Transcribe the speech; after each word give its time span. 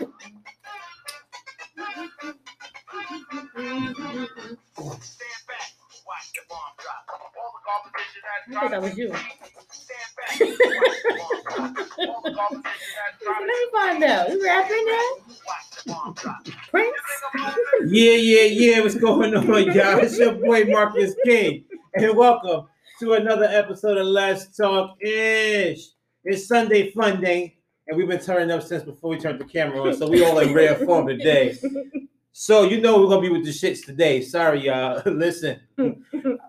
I 0.00 0.06
thought 8.52 8.70
that 8.70 8.80
was 8.80 8.96
you. 8.96 9.08
Let 13.26 13.44
me 13.46 13.54
find 13.72 14.04
out. 14.04 14.30
You 14.30 14.42
rapping 14.44 14.86
now? 14.86 16.14
Prince? 16.70 16.96
Yeah, 17.86 18.12
yeah, 18.12 18.42
yeah. 18.44 18.80
What's 18.80 18.94
going 18.94 19.34
on, 19.34 19.46
y'all? 19.46 19.98
It's 19.98 20.18
your 20.18 20.32
boy 20.32 20.64
Marcus 20.64 21.14
King, 21.24 21.64
and 21.94 22.16
welcome 22.16 22.66
to 23.00 23.12
another 23.14 23.44
episode 23.44 23.98
of 23.98 24.06
Let's 24.06 24.56
Talk 24.56 24.96
Ish. 25.02 25.88
It's 26.24 26.46
Sunday 26.46 26.90
Fun 26.92 27.20
Day, 27.20 27.59
and 27.90 27.98
we've 27.98 28.08
been 28.08 28.20
turning 28.20 28.50
up 28.52 28.62
since 28.62 28.84
before 28.84 29.10
we 29.10 29.18
turned 29.18 29.40
the 29.40 29.44
camera 29.44 29.82
on, 29.82 29.94
so 29.94 30.08
we 30.08 30.24
all 30.24 30.38
in 30.38 30.54
rare 30.54 30.76
form 30.76 31.08
today. 31.08 31.56
So 32.32 32.62
you 32.62 32.80
know 32.80 33.00
we're 33.00 33.08
gonna 33.08 33.20
be 33.20 33.28
with 33.28 33.44
the 33.44 33.50
shits 33.50 33.84
today. 33.84 34.22
Sorry, 34.22 34.66
y'all. 34.66 35.02
Listen, 35.06 35.60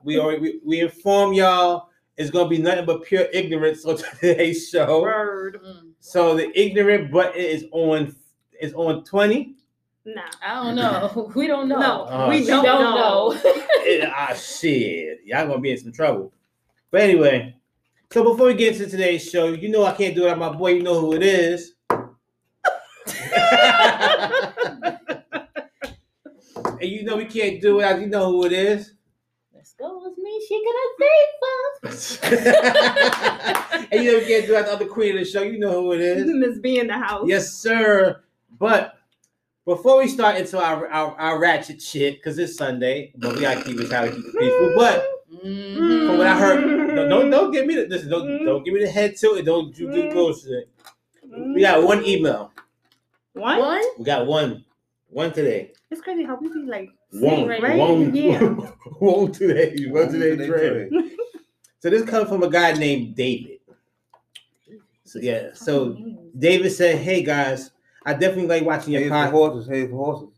we 0.04 0.20
already 0.20 0.40
we, 0.40 0.60
we 0.64 0.80
inform 0.82 1.34
y'all 1.34 1.90
it's 2.18 2.30
gonna 2.30 2.48
be 2.50 2.60
nothing 2.60 2.86
but 2.86 3.04
pure 3.04 3.28
ignorance 3.34 3.84
on 3.86 3.98
today's 4.20 4.70
show. 4.70 5.02
Word. 5.02 5.60
So 6.00 6.36
the 6.36 6.52
ignorant 6.60 7.12
button 7.12 7.42
is 7.42 7.66
on 7.72 8.16
is 8.62 8.74
on 8.74 9.04
20. 9.04 9.56
Nah. 10.06 10.22
I 10.46 10.54
don't 10.64 10.76
know. 10.76 11.32
We 11.36 11.48
don't 11.48 11.68
know. 11.68 11.80
No, 11.80 12.08
Oh, 12.10 12.30
we 12.30 12.40
shit. 12.40 12.48
don't, 12.48 12.64
know. 12.64 13.40
Eh, 13.88 14.06
ah 14.08 14.34
shit. 14.36 15.20
Y'all 15.26 15.48
gonna 15.48 15.60
be 15.60 15.72
in 15.72 15.78
some 15.80 15.92
trouble. 15.92 16.32
But 16.92 17.02
anyway, 17.02 17.56
so 18.12 18.24
before 18.26 18.48
we 18.48 18.54
get 18.56 18.74
into 18.76 18.90
today's 18.90 19.30
show, 19.30 19.54
you 19.54 19.70
know 19.70 19.86
I 19.86 19.94
can't 19.94 20.14
do 20.14 20.22
it 20.22 20.26
without 20.26 20.38
my 20.38 20.50
boy, 20.52 20.74
you 20.74 20.84
know 20.84 21.00
who 21.00 21.14
it 21.14 21.24
is. 21.24 21.76
and 26.82 26.90
you 26.90 27.04
know 27.04 27.16
we 27.16 27.24
can't 27.26 27.62
do 27.62 27.74
it 27.74 27.76
without 27.78 28.02
you 28.02 28.08
know 28.08 28.32
who 28.32 28.46
it 28.46 28.52
is. 28.52 28.96
Let's 29.56 29.74
go 29.74 30.02
with 30.04 30.18
me. 30.18 30.46
She 30.46 30.62
gonna 30.66 30.90
save 31.00 31.30
us. 31.94 32.20
and 33.92 34.04
you 34.04 34.12
know 34.12 34.20
we 34.20 34.26
can't 34.26 34.46
do 34.46 34.56
it 34.56 34.58
without 34.58 34.66
the 34.66 34.74
other 34.74 34.88
queen 34.88 35.14
of 35.14 35.20
the 35.20 35.26
show. 35.26 35.44
You 35.44 35.60
know 35.60 35.82
who 35.82 35.94
it 35.94 36.02
is. 36.02 36.26
Miss 36.28 36.60
B 36.60 36.80
in 36.80 36.88
the 36.88 36.98
house. 36.98 37.26
Yes, 37.28 37.54
sir. 37.54 38.22
But 38.60 38.98
before 39.66 40.00
we 40.00 40.10
start 40.10 40.36
into 40.36 40.62
our 40.62 40.86
our, 40.90 41.16
our 41.18 41.40
ratchet 41.40 41.82
shit, 41.82 42.16
because 42.16 42.38
it's 42.38 42.58
Sunday, 42.58 43.14
but 43.16 43.36
we 43.36 43.42
gotta 43.42 43.64
keep 43.64 43.80
it 43.80 43.90
how 43.90 44.02
to 44.02 44.12
keep 44.12 44.26
it 44.26 44.38
peaceful. 44.38 44.74
But 44.76 45.21
Mhm. 45.44 46.08
from 46.08 46.18
what 46.18 46.28
I 46.28 46.38
heard, 46.38 46.66
no, 46.96 47.10
don't 47.10 47.30
don't 47.30 47.52
give 47.52 47.66
me 47.66 47.76
the 47.76 47.88
listen, 47.88 48.10
don't 48.10 48.46
don't 48.46 48.64
give 48.64 48.74
me 48.74 48.82
the 48.84 48.90
head 48.90 49.16
to 49.18 49.36
it. 49.36 49.44
Don't 49.44 49.78
you 49.78 49.92
do 49.92 50.04
Mm. 50.04 50.14
bullshit. 50.14 50.70
We 51.56 51.62
got 51.62 51.82
one 51.84 52.06
email. 52.06 52.52
What? 53.34 53.60
One? 53.60 53.82
We 53.98 54.06
got 54.06 54.28
one. 54.28 54.66
One 55.10 55.32
today. 55.34 55.72
It's 55.90 56.02
crazy 56.02 56.24
how 56.24 56.38
we 56.40 56.48
be 56.50 56.62
like 56.64 56.90
One. 57.12 57.22
saying, 57.36 57.48
right? 57.48 57.78
One. 57.78 58.14
Yeah. 58.16 58.40
one 59.00 59.32
today. 59.32 59.76
One 59.90 60.10
today. 60.12 60.32
today, 60.36 60.48
Trey. 60.48 60.90
So 61.80 61.90
this 61.90 62.04
comes 62.04 62.30
from 62.30 62.44
a 62.44 62.50
guy 62.50 62.74
named 62.74 63.16
David. 63.16 63.60
So 65.06 65.20
yeah. 65.20 65.50
So 65.54 65.98
David 66.38 66.70
said, 66.72 66.98
"Hey 67.00 67.24
guys, 67.24 67.72
I 68.06 68.14
definitely 68.14 68.48
like 68.48 68.64
watching 68.66 68.94
your 68.94 69.02
Hey 69.04 69.10
podcast." 69.10 69.32
horses, 69.32 69.68
hey 69.68 69.88
horses. 69.88 70.30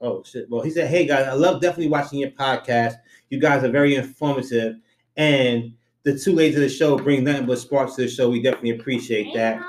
Oh 0.00 0.22
shit. 0.24 0.48
Well, 0.50 0.62
he 0.62 0.70
said, 0.70 0.88
"Hey 0.88 1.06
guys, 1.06 1.26
I 1.26 1.32
love 1.34 1.60
definitely 1.60 1.88
watching 1.88 2.18
your 2.18 2.30
podcast. 2.30 2.94
You 3.30 3.40
guys 3.40 3.64
are 3.64 3.70
very 3.70 3.94
informative, 3.94 4.76
and 5.16 5.72
the 6.02 6.18
two 6.18 6.32
ladies 6.32 6.56
of 6.56 6.62
the 6.62 6.68
show 6.68 6.98
bring 6.98 7.24
nothing 7.24 7.46
but 7.46 7.58
sparks 7.58 7.94
to 7.94 8.02
the 8.02 8.08
show. 8.08 8.28
We 8.28 8.42
definitely 8.42 8.70
appreciate 8.70 9.32
that. 9.34 9.60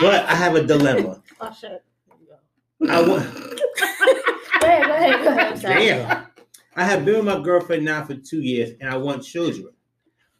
But 0.00 0.26
I 0.26 0.34
have 0.34 0.54
a 0.54 0.62
dilemma. 0.62 1.22
Oh 1.42 1.50
shit. 1.58 1.82
I 2.86 3.00
want. 3.00 3.24
Go 4.60 4.66
ahead, 4.66 4.86
go 4.86 4.92
ahead, 4.92 5.24
go 5.24 5.30
ahead. 5.30 5.52
I'm. 5.54 5.60
Damn. 5.62 6.26
I 6.76 6.84
have 6.84 7.06
been 7.06 7.16
with 7.16 7.24
my 7.24 7.40
girlfriend 7.40 7.82
now 7.82 8.04
for 8.04 8.14
two 8.14 8.42
years, 8.42 8.72
and 8.78 8.90
I 8.90 8.98
want 8.98 9.24
children, 9.24 9.70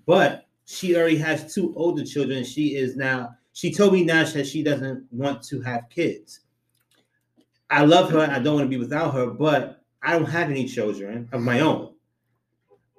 but 0.04 0.46
she 0.66 0.94
already 0.94 1.16
has 1.16 1.54
two 1.54 1.72
older 1.74 2.04
children. 2.04 2.44
She 2.44 2.76
is 2.76 2.96
now. 2.96 3.34
She 3.54 3.72
told 3.72 3.94
me 3.94 4.04
now 4.04 4.24
that 4.24 4.46
she 4.46 4.62
doesn't 4.62 5.06
want 5.10 5.42
to 5.44 5.62
have 5.62 5.88
kids. 5.88 6.40
I 7.70 7.84
love 7.84 8.10
her. 8.10 8.20
I 8.20 8.38
don't 8.40 8.56
want 8.56 8.66
to 8.66 8.68
be 8.68 8.76
without 8.76 9.14
her, 9.14 9.26
but 9.26 9.82
I 10.02 10.12
don't 10.12 10.28
have 10.28 10.50
any 10.50 10.66
children 10.66 11.28
of 11.32 11.40
my 11.40 11.60
own, 11.60 11.89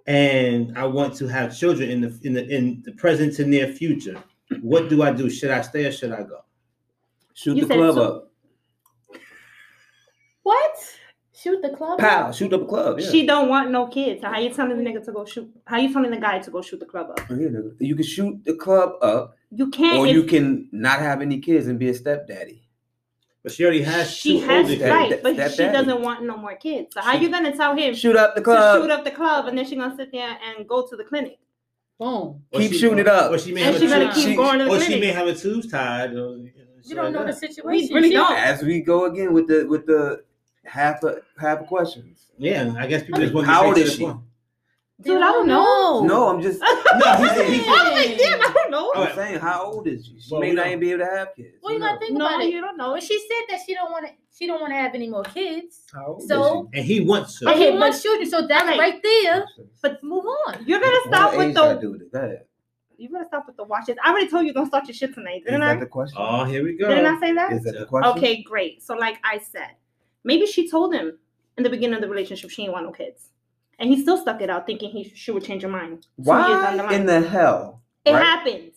and 0.08 0.78
I 0.78 0.86
want 0.86 1.16
to 1.18 1.28
have 1.28 1.58
children 1.58 1.90
in 1.90 2.02
the 2.02 2.20
in 2.24 2.34
the 2.34 2.48
in 2.48 2.82
the 2.86 2.92
present 2.94 3.36
to 3.36 3.46
near 3.46 3.68
future. 3.68 4.22
What 4.62 4.90
do 4.90 5.02
I 5.04 5.12
do? 5.12 5.30
Should 5.30 5.52
I 5.52 5.62
stay 5.62 5.86
or 5.86 5.92
should 5.92 6.12
I 6.12 6.24
go? 6.24 6.44
Shoot 7.34 7.58
You 7.58 7.66
the 7.66 7.76
club 7.76 7.96
so- 7.96 8.04
up. 8.04 8.32
What? 10.44 10.76
Shoot 11.34 11.62
the 11.62 11.70
club? 11.70 11.98
Pow, 12.00 12.32
shoot 12.32 12.54
up 12.54 12.62
a 12.62 12.66
club. 12.66 13.00
Yeah. 13.00 13.10
She 13.10 13.26
don't 13.26 13.48
want 13.50 13.72
no 13.72 13.88
kids. 13.88 14.22
So 14.22 14.28
how 14.28 14.40
you 14.40 14.50
telling 14.54 14.78
the 14.78 14.84
nigga 14.88 15.04
to 15.06 15.12
go 15.12 15.26
shoot? 15.26 15.50
How 15.66 15.78
you 15.78 15.92
telling 15.92 16.12
the 16.12 16.18
guy 16.18 16.38
to 16.40 16.52
go 16.52 16.62
shoot 16.62 16.80
the 16.80 16.86
club 16.86 17.10
up? 17.12 17.20
Oh, 17.30 17.36
yeah, 17.36 17.48
nigga. 17.48 17.76
you 17.80 17.96
can 17.96 18.06
shoot 18.06 18.44
the 18.46 18.54
club 18.56 18.94
up, 19.02 19.36
You 19.52 19.70
can't. 19.70 19.98
or 20.00 20.08
if- 20.08 20.14
you 20.14 20.24
can 20.24 20.68
not 20.72 21.00
have 21.00 21.22
any 21.22 21.40
kids 21.40 21.68
and 21.68 21.80
be 21.80 21.90
a 21.90 21.94
stepdaddy. 21.94 22.62
But 23.44 23.52
she 23.54 23.64
already 23.64 23.82
has 23.82 24.12
she 24.12 24.40
two 24.40 24.46
has 24.48 24.66
older 24.70 24.76
that- 24.84 24.90
right, 24.92 25.24
but 25.24 25.36
that 25.38 25.52
she 25.52 25.58
daddy. 25.58 25.78
doesn't 25.78 26.02
want 26.02 26.24
no 26.24 26.38
more 26.38 26.56
kids. 26.56 26.94
So 26.94 27.02
how 27.02 27.18
She- 27.18 27.24
you 27.24 27.30
gonna 27.30 27.56
tell 27.56 27.76
him 27.76 27.94
Shoot 27.96 28.16
up 28.16 28.36
the 28.36 28.42
club. 28.42 28.82
shoot 28.84 28.92
up 28.92 29.04
the 29.04 29.12
club 29.12 29.48
and 29.48 29.58
then 29.58 29.66
she 29.66 29.76
gonna 29.76 29.96
sit 29.96 30.12
there 30.12 30.38
and 30.48 30.68
go 30.68 30.86
to 30.88 30.96
the 30.96 31.04
clinic? 31.04 31.40
Boom. 32.00 32.42
Or 32.52 32.60
Keep 32.60 32.72
she- 32.74 32.78
shooting 32.78 33.00
it 33.00 33.08
up. 33.08 33.32
Or 33.32 33.38
she 33.40 33.52
may 33.52 33.62
And 33.64 33.74
have 33.74 33.82
she 33.82 33.88
a 33.88 33.90
gonna 33.90 34.14
keep 34.14 34.28
she- 34.30 34.36
going 34.36 34.60
to 34.60 34.66
the 34.66 34.72
or 34.72 34.80
she 34.80 35.00
may 35.00 35.08
have 35.08 35.28
a 35.28 35.34
tubes 35.34 35.68
tied. 35.72 36.12
Or, 36.12 36.16
you 36.16 36.44
know, 36.44 36.52
You 36.84 36.96
don't 36.96 37.06
like 37.06 37.14
know 37.14 37.20
the 37.22 37.26
that. 37.28 37.38
situation. 37.40 37.96
really 37.96 38.10
She 38.10 38.14
don't. 38.16 38.32
As 38.38 38.62
we 38.64 38.82
go 38.82 39.06
again 39.06 39.34
with 39.34 39.48
the 39.48 39.66
with 39.68 39.86
the 39.88 40.24
half 40.66 41.04
a 41.04 41.18
half 41.40 41.62
a 41.62 41.64
questions. 41.64 42.28
Yeah, 42.38 42.74
I 42.78 42.86
guess 42.88 43.04
people 43.04 43.22
just 43.22 43.34
want 43.34 43.48
to 43.48 43.54
How 43.54 43.62
get 43.62 43.68
old 43.68 43.76
straight 43.76 43.88
is 43.88 43.94
she? 43.96 44.04
point. 44.06 44.18
Dude, 45.02 45.18
I 45.22 45.32
don't 45.32 45.48
know. 45.48 46.04
No, 46.06 46.30
I'm 46.30 46.42
just 46.42 46.60
No, 46.62 47.16
he 47.16 47.28
said 47.30 47.46
he 47.50 47.60
I 47.68 47.94
was 47.94 48.08
like, 48.08 48.18
damn, 48.18 48.42
I 48.42 48.54
don't 48.54 48.72
know. 48.72 48.92
I'm 48.96 49.16
saying 49.16 49.40
how 49.40 49.66
old 49.66 49.88
is 49.88 50.06
she? 50.06 50.20
She 50.20 50.32
Well, 50.32 50.42
may 50.42 50.50
we 50.50 50.56
not 50.56 50.68
even 50.68 50.80
be 50.80 50.92
able 50.92 51.06
to 51.06 51.12
have 51.12 51.36
kids. 51.36 51.58
Well, 51.64 51.74
you 51.74 51.80
Who 51.80 51.86
gotta 51.86 52.00
think 52.00 52.18
No, 52.18 52.26
about 52.28 52.42
it. 52.42 52.52
you 52.52 52.62
don't 52.62 52.78
know. 52.78 52.92
Well, 52.92 53.02
she 53.02 53.18
said 53.20 53.46
that 53.50 53.60
she 53.66 53.74
don't 53.74 53.92
want 53.92 54.06
to. 54.08 54.14
She 54.38 54.48
don't 54.48 54.62
want 54.62 54.72
to 54.72 54.78
have 54.78 54.94
any 54.96 55.10
more 55.10 55.24
kids. 55.24 55.82
How 55.94 56.06
old 56.08 56.22
is 56.22 56.28
So, 56.28 56.70
And 56.74 56.86
he 56.86 57.02
wants 57.02 57.40
to. 57.40 57.50
and 57.50 57.58
he 57.60 57.68
Okay, 57.70 57.78
wants 57.78 58.02
children. 58.02 58.30
So 58.30 58.48
that's 58.48 58.68
Okay. 58.68 58.80
right 58.80 59.02
there. 59.04 59.46
But 59.82 60.04
move 60.04 60.26
on. 60.48 60.64
You're 60.66 60.80
gonna 60.80 60.92
What 61.06 61.16
stop 61.16 61.38
with 61.38 61.54
gotta 61.56 61.76
the. 61.76 61.82
do 61.82 61.92
with 61.92 62.02
it? 62.02 62.12
Go 62.12 62.20
ahead. 62.20 62.46
You 62.98 63.10
better 63.10 63.26
stop 63.26 63.48
with 63.48 63.58
the 63.58 63.64
watches. 63.64 63.98
I 64.04 64.12
already 64.12 64.28
told 64.28 64.46
you 64.46 64.54
don't 64.54 64.68
start 64.68 64.88
your 64.88 64.94
shit 64.94 65.16
tonight, 65.16 65.38
Is 65.40 65.46
didn't 65.46 65.64
I? 65.64 65.74
that 65.74 65.80
the 65.80 65.86
question? 65.88 66.18
Oh, 66.22 66.44
here 66.44 66.64
we 66.64 66.74
go. 66.78 66.88
Didn't 66.88 67.08
I 67.08 67.20
say 67.20 67.34
that? 67.34 67.52
Is 67.52 67.64
that 67.64 67.80
the 67.80 67.86
question? 67.88 68.16
Okay, 68.16 68.44
great. 68.44 68.84
So, 68.84 68.94
like 68.94 69.18
I 69.24 69.40
said, 69.40 69.72
maybe 70.24 70.46
she 70.46 70.70
told 70.70 70.94
him 70.94 71.18
in 71.58 71.64
the 71.64 71.70
beginning 71.72 71.96
of 71.96 72.02
the 72.02 72.08
relationship 72.10 72.52
she 72.52 72.62
didn't 72.62 72.74
want 72.74 72.86
no 72.86 72.92
kids, 72.92 73.31
and 73.82 73.90
he 73.90 74.02
still 74.02 74.18
stuck 74.18 74.42
it 74.42 74.50
out, 74.50 74.66
thinking 74.66 74.90
he 74.92 75.12
she 75.14 75.32
would 75.32 75.44
change 75.44 75.64
her 75.64 75.70
mind. 75.70 76.08
Two 76.24 76.32
years 76.32 76.62
down 76.62 76.78
the 76.78 76.84
Why 76.84 76.94
in 76.94 77.06
the 77.06 77.20
hell? 77.28 77.82
it 78.06 78.14
right? 78.14 78.24
happens. 78.24 78.76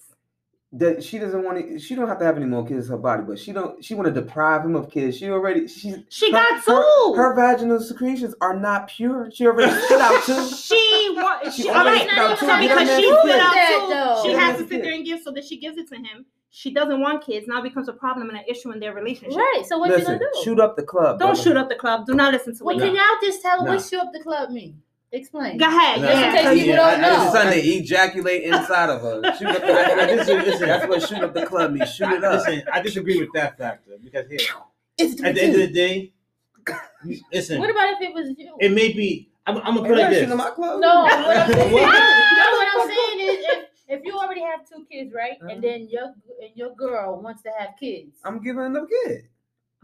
that 0.72 1.04
she 1.04 1.18
doesn't 1.18 1.44
want 1.44 1.56
to 1.58 1.78
she 1.78 1.94
don't 1.94 2.08
have 2.08 2.18
to 2.18 2.24
have 2.24 2.36
any 2.36 2.46
more 2.46 2.66
kids 2.66 2.86
in 2.86 2.90
her 2.92 2.98
body 2.98 3.22
but 3.26 3.38
she 3.38 3.52
don't 3.52 3.82
she 3.84 3.94
want 3.94 4.12
to 4.12 4.20
deprive 4.20 4.64
him 4.64 4.74
of 4.74 4.90
kids 4.90 5.16
she 5.16 5.30
already 5.30 5.68
she 5.68 5.94
She 6.08 6.32
her- 6.32 6.38
got 6.38 6.64
two. 6.64 7.14
her 7.16 7.32
vaginal 7.34 7.78
secretions 7.80 8.34
are 8.40 8.58
not 8.58 8.88
pure 8.88 9.30
she 9.32 9.46
already 9.46 9.70
spit 9.72 10.00
out 10.00 10.20
two 10.26 10.48
she 10.50 11.10
want. 11.14 11.44
She, 11.54 11.62
She 11.62 11.68
all 11.70 11.76
already 11.76 11.98
right, 12.00 12.08
spit 12.08 12.18
out 12.18 12.38
so 12.38 12.46
two. 12.46 12.68
because 12.68 12.88
she 12.96 13.06
on 13.06 13.20
spit 13.22 13.40
out 13.40 14.22
two, 14.22 14.28
she 14.28 14.34
has 14.36 14.58
to 14.58 14.66
sit 14.68 14.82
there 14.82 14.92
and 14.94 15.04
give, 15.04 15.20
so 15.22 15.30
that 15.30 15.44
she 15.44 15.58
gives 15.58 15.78
it 15.78 15.86
to 15.90 15.96
him. 15.96 16.26
She 16.50 16.72
doesn't 16.72 17.00
want 17.00 17.24
kids. 17.24 17.46
Now 17.48 17.60
becomes 17.62 17.88
a 17.88 17.92
problem 17.92 18.28
and 18.30 18.38
an 18.38 18.44
issue 18.48 18.70
in 18.72 18.78
their 18.80 18.94
relationship. 18.94 19.36
Right. 19.38 19.62
So 19.68 19.78
what 19.78 19.90
listen 19.90 20.12
you 20.14 20.18
gonna 20.18 20.30
do? 20.34 20.42
shoot 20.44 20.60
up 20.60 20.76
the 20.76 20.82
club 20.84 21.18
Don't 21.18 21.30
brother. 21.34 21.42
shoot 21.42 21.56
up 21.56 21.68
the 21.68 21.74
club. 21.76 22.06
Do 22.06 22.14
not 22.14 22.32
listen 22.32 22.56
to 22.56 22.64
Well, 22.64 22.76
what. 22.76 22.84
can 22.84 22.94
y'all 22.94 23.04
just 23.22 23.42
tell 23.42 23.58
her 23.60 23.64
Nah. 23.66 23.74
what 23.74 23.84
shoot 23.84 23.98
up 24.00 24.12
the 24.12 24.20
club 24.20 24.50
mean? 24.50 24.80
Explain. 25.14 25.58
Go 25.58 25.66
ahead. 25.66 26.00
No, 26.00 26.08
yeah. 26.10 26.28
in 26.28 26.34
case 26.34 26.62
people 26.62 26.76
don't 26.76 26.86
I- 26.86 26.94
I- 26.94 27.00
know. 27.00 27.22
it's 27.24 27.32
Sunday 27.32 27.60
ejaculate 27.60 28.42
inside 28.42 28.90
of 28.90 29.00
her 29.02 29.22
shoot 29.38 29.46
up 29.48 29.60
the, 29.62 29.72
I- 29.72 30.02
I 30.04 30.16
just- 30.16 30.28
listen. 30.28 30.68
that's 30.68 30.88
what 30.88 31.02
shoot 31.02 31.18
up 31.22 31.32
the 31.34 31.46
club 31.46 31.72
means 31.72 31.94
shoot 31.94 32.12
it 32.12 32.24
up 32.24 32.44
listen, 32.44 32.62
I 32.72 32.80
disagree 32.82 33.20
with 33.20 33.32
that 33.34 33.56
factor 33.56 33.92
because 34.02 34.28
here, 34.28 34.40
It's 34.98 35.22
at 35.22 35.34
the 35.36 35.42
end 35.42 35.54
of 35.54 35.60
the 35.60 35.72
day, 35.72 36.12
listen, 37.32 37.60
What 37.60 37.70
about 37.70 37.92
if 37.94 38.00
it 38.00 38.12
was 38.14 38.34
you? 38.36 38.56
it 38.60 38.72
may 38.72 38.92
be. 38.92 39.30
I'm, 39.46 39.58
I'm 39.58 39.74
gonna 39.76 39.82
put 39.88 39.98
it 39.98 40.02
like 40.02 40.10
this. 40.10 40.30
in 40.30 40.36
my 40.36 40.50
club 40.50 40.80
No, 40.80 41.02
what 41.02 41.12
I'm 41.12 41.52
saying, 41.52 41.72
What? 41.72 41.82
no, 41.82 42.50
what 42.56 42.68
I'm 42.74 42.88
saying 42.88 43.28
is 43.28 43.44
if, 43.46 43.64
if 43.88 44.04
you 44.04 44.16
already 44.18 44.40
have 44.42 44.66
two 44.68 44.84
kids, 44.90 45.12
right, 45.14 45.32
Uh-huh. 45.40 45.48
and 45.52 45.62
then 45.62 45.86
your 45.90 46.06
and 46.42 46.50
your 46.54 46.74
girl 46.74 47.20
wants 47.20 47.42
to 47.42 47.50
have 47.58 47.70
kids. 47.78 48.16
I'm 48.24 48.42
giving 48.42 48.62
another 48.64 48.86
kid 48.86 49.28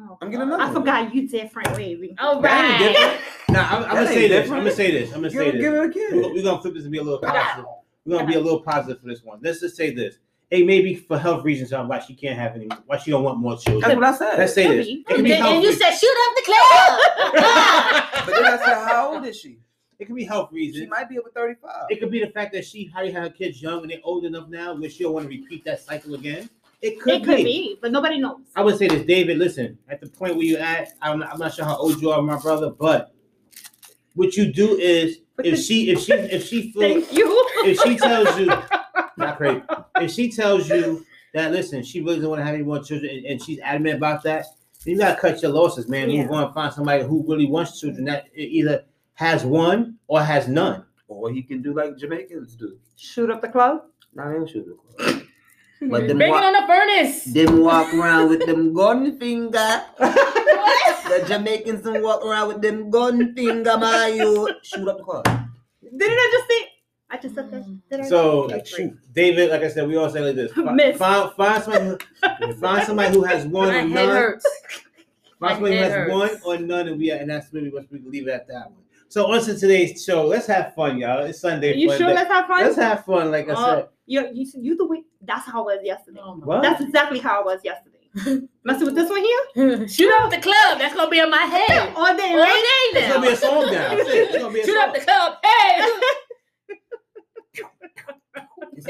Oh, 0.03 0.17
I'm 0.23 0.31
getting 0.31 0.47
another 0.47 0.63
I 0.63 0.73
forgot 0.73 1.15
you 1.15 1.29
different, 1.29 1.77
baby. 1.77 2.15
All 2.19 2.41
That 2.41 2.81
ain't 2.81 2.97
right. 2.97 3.21
Now 3.51 3.69
I'm, 3.77 3.85
I'm 3.85 3.95
gonna 3.97 4.07
say 4.07 4.29
this. 4.29 4.51
I'm 4.51 4.59
gonna 4.59 4.71
say 4.73 4.91
this. 4.91 5.09
I'm 5.13 5.17
gonna 5.17 5.31
say 5.31 5.51
this. 5.51 5.61
give 5.61 5.75
it 5.75 5.77
a 5.77 5.81
We're, 5.81 5.93
kid 5.93 6.15
we're 6.35 6.43
gonna 6.43 6.63
flip 6.63 6.75
this 6.75 6.85
and 6.85 6.93
be 6.93 6.99
a 6.99 7.03
little 7.03 7.19
positive. 7.19 7.67
We're 8.07 8.17
gonna 8.17 8.29
be 8.29 8.35
a 8.35 8.41
little 8.41 8.61
positive 8.63 9.01
for 9.03 9.09
this 9.09 9.23
one. 9.23 9.41
Let's 9.43 9.61
just 9.61 9.77
say 9.77 9.93
this. 9.95 10.17
Hey, 10.51 10.65
maybe 10.65 10.95
for 10.97 11.17
health 11.17 11.45
reasons, 11.45 11.71
why 11.71 12.01
she 12.01 12.15
can't 12.15 12.37
have 12.37 12.57
any, 12.57 12.69
why 12.87 12.97
she 12.97 13.13
don't 13.13 13.23
want 13.23 13.39
more 13.39 13.57
children. 13.57 13.83
that's 13.83 13.95
what 13.95 14.05
I 14.05 14.31
said 14.33 14.39
Let's 14.39 14.55
say 14.55 14.67
this. 14.67 14.87
Maybe. 14.87 15.01
It 15.01 15.07
can 15.15 15.25
be 15.25 15.33
And, 15.33 15.47
and 15.47 15.63
you 15.63 15.73
said 15.73 15.91
shoot 15.93 16.17
up 16.29 16.37
the 16.37 16.43
club. 16.43 17.01
but 18.27 18.35
then 18.35 18.45
I 18.47 18.57
said 18.57 18.75
how 18.89 19.15
old 19.15 19.27
is 19.27 19.37
she 19.39 19.59
It 20.01 20.07
could 20.07 20.17
be 20.17 20.25
health 20.25 20.51
reasons. 20.51 20.85
she 20.85 20.89
might 20.89 21.09
be 21.09 21.21
over 21.21 21.31
35 21.31 21.87
It 21.91 22.01
could 22.01 22.11
be 22.11 22.19
the 22.19 22.31
fact 22.31 22.53
that 22.55 22.65
she 22.65 22.91
already 22.93 23.13
had 23.13 23.23
her 23.23 23.31
kids 23.31 23.63
young 23.63 23.83
and 23.83 23.91
they're 23.93 24.01
old 24.03 24.25
enough 24.25 24.49
now 24.49 24.75
where 24.75 24.91
she 24.91 25.05
don't 25.05 25.13
want 25.13 25.31
to 25.31 25.37
repeat 25.37 25.65
that 25.67 25.81
cycle 25.81 26.15
again. 26.15 26.51
It 26.83 27.01
could, 27.01 27.15
It 27.15 27.25
could 27.25 27.37
be. 27.39 27.45
be, 27.45 27.79
but 27.83 27.93
nobody 27.93 28.19
knows. 28.19 28.41
I 28.57 28.63
would 28.63 28.79
say 28.79 28.89
this, 28.89 29.05
David. 29.05 29.37
Listen, 29.39 29.77
at 29.89 30.01
the 30.01 30.09
point 30.09 30.37
where 30.37 30.45
you 30.45 30.57
at, 30.57 30.93
I'm 31.03 31.19
not, 31.19 31.33
I'm 31.33 31.39
not 31.39 31.53
sure 31.55 31.65
how 31.67 31.77
old 31.77 32.01
you 32.01 32.11
are, 32.11 32.23
my 32.23 32.39
brother, 32.39 32.71
but 32.71 33.13
what 34.15 34.37
you 34.37 34.53
do 34.53 34.77
is 34.79 35.19
if 35.45 35.59
she 35.61 35.91
if 35.91 36.01
she 36.01 36.13
if 36.13 36.47
she 36.47 36.73
feels 36.73 36.85
Thank 37.07 37.13
you. 37.13 37.27
if 37.65 37.79
she 37.81 37.97
tells 37.97 38.39
you 38.39 38.47
not 39.17 39.37
crazy, 39.37 39.63
if 39.97 40.11
she 40.11 40.31
tells 40.31 40.69
you 40.69 41.05
that 41.35 41.53
listen, 41.53 41.83
she 41.83 42.01
really 42.01 42.17
doesn't 42.17 42.31
want 42.31 42.41
to 42.41 42.45
have 42.45 42.55
any 42.55 42.65
more 42.65 42.83
children, 42.83 43.15
and, 43.15 43.27
and 43.27 43.43
she's 43.43 43.61
adamant 43.61 43.97
about 43.97 44.23
that, 44.25 44.47
you 44.85 44.97
gotta 44.97 45.21
cut 45.21 45.43
your 45.43 45.53
losses, 45.53 45.87
man. 45.89 46.11
Yeah. 46.11 46.23
Move 46.23 46.33
on, 46.33 46.55
find 46.55 46.73
somebody 46.73 47.05
who 47.05 47.25
really 47.29 47.47
wants 47.47 47.79
children 47.81 48.05
that 48.07 48.27
either 48.35 48.85
has 49.15 49.45
one 49.45 49.99
or 50.09 50.23
has 50.23 50.49
none. 50.49 50.85
Or 51.09 51.31
he 51.31 51.43
can 51.43 51.61
do 51.61 51.75
like 51.75 51.99
Jamaicans 51.99 52.55
do. 52.55 52.79
Shoot 52.97 53.31
up 53.31 53.43
the 53.43 53.49
club. 53.49 53.83
Nah, 54.15 54.29
they 54.29 54.35
don't 54.35 54.49
shoot 54.49 54.65
the 54.67 55.05
club. 55.05 55.20
But 55.81 56.09
them 56.09 56.19
Bring 56.19 56.35
it 56.35 56.45
on 56.45 56.53
the 56.53 56.67
furnace. 56.67 57.25
them 57.25 57.61
walk 57.63 57.95
around 57.95 58.29
with 58.29 58.45
them 58.47 58.75
gun 58.75 59.19
finger. 59.19 59.83
The 59.99 61.25
Jamaicans 61.27 61.83
don't 61.83 62.03
walk 62.03 62.25
around 62.25 62.49
with 62.49 62.61
them 62.63 62.91
gun 62.91 63.35
finger, 63.35 63.77
my 63.79 64.09
you. 64.09 64.49
Shoot 64.63 64.87
up 64.89 64.99
the 64.99 65.05
club. 65.05 65.25
Didn't 65.83 66.03
I 66.03 66.29
just 66.33 66.49
say? 66.49 66.69
I 67.11 67.17
just 67.17 67.35
said 67.35 67.51
that. 67.51 67.65
Did 67.91 68.07
So, 68.07 68.43
Okay, 68.45 68.63
great. 68.77 68.93
David, 69.15 69.51
like 69.51 69.63
I 69.63 69.69
said, 69.69 69.89
we 69.89 69.97
all 69.97 70.09
say 70.11 70.21
like 70.21 70.37
this: 70.37 70.53
Fi- 70.53 70.73
Miss. 70.73 70.97
find, 70.99 71.33
find 71.33 71.65
somebody, 71.65 71.85
who, 72.39 72.53
find 72.55 72.87
somebody 72.87 73.15
who 73.17 73.23
has 73.25 73.47
one 73.47 73.69
or 73.75 73.83
none. 73.89 74.09
hurts. 74.09 74.47
Find 75.41 75.55
somebody 75.55 75.77
who 75.77 75.83
has 75.83 75.93
head 75.93 76.09
one 76.09 76.31
or 76.45 76.59
none, 76.59 76.87
and 76.89 76.99
we 76.99 77.11
and 77.11 77.29
that's 77.31 77.53
really 77.53 77.71
what 77.71 77.91
we 77.91 77.99
can 77.99 78.11
leave 78.11 78.29
it 78.29 78.33
at 78.33 78.47
that 78.49 78.71
one. 78.71 78.83
So, 79.09 79.27
on 79.33 79.43
to 79.43 79.59
today's 79.59 80.05
show. 80.05 80.25
Let's 80.27 80.47
have 80.47 80.75
fun, 80.77 80.99
y'all. 80.99 81.25
It's 81.25 81.41
Sunday. 81.41 81.73
Are 81.73 81.75
you 81.77 81.89
fun 81.89 81.99
sure? 81.99 82.09
day. 82.09 82.15
Let's 82.15 82.31
have 82.31 82.47
fun. 82.47 82.63
Let's 82.65 82.77
have 82.77 83.05
fun, 83.05 83.31
like 83.33 83.49
I 83.49 83.53
Oh. 83.55 83.65
said. 83.77 83.89
You, 84.11 84.29
you, 84.33 84.45
you 84.61 84.77
the 84.77 84.87
way. 84.87 85.05
That's 85.23 85.47
how 85.47 85.61
I 85.69 85.77
was 85.77 85.85
yesterday. 85.85 86.19
Oh 86.21 86.35
my 86.35 86.61
That's 86.61 86.81
exactly 86.83 87.21
how 87.21 87.43
I 87.43 87.45
was 87.45 87.61
yesterday. 87.63 87.99
Messing 88.65 88.87
with 88.87 88.97
this 88.97 89.09
one 89.09 89.23
here 89.23 89.87
Shoot 89.89 90.13
up 90.15 90.31
the 90.33 90.41
club. 90.41 90.81
That's 90.81 90.97
gonna 90.97 91.09
be 91.09 91.21
in 91.21 91.31
my 91.31 91.37
head. 91.43 91.93
all 91.95 92.17
day, 92.17 92.33
All 92.33 92.39
right? 92.39 92.91
day 92.93 92.99
It's 93.01 93.15
gonna 93.15 93.25
be 93.25 93.33
a 93.33 93.37
song 93.37 93.73
now. 93.73 93.93
It's 93.93 94.37
gonna 94.37 94.53
be 94.53 94.61
a 94.63 94.67
Shoot 94.67 94.75
song. 94.75 94.89
up 94.89 94.95
the 94.97 95.01
club. 95.01 95.35
Hey. 95.45 95.91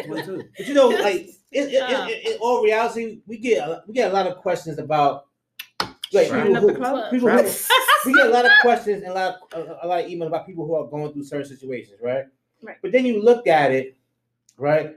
But 0.08 0.66
you 0.66 0.72
know, 0.74 0.88
like 1.06 1.16
it, 1.16 1.36
it, 1.52 1.72
Yeah. 1.72 2.06
it, 2.06 2.10
it, 2.12 2.32
in 2.36 2.38
all 2.40 2.62
reality, 2.62 3.20
we 3.26 3.36
get 3.36 3.58
a, 3.68 3.82
we 3.86 3.92
get 3.92 4.10
a 4.10 4.14
lot 4.14 4.26
of 4.26 4.38
questions 4.38 4.78
about 4.78 5.26
like 6.12 6.30
people 6.30 6.54
who, 6.56 6.68
people 7.10 7.28
who, 7.28 7.42
we 8.06 8.14
get 8.14 8.26
a 8.26 8.30
lot 8.30 8.46
of 8.46 8.52
questions 8.62 9.02
and 9.02 9.12
a 9.12 9.14
lot 9.14 9.34
of, 9.52 9.68
a, 9.68 9.78
a 9.82 9.86
lot 9.86 10.02
of 10.02 10.10
emails 10.10 10.28
about 10.28 10.46
people 10.46 10.66
who 10.66 10.74
are 10.76 10.86
going 10.86 11.12
through 11.12 11.24
certain 11.24 11.46
situations, 11.46 11.98
right? 12.02 12.24
Right. 12.62 12.76
But 12.80 12.92
then 12.92 13.04
you 13.04 13.22
look 13.22 13.46
at 13.46 13.70
it, 13.70 13.98
right? 14.56 14.96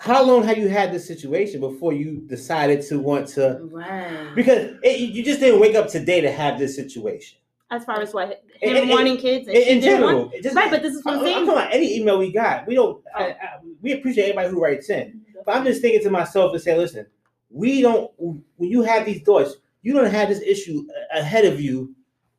How 0.00 0.22
long 0.24 0.42
have 0.44 0.58
you 0.58 0.68
had 0.68 0.92
this 0.92 1.06
situation 1.06 1.60
before 1.60 1.92
you 1.92 2.16
decided 2.26 2.82
to 2.88 2.98
want 2.98 3.28
to? 3.28 3.60
Right. 3.70 4.34
Because 4.34 4.72
it, 4.82 5.00
you 5.10 5.22
just 5.24 5.40
didn't 5.40 5.60
wake 5.60 5.74
up 5.76 5.88
today 5.88 6.20
to 6.20 6.30
have 6.30 6.58
this 6.58 6.74
situation. 6.76 7.38
As 7.70 7.84
far 7.84 8.00
as 8.00 8.12
what 8.12 8.44
In- 8.60 8.76
him 8.76 8.82
in- 8.84 8.88
wanting 8.90 9.16
kids 9.16 9.48
and 9.48 9.56
In, 9.56 9.80
general, 9.80 10.30
just, 10.42 10.54
Right, 10.54 10.70
but 10.70 10.82
this 10.82 10.94
is 10.94 11.04
what 11.04 11.14
I'm 11.16 11.20
saying. 11.24 11.36
I'm 11.38 11.46
talking 11.46 11.58
about 11.62 11.74
any 11.74 11.96
email 11.96 12.18
we 12.18 12.30
got. 12.32 12.66
We 12.66 12.74
don't. 12.74 13.02
I, 13.14 13.24
I, 13.30 13.36
we 13.80 13.92
appreciate 13.92 14.24
everybody 14.24 14.48
who 14.50 14.62
writes 14.62 14.90
in. 14.90 15.22
But 15.46 15.56
I'm 15.56 15.64
just 15.64 15.80
thinking 15.80 16.02
to 16.02 16.10
myself 16.10 16.52
and 16.52 16.62
say, 16.62 16.76
listen, 16.76 17.06
we 17.50 17.80
don't. 17.80 18.10
When 18.18 18.42
you 18.70 18.82
have 18.82 19.06
these 19.06 19.22
thoughts, 19.22 19.54
you 19.82 19.92
don't 19.94 20.10
have 20.10 20.28
this 20.28 20.40
issue 20.42 20.86
ahead 21.12 21.46
of 21.46 21.60
you 21.60 21.94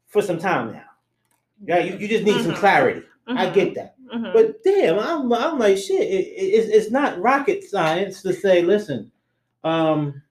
for 0.07 0.21
some 0.21 0.37
time 0.37 0.71
now. 0.73 0.83
Yeah, 1.65 1.79
you, 1.79 1.97
you 1.97 2.07
just 2.07 2.23
need 2.23 2.41
some 2.43 2.51
Mhm. 2.53 2.57
clarity. 2.57 3.03
I 3.27 3.47
Mhm, 3.47 3.53
get 3.55 3.75
that. 3.75 3.94
Mhm. 4.13 4.33
But 4.33 4.63
damn, 4.63 4.99
I'm, 4.99 5.31
I'm 5.33 5.57
like 5.59 5.77
shit. 5.77 6.01
It, 6.01 6.27
it, 6.27 6.41
it's, 6.41 6.69
it's 6.69 6.91
not 6.91 7.19
rocket 7.19 7.63
science 7.63 8.21
to 8.21 8.33
say, 8.33 8.61
listen, 8.61 9.11
um, 9.63 10.21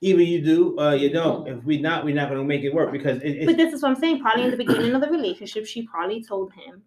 either 0.00 0.22
you 0.22 0.42
do 0.42 0.76
or 0.78 0.94
you 0.94 1.10
don't. 1.10 1.46
If 1.48 1.64
we 1.64 1.80
not, 1.80 2.04
we're 2.04 2.14
not 2.14 2.28
going 2.28 2.40
to 2.40 2.46
make 2.46 2.62
it 2.62 2.72
work 2.74 2.92
because 2.92 3.20
it, 3.22 3.46
But 3.46 3.56
this 3.56 3.72
is 3.72 3.82
what 3.82 3.90
I'm 3.90 3.96
saying. 3.96 4.20
Probably 4.20 4.44
in 4.44 4.50
the 4.50 4.56
beginning 4.56 4.94
of 4.94 5.00
the 5.00 5.08
relationship, 5.08 5.66
she 5.66 5.82
probably 5.82 6.22
told 6.22 6.52
him, 6.52 6.82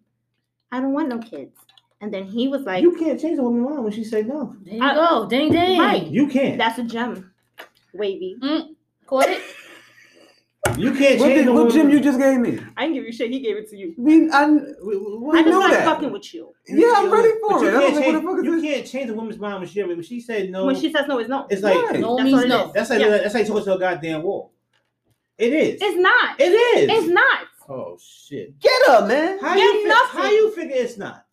"I 0.72 0.80
don't 0.80 0.92
want 0.92 1.08
no 1.08 1.18
kids," 1.18 1.56
and 2.00 2.12
then 2.12 2.24
he 2.24 2.48
was 2.48 2.62
like, 2.62 2.82
you 2.82 2.96
can't 2.96 3.20
change 3.20 3.38
a 3.38 3.42
woman's 3.42 3.68
mind 3.68 3.84
when 3.84 3.92
she 3.92 4.04
said 4.04 4.26
no. 4.26 4.56
There 4.62 4.74
you 4.74 4.80
go. 4.80 5.26
Ding 5.28 5.52
ding. 5.52 5.78
Right. 5.78 6.06
You 6.06 6.28
can't. 6.28 6.56
"That's 6.58 6.78
a 6.78 6.84
gem, 6.84 7.32
Wavey." 7.92 8.36
Caught 9.06 9.28
it. 9.28 9.42
You 10.78 10.92
can't 10.92 11.18
What, 11.20 11.26
change 11.28 11.38
did, 11.38 11.46
a 11.48 11.52
what 11.52 11.58
woman's 11.58 11.74
gym 11.74 11.90
you 11.90 12.00
just 12.00 12.18
gave 12.18 12.38
me? 12.38 12.58
I 12.76 12.82
didn't 12.82 12.94
give 12.96 13.04
you 13.04 13.12
shit. 13.12 13.30
He 13.30 13.40
gave 13.40 13.56
it 13.56 13.68
to 13.70 13.76
you. 13.76 13.94
We, 13.96 14.30
I, 14.30 14.42
I 14.44 14.46
we 14.46 14.54
just 14.62 15.46
know 15.46 15.58
like 15.60 15.70
that. 15.72 15.84
fucking 15.84 16.12
with 16.12 16.34
you. 16.34 16.52
Yeah, 16.68 16.92
I'm 16.96 17.10
ready 17.10 17.30
for 17.40 17.64
it. 17.64 17.74
I 17.74 17.80
can't, 17.80 17.92
was 17.94 18.00
like, 18.00 18.06
what 18.06 18.12
the 18.12 18.22
fuck 18.22 18.38
is 18.38 18.44
you 18.44 18.60
this? 18.60 18.62
can't 18.74 18.86
change 18.86 19.10
a 19.10 19.14
woman's 19.14 19.38
mind 19.38 19.58
when 19.60 19.68
she 19.68 19.82
when 19.82 20.02
she 20.02 20.20
said 20.20 20.50
no. 20.50 20.66
When 20.66 20.76
she 20.76 20.92
says 20.92 21.06
no, 21.08 21.18
it's 21.18 21.28
no. 21.28 21.46
it's 21.50 21.62
like 21.62 21.76
Right. 21.76 22.00
No 22.00 22.16
That's 22.16 22.24
means 22.30 22.44
no. 22.46 22.72
that's 22.74 22.90
like 22.90 23.00
Yeah. 23.00 23.08
that's 23.08 23.34
like 23.34 23.46
talking 23.46 23.64
to 23.64 23.74
a 23.74 23.78
goddamn 23.78 24.22
wall. 24.22 24.52
It 25.38 25.52
is. 25.52 25.78
It's 25.82 25.98
not. 25.98 26.40
it 26.40 26.44
is. 26.50 26.90
It's 26.90 27.08
not. 27.08 27.38
Oh 27.68 27.98
shit. 28.00 28.58
Get 28.60 28.88
up, 28.88 29.06
man. 29.08 29.38
How 29.38 29.54
Get 29.54 29.62
you 29.62 29.88
nothing. 29.88 30.20
how 30.20 30.30
you 30.30 30.50
figure 30.54 30.76
it's 30.76 30.96
not? 30.96 31.25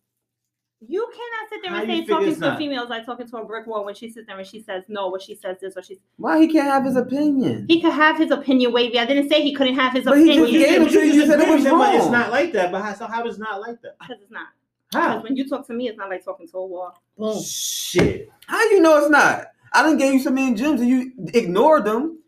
You 0.88 1.06
cannot 1.12 1.50
sit 1.50 1.60
there 1.62 1.70
How 1.70 1.82
and 1.82 1.90
you 1.90 1.96
say 1.96 2.00
figure 2.00 2.14
talking 2.14 2.34
to 2.40 2.46
a 2.46 2.48
not? 2.50 2.58
female 2.58 2.82
is 2.84 2.90
like 2.90 3.06
talking 3.06 3.26
to 3.26 3.36
a 3.36 3.44
brick 3.44 3.66
wall 3.66 3.84
when 3.84 3.94
she 3.94 4.08
sits 4.10 4.26
there 4.26 4.38
and 4.38 4.46
she 4.46 4.62
says 4.62 4.84
no, 4.88 5.10
or 5.10 5.20
she 5.20 5.34
says 5.34 5.56
this, 5.60 5.76
or 5.76 5.82
she. 5.82 5.98
Why 6.16 6.40
he 6.40 6.48
can't 6.48 6.66
have 6.68 6.84
his 6.84 6.96
opinion? 6.96 7.66
He 7.68 7.80
could 7.80 7.92
have 7.92 8.18
his 8.18 8.30
opinion, 8.30 8.72
Wavey. 8.72 8.98
I 8.98 9.06
didn't 9.06 9.28
say 9.28 9.42
he 9.42 9.54
couldn't 9.54 9.76
have 9.76 9.92
his 9.92 10.04
But 10.04 10.18
he 10.18 10.26
just 10.26 10.38
opinion 10.38 10.60
gave 10.60 10.82
it 10.82 10.90
to 10.90 11.06
you. 11.06 11.12
You 11.12 11.26
said 11.26 11.40
it 11.40 11.48
was 11.48 11.62
disagree 11.62 11.62
with 11.62 11.66
him, 11.66 11.78
but 11.78 11.94
It's 11.94 12.10
not 12.10 12.30
like 12.30 12.52
that. 12.52 12.72
But 12.72 12.82
how, 12.82 12.94
so 12.94 13.06
how 13.06 13.26
is 13.26 13.36
it 13.36 13.40
not 13.40 13.60
like 13.60 13.80
that? 13.82 13.96
because 13.98 14.22
it's 14.22 14.30
not. 14.30 14.48
How? 14.92 15.08
Because 15.08 15.24
when 15.24 15.36
you 15.36 15.48
talk 15.48 15.66
to 15.66 15.72
me, 15.72 15.88
it's 15.88 15.98
not 15.98 16.08
like 16.08 16.24
talking 16.24 16.46
to 16.48 16.56
a 16.58 16.66
wall. 16.66 17.00
Boom. 17.18 17.42
Shit. 17.42 18.30
How 18.46 18.62
you 18.70 18.80
know 18.80 18.98
it's 18.98 19.10
not? 19.10 19.46
I 19.72 19.82
didn't 19.82 19.98
give 19.98 20.12
you 20.14 20.20
so 20.20 20.30
many 20.30 20.54
gems 20.54 20.80
and 20.80 20.88
you 20.88 21.12
ignored 21.34 21.84
them. 21.84 22.18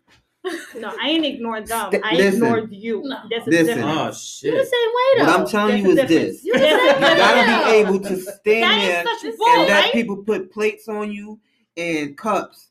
No, 0.76 0.92
I 1.00 1.08
ain't 1.08 1.24
ignored 1.24 1.66
them. 1.66 1.90
St- 1.90 2.04
I 2.04 2.14
listen. 2.14 2.42
ignored 2.42 2.72
you. 2.72 3.02
No. 3.04 3.16
This 3.30 3.42
is 3.42 3.46
Listen. 3.48 3.66
different. 3.66 3.98
Oh 3.98 4.04
You 4.06 4.10
the 4.10 4.64
same 4.64 4.88
way 4.96 5.26
What. 5.26 5.28
I'm 5.40 5.46
telling 5.46 5.82
There's 5.82 5.84
you 5.84 5.90
a 5.90 6.04
is 6.04 6.08
difference. 6.08 6.36
this. 6.36 6.44
You 6.44 6.52
the 6.52 6.58
There's 6.58 6.82
a 6.82 6.86
same 6.92 7.00
You 7.10 7.16
gotta 7.16 7.64
be 7.64 7.70
able 7.76 8.00
to 8.00 8.16
stand 8.20 8.62
That 8.62 8.78
there 8.80 9.00
is 9.06 9.20
such 9.20 9.28
and 9.30 9.38
bull, 9.38 9.48
and 9.48 9.62
let 9.68 9.82
right? 9.84 9.92
people 9.92 10.16
put 10.18 10.52
plates 10.52 10.88
on 10.88 11.12
you 11.12 11.40
and 11.76 12.16
cups. 12.16 12.68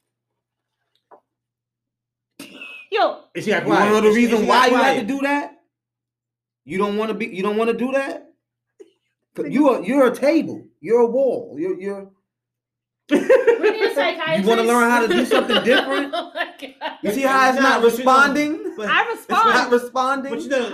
Yo, 2.91 3.23
And 3.35 3.43
she 3.43 3.49
got 3.49 3.63
You 3.63 3.69
wanna 3.69 3.89
know 3.89 4.01
the 4.01 4.07
And 4.07 4.15
reason 4.15 4.39
she 4.41 4.45
why 4.45 4.69
got 4.69 4.71
you 4.71 4.77
have 4.77 4.97
to 4.97 5.03
do 5.05 5.19
that? 5.21 5.51
You 6.65 6.77
don't 6.77 6.97
want 6.97 7.09
to 7.09 7.13
be. 7.13 7.25
You 7.27 7.43
don't 7.43 7.57
want 7.57 7.69
to 7.71 7.77
do 7.77 7.91
that. 7.91 8.31
But 9.33 9.51
You 9.51 9.69
are. 9.69 9.83
You're 9.83 10.07
a 10.07 10.15
table. 10.15 10.65
You're 10.81 11.01
a 11.01 11.05
wall. 11.07 11.55
You're. 11.59 11.79
You're. 11.79 12.11
We 13.11 13.17
need 13.19 13.83
a 13.83 13.93
psychiatrist. 13.93 14.43
You 14.43 14.49
wanna 14.49 14.63
learn 14.63 14.89
how 14.89 15.01
to 15.05 15.07
do 15.07 15.25
something 15.25 15.63
different? 15.63 16.13
You 17.01 17.11
see 17.11 17.21
how 17.21 17.49
it's 17.49 17.59
Nah, 17.59 17.69
not 17.69 17.81
but 17.81 17.91
you 17.97 18.03
know- 18.03 18.11
responding? 18.13 18.73
But, 18.77 18.89
I 18.89 19.05
It's 19.13 19.29
not 19.29 19.71
responding. 19.71 20.31
but 20.33 20.41
you 20.41 20.49
know, 20.49 20.69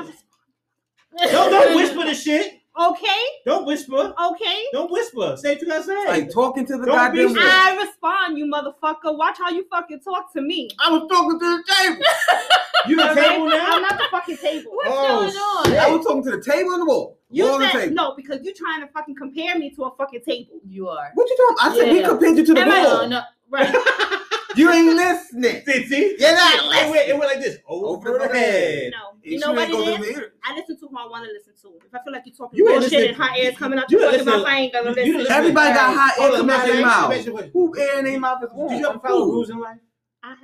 don't 1.18 1.52
don't 1.52 1.76
whisper 1.76 2.06
the 2.06 2.14
shit. 2.14 2.58
Okay, 2.80 3.24
Don't 3.46 3.66
whisper. 3.66 4.14
okay. 4.32 4.64
Don't 4.72 4.90
whisper. 4.90 5.36
Say 5.36 5.54
what 5.54 5.62
you 5.62 5.68
gotta 5.68 5.84
say. 5.84 6.08
like 6.08 6.32
talking 6.32 6.66
to 6.68 6.78
the 6.78 6.86
Don't 6.86 7.12
be 7.12 7.18
goddamn 7.24 7.34
wall. 7.36 7.44
I 7.46 7.76
respond, 7.86 8.38
you 8.38 8.46
motherfucker. 8.46 9.18
Watch 9.18 9.38
how 9.40 9.50
you 9.50 9.66
fucking 9.70 10.00
talk 10.00 10.32
to 10.34 10.42
me. 10.42 10.70
I 10.80 10.90
was 10.90 11.04
talking 11.12 11.38
to 11.38 11.58
the 11.58 11.64
table. 11.74 12.02
you 12.88 12.96
the 12.96 13.10
Alright? 13.10 13.18
table 13.28 13.50
now? 13.50 13.66
I'm 13.76 13.82
not 13.82 13.98
the 13.98 14.06
fucking 14.10 14.38
table. 14.38 14.72
What's 14.74 14.90
Oh, 14.90 15.08
going 15.20 15.30
on? 15.36 15.66
shit. 15.66 15.80
I 15.80 15.90
was 15.92 16.06
talking 16.06 16.24
to 16.24 16.32
the 16.32 16.42
table 16.42 16.72
and 16.72 16.82
the 16.84 16.86
wall. 16.86 17.20
You 17.30 17.44
wall 17.44 17.56
and 17.56 17.64
the 17.66 17.70
said 17.72 17.80
table. 17.82 17.96
no 17.96 18.14
because 18.16 18.40
you're 18.42 18.54
trying 18.56 18.80
to 18.80 18.88
fucking 18.88 19.16
compare 19.16 19.58
me 19.60 19.72
to 19.76 19.84
a 19.84 19.96
fucking 19.98 20.22
table. 20.26 20.62
You 20.66 20.88
are. 20.88 21.12
What 21.14 21.30
you 21.30 21.36
talking? 21.58 21.74
I 21.74 21.78
said 21.78 21.92
we 21.92 22.00
Yeah. 22.00 22.08
compared 22.08 22.38
you 22.38 22.46
to 22.46 22.54
the 22.54 22.62
Am 22.62 22.72
I- 22.72 22.84
wall. 22.86 23.08
no, 23.10 23.22
right. 23.50 23.76
You 24.56 24.72
ain't 24.72 24.96
listening. 24.96 25.62
See, 25.66 25.86
see? 25.86 26.16
You're 26.20 26.36
not 26.36 26.56
it, 26.56 26.62
went, 26.62 26.92
listening. 26.92 27.10
it 27.10 27.18
went 27.20 27.32
like 27.32 27.40
this. 27.42 27.58
Over, 27.68 27.86
Over 27.88 28.12
the 28.20 28.28
the 28.28 28.38
head. 28.40 28.92
No, 28.92 28.98
you 29.24 29.40
know 29.40 29.52
what 29.54 29.62
ain't 29.64 29.72
go 29.72 29.82
it 29.82 29.96
through 29.98 30.06
is? 30.06 30.16
the 30.16 30.22
ear. 30.22 30.34
I 30.44 30.56
listen 30.56 30.80
to 30.80 30.88
who 30.88 30.98
I 30.98 31.08
want 31.08 31.26
to 31.26 31.32
listen 31.32 31.54
to. 31.62 31.78
If 31.86 31.94
I 31.96 32.04
feel 32.04 32.14
like 32.14 32.24
you're 32.26 32.36
talking 32.36 32.58
You 32.58 32.66
bullshit 32.66 32.92
listen- 32.92 33.08
and 33.10 33.18
hot 33.18 33.32
air 33.38 33.52
coming 33.54 33.80
out 33.80 33.90
you 33.92 34.00
your 34.00 34.12
fucking 34.12 34.26
mouth, 34.26 34.46
I 34.46 34.58
ain't 34.60 34.74
gonna 34.74 34.92
listen. 34.92 35.26
Everybody 35.32 35.74
got 35.74 35.96
hot 35.96 36.14
air 36.20 36.32
coming 36.32 36.50
out 36.56 36.58
let 36.60 36.68
their 36.68 36.76
me 36.76 36.78
ask 36.78 36.78
you 36.78 36.80
a 36.84 36.86
mouth. 36.86 37.06
question, 37.06 37.32
question. 37.34 37.52
Who 37.54 37.80
air 37.80 38.00
in 38.00 38.06
their 38.06 38.20
mouth 38.20 38.44
is 38.44 38.50
Did 38.50 38.58
warm? 38.58 38.74
you 38.74 38.90
ever 38.90 39.00
follow 39.00 39.26
rules 39.26 39.50
in 39.50 39.60
life? 39.60 39.78
I 40.24 40.30
have, 40.30 40.38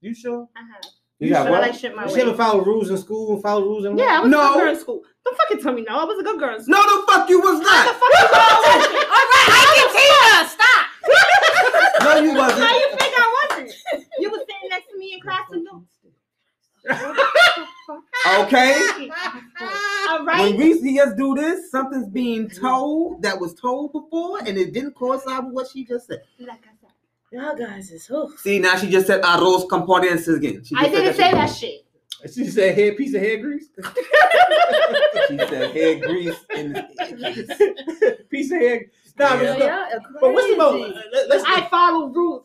You 0.00 0.14
sure? 0.14 0.48
I 0.56 0.60
have. 0.60 0.84
You 1.18 1.28
But 1.28 1.34
got 1.36 1.46
I 1.46 1.50
what? 1.50 1.60
like 1.60 1.74
shit 1.74 1.94
my 1.94 2.06
You 2.06 2.14
way. 2.14 2.20
ever 2.22 2.34
follow 2.34 2.64
rules 2.64 2.88
in 2.88 2.96
school 2.96 3.34
and 3.34 3.42
follow 3.42 3.62
rules 3.62 3.84
in 3.84 3.94
life? 3.96 4.06
Yeah, 4.08 4.16
I 4.16 4.20
was 4.20 4.30
No. 4.30 4.40
a 4.40 4.54
good 4.54 4.60
girl 4.64 4.72
in 4.72 4.80
school. 4.80 5.02
Don't 5.24 5.36
fucking 5.36 5.60
tell 5.62 5.72
me 5.74 5.82
no. 5.86 5.98
I 6.00 6.04
was 6.04 6.18
a 6.18 6.22
good 6.22 6.38
girl 6.40 6.54
in 6.56 6.62
school. 6.62 6.72
No, 6.72 6.80
the 6.80 7.12
fuck 7.12 7.28
you 7.28 7.40
was 7.40 7.60
not. 7.60 7.86
fuck 7.92 8.12
you 8.16 8.26
going 8.32 9.04
All 9.04 9.26
right, 9.28 9.50
I 9.52 9.72
can 9.76 9.88
see 9.92 10.08
her. 10.16 10.48
Stop. 10.48 10.86
No, 12.00 12.10
you 12.24 12.32
wasn't. 12.34 12.62
How 12.66 12.72
you 12.78 12.88
think 12.96 13.12
I 13.18 13.46
wasn't? 13.50 13.72
You 14.18 14.30
was 14.30 14.40
sitting 14.40 14.68
next 14.70 14.88
to 14.88 14.96
me 14.96 15.09
in 15.09 15.09
class 15.20 15.46
and 15.52 15.66
do. 15.66 15.86
Okay. 18.38 19.10
All 20.08 20.24
When 20.24 20.56
we 20.56 20.78
see 20.78 21.00
us 21.00 21.12
do 21.14 21.34
this, 21.34 21.70
something's 21.70 22.08
being 22.08 22.48
told 22.48 23.22
that 23.22 23.38
was 23.40 23.54
told 23.54 23.92
before, 23.92 24.38
and 24.38 24.56
it 24.56 24.72
didn't 24.72 24.94
coincide 24.94 25.44
with 25.44 25.54
what 25.54 25.68
she 25.72 25.84
just 25.84 26.06
said. 26.06 26.22
Like 26.38 26.50
I 26.62 26.70
said, 26.80 26.90
Y'all 27.32 27.56
guys 27.56 27.90
is 27.90 28.06
who? 28.06 28.32
See, 28.38 28.58
now 28.58 28.76
she 28.76 28.88
just 28.88 29.06
said 29.06 29.22
arroz 29.22 29.68
con 29.68 29.82
again. 30.04 30.64
She 30.64 30.74
I 30.76 30.84
said 30.84 30.90
didn't 30.90 31.14
say 31.14 31.22
shit. 31.24 31.32
that 31.32 31.46
shit. 31.46 31.84
She 32.34 32.44
said 32.50 32.74
hair 32.74 32.94
piece 32.94 33.14
of 33.14 33.20
hair 33.22 33.38
grease. 33.38 33.68
She 35.28 35.38
said 35.38 35.70
hair 35.74 36.00
grease 36.00 36.36
and 36.56 36.74
piece 38.30 38.50
of 38.52 38.58
hair. 38.58 38.86
Nah, 39.18 39.40
Yeah. 39.40 39.56
but, 39.58 39.58
Y'all 39.58 40.12
but 40.20 40.32
what's 40.32 40.48
the 40.48 40.56
most? 40.56 40.92
crazy. 40.92 41.08
Let, 41.12 41.28
let's 41.28 41.44
I 41.46 41.68
follow 41.68 42.08
rules. 42.08 42.44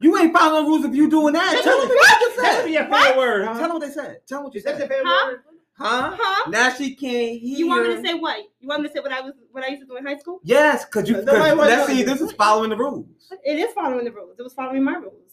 You 0.00 0.16
ain't 0.18 0.32
following 0.36 0.66
rules 0.66 0.84
if 0.84 0.94
you 0.94 1.08
doing 1.08 1.32
that. 1.34 1.60
Tell 1.62 1.80
them 1.80 1.88
what 1.88 2.20
you 2.20 2.42
That's 2.42 2.56
said. 2.62 2.66
your 2.70 2.84
favorite 2.84 3.16
word, 3.16 3.46
huh? 3.46 3.52
Tell 3.54 3.62
them 3.62 3.70
what 3.78 3.80
they 3.80 3.90
said. 3.90 4.20
Tell 4.26 4.38
them 4.38 4.44
what 4.44 4.54
you 4.54 4.58
Is 4.58 4.64
that 4.64 4.70
your 4.72 4.80
said. 4.80 4.88
favorite 4.88 5.06
Huh? 5.06 5.26
word? 5.30 5.40
Huh? 5.76 6.16
Huh? 6.18 6.50
Now 6.50 6.70
she 6.72 6.94
can't 6.94 7.40
hear. 7.40 7.58
You 7.58 7.68
want 7.68 7.88
me 7.88 7.96
to 7.96 8.02
say 8.02 8.14
what? 8.14 8.38
You 8.60 8.68
want 8.68 8.82
me 8.82 8.88
to 8.88 8.94
say 8.94 9.00
what 9.00 9.12
I 9.12 9.20
was 9.22 9.32
what 9.50 9.64
I 9.64 9.68
used 9.68 9.82
to 9.82 9.86
do 9.86 9.96
in 9.96 10.06
high 10.06 10.16
school? 10.18 10.40
Yes, 10.44 10.84
cause 10.84 11.08
you. 11.08 11.16
Nobody 11.16 11.38
Cause, 11.38 11.56
let's 11.58 11.86
to- 11.86 11.92
see. 11.92 12.02
This 12.02 12.20
is 12.20 12.32
following 12.32 12.70
the 12.70 12.76
rules. 12.76 13.06
It 13.44 13.58
is 13.58 13.72
following 13.72 14.04
the 14.04 14.12
rules. 14.12 14.38
It 14.38 14.42
was 14.42 14.52
following 14.54 14.84
my 14.84 14.94
rules. 14.96 15.32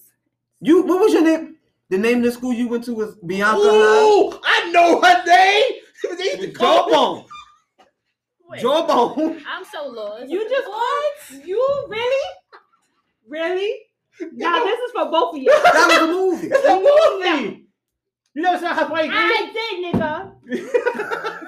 You. 0.62 0.84
What 0.84 1.00
was 1.00 1.14
your 1.14 1.24
name? 1.24 1.58
The 1.90 1.98
name 1.98 2.20
of 2.20 2.24
the 2.24 2.32
school 2.32 2.54
you 2.54 2.68
went 2.70 2.86
to 2.86 2.94
was 2.94 3.16
Bianca 3.18 3.60
Ooh, 3.60 4.40
I 4.44 4.72
know 4.72 5.02
her 5.02 5.24
name. 5.26 5.72
They 6.18 6.24
used 6.24 6.40
to 6.42 6.52
call 6.52 6.88
me. 6.88 6.94
Jawbone. 6.94 7.26
Wait, 8.50 8.62
Jawbone. 8.62 9.44
I'm 9.48 9.64
so 9.72 9.88
lost. 9.88 10.28
You 10.30 10.50
just 10.50 10.68
what? 10.68 11.46
You 11.46 11.86
really? 11.90 12.28
Really? 13.28 13.76
Now 14.34 14.64
this 14.64 14.80
is 14.80 14.92
for 14.92 15.06
both 15.10 15.36
of 15.36 15.42
you. 15.42 15.50
That 15.64 15.88
was 15.88 16.10
a 16.10 16.12
movie. 16.12 16.48
It's 16.52 16.66
a 16.68 16.76
movie. 16.76 17.68
You 18.34 18.42
never 18.44 18.60
saw 18.60 18.74
Hawaii 18.76 19.08
Three? 19.08 19.18
I 19.18 19.52
did, 19.54 19.94
nigga. 19.96 20.32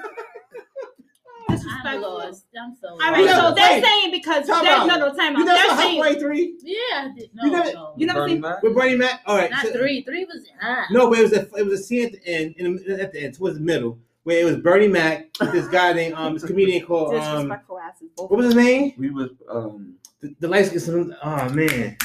I'm 1.46 1.56
Disrespectful. 1.56 2.00
lost. 2.14 2.44
I'm 2.60 2.74
so 2.80 2.88
All 2.88 2.96
lost. 2.98 3.10
right, 3.12 3.20
You 3.20 3.28
so 3.28 3.54
they're 3.54 3.70
wait. 3.72 3.84
saying 3.84 4.10
because 4.10 4.46
Time 4.46 4.64
they're, 4.64 4.74
out. 4.74 4.86
no, 4.86 4.96
no, 4.98 5.14
time 5.14 5.36
You 5.36 5.44
never 5.44 5.56
They're 5.58 5.68
saw 5.70 5.76
saying 5.76 6.18
Three? 6.20 6.56
Yeah, 6.62 6.78
I 7.10 7.12
did. 7.16 7.30
No, 7.34 7.44
You 7.44 7.50
never- 7.52 7.72
no. 7.72 7.94
You 7.96 8.06
never 8.06 8.20
Bernie 8.20 8.32
seen- 8.32 8.40
Mac? 8.40 8.62
With 8.62 8.74
Bernie 8.74 8.96
Mac? 8.96 9.20
All 9.26 9.36
right. 9.36 9.50
Not 9.50 9.66
so- 9.66 9.72
three. 9.72 10.02
Three 10.02 10.24
was 10.24 10.46
ah. 10.62 10.86
No, 10.90 11.08
but 11.10 11.18
it 11.18 11.22
was 11.22 11.32
a 11.32 11.40
it 11.56 11.64
was 11.66 11.80
a 11.80 11.82
scene 11.82 12.06
at 12.06 12.12
the 12.12 12.26
end, 12.26 12.54
in 12.56 12.76
the, 12.76 13.02
at 13.02 13.12
the 13.12 13.20
end, 13.24 13.34
towards 13.34 13.56
the 13.58 13.62
middle, 13.64 13.98
where 14.24 14.40
it 14.40 14.44
was 14.44 14.56
Bernie 14.56 14.88
Mac, 14.88 15.32
this 15.52 15.68
guy 15.68 15.92
named 15.92 16.14
um, 16.14 16.34
this 16.34 16.44
comedian 16.44 16.84
called 16.86 17.14
um, 17.14 17.20
disrespectful 17.20 17.78
asses. 17.78 18.08
What 18.16 18.30
was 18.30 18.46
his 18.46 18.54
name? 18.54 18.94
We 18.96 19.10
was 19.10 19.30
um 19.48 19.94
The, 20.20 20.34
the 20.40 20.48
light 20.48 20.66
skin. 20.66 21.14
Oh 21.22 21.48
man, 21.50 21.96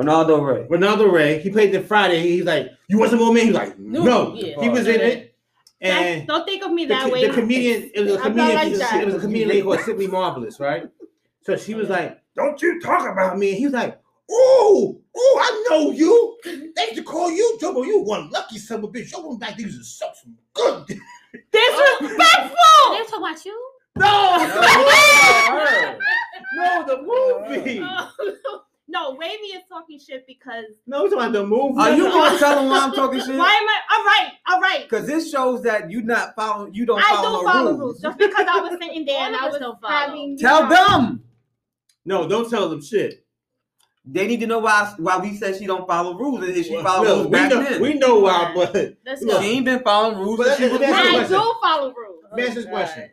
Reynaldo 0.00 0.40
Rey. 0.46 0.66
Reynaldo 0.68 1.10
Rey. 1.12 1.38
He 1.40 1.50
played 1.50 1.72
the 1.72 1.80
Friday. 1.82 2.20
He's 2.20 2.44
like, 2.44 2.68
"You 2.88 2.98
want 2.98 3.10
some 3.10 3.20
more 3.20 3.32
man?" 3.32 3.46
He's 3.46 3.54
like, 3.54 3.78
"No." 3.78 4.02
No, 4.04 4.34
yeah. 4.34 4.60
He 4.60 4.68
was 4.68 4.86
in 4.86 5.00
it, 5.00 5.34
That's- 5.80 6.18
and 6.18 6.26
don't 6.26 6.44
think 6.44 6.64
of 6.64 6.72
me 6.72 6.86
that 6.86 7.04
co- 7.06 7.12
way. 7.12 7.26
the 7.26 7.32
comedian. 7.32 7.90
It 7.94 8.00
was 8.00 8.12
a 8.12 8.20
I'm 8.20 8.34
not 8.36 8.50
comedian. 8.50 8.56
like 8.56 8.66
it, 8.66 8.70
was, 8.72 9.02
it 9.02 9.06
was 9.06 9.14
a 9.14 9.20
comedian 9.20 9.48
lady 9.48 9.62
called 9.62 9.80
Simply 9.80 10.06
Marvelous, 10.06 10.60
right? 10.60 10.88
So 11.42 11.56
she 11.56 11.74
was 11.74 11.88
like, 11.88 12.20
"Don't 12.36 12.60
you 12.62 12.80
talk 12.80 13.08
about 13.10 13.38
me?" 13.38 13.50
And 13.50 13.58
he 13.58 13.64
was 13.66 13.74
like, 13.74 14.00
"Oh, 14.30 15.00
oh, 15.16 15.38
I 15.42 15.66
know 15.70 15.90
you. 15.90 16.36
They 16.44 16.82
used 16.84 16.96
to 16.96 17.02
call 17.02 17.30
you 17.30 17.58
Jobo. 17.60 17.84
You 17.84 18.00
one 18.02 18.30
lucky 18.30 18.58
son 18.58 18.78
of 18.78 18.84
a 18.84 18.88
bitch. 18.88 19.12
Your 19.12 19.26
one 19.26 19.38
back 19.38 19.56
there 19.56 19.66
used 19.66 19.78
to 19.78 19.84
suck 19.84 20.14
some 20.22 20.36
good." 20.54 20.98
Disrespectful. 21.52 22.56
They 22.90 23.04
talk 23.04 23.18
about 23.18 23.44
you? 23.44 23.70
No, 23.96 24.38
her. 24.40 25.98
no, 26.54 26.84
the 26.86 26.96
movie. 27.02 27.80
Oh, 27.82 28.10
no, 28.20 28.60
Wavey 29.18 29.54
is 29.56 29.62
talking 29.68 29.98
shit 29.98 30.26
because 30.26 30.64
No, 30.86 31.02
we're 31.04 31.10
talking 31.10 31.18
about 31.18 31.32
the 31.32 31.46
movie. 31.46 31.74
Are 31.78 31.94
you 31.96 32.04
gonna 32.04 32.38
tell 32.38 32.56
them 32.56 32.68
why 32.70 32.78
I'm 32.80 32.92
talking 32.92 33.20
shit? 33.24 33.36
why 33.36 33.50
am 33.52 33.68
I? 33.68 33.80
All 33.92 34.04
right, 34.04 34.32
all 34.48 34.60
right. 34.60 34.82
Because 34.88 35.06
this 35.06 35.30
shows 35.30 35.62
that 35.62 35.90
you 35.90 36.02
not 36.02 36.34
following. 36.34 36.74
You 36.74 36.86
don't 36.86 37.00
follow 37.02 37.10
rules. 37.10 37.20
I 37.20 37.22
follow 37.22 37.40
do 37.40 37.46
no 37.46 37.52
follow 37.52 37.70
rules. 37.70 37.80
rules. 37.80 38.00
Just 38.00 38.18
because 38.18 38.46
I 38.48 38.60
was 38.60 38.78
sitting 38.80 39.04
there 39.04 39.20
and 39.20 39.36
I 39.36 39.40
of 39.40 39.44
us 39.46 39.52
was 39.52 39.60
don't 39.60 39.80
follow. 39.80 39.94
having. 39.94 40.38
Tell 40.38 40.68
them. 40.68 41.22
No, 42.04 42.28
don't 42.28 42.48
tell 42.50 42.68
them 42.68 42.82
shit. 42.82 43.24
They 44.04 44.26
need 44.26 44.40
to 44.40 44.46
know 44.46 44.58
why 44.60 44.94
why 44.96 45.18
we 45.18 45.36
said 45.36 45.56
she 45.56 45.66
don't 45.66 45.86
follow 45.86 46.16
rules. 46.16 46.42
And 46.42 46.56
if 46.56 46.66
she 46.66 46.72
Well, 46.74 46.82
follow 46.82 47.04
look, 47.04 47.14
rules 47.16 47.26
we 47.26 47.30
back 47.32 47.50
know, 47.50 47.62
then. 47.62 47.80
we 47.82 47.94
know 47.94 48.18
why, 48.20 48.52
but 48.54 48.74
Let's 49.04 49.22
Look, 49.22 49.36
go. 49.36 49.42
she 49.42 49.48
ain't 49.50 49.64
been 49.66 49.80
following 49.80 50.18
rules. 50.18 50.38
But 50.38 50.46
since 50.56 50.58
she 50.58 50.64
let- 50.64 50.72
was 50.72 50.80
let 50.80 50.90
me 50.90 50.96
ask 50.96 51.04
you 51.04 51.10
a 51.10 51.18
I 51.18 51.22
little. 51.28 51.52
do 51.52 51.58
follow 51.62 51.94
rules. 51.94 52.24
Oh, 52.24 52.28
Let 52.30 52.36
me 52.36 52.42
ask 52.46 52.54
this 52.54 52.64
question. 52.64 53.10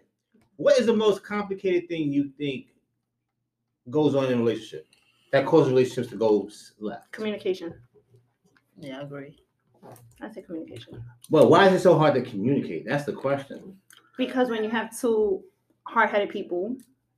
what 0.55 0.79
is 0.79 0.86
the 0.86 0.96
most 0.96 1.24
complicated 1.24 1.89
thing 1.89 2.12
you 2.13 2.31
think 2.38 2.67
goes 3.89 4.15
on 4.15 4.25
in 4.25 4.34
a 4.34 4.38
relationship 4.38 4.87
that 5.31 5.46
causes 5.46 5.69
relationships 5.69 6.10
to 6.10 6.15
go 6.17 6.50
left? 6.79 7.12
Communication. 7.12 7.74
Yeah, 8.79 9.00
I 9.00 9.01
agree. 9.03 9.38
I 10.22 10.29
say 10.31 10.41
communication 10.41 11.01
Well, 11.29 11.48
why 11.50 11.67
is 11.67 11.74
it 11.74 11.79
so 11.81 11.98
hard 11.98 12.13
to 12.15 12.22
communicate? 12.22 12.86
That's 12.86 13.05
the 13.05 13.13
question. 13.13 13.77
because 14.17 14.50
when 14.50 14.63
you 14.63 14.69
have 14.69 14.98
two 15.00 15.43
hard-headed 15.84 16.29
people 16.29 16.75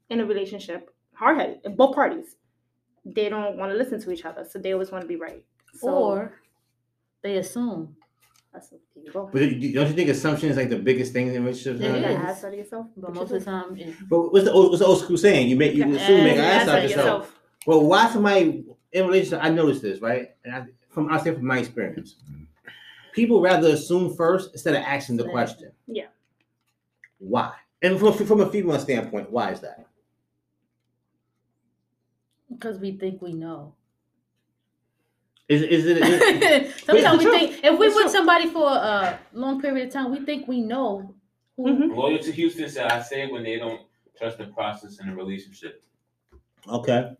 in 0.09 0.19
a 0.19 0.25
relationship, 0.25 0.93
hard-headed, 1.13 1.59
in 1.63 1.75
both 1.75 1.95
parties, 1.95 2.35
they 3.05 3.29
don't 3.29 3.57
want 3.57 3.71
to 3.71 3.77
listen 3.77 3.99
to 4.01 4.11
each 4.11 4.25
other, 4.25 4.45
so 4.47 4.59
they 4.59 4.73
always 4.73 4.91
want 4.91 5.01
to 5.01 5.07
be 5.07 5.15
right. 5.15 5.43
So 5.73 5.89
Or 5.89 6.33
they 7.23 7.37
assume. 7.37 7.95
that's 8.53 8.69
there 8.69 8.79
you. 8.95 9.11
But 9.13 9.39
don't 9.39 9.87
you 9.89 9.93
think 9.93 10.09
assumption 10.09 10.49
is 10.49 10.57
like 10.57 10.69
the 10.69 10.77
biggest 10.77 11.13
thing 11.13 11.27
in 11.33 11.43
relationships? 11.43 11.79
It 11.79 11.83
You 11.85 11.89
nowadays? 11.93 12.09
is. 12.11 12.17
gotta 12.17 12.29
ask 12.29 12.41
that 12.41 12.53
of 12.53 12.59
yourself. 12.59 12.87
But 12.97 13.13
most 13.15 13.31
of 13.31 13.39
the 13.39 13.45
time, 13.45 13.77
it, 13.77 13.95
But 14.09 14.31
what's 14.33 14.45
the 14.45 14.51
old, 14.51 14.69
what's 14.69 14.79
the 14.79 14.85
old 14.87 14.99
school 14.99 15.17
saying? 15.17 15.47
You 15.49 15.55
make 15.55 15.73
you 15.73 15.83
assume 15.95 16.23
make 16.23 16.33
an 16.33 16.39
ass 16.41 16.61
out 16.61 16.65
that 16.67 16.85
of 16.85 16.91
yourself. 16.91 17.38
Well, 17.65 17.85
why 17.85 18.09
somebody 18.09 18.63
in 18.93 19.03
a 19.03 19.07
relationship? 19.07 19.39
I 19.43 19.49
noticed 19.49 19.81
this 19.81 20.01
right, 20.01 20.29
and 20.45 20.55
I, 20.55 20.65
from 20.89 21.11
I 21.11 21.19
say 21.19 21.33
from 21.33 21.45
my 21.45 21.59
experience, 21.59 22.15
people 23.13 23.41
rather 23.41 23.69
assume 23.69 24.15
first 24.15 24.51
instead 24.53 24.75
of 24.75 24.81
asking 24.83 25.17
the 25.17 25.25
question. 25.29 25.71
Yeah. 25.87 26.07
Why? 27.19 27.53
And 27.81 27.99
from 27.99 28.13
from 28.13 28.41
a 28.41 28.49
female 28.49 28.79
standpoint, 28.79 29.29
why 29.31 29.51
is 29.51 29.59
that? 29.61 29.85
because 32.51 32.79
we 32.79 32.91
think 32.97 33.21
we 33.21 33.31
know. 33.31 33.73
Is 35.47 35.61
is 35.61 35.85
it? 35.85 35.97
is- 35.97 36.75
Sometimes 36.83 37.19
we 37.19 37.25
true. 37.25 37.31
think 37.33 37.63
if 37.63 37.79
we 37.79 37.85
It's 37.87 37.95
with 37.95 38.05
true. 38.05 38.11
somebody 38.11 38.49
for 38.49 38.67
a 38.67 39.19
long 39.33 39.61
period 39.61 39.87
of 39.87 39.93
time, 39.93 40.11
we 40.11 40.25
think 40.25 40.47
we 40.47 40.61
know 40.61 41.13
who. 41.55 41.63
Mhm. 41.67 41.95
Loyal 41.95 42.19
to 42.19 42.31
Houston 42.31 42.67
said, 42.69 42.91
I 42.91 43.01
say 43.01 43.27
when 43.31 43.43
they 43.43 43.57
don't 43.59 43.81
trust 44.17 44.39
the 44.39 44.45
process 44.45 44.99
in 44.99 45.09
a 45.09 45.15
relationship. 45.15 45.83
okay, 46.67 47.11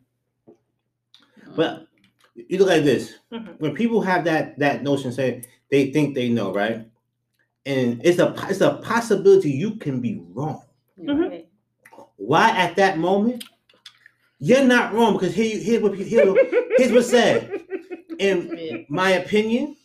but 1.56 1.88
you 2.36 2.58
look 2.60 2.70
like 2.70 2.84
this. 2.84 3.16
Mhm. 3.32 3.60
When 3.60 3.76
people 3.76 4.02
have 4.02 4.24
that 4.26 4.58
that 4.60 4.84
notion, 4.84 5.12
say 5.12 5.44
they 5.72 5.92
think 5.92 6.16
they 6.16 6.30
know, 6.30 6.54
right? 6.54 6.88
And 7.66 8.02
it's 8.04 8.20
a 8.20 8.34
it's 8.50 8.62
a 8.62 8.76
possibility 8.84 9.52
you 9.52 9.76
can 9.76 10.00
be 10.02 10.22
wrong. 10.34 10.62
You're 10.98 11.16
Mhm. 11.16 11.46
Why 12.18 12.50
at 12.52 12.76
that 12.78 12.98
moment? 12.98 13.44
You're 14.40 14.64
not 14.64 14.94
wrong 14.94 15.14
because 15.14 15.36
here, 15.36 15.58
here's 15.60 15.82
what 15.84 15.96
here, 15.98 16.34
here's 16.78 16.92
what's 16.92 17.10
said. 17.10 17.62
In 18.20 18.58
Yeah. 18.58 18.78
my 18.90 19.12
opinion, 19.12 19.76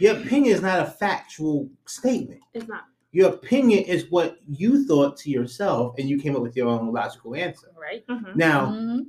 your 0.00 0.16
opinion 0.18 0.54
is 0.54 0.62
not 0.62 0.80
a 0.80 0.90
factual 0.90 1.70
statement. 1.86 2.40
It's 2.54 2.68
not. 2.68 2.84
Your 3.12 3.30
opinion 3.30 3.84
is 3.84 4.10
what 4.10 4.38
you 4.46 4.86
thought 4.86 5.16
to 5.18 5.30
yourself, 5.30 5.94
and 5.98 6.08
you 6.08 6.18
came 6.18 6.36
up 6.36 6.42
with 6.42 6.56
your 6.56 6.68
own 6.68 6.92
logical 6.92 7.34
answer. 7.34 7.68
Right. 7.78 8.06
Mhm. 8.06 8.36
Now, 8.36 8.66
Mhm. 8.72 9.06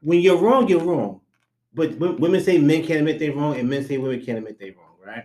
when 0.00 0.20
you're 0.20 0.38
wrong, 0.38 0.68
you're 0.68 0.82
wrong. 0.84 1.20
But 1.74 1.98
women 1.98 2.40
say 2.42 2.58
men 2.58 2.82
can't 2.84 3.00
admit 3.00 3.18
they're 3.18 3.34
wrong, 3.34 3.56
and 3.58 3.68
men 3.68 3.84
say 3.84 3.98
women 3.98 4.24
can't 4.24 4.38
admit 4.38 4.58
they're 4.60 4.72
wrong, 4.72 4.94
right? 5.04 5.24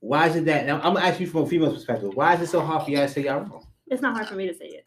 Why 0.00 0.28
is 0.28 0.36
it 0.36 0.44
that? 0.44 0.66
Now, 0.66 0.76
I'm 0.76 0.94
gonna 0.94 1.00
ask 1.06 1.18
you 1.18 1.26
from 1.26 1.42
a 1.44 1.46
female 1.46 1.72
perspective. 1.72 2.14
Why 2.14 2.34
is 2.34 2.42
it 2.42 2.48
so 2.48 2.60
hard 2.60 2.84
for 2.84 2.90
y'all 2.90 3.06
to 3.06 3.08
say 3.12 3.24
y'all 3.24 3.40
wrong? 3.40 3.66
It's 3.86 4.02
not 4.02 4.14
hard 4.14 4.28
for 4.28 4.34
me 4.34 4.46
to 4.46 4.54
say 4.54 4.66
it. 4.66 4.84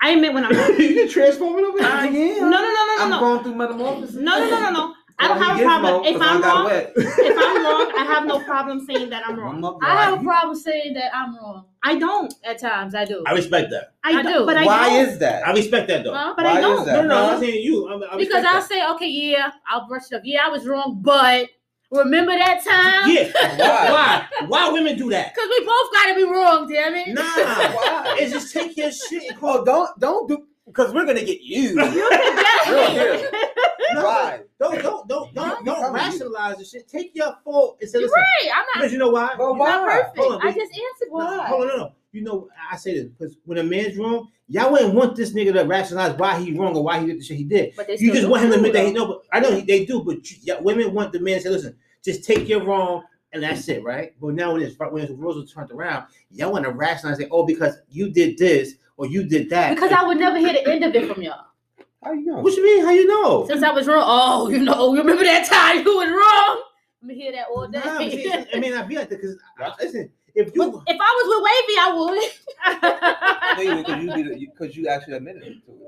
I 0.00 0.10
admit 0.10 0.32
when 0.32 0.44
I'm 0.44 0.56
wrong. 0.56 0.70
you 0.80 0.94
can 0.94 1.08
transform 1.08 1.58
it 1.58 1.64
over 1.64 1.78
I 1.82 2.10
there. 2.10 2.42
am. 2.42 2.50
No, 2.50 2.50
no, 2.50 2.60
no, 2.60 2.60
no, 2.60 2.96
I'm 3.00 3.10
no, 3.10 3.16
no. 3.16 3.20
going 3.20 3.44
through 3.44 3.54
metamorphosis. 3.54 4.14
No, 4.16 4.38
no, 4.38 4.50
no, 4.50 4.60
no, 4.60 4.70
no. 4.70 4.94
I 5.18 5.28
don't 5.28 5.42
have 5.42 5.58
a 5.58 5.62
problem. 5.62 5.94
Gizmo, 5.94 6.06
If 6.06 6.12
'cause 6.18 6.22
I 6.22 6.34
I'm 6.34 6.42
wrong, 6.42 6.70
if 6.96 7.38
I'm 7.38 7.62
wrong, 7.64 7.92
I 7.96 8.04
have 8.14 8.26
no 8.26 8.40
problem 8.40 8.84
saying 8.86 9.08
that 9.10 9.22
I'm 9.26 9.38
wrong. 9.40 9.64
up, 9.64 9.78
I 9.82 9.94
have 9.94 10.20
a 10.20 10.22
problem 10.22 10.56
saying 10.56 10.94
that 10.94 11.14
I'm 11.14 11.36
wrong 11.36 11.64
I 11.82 11.98
don't. 11.98 12.34
at 12.44 12.58
times. 12.58 12.94
I 12.94 13.04
do. 13.04 13.24
I 13.26 13.32
respect 13.32 13.70
that. 13.70 13.94
I, 14.04 14.18
I 14.18 14.22
don't. 14.22 14.44
But 14.46 14.56
I 14.58 14.66
Why 14.66 14.88
don't. 14.88 15.08
is 15.08 15.18
that? 15.20 15.46
I 15.46 15.52
respect 15.52 15.88
that 15.88 16.04
though. 16.04 16.14
Huh? 16.14 16.34
But 16.36 16.44
Why 16.44 16.58
I 16.58 16.60
don't. 16.60 16.84
that? 16.84 16.92
No, 16.94 17.02
no, 17.02 17.16
I'm 17.16 17.24
Huh? 17.24 17.30
not 17.32 17.40
saying 17.40 17.64
you. 17.64 17.88
I'm, 17.88 18.02
I 18.02 18.16
Because 18.18 18.44
I'll 18.44 18.60
that. 18.60 18.68
say, 18.68 18.86
okay, 18.90 19.08
yeah, 19.08 19.52
I'll 19.70 19.86
brush 19.86 20.02
it 20.10 20.16
up. 20.16 20.22
Yeah, 20.24 20.42
I 20.44 20.48
was 20.50 20.66
wrong, 20.66 20.98
but 21.00 21.48
remember 21.90 22.32
that 22.32 22.62
time? 22.64 23.10
Yeah. 23.10 23.32
Why? 23.56 23.90
Why? 23.90 24.26
Why 24.48 24.68
women 24.70 24.98
do 24.98 25.08
that? 25.10 25.34
Because 25.34 25.48
we 25.48 25.64
both 25.64 25.92
got 25.92 26.06
to 26.08 26.14
be 26.14 26.24
wrong, 26.24 26.68
damn 26.68 26.94
it. 26.94 27.14
Nah. 27.14 27.22
Why? 27.24 28.16
It's 28.18 28.32
just 28.32 28.52
take 28.52 28.76
your 28.76 28.90
shit 28.90 29.22
and 29.30 29.38
Oh, 29.42 29.64
don't 29.64 29.98
don't 29.98 30.28
do 30.28 30.46
because 30.66 30.92
we're 30.92 31.06
gonna 31.06 31.24
get 31.24 31.40
you. 31.40 31.70
You 31.70 32.08
can 32.10 32.36
get 32.36 32.68
Real 32.68 32.88
me. 32.88 32.90
here. 32.90 33.30
No, 33.94 34.04
Why? 34.04 34.40
Don't 34.58 34.82
don't 34.82 35.08
don't 35.08 35.32
don't 35.34 35.64
don't 35.64 35.76
Come 35.76 35.84
on. 35.84 35.92
rationalize 35.94 36.56
the 36.58 36.64
shit. 36.64 36.88
Take 36.88 37.12
your 37.14 37.36
fault 37.44 37.78
and 37.80 37.88
say, 37.88 38.00
You're 38.00 38.08
listen. 38.08 38.20
right. 38.20 38.50
I'm 38.52 38.58
not, 38.58 38.66
Because 38.74 38.92
you 38.92 38.98
know 38.98 39.10
why? 39.10 39.34
But 39.38 39.54
why? 39.54 39.68
not 39.68 39.88
perfect. 39.88 40.18
Hold 40.18 40.32
on, 40.34 40.42
I 40.42 40.46
wait. 40.46 40.56
just 40.56 40.72
answered 40.72 41.08
No, 41.12 41.14
why. 41.24 41.46
hold 41.46 41.62
on, 41.62 41.68
no, 41.68 41.76
no. 41.76 41.92
You 42.10 42.22
know, 42.24 42.48
I 42.72 42.76
say 42.76 42.94
this 42.94 43.04
because 43.04 43.36
when 43.44 43.58
a 43.58 43.62
man's 43.62 43.96
wrong, 43.96 44.28
y'all 44.48 44.72
wouldn't 44.72 44.92
want 44.94 45.14
this 45.14 45.32
nigga 45.34 45.52
to 45.52 45.62
rationalize 45.62 46.18
why 46.18 46.36
he 46.40 46.52
wrong 46.58 46.74
or 46.76 46.82
why 46.82 46.98
he 46.98 47.06
did 47.06 47.20
the 47.20 47.22
shit 47.22 47.36
he 47.36 47.44
did. 47.44 47.74
But 47.76 47.88
You 48.00 48.12
just 48.12 48.26
want 48.28 48.42
him 48.42 48.50
to 48.50 48.56
admit 48.56 48.72
that 48.72 48.86
he 48.86 48.92
though. 48.92 49.06
know. 49.06 49.06
But 49.06 49.36
I 49.36 49.38
know 49.40 49.54
he, 49.54 49.62
they 49.62 49.84
do, 49.86 50.02
but 50.02 50.28
you, 50.30 50.36
yeah, 50.42 50.58
women 50.60 50.92
want 50.92 51.12
the 51.12 51.20
man 51.20 51.36
to 51.36 51.42
say, 51.42 51.50
listen, 51.50 51.76
just 52.04 52.24
take 52.24 52.48
your 52.48 52.64
wrong 52.64 53.04
and 53.32 53.40
that's 53.44 53.68
it, 53.68 53.84
right? 53.84 54.14
But 54.20 54.34
now 54.34 54.52
when 54.54 54.62
it's 54.62 54.76
when 54.78 55.04
it's 55.04 55.12
rules 55.12 55.36
are 55.38 55.54
turned 55.54 55.70
around, 55.70 56.06
y'all 56.32 56.50
want 56.52 56.64
to 56.64 56.72
rationalize 56.72 57.20
it. 57.20 57.28
Oh, 57.30 57.46
because 57.46 57.76
you 57.88 58.08
did 58.10 58.36
this 58.36 58.74
or 58.96 59.06
you 59.06 59.24
did 59.24 59.50
that. 59.50 59.74
Because 59.74 59.92
I 59.92 60.02
would 60.04 60.18
never 60.18 60.38
hear 60.38 60.52
the 60.52 60.68
end 60.68 60.84
of 60.84 60.94
it 60.94 61.12
from 61.12 61.22
y'all. 61.22 61.44
How 62.02 62.12
you 62.12 62.24
know? 62.26 62.40
What 62.40 62.54
you 62.54 62.62
mean? 62.64 62.84
How 62.84 62.90
you 62.92 63.06
know? 63.06 63.46
Since 63.48 63.62
I 63.62 63.70
was 63.72 63.86
wrong, 63.86 64.04
oh, 64.06 64.48
you 64.48 64.58
know, 64.60 64.94
remember 64.94 65.24
that 65.24 65.46
time 65.48 65.84
you 65.84 65.96
was 65.96 66.08
wrong? 66.08 66.62
Let 67.02 67.08
me 67.08 67.14
hear 67.14 67.32
that 67.32 67.46
all 67.54 67.66
day. 67.68 67.80
Nah, 67.84 67.98
see, 67.98 68.22
it 68.24 68.60
may 68.60 68.70
not 68.70 68.88
be 68.88 68.96
like 68.96 69.08
that 69.10 69.20
because 69.20 69.36
listen, 69.80 70.10
if 70.34 70.54
you 70.54 70.82
if 70.86 70.96
I 71.00 71.12
was 71.16 71.26
with 71.32 71.42
Wavey, 71.46 71.78
I 71.80 71.92
would. 71.96 72.30
Because 73.86 74.02
you 74.02 74.12
did. 74.38 74.50
Because 74.52 74.76
you 74.76 74.88
actually 74.88 75.14
admitted 75.14 75.42
it 75.42 75.66
to 75.66 75.72
it. 75.72 75.78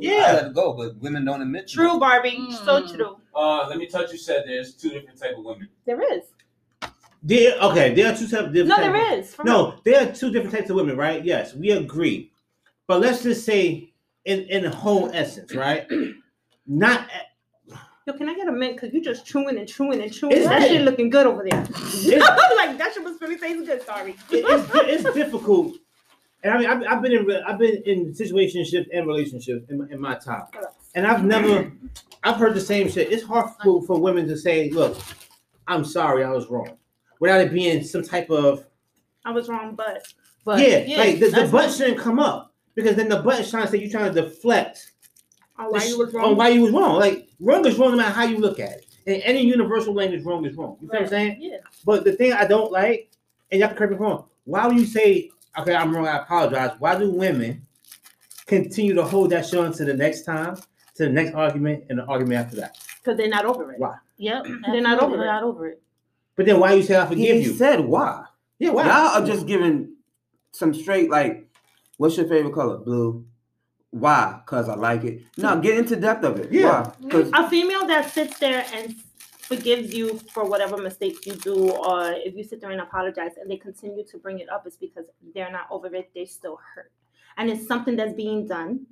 Yeah. 0.00 0.12
I 0.28 0.32
let 0.34 0.46
it 0.46 0.54
go, 0.54 0.72
but 0.72 0.96
women 0.98 1.24
don't 1.24 1.42
admit. 1.42 1.68
to 1.68 1.74
True, 1.74 1.96
it. 1.96 2.00
Barbie. 2.00 2.50
So 2.64 2.82
Mm. 2.82 2.94
true. 2.96 3.16
Uh, 3.34 3.66
let 3.68 3.76
me 3.78 3.86
touch. 3.86 4.12
You 4.12 4.18
said 4.18 4.44
there's 4.46 4.74
two 4.74 4.90
different 4.90 5.18
type 5.20 5.36
of 5.36 5.44
women. 5.44 5.68
There 5.84 6.00
is. 6.14 6.22
There, 7.22 7.58
okay, 7.60 7.92
there 7.94 8.12
are 8.12 8.16
two 8.16 8.26
types. 8.26 8.48
Different 8.52 8.68
No, 8.68 8.76
types 8.76 8.86
of- 8.86 8.92
there 8.94 9.18
is. 9.18 9.34
For 9.34 9.42
real. 9.42 9.52
No, 9.52 9.74
there 9.84 10.02
are 10.08 10.12
two 10.12 10.30
different 10.30 10.54
types 10.54 10.70
of 10.70 10.76
women, 10.76 10.96
right? 10.96 11.22
Yes, 11.22 11.54
we 11.54 11.70
agree. 11.72 12.29
But 12.90 13.02
let's 13.02 13.22
just 13.22 13.46
say, 13.46 13.92
in 14.24 14.40
in 14.48 14.64
the 14.64 14.70
whole 14.70 15.12
essence, 15.14 15.54
right? 15.54 15.86
Not 16.66 17.08
Yo, 18.04 18.14
can 18.14 18.28
I 18.28 18.34
get 18.34 18.48
a 18.48 18.52
mint? 18.52 18.80
Cause 18.80 18.90
you 18.92 19.00
just 19.00 19.24
chewing 19.24 19.56
and 19.58 19.68
chewing 19.68 20.02
and 20.02 20.12
chewing. 20.12 20.36
It's 20.36 20.48
that 20.48 20.62
shit 20.62 20.82
looking 20.82 21.08
good 21.08 21.24
over 21.24 21.46
there. 21.48 21.64
it's, 21.70 22.04
like 22.56 22.78
that 22.78 22.90
shit 22.92 23.04
was 23.04 23.20
really 23.20 23.38
tasting 23.38 23.64
good. 23.64 23.80
Sorry. 23.82 24.16
it- 24.32 24.44
it's, 24.44 25.04
it's 25.04 25.14
difficult. 25.14 25.76
And 26.42 26.52
I 26.52 26.58
mean, 26.58 26.68
I've, 26.68 26.82
I've 26.94 27.00
been 27.00 27.12
in 27.12 27.30
I've 27.46 27.60
been 27.60 27.80
in 27.86 28.12
situationships 28.12 28.88
and 28.92 29.06
relationships 29.06 29.70
in 29.70 29.78
my, 29.78 29.84
in 29.92 30.00
my 30.00 30.16
time, 30.16 30.46
and 30.96 31.06
I've 31.06 31.24
never 31.24 31.70
I've 32.24 32.38
heard 32.38 32.54
the 32.54 32.60
same 32.60 32.90
shit. 32.90 33.12
It's 33.12 33.22
hard 33.22 33.50
for, 33.62 33.84
for 33.84 34.00
women 34.00 34.26
to 34.26 34.36
say, 34.36 34.68
"Look, 34.70 34.98
I'm 35.68 35.84
sorry, 35.84 36.24
I 36.24 36.30
was 36.30 36.50
wrong," 36.50 36.76
without 37.20 37.40
it 37.40 37.52
being 37.52 37.84
some 37.84 38.02
type 38.02 38.30
of 38.30 38.66
I 39.24 39.30
was 39.30 39.48
wrong, 39.48 39.76
but 39.76 40.12
But 40.44 40.58
yeah, 40.58 40.96
like 40.98 41.20
the, 41.20 41.28
the 41.28 41.48
butt 41.52 41.70
shouldn't 41.72 42.00
come 42.00 42.18
up 42.18 42.49
because 42.74 42.96
then 42.96 43.08
the 43.08 43.20
butt 43.22 43.40
is 43.40 43.50
trying 43.50 43.64
to 43.66 43.70
say 43.70 43.78
you're 43.78 43.90
trying 43.90 44.12
to 44.14 44.22
deflect 44.22 44.92
oh, 45.58 45.70
why 45.70 45.78
the 45.80 45.86
you 45.86 45.94
sh- 45.94 45.98
was 45.98 46.14
on 46.14 46.20
wrong? 46.22 46.36
why 46.36 46.48
you 46.48 46.62
was 46.62 46.72
wrong. 46.72 46.96
Like 46.98 47.28
wrong 47.40 47.66
is 47.66 47.76
wrong 47.78 47.92
no 47.92 47.96
matter 47.98 48.10
how 48.12 48.24
you 48.24 48.38
look 48.38 48.58
at 48.60 48.72
it. 48.72 48.86
In 49.06 49.20
any 49.22 49.42
universal 49.42 49.94
language, 49.94 50.24
wrong 50.24 50.44
is 50.44 50.54
wrong. 50.56 50.76
You 50.80 50.88
feel 50.88 51.00
what 51.00 51.02
I'm 51.04 51.08
saying? 51.08 51.38
Yeah. 51.40 51.56
But 51.84 52.04
the 52.04 52.12
thing 52.12 52.32
I 52.32 52.46
don't 52.46 52.70
like, 52.70 53.10
and 53.50 53.58
y'all 53.60 53.68
can 53.68 53.76
correct 53.78 53.90
me 53.92 53.96
if 53.96 54.02
I'm 54.02 54.06
wrong, 54.08 54.24
why 54.44 54.66
would 54.66 54.76
you 54.76 54.86
say, 54.86 55.30
okay, 55.58 55.74
I'm 55.74 55.94
wrong, 55.94 56.06
I 56.06 56.18
apologize. 56.18 56.72
Why 56.78 56.98
do 56.98 57.10
women 57.10 57.62
continue 58.46 58.94
to 58.94 59.02
hold 59.02 59.30
that 59.30 59.46
shit 59.46 59.58
on 59.58 59.72
to 59.72 59.84
the 59.84 59.94
next 59.94 60.22
time, 60.22 60.56
to 60.96 61.04
the 61.04 61.08
next 61.10 61.34
argument, 61.34 61.84
and 61.88 61.98
the 61.98 62.04
argument 62.04 62.44
after 62.44 62.56
that? 62.56 62.76
Because 63.02 63.16
they're 63.16 63.28
not 63.28 63.46
over 63.46 63.72
it. 63.72 63.80
Why? 63.80 63.96
Yep. 64.18 64.44
They're 64.66 64.82
not 64.82 65.00
over 65.00 65.14
absolutely 65.14 65.24
it. 65.24 65.26
Not 65.26 65.42
over 65.44 65.66
it. 65.68 65.82
But 66.36 66.46
then 66.46 66.60
why 66.60 66.74
you 66.74 66.82
say 66.82 66.96
I 66.98 67.06
forgive 67.06 67.36
He 67.36 67.42
you? 67.44 67.54
said 67.54 67.80
why? 67.80 68.24
Yeah, 68.58 68.70
why? 68.70 68.84
Y'all 68.84 69.22
are 69.22 69.26
just 69.26 69.46
giving 69.46 69.94
some 70.52 70.74
straight 70.74 71.10
like, 71.10 71.48
what's 72.00 72.16
your 72.16 72.26
favorite 72.26 72.54
color? 72.54 72.78
Blue. 72.78 73.26
Why? 73.90 74.40
Cause 74.46 74.70
I 74.70 74.74
like 74.74 75.04
it. 75.04 75.22
No, 75.36 75.54
hmm. 75.54 75.60
get 75.60 75.76
into 75.76 75.96
depth 75.96 76.24
of 76.24 76.38
it. 76.40 76.50
Yeah. 76.50 76.80
Why? 76.80 76.92
Mm. 77.02 77.10
Cause 77.10 77.30
A 77.34 77.50
female 77.50 77.86
that 77.88 78.10
sits 78.10 78.38
there 78.38 78.64
and 78.72 78.96
forgives 79.28 79.92
you 79.92 80.18
for 80.32 80.44
whatever 80.48 80.78
mistakes 80.78 81.26
you 81.26 81.34
do, 81.34 81.70
or 81.70 82.12
if 82.12 82.34
you 82.36 82.42
sit 82.42 82.62
there 82.62 82.70
and 82.70 82.80
apologize 82.80 83.32
and 83.38 83.50
they 83.50 83.58
continue 83.58 84.04
to 84.06 84.16
bring 84.16 84.38
it 84.38 84.48
up, 84.48 84.66
is 84.66 84.76
because 84.76 85.04
they're 85.34 85.52
not 85.52 85.66
over 85.70 85.94
it. 85.94 86.10
They're 86.14 86.24
still 86.24 86.58
hurt, 86.74 86.90
and 87.36 87.50
it's 87.50 87.66
something 87.66 87.96
that's 87.96 88.14
being 88.14 88.46
done 88.46 88.86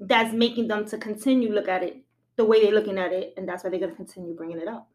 that's 0.00 0.34
making 0.34 0.66
them 0.66 0.84
to 0.86 0.98
continue 0.98 1.52
look 1.52 1.68
at 1.68 1.84
it 1.84 1.98
the 2.34 2.44
way 2.44 2.60
they're 2.62 2.74
looking 2.74 2.98
at 2.98 3.12
it, 3.12 3.34
and 3.36 3.48
that's 3.48 3.62
why 3.62 3.70
they're 3.70 3.78
gonna 3.78 3.94
continue 3.94 4.34
bringing 4.34 4.58
it 4.58 4.66
up. 4.66 4.88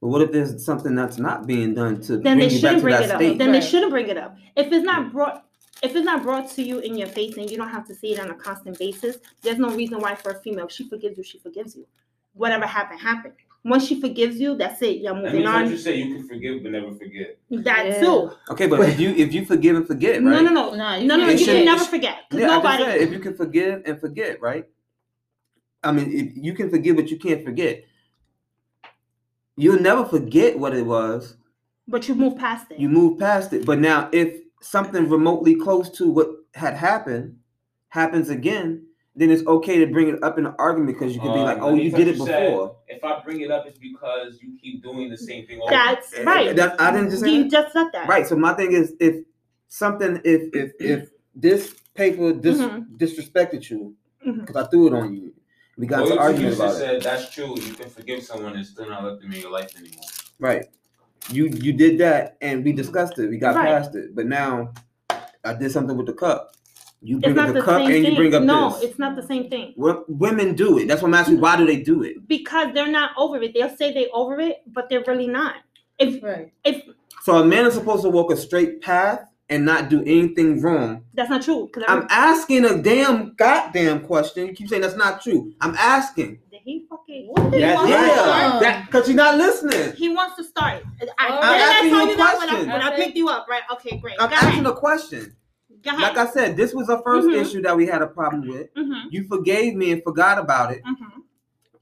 but 0.00 0.08
what 0.08 0.22
if 0.22 0.30
there's 0.30 0.64
something 0.64 0.94
that's 0.94 1.18
not 1.18 1.46
being 1.48 1.74
done 1.74 2.00
to 2.02 2.18
Then 2.18 2.22
bring 2.22 2.38
they 2.38 2.54
you 2.54 2.60
shouldn't 2.60 2.78
to 2.78 2.82
bring 2.82 2.94
that 2.94 3.04
it 3.04 3.10
up. 3.10 3.18
state? 3.18 3.38
Then 3.38 3.50
they 3.50 3.60
shouldn't 3.60 3.90
bring 3.90 4.08
it 4.08 4.18
up. 4.18 4.36
If 4.54 4.70
it's 4.70 4.84
not 4.84 5.06
hmm. 5.06 5.12
brought. 5.16 5.46
If 5.82 5.96
it's 5.96 6.04
not 6.04 6.22
brought 6.22 6.48
to 6.50 6.62
you 6.62 6.78
in 6.78 6.96
your 6.96 7.08
face 7.08 7.36
and 7.36 7.50
you 7.50 7.56
don't 7.56 7.68
have 7.68 7.86
to 7.88 7.94
see 7.94 8.12
it 8.12 8.20
on 8.20 8.30
a 8.30 8.34
constant 8.34 8.78
basis, 8.78 9.18
there's 9.42 9.58
no 9.58 9.74
reason 9.74 10.00
why 10.00 10.14
for 10.14 10.30
a 10.30 10.34
female, 10.40 10.68
she 10.68 10.88
forgives 10.88 11.18
you, 11.18 11.24
she 11.24 11.38
forgives 11.38 11.74
you. 11.74 11.86
Whatever 12.34 12.66
happened, 12.66 13.00
happened. 13.00 13.34
Once 13.64 13.86
she 13.86 14.00
forgives 14.00 14.40
you, 14.40 14.56
that's 14.56 14.80
it. 14.82 14.98
You're 14.98 15.14
That 15.14 15.22
moving 15.22 15.32
means 15.40 15.46
what 15.46 15.54
on. 15.64 15.70
you 15.70 15.76
say 15.76 15.96
you 15.96 16.14
can 16.16 16.28
forgive 16.28 16.62
but 16.62 16.72
never 16.72 16.92
forget. 16.92 17.38
That 17.50 17.86
Yeah. 17.86 18.00
too. 18.00 18.30
Okay, 18.50 18.66
but 18.66 18.80
if 18.88 18.98
you 18.98 19.10
if 19.10 19.32
you 19.32 19.44
forgive 19.44 19.76
and 19.76 19.86
forget, 19.86 20.14
right? 20.22 20.22
No, 20.22 20.40
no, 20.40 20.50
no. 20.52 20.74
Nah, 20.74 20.98
No, 21.00 21.16
no, 21.16 21.28
you 21.28 21.38
should- 21.38 21.46
can 21.48 21.64
never 21.64 21.84
forget. 21.84 22.16
Because 22.30 22.40
Yeah, 22.42 22.46
I 22.50 22.54
just 22.54 22.64
nobody. 22.64 22.84
said 22.84 23.00
if 23.02 23.12
you 23.12 23.18
can 23.20 23.34
forgive 23.36 23.82
and 23.84 24.00
forget, 24.00 24.40
right? 24.40 24.68
I 25.84 25.92
mean, 25.92 26.10
if 26.12 26.36
you 26.36 26.54
can 26.54 26.70
forgive, 26.70 26.96
but 26.96 27.08
you 27.10 27.18
can't 27.18 27.44
forget. 27.44 27.84
You'll 29.56 29.80
never 29.80 30.04
forget 30.04 30.58
what 30.58 30.74
it 30.76 30.86
was. 30.86 31.36
but 31.88 32.08
you 32.08 32.14
move 32.14 32.36
past 32.38 32.70
it. 32.70 32.78
You 32.78 32.88
move 32.88 33.18
past 33.18 33.52
it. 33.52 33.66
But 33.66 33.78
now, 33.80 34.08
if 34.12 34.41
something 34.62 35.08
remotely 35.08 35.54
close 35.56 35.90
to 35.90 36.10
what 36.10 36.28
had 36.54 36.74
happened 36.74 37.38
happens 37.88 38.30
again, 38.30 38.86
then 39.14 39.30
it's 39.30 39.46
okay 39.46 39.78
to 39.78 39.86
bring 39.86 40.08
it 40.08 40.22
up 40.22 40.38
in 40.38 40.46
an 40.46 40.54
argument 40.58 40.96
because 40.98 41.14
you 41.14 41.20
can 41.20 41.32
be 41.32 41.40
Uh, 41.40 41.44
like, 41.44 41.56
let 41.58 41.64
"Oh, 41.64 41.74
you 41.74 41.90
did 41.90 42.08
it 42.08 42.16
you 42.16 42.24
said, 42.26 42.38
before." 42.46 42.76
If 42.88 43.04
I 43.04 43.20
bring 43.20 43.40
it 43.42 43.50
up, 43.50 43.66
it's 43.66 43.78
because 43.78 44.38
you 44.40 44.56
keep 44.60 44.82
doing 44.82 45.10
the 45.10 45.16
same 45.18 45.46
thing 45.46 45.60
over. 45.60 45.70
That's 45.70 46.14
right. 46.24 46.54
That, 46.56 46.80
I 46.80 46.90
didn't 46.92 47.10
just 47.10 47.22
say 47.22 47.30
you 47.34 47.42
that. 47.44 47.50
just 47.50 47.72
said 47.74 47.88
that. 47.92 48.08
Right. 48.08 48.26
So 48.26 48.36
my 48.36 48.54
thing 48.54 48.72
is, 48.72 48.94
if 49.00 49.24
something, 49.68 50.20
if 50.24 50.54
if 50.54 50.72
if 50.80 51.10
this 51.34 51.74
paper 51.94 52.32
dis- 52.32 52.58
Mhm. 52.60 52.96
disrespected 52.96 53.68
you, 53.68 53.94
because 54.24 54.56
I 54.56 54.66
threw 54.68 54.86
it 54.86 54.94
on 54.94 55.12
you, 55.14 55.34
we 55.76 55.86
got 55.86 56.04
Well, 56.04 56.16
to 56.16 56.18
argue 56.20 56.46
just 56.46 56.60
about 56.60 56.74
it. 56.76 56.78
said 56.78 57.02
that's 57.02 57.30
true. 57.34 57.54
You 57.60 57.74
can 57.74 57.88
forgive 57.90 58.22
someone 58.22 58.54
and 58.56 58.64
still 58.66 58.88
not 58.88 59.04
let 59.04 59.20
them 59.20 59.32
in 59.32 59.40
your 59.40 59.50
life 59.50 59.76
anymore. 59.76 60.04
Right. 60.38 60.64
You 61.30 61.46
you 61.48 61.72
did 61.72 61.98
that 61.98 62.36
and 62.40 62.64
we 62.64 62.72
discussed 62.72 63.18
it. 63.18 63.28
We 63.30 63.38
got 63.38 63.54
Right. 63.56 63.68
past 63.68 63.94
it. 63.94 64.14
But 64.14 64.26
now 64.26 64.72
I 65.44 65.54
did 65.54 65.70
something 65.72 65.96
with 65.96 66.06
the 66.06 66.12
cup. 66.12 66.52
You 67.00 67.16
It's 67.18 67.24
bring 67.24 67.38
up 67.38 67.46
the, 67.48 67.52
the 67.54 67.62
cup 67.62 67.80
same 67.80 67.90
and 67.92 68.04
you 68.06 68.16
bring 68.16 68.34
up 68.34 68.42
no, 68.44 68.70
this. 68.70 68.82
it's 68.90 68.98
not 68.98 69.16
the 69.16 69.22
same 69.26 69.50
thing. 69.50 69.74
Wo- 69.76 70.04
Women 70.08 70.54
do 70.54 70.78
it. 70.78 70.86
That's 70.86 71.02
what 71.02 71.08
I'm 71.08 71.14
asking. 71.14 71.40
Why 71.40 71.56
do 71.56 71.66
they 71.66 71.82
do 71.82 72.02
it? 72.04 72.28
Because 72.28 72.72
they're 72.74 72.86
not 72.90 73.10
over 73.16 73.42
it. 73.42 73.54
They'll 73.54 73.74
say 73.76 73.92
they're 73.92 74.06
over 74.14 74.38
it, 74.40 74.62
but 74.68 74.88
they're 74.88 75.02
really 75.06 75.26
not. 75.26 75.56
If 75.98 76.22
Right. 76.22 76.52
if 76.64 76.82
So 77.22 77.36
a 77.36 77.44
man 77.44 77.66
is 77.66 77.74
supposed 77.74 78.02
to 78.02 78.10
walk 78.10 78.30
a 78.32 78.36
straight 78.36 78.80
path 78.82 79.20
and 79.48 79.64
not 79.64 79.88
do 79.90 80.00
anything 80.02 80.60
wrong. 80.60 81.04
that's 81.14 81.28
not 81.30 81.42
true. 81.42 81.66
Because 81.66 81.84
I'm 81.88 82.06
asking 82.10 82.64
a 82.64 82.80
damn 82.80 83.34
goddamn 83.34 84.00
question. 84.06 84.46
You 84.46 84.52
keep 84.54 84.68
saying 84.68 84.82
that's 84.82 84.96
not 84.96 85.22
true. 85.22 85.52
I'm 85.60 85.74
asking. 85.76 86.38
Did 86.64 86.70
he 86.72 86.86
fucking 86.88 87.28
What 87.28 87.50
did 87.50 87.60
Yes, 87.60 87.80
you 87.80 87.88
yeah. 87.88 88.58
That- 88.60 88.86
Because 88.86 89.08
you're 89.08 89.16
not 89.16 89.36
listening. 89.36 89.92
he 89.96 90.08
wants 90.08 90.36
to 90.36 90.44
start. 90.44 90.82
I, 91.18 91.26
I'm 91.28 91.40
didn't 91.40 91.44
I 91.44 91.56
asking 91.58 91.90
you 91.90 91.96
you 91.96 92.12
a 92.12 92.16
that 92.16 92.38
when 92.38 92.48
I, 92.48 92.52
question. 92.52 92.70
when 92.70 92.82
I 92.82 92.96
picked 92.96 93.16
you 93.16 93.28
up, 93.28 93.46
right? 93.48 93.62
Okay, 93.72 93.96
great. 93.98 94.16
I'm 94.20 94.28
Go 94.30 94.34
asking 94.36 94.48
ahead. 94.50 94.66
a 94.66 94.74
question. 94.74 95.36
Like 95.84 96.16
I 96.16 96.26
said, 96.30 96.56
this 96.56 96.72
was 96.74 96.86
the 96.86 96.98
1st 96.98 97.26
Mhm. 97.26 97.40
issue 97.42 97.62
that 97.62 97.76
we 97.76 97.86
had 97.86 98.02
a 98.02 98.06
problem 98.06 98.46
with. 98.46 98.72
mm-hmm, 98.74 99.08
You 99.10 99.24
forgave 99.24 99.74
me 99.74 99.90
and 99.92 100.02
forgot 100.04 100.38
about 100.38 100.70
it. 100.72 100.82
mm-hmm. 100.84 101.20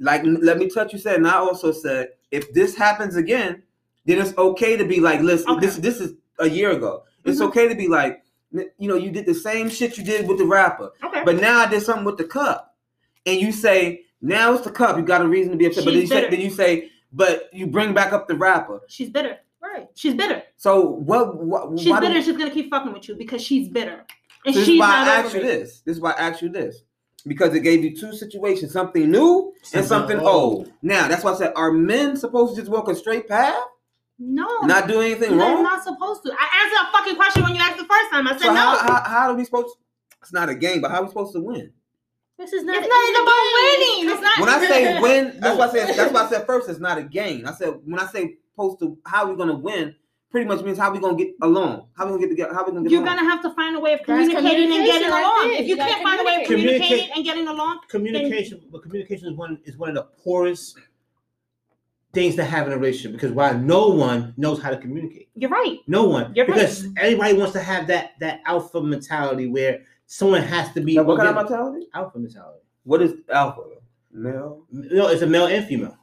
like 0.03 0.23
let 0.25 0.57
me 0.57 0.67
touch 0.71 0.95
you 0.95 0.99
said 0.99 1.17
and 1.17 1.29
i 1.29 1.35
also 1.35 1.71
said 1.73 2.09
if 2.31 2.51
this 2.55 2.75
happens 2.75 3.17
again 3.17 3.63
then 4.07 4.19
it's 4.19 4.33
okay 4.39 4.75
to 4.75 4.85
be 4.87 4.99
like 4.99 5.21
listen 5.21 5.51
Okay. 5.51 5.67
this 5.67 5.77
this 5.77 6.01
is 6.01 6.15
a 6.39 6.49
year 6.49 6.71
ago 6.71 7.03
it's 7.27 7.39
Mhm. 7.39 7.49
okay 7.49 7.69
to 7.69 7.75
be 7.75 7.87
like 7.87 8.23
you 8.51 8.89
know 8.89 8.95
you 8.95 9.11
did 9.11 9.27
the 9.27 9.35
same 9.35 9.69
shit 9.69 9.99
you 9.99 10.05
did 10.13 10.27
with 10.27 10.39
the 10.39 10.47
rapper 10.47 10.89
Okay. 11.05 11.23
but 11.27 11.37
now 11.37 11.59
i 11.59 11.67
did 11.69 11.83
something 11.83 12.07
with 12.07 12.17
the 12.17 12.25
cup 12.25 12.75
and 13.27 13.39
you 13.43 13.53
say 13.53 14.01
now 14.23 14.53
it's 14.55 14.65
the 14.65 14.71
cup 14.71 14.97
you 14.97 15.03
got 15.03 15.23
a 15.23 15.29
reason 15.29 15.53
to 15.53 15.59
be 15.59 15.67
upset 15.67 15.85
but 15.85 15.93
then 15.93 16.01
you, 16.01 16.07
say, 16.07 16.31
then 16.31 16.41
you 16.41 16.51
say 16.51 16.91
but 17.13 17.49
you 17.53 17.67
bring 17.67 17.93
back 17.95 18.13
up 18.13 18.29
the 18.29 18.35
rapper 18.35 18.81
she's 18.89 19.09
bitter. 19.11 19.39
Right. 19.63 19.89
She's 19.95 20.15
bitter. 20.15 20.43
so 20.57 20.81
what, 20.91 21.37
what 21.45 21.79
She's 21.79 21.91
why 21.91 22.01
do- 22.01 22.09
bitter. 22.09 22.23
She's 22.23 22.37
gonna 22.37 22.51
keep 22.51 22.71
fucking 22.71 22.93
with 22.93 23.09
you 23.09 23.15
because 23.15 23.43
she's 23.43 23.69
bitter, 23.69 24.05
and 24.47 24.55
so 24.55 24.61
this 24.61 24.63
is 24.63 24.67
she's 24.67 24.81
why 24.81 24.89
not 24.89 25.09
i 25.09 25.19
over 25.19 25.27
asked 25.27 25.35
you 25.37 25.43
this 25.43 25.81
this 25.83 25.97
is 25.97 26.01
why 26.03 26.13
i 26.13 26.29
asked 26.29 26.43
you 26.43 26.49
this 26.49 26.83
because 27.27 27.55
it 27.55 27.61
gave 27.61 27.85
you 27.85 27.95
two 27.95 28.13
situations 28.15 28.73
something 28.73 29.11
new 29.11 29.53
and 29.75 29.85
something 29.85 30.19
old 30.19 30.73
now 30.83 31.07
that's 31.09 31.23
why 31.23 31.33
i 31.33 31.37
said 31.37 31.53
are 31.57 31.71
men 31.73 32.17
supposed 32.17 32.55
to 32.55 32.61
just 32.63 32.71
walk 32.71 32.89
a 32.89 32.95
straight 32.95 33.29
path 33.29 33.55
No, 34.19 34.47
not 34.63 34.89
do 34.89 35.01
anything 35.01 35.31
You're 35.33 35.41
wrong. 35.41 35.63
not 35.63 35.83
supposed 35.85 36.23
to. 36.25 36.33
I 36.33 36.47
answered 36.63 36.89
a 36.89 36.93
fucking 36.93 37.17
question 37.17 37.43
when 37.43 37.55
you 37.55 37.61
asked 37.61 37.79
the 37.79 37.85
first 37.87 38.11
time. 38.11 38.27
I 38.27 38.33
said 38.33 38.41
so 38.43 38.49
no. 38.49 38.61
how, 38.61 38.77
how 38.79 39.03
how 39.09 39.31
are 39.31 39.35
we 39.35 39.45
supposed? 39.45 39.77
It's 40.23 40.33
not 40.33 40.49
a 40.51 40.55
game, 40.55 40.81
but 40.83 40.91
how 40.91 40.99
are 40.99 41.03
we 41.05 41.09
supposed 41.09 41.33
to 41.35 41.41
win? 41.41 41.73
This 42.41 42.53
is 42.55 42.65
not. 42.65 42.77
it's 42.79 42.89
not 42.89 43.23
about 43.23 43.45
winning. 43.55 44.11
It's 44.11 44.23
not. 44.23 44.41
When 44.41 44.49
I 44.49 44.67
say 44.67 45.01
win, 45.03 45.25
that's 45.41 45.55
No. 45.55 45.57
why 45.57 45.67
I 45.67 45.71
said 45.71 45.97
that's 45.97 46.13
why 46.13 46.25
I 46.25 46.29
said 46.31 46.47
first. 46.47 46.69
It's 46.71 46.81
not 46.81 46.97
a 46.99 47.03
game. 47.03 47.47
I 47.47 47.53
said 47.53 47.75
when 47.85 48.01
I 48.01 48.07
say 48.07 48.37
supposed 48.53 48.79
to, 48.81 48.97
how 49.05 49.29
we 49.31 49.37
gonna 49.37 49.57
win? 49.57 49.95
Pretty 50.31 50.47
much 50.47 50.63
means 50.63 50.79
how 50.79 50.91
we 50.93 51.01
gonna 51.01 51.17
get 51.17 51.35
along. 51.43 51.89
How 51.97 52.05
we 52.07 52.13
gonna 52.13 52.23
get 52.23 52.29
together? 52.31 52.55
How 52.55 52.65
we 52.65 52.73
gonna 52.73 52.85
get 52.85 52.93
You're 52.93 53.03
along? 53.03 53.17
gonna 53.17 53.29
have 53.31 53.43
to 53.43 53.51
find 53.55 53.77
a 53.77 53.81
way 53.81 53.93
of 53.95 54.03
communicating 54.05 54.73
and 54.73 54.85
getting 54.87 55.11
right 55.11 55.23
along. 55.25 55.49
there. 55.49 55.61
If 55.61 55.67
you 55.69 55.75
You 55.75 55.77
can't 55.77 56.03
find 56.03 56.21
a 56.21 56.25
way 56.25 56.43
of 56.43 56.47
communicating 56.47 57.11
and 57.15 57.25
getting 57.25 57.47
along, 57.49 57.81
communication 57.89 58.63
but 58.73 58.83
communication 58.83 59.29
is 59.29 59.35
one 59.35 59.59
is 59.65 59.77
one 59.77 59.89
of 59.91 59.95
the 59.97 60.03
poorest 60.23 60.79
things 62.13 62.37
to 62.37 62.45
have 62.45 62.67
in 62.67 62.73
a 62.73 62.77
relationship 62.77 63.13
because 63.13 63.33
why 63.33 63.53
no 63.53 63.89
one 63.89 64.35
knows 64.37 64.61
how 64.61 64.69
to 64.71 64.77
communicate 64.77 65.29
you're 65.37 65.49
right. 65.51 65.79
no 65.87 66.03
one 66.09 66.33
You're 66.35 66.45
right. 66.47 66.55
because 66.55 66.89
everybody 66.97 67.35
wants 67.35 67.53
to 67.53 67.61
have 67.61 67.87
that 67.87 68.13
that 68.19 68.41
alpha 68.47 68.81
mentality 68.81 69.47
where 69.47 69.83
someone 70.11 70.43
has 70.43 70.73
to 70.75 70.81
be 70.81 70.97
Now, 70.97 71.05
what 71.05 71.19
kind 71.19 71.29
of 71.29 71.37
mentality? 71.37 71.87
alpha 71.95 72.19
mentality 72.19 72.61
What 72.83 73.01
is 73.03 73.13
alpha? 73.33 73.63
Male. 74.13 74.65
no 74.71 75.07
it's 75.09 75.23
a 75.23 75.27
male 75.27 75.47
and 75.47 75.65
female 75.67 75.97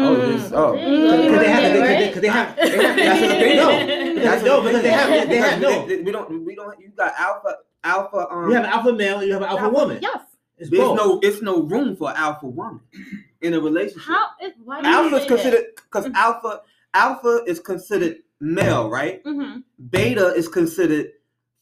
Oh, 0.00 0.14
this. 0.14 0.52
Oh, 0.54 0.72
There 0.76 0.88
you 0.88 1.08
go. 1.10 1.16
because 1.24 1.40
they 1.40 1.48
have 1.50 1.62
Yeah, 1.74 1.74
because 1.74 1.80
they, 1.80 1.88
right? 1.88 2.12
'cause 2.14 2.22
they 2.22 2.28
have 2.28 2.56
they 2.56 2.70
have 2.78 2.96
That's 2.96 3.22
an 3.22 3.30
opinion. 3.32 4.16
no 4.16 4.22
That's 4.22 4.44
no 4.44 4.62
because 4.62 4.82
they 4.82 4.90
have 4.90 5.08
opinion. 5.10 5.28
they 5.28 5.36
have 5.38 5.60
no 5.60 5.84
we 6.04 6.12
don't. 6.12 6.44
We 6.46 6.54
don't. 6.54 6.80
You 6.80 6.88
got 6.96 7.14
alpha. 7.18 7.56
Alpha. 7.82 8.28
Um. 8.30 8.48
you 8.48 8.54
have 8.54 8.64
an 8.64 8.70
alpha 8.70 8.92
male 8.92 9.24
you 9.24 9.32
have 9.32 9.42
an 9.42 9.48
alpha 9.48 9.68
woman 9.70 9.98
Yes. 10.00 10.20
it's 10.56 10.70
There's 10.70 10.82
both. 10.84 10.96
no. 10.96 11.18
It's 11.20 11.42
no 11.42 11.62
room 11.62 11.96
for 11.96 12.10
alpha 12.16 12.46
woman 12.46 12.80
in 13.40 13.54
a 13.54 13.60
relationship. 13.60 14.02
How? 14.06 14.26
Why 14.64 14.82
do 14.82 14.88
you 14.88 14.94
Alpha 14.94 15.16
is 15.16 15.26
considered 15.26 15.64
because 15.76 16.04
Mhm. 16.06 16.14
alpha. 16.14 16.62
Alpha 16.94 17.42
is 17.48 17.58
considered 17.58 18.16
male, 18.40 18.88
right? 18.88 19.24
mm-hmm. 19.24 19.60
Beta 19.90 20.26
is 20.40 20.46
considered 20.46 21.06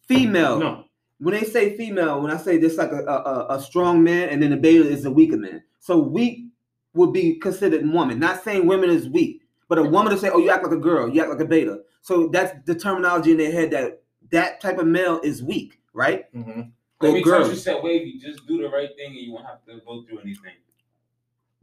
female. 0.09 0.59
no 0.59 0.85
when 1.19 1.35
they 1.35 1.45
say 1.45 1.77
female, 1.77 2.21
when 2.23 2.31
I 2.31 2.37
say 2.37 2.59
this 2.59 2.77
like 2.77 2.93
a, 2.93 3.05
a, 3.05 3.47
a- 3.57 3.61
strong 3.63 4.03
man 4.05 4.29
and 4.29 4.43
then 4.43 4.53
a 4.53 4.57
beta 4.57 4.87
is 4.87 5.05
a 5.05 5.11
weaker 5.11 5.37
man. 5.37 5.63
So 5.81 5.99
weak 5.99 6.47
would 6.95 7.13
be 7.13 7.37
considered 7.37 7.89
woman. 7.91 8.19
Not 8.19 8.43
saying 8.45 8.67
women 8.67 8.91
is 8.91 9.09
weak, 9.09 9.43
but 9.69 9.79
a 9.79 9.83
woman 9.83 10.13
to 10.13 10.19
say, 10.19 10.29
oh, 10.31 10.39
you 10.39 10.51
act 10.51 10.63
like 10.65 10.73
a 10.73 10.77
girl, 10.79 11.09
you 11.09 11.21
act 11.21 11.31
like 11.31 11.41
a 11.41 11.45
beta. 11.47 11.81
So 12.03 12.29
that's 12.29 12.53
the 12.67 12.75
terminology 12.75 13.33
in 13.33 13.39
their 13.39 13.53
head 13.53 13.71
that 13.73 14.03
that 14.31 14.61
type 14.61 14.79
of 14.79 14.87
male 14.87 15.21
is 15.23 15.43
weak, 15.43 15.81
right? 15.93 16.33
Mhm. 16.35 16.71
Or 17.01 17.09
Every 17.09 17.23
girl, 17.23 17.43
time 17.43 17.51
you 17.51 17.57
said 17.57 17.83
Wavey, 17.83 18.19
just 18.19 18.47
do 18.47 18.61
the 18.63 18.69
right 18.69 18.89
thing 18.97 19.13
and 19.13 19.21
you 19.21 19.33
won't 19.33 19.47
have 19.47 19.65
to 19.67 19.81
go 19.87 20.03
through 20.03 20.19
anything. 20.21 20.53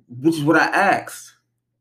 which 0.08 0.36
is 0.38 0.44
what 0.44 0.56
I 0.58 0.66
asked. 0.66 1.36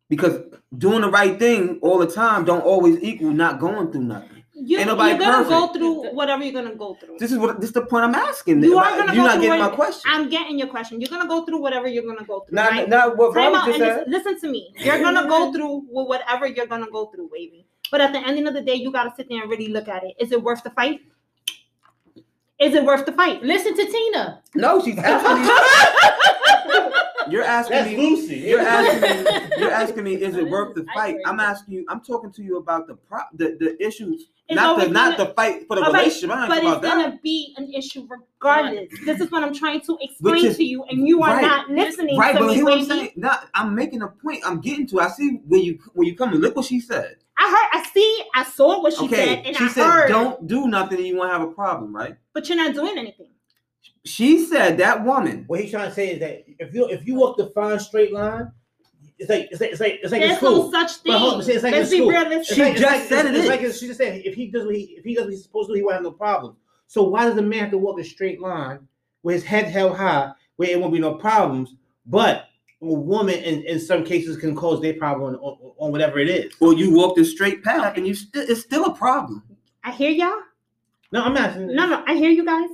Because 0.08 0.40
doing 0.76 1.00
the 1.02 1.10
right 1.10 1.38
thing 1.38 1.78
all 1.82 1.98
the 1.98 2.06
time 2.06 2.44
don't 2.44 2.60
always 2.62 3.02
equal 3.02 3.30
not 3.30 3.60
going 3.60 3.90
through 3.92 4.04
nothing. 4.04 4.41
You, 4.64 4.78
Ain't 4.78 4.86
nobody 4.86 5.10
you're 5.10 5.18
gonna 5.18 5.48
go 5.48 5.72
through 5.72 6.14
whatever 6.14 6.44
you're 6.44 6.52
gonna 6.52 6.76
go 6.76 6.94
through. 6.94 7.16
This 7.18 7.32
is 7.32 7.38
what 7.38 7.60
this 7.60 7.70
is 7.70 7.74
the 7.74 7.84
point 7.84 8.04
I'm 8.04 8.14
asking. 8.14 8.62
You 8.62 8.78
are 8.78 8.90
gonna 8.96 9.12
You're 9.12 9.24
go 9.24 9.26
not 9.26 9.32
through 9.34 9.42
getting 9.42 9.58
my 9.58 9.70
question. 9.70 10.10
I'm 10.12 10.28
getting 10.28 10.58
your 10.58 10.68
question. 10.68 11.00
You're 11.00 11.10
gonna 11.10 11.28
go 11.28 11.44
through 11.44 11.58
whatever 11.58 11.88
you're 11.88 12.04
gonna 12.04 12.24
go 12.24 12.40
through. 12.40 12.54
Not, 12.54 12.70
right? 12.70 12.88
not 12.88 13.16
what 13.16 13.34
Time 13.34 13.54
out 13.56 13.68
and 13.68 13.78
listen, 13.78 14.04
listen 14.06 14.40
to 14.40 14.48
me. 14.48 14.72
You're 14.76 15.00
gonna 15.00 15.26
go 15.26 15.52
through 15.52 15.86
with 15.90 16.06
whatever 16.06 16.46
you're 16.46 16.66
gonna 16.66 16.90
go 16.90 17.06
through, 17.06 17.28
Wavey. 17.32 17.66
But 17.90 18.00
at 18.00 18.12
the 18.12 18.20
end 18.20 18.46
of 18.46 18.54
the 18.54 18.62
day, 18.62 18.74
you 18.74 18.92
gotta 18.92 19.12
sit 19.16 19.28
there 19.28 19.42
and 19.42 19.50
really 19.50 19.68
look 19.68 19.88
at 19.88 20.04
it. 20.04 20.14
Is 20.20 20.30
it 20.30 20.40
worth 20.40 20.62
the 20.62 20.70
fight? 20.70 21.00
Is 22.60 22.74
it 22.74 22.84
worth 22.84 23.04
the 23.04 23.12
fight? 23.12 23.42
Listen 23.42 23.74
to 23.74 23.84
Tina. 23.84 24.42
No, 24.54 24.80
she's 24.82 24.96
asking 24.98 25.42
me. 25.42 26.92
You're 27.28 27.44
asking 27.44 27.76
That's 27.76 27.90
me. 27.90 27.96
Lucy. 27.96 28.36
You're 28.36 28.60
asking 28.60 29.00
me. 29.00 29.48
You're 29.58 29.70
asking 29.70 30.04
me. 30.04 30.14
Is 30.14 30.36
it 30.36 30.48
worth 30.48 30.74
the 30.74 30.84
fight? 30.94 31.16
I'm 31.26 31.40
asking 31.40 31.74
you. 31.74 31.84
I'm 31.88 32.00
talking 32.00 32.30
to 32.32 32.42
you 32.42 32.58
about 32.58 32.86
the 32.86 32.94
pro, 32.94 33.20
the, 33.34 33.56
the 33.58 33.84
issues, 33.84 34.22
It's 34.22 34.41
not 34.56 34.78
the 34.80 34.88
not 34.88 35.16
gonna- 35.16 35.28
the 35.28 35.34
fight 35.34 35.66
for 35.66 35.76
the 35.76 35.82
All 35.84 35.92
right, 35.92 36.00
relationship. 36.04 36.30
I 36.36 36.40
ain't 36.40 36.48
But 36.48 36.58
it's 36.58 36.66
about 36.66 36.82
gonna 36.82 37.18
be 37.22 37.54
an 37.56 37.72
issue 37.72 38.06
regardless. 38.08 38.88
This 39.04 39.20
is 39.20 39.30
what 39.30 39.42
I'm 39.42 39.54
trying 39.54 39.80
to 39.82 39.98
explain 40.00 40.46
is- 40.46 40.56
to 40.56 40.64
you, 40.64 40.84
and 40.84 41.06
you 41.06 41.22
are 41.22 41.34
right. 41.34 41.42
not 41.42 41.70
listening 41.70 42.18
Right, 42.18 42.32
to 42.32 42.38
but 42.40 42.46
me, 42.48 42.54
hear 42.54 42.64
what 42.64 42.74
I'm 42.78 42.84
saying. 42.84 43.12
Not, 43.16 43.48
I'm 43.54 43.74
making 43.74 44.02
a 44.02 44.08
point. 44.08 44.40
I'm 44.44 44.60
getting 44.60 44.86
to. 44.88 45.00
I 45.00 45.08
see 45.08 45.40
where 45.46 45.60
you 45.60 45.78
where 45.94 46.06
you 46.06 46.16
coming. 46.16 46.40
Look 46.40 46.56
what 46.56 46.64
she 46.66 46.80
said. 46.80 47.16
I 47.38 47.48
heard, 47.48 47.80
I 47.80 47.86
see, 47.92 48.22
I 48.34 48.44
saw 48.44 48.80
what 48.82 48.92
she 48.92 49.04
okay, 49.06 49.16
said, 49.36 49.46
and 49.46 49.56
she 49.56 49.64
I 49.64 49.68
said, 49.68 49.84
heard, 49.90 50.08
"Don't 50.08 50.46
do 50.46 50.68
nothing, 50.68 50.98
and 50.98 51.06
you 51.06 51.16
won't 51.16 51.30
have 51.32 51.42
a 51.42 51.48
problem." 51.48 51.94
Right? 51.94 52.16
but 52.34 52.48
you're 52.48 52.56
not 52.56 52.74
doing 52.74 52.96
anything. 52.98 53.28
She 54.04 54.44
said 54.44 54.78
that 54.78 55.04
woman. 55.04 55.44
What 55.46 55.60
he's 55.60 55.70
trying 55.70 55.88
to 55.88 55.94
say 55.94 56.12
is 56.12 56.20
that 56.20 56.44
if 56.58 56.74
you 56.74 56.88
if 56.88 57.06
you 57.06 57.14
walk 57.14 57.36
the 57.36 57.46
fine 57.50 57.78
straight 57.78 58.12
line, 58.12 58.50
it's 59.22 59.30
like 59.30 59.48
it's 59.50 59.60
like 59.60 59.70
it's 59.70 59.80
like 59.80 60.00
it's 60.02 60.12
like 60.12 60.22
in 60.22 60.28
There's 60.28 60.38
school. 60.38 60.70
no 60.70 60.86
such 60.86 61.02
But 61.04 61.18
hold 61.18 61.34
on, 61.34 61.42
thing. 61.44 61.54
it's 61.54 61.64
like 61.64 61.72
Let's 61.72 61.90
in 61.90 61.98
be 61.98 62.02
school. 62.04 62.10
realistic. 62.10 62.38
It's 62.40 62.54
She 62.54 62.62
like- 62.62 62.76
just 62.76 62.84
like- 62.92 63.08
said 63.08 63.26
it's, 63.26 63.34
it 63.36 63.40
it's 63.40 63.48
like 63.48 63.60
she 63.60 63.86
just 63.86 63.98
said 63.98 64.22
if 64.24 64.34
he 64.34 64.48
does 64.48 64.64
what 64.66 64.74
he 64.74 64.82
if 64.98 65.04
he 65.04 65.14
does 65.14 65.24
what 65.24 65.32
he's 65.32 65.42
supposed 65.42 65.68
to, 65.68 65.74
he 65.74 65.82
won't 65.82 65.94
have 65.94 66.02
no 66.02 66.10
problems. 66.12 66.56
So 66.86 67.02
why 67.04 67.24
does 67.24 67.36
a 67.38 67.42
man 67.42 67.60
have 67.60 67.70
to 67.70 67.78
walk 67.78 67.98
a 68.00 68.04
straight 68.04 68.40
line 68.40 68.80
with 69.22 69.34
his 69.36 69.44
head 69.44 69.64
held 69.66 69.96
high, 69.96 70.32
where 70.56 70.70
it 70.70 70.78
won't 70.80 70.92
be 70.92 70.98
no 71.00 71.14
problems? 71.14 71.74
But 72.06 72.48
a 72.82 72.86
woman, 72.86 73.36
in, 73.36 73.62
in 73.62 73.78
some 73.78 74.04
cases, 74.04 74.36
can 74.36 74.54
cause 74.56 74.80
their 74.82 74.94
problem 74.94 75.34
on, 75.34 75.40
on, 75.40 75.72
on 75.78 75.92
whatever 75.92 76.18
it 76.18 76.28
is. 76.28 76.52
Or 76.60 76.74
you 76.74 76.92
walk 76.92 77.14
the 77.16 77.24
straight 77.24 77.62
path, 77.62 77.96
and 77.96 78.06
you 78.06 78.14
st- 78.14 78.50
it's 78.50 78.60
still 78.60 78.86
a 78.86 78.94
problem. 78.94 79.42
I 79.84 79.92
hear 79.92 80.10
y'all. 80.10 80.34
No, 81.12 81.22
I'm 81.22 81.36
asking. 81.36 81.68
No, 81.74 81.86
no, 81.86 82.02
I 82.06 82.14
hear 82.16 82.30
you 82.30 82.44
guys. 82.44 82.68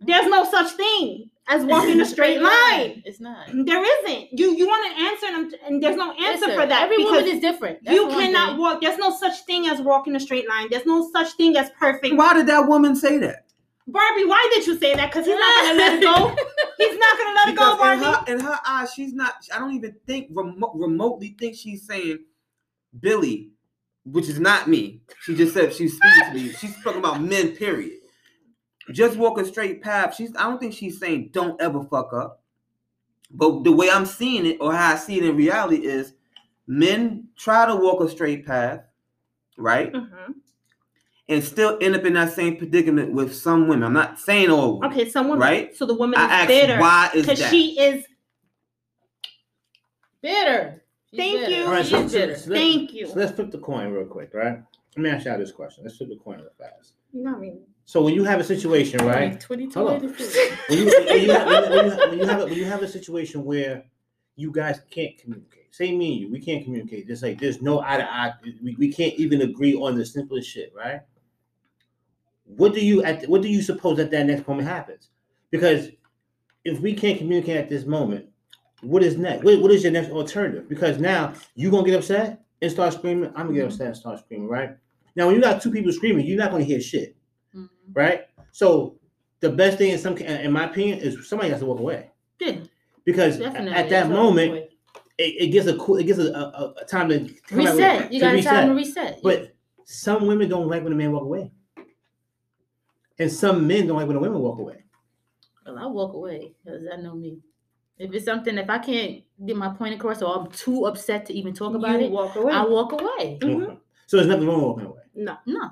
There's 0.00 0.26
no 0.26 0.44
such 0.44 0.72
thing 0.72 1.30
as 1.48 1.64
walking 1.64 2.00
a 2.00 2.06
straight 2.14 2.40
line. 2.40 3.02
It's 3.04 3.20
not. 3.20 3.46
There 3.52 3.82
isn't. 4.04 4.38
You 4.38 4.56
you 4.56 4.66
want 4.66 4.92
an 4.92 5.06
answer, 5.06 5.26
and, 5.26 5.36
I'm- 5.36 5.50
and 5.66 5.82
there's 5.82 5.96
no 5.96 6.12
answer 6.12 6.46
Listen, 6.46 6.60
for 6.60 6.66
that 6.66 6.82
Every 6.82 7.02
woman 7.04 7.24
is 7.26 7.40
different. 7.40 7.80
That's 7.84 7.94
you 7.96 8.08
cannot 8.08 8.50
thing. 8.50 8.58
walk. 8.58 8.80
There's 8.80 8.98
no 8.98 9.10
such 9.16 9.40
thing 9.44 9.66
as 9.68 9.80
walking 9.80 10.14
a 10.16 10.20
straight 10.20 10.48
line. 10.48 10.68
There's 10.70 10.86
no 10.86 11.10
such 11.12 11.32
thing 11.32 11.56
as 11.56 11.70
perfect. 11.78 12.14
Why 12.16 12.34
did 12.34 12.46
that 12.46 12.68
woman 12.68 12.94
say 12.96 13.18
that? 13.18 13.46
Barbie, 13.88 14.24
why 14.24 14.48
did 14.54 14.64
you 14.66 14.78
say 14.78 14.94
that? 14.94 15.10
Because 15.10 15.26
he's 15.26 15.34
not 15.36 15.64
gonna 15.64 15.78
let 15.78 15.92
it 15.94 16.02
go. 16.02 16.36
He's 16.78 16.98
not 16.98 17.18
gonna 17.18 17.34
let 17.34 17.48
it 17.48 17.56
go, 17.56 17.76
Because 17.76 17.92
in 17.94 18.00
Barbie. 18.00 18.04
her, 18.30 18.34
in 18.34 18.40
her 18.40 18.58
eyes, 18.66 18.92
she's 18.92 19.12
not. 19.12 19.34
I 19.54 19.58
don't 19.58 19.74
even 19.74 19.94
think 20.06 20.28
remo- 20.32 20.72
remotely 20.74 21.36
think 21.38 21.56
she's 21.56 21.86
saying 21.86 22.20
Billy, 22.98 23.50
which 24.04 24.28
is 24.28 24.40
not 24.40 24.68
me. 24.68 25.02
She 25.22 25.34
just 25.36 25.52
said 25.54 25.72
she's 25.74 25.96
speaking 25.96 26.22
to 26.28 26.34
me. 26.34 26.52
She's 26.54 26.74
talking 26.82 26.98
about 27.00 27.20
men. 27.22 27.56
Period. 27.56 27.98
Just 28.90 29.16
walk 29.16 29.38
a 29.38 29.44
straight 29.44 29.80
path. 29.82 30.14
She's. 30.16 30.34
I 30.36 30.42
don't 30.44 30.58
think 30.58 30.74
she's 30.74 30.98
saying 30.98 31.30
don't 31.32 31.60
ever 31.62 31.84
fuck 31.84 32.12
up. 32.12 32.42
But 33.30 33.62
the 33.64 33.72
way 33.72 33.88
I'm 33.90 34.04
seeing 34.06 34.44
it, 34.44 34.58
or 34.60 34.74
how 34.74 34.92
I 34.92 34.96
see 34.96 35.18
it 35.18 35.24
in 35.24 35.36
reality, 35.36 35.76
is 35.86 36.14
men 36.66 37.28
try 37.36 37.64
to 37.66 37.76
walk 37.76 38.00
a 38.02 38.08
straight 38.08 38.44
path, 38.44 38.82
right, 39.56 39.92
Mhm. 39.92 40.34
and 41.28 41.42
still 41.44 41.78
end 41.80 41.94
up 41.96 42.04
in 42.04 42.12
that 42.14 42.32
same 42.32 42.56
predicament 42.56 43.12
with 43.12 43.34
some 43.34 43.68
women. 43.68 43.84
I'm 43.84 43.92
not 43.92 44.18
saying 44.18 44.50
all 44.50 44.80
women. 44.80 44.92
Okay, 44.98 45.08
someone. 45.08 45.38
Right? 45.38 45.74
So 45.76 45.86
the 45.86 45.94
woman 45.94 46.18
I 46.18 46.24
is 46.26 46.30
asked 46.32 46.48
bitter 46.48 46.78
why 46.80 47.10
is 47.14 47.26
that? 47.26 47.36
because 47.36 47.50
she 47.50 47.78
is. 47.78 48.04
bitter. 50.20 50.82
She's 51.10 51.18
Thank 51.18 51.40
bitter. 51.40 51.50
you. 51.50 51.64
All 51.64 51.70
right, 51.72 51.84
She 51.84 51.90
so, 51.90 52.00
is 52.02 52.12
so- 52.12 52.18
bitter. 52.18 52.36
so 52.36 52.50
let's- 52.50 52.60
Thank 52.62 52.92
you. 52.92 53.06
So 53.06 53.14
let's 53.14 53.32
flip 53.32 53.50
the 53.50 53.58
coin 53.58 53.92
real 53.92 54.06
quick, 54.06 54.32
right? 54.34 54.62
Let 54.96 55.02
me 55.02 55.10
ask 55.10 55.24
y'all 55.26 55.38
this 55.38 55.52
question. 55.52 55.84
Let's 55.84 55.96
flip 55.96 56.10
the 56.10 56.16
coin 56.16 56.38
real 56.38 56.50
fast. 56.58 56.94
You 57.12 57.22
know 57.24 57.30
what 57.32 57.38
I 57.38 57.40
mean? 57.40 57.60
So 57.84 58.02
when 58.02 58.14
you 58.14 58.24
have 58.24 58.40
a 58.40 58.44
situation, 58.44 59.04
right? 59.04 59.32
Like 59.32 59.40
22 59.40 59.78
Hold 59.78 59.90
on. 59.90 60.00
when 60.00 60.78
you, 60.78 61.04
when, 61.08 61.20
you 61.20 61.32
have, 61.32 61.46
when, 61.48 61.84
you, 61.84 61.90
have, 61.90 61.98
when, 62.10 62.18
you 62.18 62.26
have 62.26 62.40
a, 62.40 62.44
when 62.44 62.54
you 62.54 62.64
have 62.64 62.82
a 62.82 62.88
situation 62.88 63.44
where 63.44 63.84
you 64.36 64.50
guys 64.52 64.80
can't 64.90 65.18
communicate, 65.18 65.74
say 65.74 65.94
me 65.94 66.12
and 66.12 66.20
you, 66.20 66.30
we 66.30 66.40
can't 66.40 66.64
communicate. 66.64 67.06
Just 67.06 67.22
like 67.22 67.40
there's 67.40 67.60
no 67.60 67.80
eye 67.80 67.96
to 67.96 68.04
eye, 68.04 68.32
we, 68.62 68.76
we 68.78 68.92
can't 68.92 69.14
even 69.14 69.42
agree 69.42 69.74
on 69.74 69.96
the 69.96 70.06
simplest 70.06 70.48
shit, 70.48 70.72
right? 70.74 71.00
What 72.44 72.74
do 72.74 72.84
you 72.84 73.02
at 73.02 73.28
what 73.28 73.42
do 73.42 73.48
you 73.48 73.62
suppose 73.62 73.96
that 73.96 74.10
that 74.10 74.26
next 74.26 74.46
moment 74.46 74.68
happens? 74.68 75.08
Because 75.50 75.88
if 76.64 76.80
we 76.80 76.94
can't 76.94 77.18
communicate 77.18 77.56
at 77.56 77.68
this 77.68 77.84
moment, 77.84 78.26
what 78.82 79.02
is 79.02 79.16
next? 79.16 79.44
What, 79.44 79.60
what 79.60 79.70
is 79.70 79.82
your 79.82 79.92
next 79.92 80.10
alternative? 80.10 80.68
Because 80.68 80.98
now 80.98 81.34
you 81.54 81.70
gonna 81.70 81.84
get 81.84 81.98
upset 81.98 82.44
and 82.60 82.70
start 82.70 82.92
screaming. 82.92 83.30
I'm 83.34 83.46
gonna 83.46 83.54
get 83.54 83.66
upset 83.66 83.88
and 83.88 83.96
start 83.96 84.20
screaming, 84.20 84.48
right? 84.48 84.76
Now 85.16 85.26
when 85.26 85.36
you 85.36 85.42
got 85.42 85.62
two 85.62 85.70
people 85.70 85.92
screaming, 85.92 86.26
you're 86.26 86.38
not 86.38 86.50
gonna 86.50 86.64
hear 86.64 86.80
shit. 86.80 87.16
Right? 87.94 88.22
So 88.52 88.96
the 89.40 89.50
best 89.50 89.78
thing 89.78 89.90
in 89.90 89.98
some, 89.98 90.16
in 90.18 90.52
my 90.52 90.64
opinion, 90.70 90.98
is 91.00 91.28
somebody 91.28 91.50
has 91.50 91.60
to 91.60 91.66
walk 91.66 91.80
away 91.80 92.10
Yeah, 92.40 92.56
because 93.04 93.38
definitely. 93.38 93.72
at 93.72 93.88
that 93.90 94.08
moment, 94.10 94.68
it, 95.18 95.22
it 95.42 95.46
gives 95.48 95.66
a 95.66 95.76
cool, 95.76 95.96
it 95.96 96.04
gives 96.04 96.18
a, 96.18 96.32
a, 96.32 96.74
a 96.80 96.84
time 96.84 97.08
to 97.08 97.18
come 97.46 97.60
out 97.60 97.74
with- 97.76 97.84
reset. 97.84 98.12
You 98.12 98.20
got 98.20 98.32
to 98.32 98.42
got 98.42 98.50
time 98.50 98.68
to 98.68 98.74
reset. 98.74 99.20
But 99.22 99.54
some 99.84 100.26
women 100.26 100.48
don't 100.48 100.68
like 100.68 100.82
when 100.84 100.92
a 100.92 100.96
man 100.96 101.12
walk 101.12 101.22
away, 101.24 101.50
and 103.18 103.30
some 103.30 103.66
men 103.66 103.86
don't 103.86 103.96
like 103.96 104.06
when 104.06 104.16
a 104.16 104.20
woman 104.20 104.38
walk 104.40 104.58
away. 104.58 104.84
Well, 105.66 105.78
I 105.78 105.86
walk 105.86 106.14
away 106.14 106.54
because 106.64 106.82
I 106.92 106.96
know 106.96 107.14
me. 107.14 107.38
If 107.98 108.12
it's 108.14 108.24
something, 108.24 108.56
if 108.58 108.68
I 108.68 108.78
can't 108.78 109.22
get 109.46 109.56
my 109.56 109.68
point 109.68 109.94
across, 109.94 110.22
or 110.22 110.36
I'm 110.36 110.50
too 110.50 110.86
upset 110.86 111.26
to 111.26 111.34
even 111.34 111.52
talk 111.54 111.74
about 111.74 112.00
you 112.00 112.06
it, 112.06 112.10
walk 112.10 112.34
away. 112.36 112.52
I 112.52 112.64
walk 112.64 112.92
away. 112.92 113.38
Mhm. 113.40 113.78
So 114.06 114.16
there's 114.16 114.28
nothing 114.28 114.46
wrong 114.46 114.56
with 114.58 114.66
walking 114.66 114.86
away. 114.86 115.02
No. 115.14 115.36
No, 115.46 115.70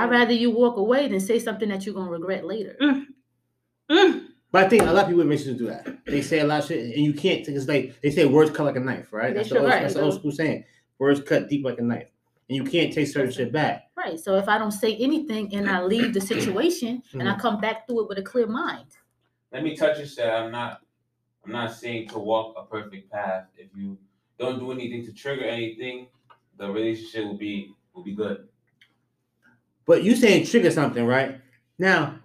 I'd 0.00 0.10
rather 0.10 0.32
you 0.32 0.50
walk 0.50 0.76
away 0.76 1.08
than 1.08 1.20
say 1.20 1.38
something 1.38 1.68
that 1.68 1.84
you're 1.84 1.94
gonna 1.94 2.10
regret 2.10 2.46
later. 2.46 2.76
Mm. 2.80 3.06
mm. 3.90 4.26
But 4.52 4.64
I 4.64 4.68
think 4.68 4.82
a 4.82 4.86
lot 4.86 5.04
of 5.04 5.06
people 5.06 5.20
in 5.20 5.28
relationships 5.28 5.58
do 5.58 5.66
that. 5.66 6.04
They 6.06 6.22
say 6.22 6.40
a 6.40 6.44
lot 6.44 6.62
of 6.62 6.68
shit, 6.68 6.96
and 6.96 7.04
you 7.04 7.12
can't. 7.12 7.46
It's 7.46 7.68
like 7.68 8.00
they 8.00 8.10
say 8.10 8.24
words 8.24 8.50
cut 8.50 8.64
like 8.64 8.76
a 8.76 8.80
knife, 8.80 9.12
right? 9.12 9.28
They 9.28 9.34
That's, 9.34 9.48
sure 9.48 9.58
the 9.58 9.64
old, 9.64 9.70
right. 9.70 9.82
that's 9.82 9.94
the 9.94 10.02
old 10.02 10.14
school 10.14 10.32
saying. 10.32 10.64
Words 10.98 11.20
cut 11.22 11.48
deep 11.48 11.64
like 11.64 11.78
a 11.78 11.82
knife, 11.82 12.10
and 12.48 12.56
you 12.56 12.64
can't 12.64 12.92
take 12.92 13.06
certain 13.06 13.30
shit 13.30 13.52
back. 13.52 13.90
Right. 13.96 14.18
So 14.18 14.36
if 14.36 14.48
I 14.48 14.58
don't 14.58 14.72
say 14.72 14.96
anything 14.96 15.54
and 15.54 15.70
I 15.70 15.82
leave 15.82 16.14
the 16.14 16.20
situation 16.20 17.02
and 17.12 17.28
I 17.28 17.34
mm. 17.34 17.40
come 17.40 17.60
back 17.60 17.86
through 17.86 18.02
it 18.02 18.08
with 18.08 18.18
a 18.18 18.22
clear 18.22 18.46
mind. 18.46 18.86
Let 19.52 19.62
me 19.62 19.76
touch 19.76 19.98
and 19.98 20.08
say 20.08 20.28
uh, 20.28 20.44
I'm 20.44 20.50
not 20.50 20.80
I'm 21.44 21.52
not 21.52 21.72
saying 21.74 22.08
to 22.08 22.18
walk 22.18 22.54
a 22.56 22.64
perfect 22.64 23.10
path. 23.10 23.46
If 23.56 23.68
you 23.76 23.98
don't 24.38 24.58
do 24.58 24.72
anything 24.72 25.04
to 25.06 25.12
trigger 25.12 25.44
anything, 25.44 26.08
the 26.58 26.70
relationship 26.70 27.24
will 27.24 27.36
be 27.36 27.74
will 27.94 28.02
be 28.02 28.14
good. 28.14 28.48
But 29.90 30.04
you 30.04 30.14
saying 30.14 30.46
trigger 30.46 30.70
something, 30.70 31.04
right? 31.04 31.40
Now, 31.76 32.20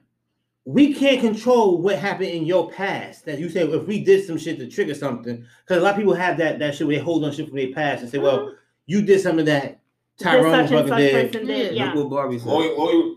we 0.65 0.93
can't 0.93 1.19
control 1.19 1.81
what 1.81 1.97
happened 1.97 2.29
in 2.29 2.45
your 2.45 2.69
past. 2.69 3.25
That 3.25 3.39
you 3.39 3.49
say 3.49 3.61
if 3.61 3.87
we 3.87 4.03
did 4.03 4.23
some 4.23 4.37
shit 4.37 4.59
to 4.59 4.67
trigger 4.67 4.93
something, 4.93 5.43
because 5.63 5.81
a 5.81 5.83
lot 5.83 5.93
of 5.93 5.97
people 5.97 6.13
have 6.13 6.37
that 6.37 6.59
that 6.59 6.75
shit 6.75 6.85
where 6.85 6.97
they 6.97 7.01
hold 7.03 7.25
on 7.25 7.31
shit 7.31 7.47
from 7.47 7.57
their 7.57 7.73
past 7.73 8.03
and 8.03 8.11
say, 8.11 8.19
"Well, 8.19 8.53
you 8.85 9.01
did 9.01 9.19
something 9.19 9.45
that 9.45 9.79
Tyrone 10.19 10.51
such 10.67 10.77
and 10.77 10.87
fucking 10.87 10.89
such 10.89 10.97
did." 10.99 11.31
person 11.33 11.47
did. 11.47 11.75
Yeah. 11.75 11.85
Yeah. 11.85 11.93
Look 11.93 12.03
what 12.03 12.17
Barbie 12.17 12.37
said. 12.37 12.49
Loyal, 12.49 12.77
loyal, 12.77 13.15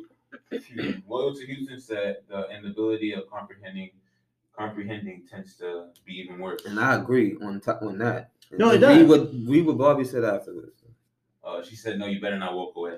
excuse 0.51 0.97
loyal 1.07 1.35
to 1.35 1.45
Houston 1.45 1.79
said 1.79 2.17
the 2.31 2.49
inability 2.49 3.13
of 3.13 3.29
comprehending 3.29 3.91
comprehending 4.57 5.25
tends 5.31 5.57
to 5.57 5.89
be 6.07 6.15
even 6.15 6.39
worse. 6.39 6.65
And 6.65 6.81
I 6.81 6.95
agree 6.95 7.37
on 7.43 7.61
top 7.61 7.83
on 7.83 7.99
that. 7.99 8.31
No, 8.53 8.71
it 8.71 8.81
Read 8.81 9.07
does. 9.07 9.09
what 9.11 9.31
read 9.47 9.67
what 9.67 9.77
Barbie 9.77 10.05
said 10.05 10.25
afterwards. 10.25 10.85
Uh, 11.45 11.63
she 11.63 11.77
said, 11.77 11.99
"No, 11.99 12.07
you 12.07 12.19
better 12.19 12.39
not 12.39 12.55
walk 12.55 12.75
away." 12.77 12.97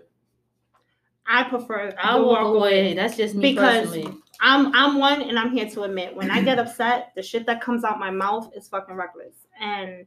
I 1.32 1.44
prefer 1.44 1.94
I'll 1.98 2.26
walk 2.26 2.54
away. 2.54 2.92
That's 2.94 3.16
just 3.16 3.34
me 3.34 3.52
Because- 3.52 3.88
personally. 3.90 4.16
I'm 4.42 4.74
I'm 4.74 4.98
one 4.98 5.20
and 5.20 5.38
I'm 5.38 5.50
here 5.52 5.68
to 5.68 5.82
admit 5.82 6.16
when 6.16 6.30
I 6.30 6.42
get 6.42 6.58
upset, 6.58 7.12
the 7.14 7.22
shit 7.22 7.44
that 7.44 7.60
comes 7.60 7.84
out 7.84 7.98
my 7.98 8.10
mouth 8.10 8.50
is 8.56 8.68
fucking 8.68 8.94
reckless. 8.94 9.34
And 9.60 10.06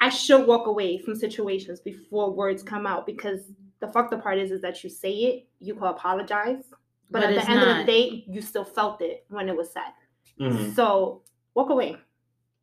I 0.00 0.08
should 0.08 0.46
walk 0.46 0.66
away 0.66 0.96
from 0.98 1.14
situations 1.14 1.80
before 1.80 2.32
words 2.32 2.62
come 2.62 2.86
out 2.86 3.04
because 3.06 3.52
the 3.80 3.88
fucked 3.88 4.14
up 4.14 4.22
part 4.22 4.38
is 4.38 4.50
is 4.50 4.62
that 4.62 4.82
you 4.82 4.88
say 4.90 5.12
it, 5.12 5.46
you 5.60 5.74
can 5.74 5.84
apologize, 5.84 6.64
but, 7.10 7.20
But 7.20 7.24
at 7.24 7.34
the 7.44 7.50
end 7.50 7.60
of 7.62 7.76
the 7.76 7.84
day, 7.84 8.24
you 8.26 8.40
still 8.40 8.64
felt 8.64 9.02
it 9.02 9.26
when 9.28 9.48
it 9.50 9.56
was 9.56 9.70
said. 9.70 9.92
Mhm. 10.40 10.74
So 10.74 11.22
walk 11.54 11.68
away. 11.68 11.96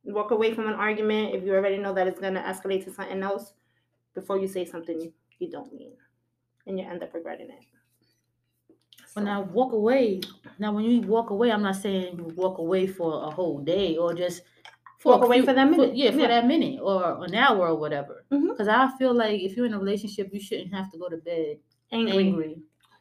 Walk 0.05 0.31
away 0.31 0.55
from 0.55 0.67
an 0.67 0.73
argument 0.73 1.35
if 1.35 1.43
you 1.43 1.53
already 1.53 1.77
know 1.77 1.93
that 1.93 2.07
it's 2.07 2.19
gonna 2.19 2.41
escalate 2.41 2.83
to 2.85 2.91
something 2.91 3.21
else 3.21 3.53
before 4.15 4.39
you 4.39 4.47
say 4.47 4.65
something 4.65 5.13
you 5.37 5.51
don't 5.51 5.71
mean, 5.71 5.93
and 6.69 6.79
you 6.79 6.85
end 6.87 7.03
up 7.03 7.13
regretting 7.13 7.49
it. 7.49 7.59
When 9.13 9.27
I 9.27 9.39
walk 9.39 9.73
away, 9.73 10.21
now 10.59 10.71
when 10.71 10.85
you 10.85 11.01
walk 11.01 11.31
away, 11.31 11.51
I'm 11.51 11.63
not 11.63 11.75
saying 11.75 12.15
you 12.17 12.31
walk 12.35 12.59
away 12.59 12.87
for 12.87 13.23
a 13.25 13.29
whole 13.31 13.59
day 13.59 13.97
or 13.97 14.13
just 14.13 14.43
Walk 15.05 15.21
a 15.21 15.25
away 15.25 15.37
few- 15.37 15.45
for 15.45 15.53
that 15.53 15.69
minute, 15.69 15.95
yeah, 15.95 16.11
for 16.11 16.19
yeah. 16.19 16.27
that 16.27 16.45
minute 16.45 16.79
or 16.81 17.23
an 17.23 17.33
hour 17.33 17.69
or 17.69 17.75
whatever. 17.75 18.25
Mm-hmm. 18.31 18.49
Because 18.49 18.67
I 18.67 18.89
feel 18.97 19.13
like 19.13 19.41
if 19.41 19.55
you're 19.55 19.65
in 19.65 19.73
a 19.73 19.79
relationship, 19.79 20.29
you 20.33 20.41
shouldn't 20.41 20.73
have 20.73 20.91
to 20.91 20.97
go 20.97 21.07
to 21.09 21.17
bed 21.17 21.57
Angry. 21.91 22.27
angry. 22.27 22.57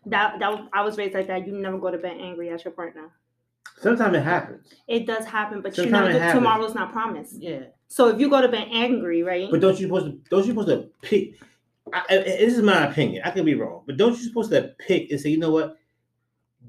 That 0.06 0.38
that 0.38 0.68
I 0.72 0.82
was 0.82 0.96
raised 0.96 1.14
like 1.14 1.26
that. 1.26 1.46
You 1.46 1.52
never 1.58 1.76
go 1.76 1.90
to 1.90 1.98
bed 1.98 2.16
angry 2.20 2.50
at 2.50 2.64
your 2.64 2.72
partner. 2.72 3.10
Sometimes 3.80 4.16
it 4.16 4.22
happens, 4.22 4.72
It 4.86 5.06
does 5.06 5.24
happen, 5.24 5.60
but 5.60 5.76
you 5.76 5.86
know 5.86 6.06
it 6.06 6.12
that 6.14 6.34
tomorrow's 6.34 6.74
not 6.74 6.92
promised. 6.92 7.34
Yeah. 7.40 7.64
So 7.88 8.08
if 8.08 8.18
you 8.20 8.30
go 8.30 8.40
to 8.40 8.48
bed 8.48 8.68
angry, 8.72 9.22
right? 9.22 9.48
but 9.50 9.60
don't 9.60 9.78
you 9.78 9.86
supposed 9.88 10.06
to? 10.06 10.12
Don't 10.30 10.46
you 10.46 10.52
supposed 10.52 10.68
to 10.68 10.88
pick? 11.02 11.34
I, 11.92 12.02
I- 12.10 12.18
this 12.18 12.54
is 12.56 12.62
my 12.62 12.86
opinion. 12.90 13.22
I 13.24 13.30
could 13.30 13.44
be 13.44 13.54
wrong, 13.54 13.82
but 13.86 13.96
don't 13.96 14.12
you 14.16 14.24
supposed 14.24 14.50
to 14.52 14.74
pick 14.78 15.10
and 15.10 15.20
say, 15.20 15.30
you 15.30 15.38
know 15.38 15.50
what? 15.50 15.76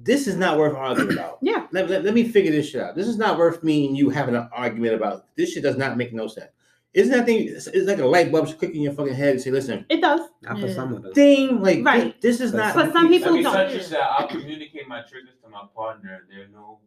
This 0.02 0.28
is 0.28 0.36
not 0.38 0.58
worth 0.58 0.76
arguing 0.76 1.14
about. 1.14 1.40
Yeah. 1.42 1.68
Let, 1.72 1.90
let, 1.90 2.04
let 2.06 2.14
me 2.14 2.28
figure 2.28 2.52
this 2.52 2.70
shit 2.70 2.82
out. 2.82 2.96
This 2.96 3.08
is 3.08 3.18
not 3.18 3.38
worth 3.38 3.64
me 3.64 3.88
and 3.88 3.98
you 3.98 4.10
having 4.10 4.36
an 4.36 4.50
argument 4.54 4.94
about. 4.96 5.26
This 5.36 5.52
shit 5.54 5.64
does 5.64 5.78
not 5.78 5.98
make 5.98 6.14
no 6.14 6.28
sense. 6.28 6.52
Isn't 6.94 7.12
that 7.16 7.26
thing? 7.26 7.48
It's, 7.50 7.68
it's 7.68 7.88
like 7.88 8.00
a 8.00 8.06
light 8.06 8.32
bulb 8.32 8.48
clicking 8.58 8.82
your 8.82 8.94
fucking 8.94 9.14
head 9.14 9.34
and 9.34 9.42
say, 9.42 9.52
listen, 9.52 9.86
it 9.90 10.02
does. 10.02 10.22
Not 10.42 10.60
for 10.60 10.68
Yeah. 10.68 10.74
some 10.74 10.94
of 10.94 11.06
us. 11.06 11.14
ding, 11.14 11.62
like 11.62 11.84
Right. 11.86 12.14
thi- 12.14 12.20
this 12.22 12.40
is 12.42 12.54
not. 12.54 12.74
For 12.74 12.90
some 12.92 13.10
people 13.10 13.34
don't. 13.42 13.54
such 13.54 13.74
as 13.74 13.90
that, 13.92 14.02
I'll 14.10 14.28
communicate 14.28 14.88
my 14.88 15.02
triggers 15.02 15.36
to 15.44 15.50
my 15.50 15.66
partner. 15.76 16.26
They're 16.30 16.48
no, 16.48 16.80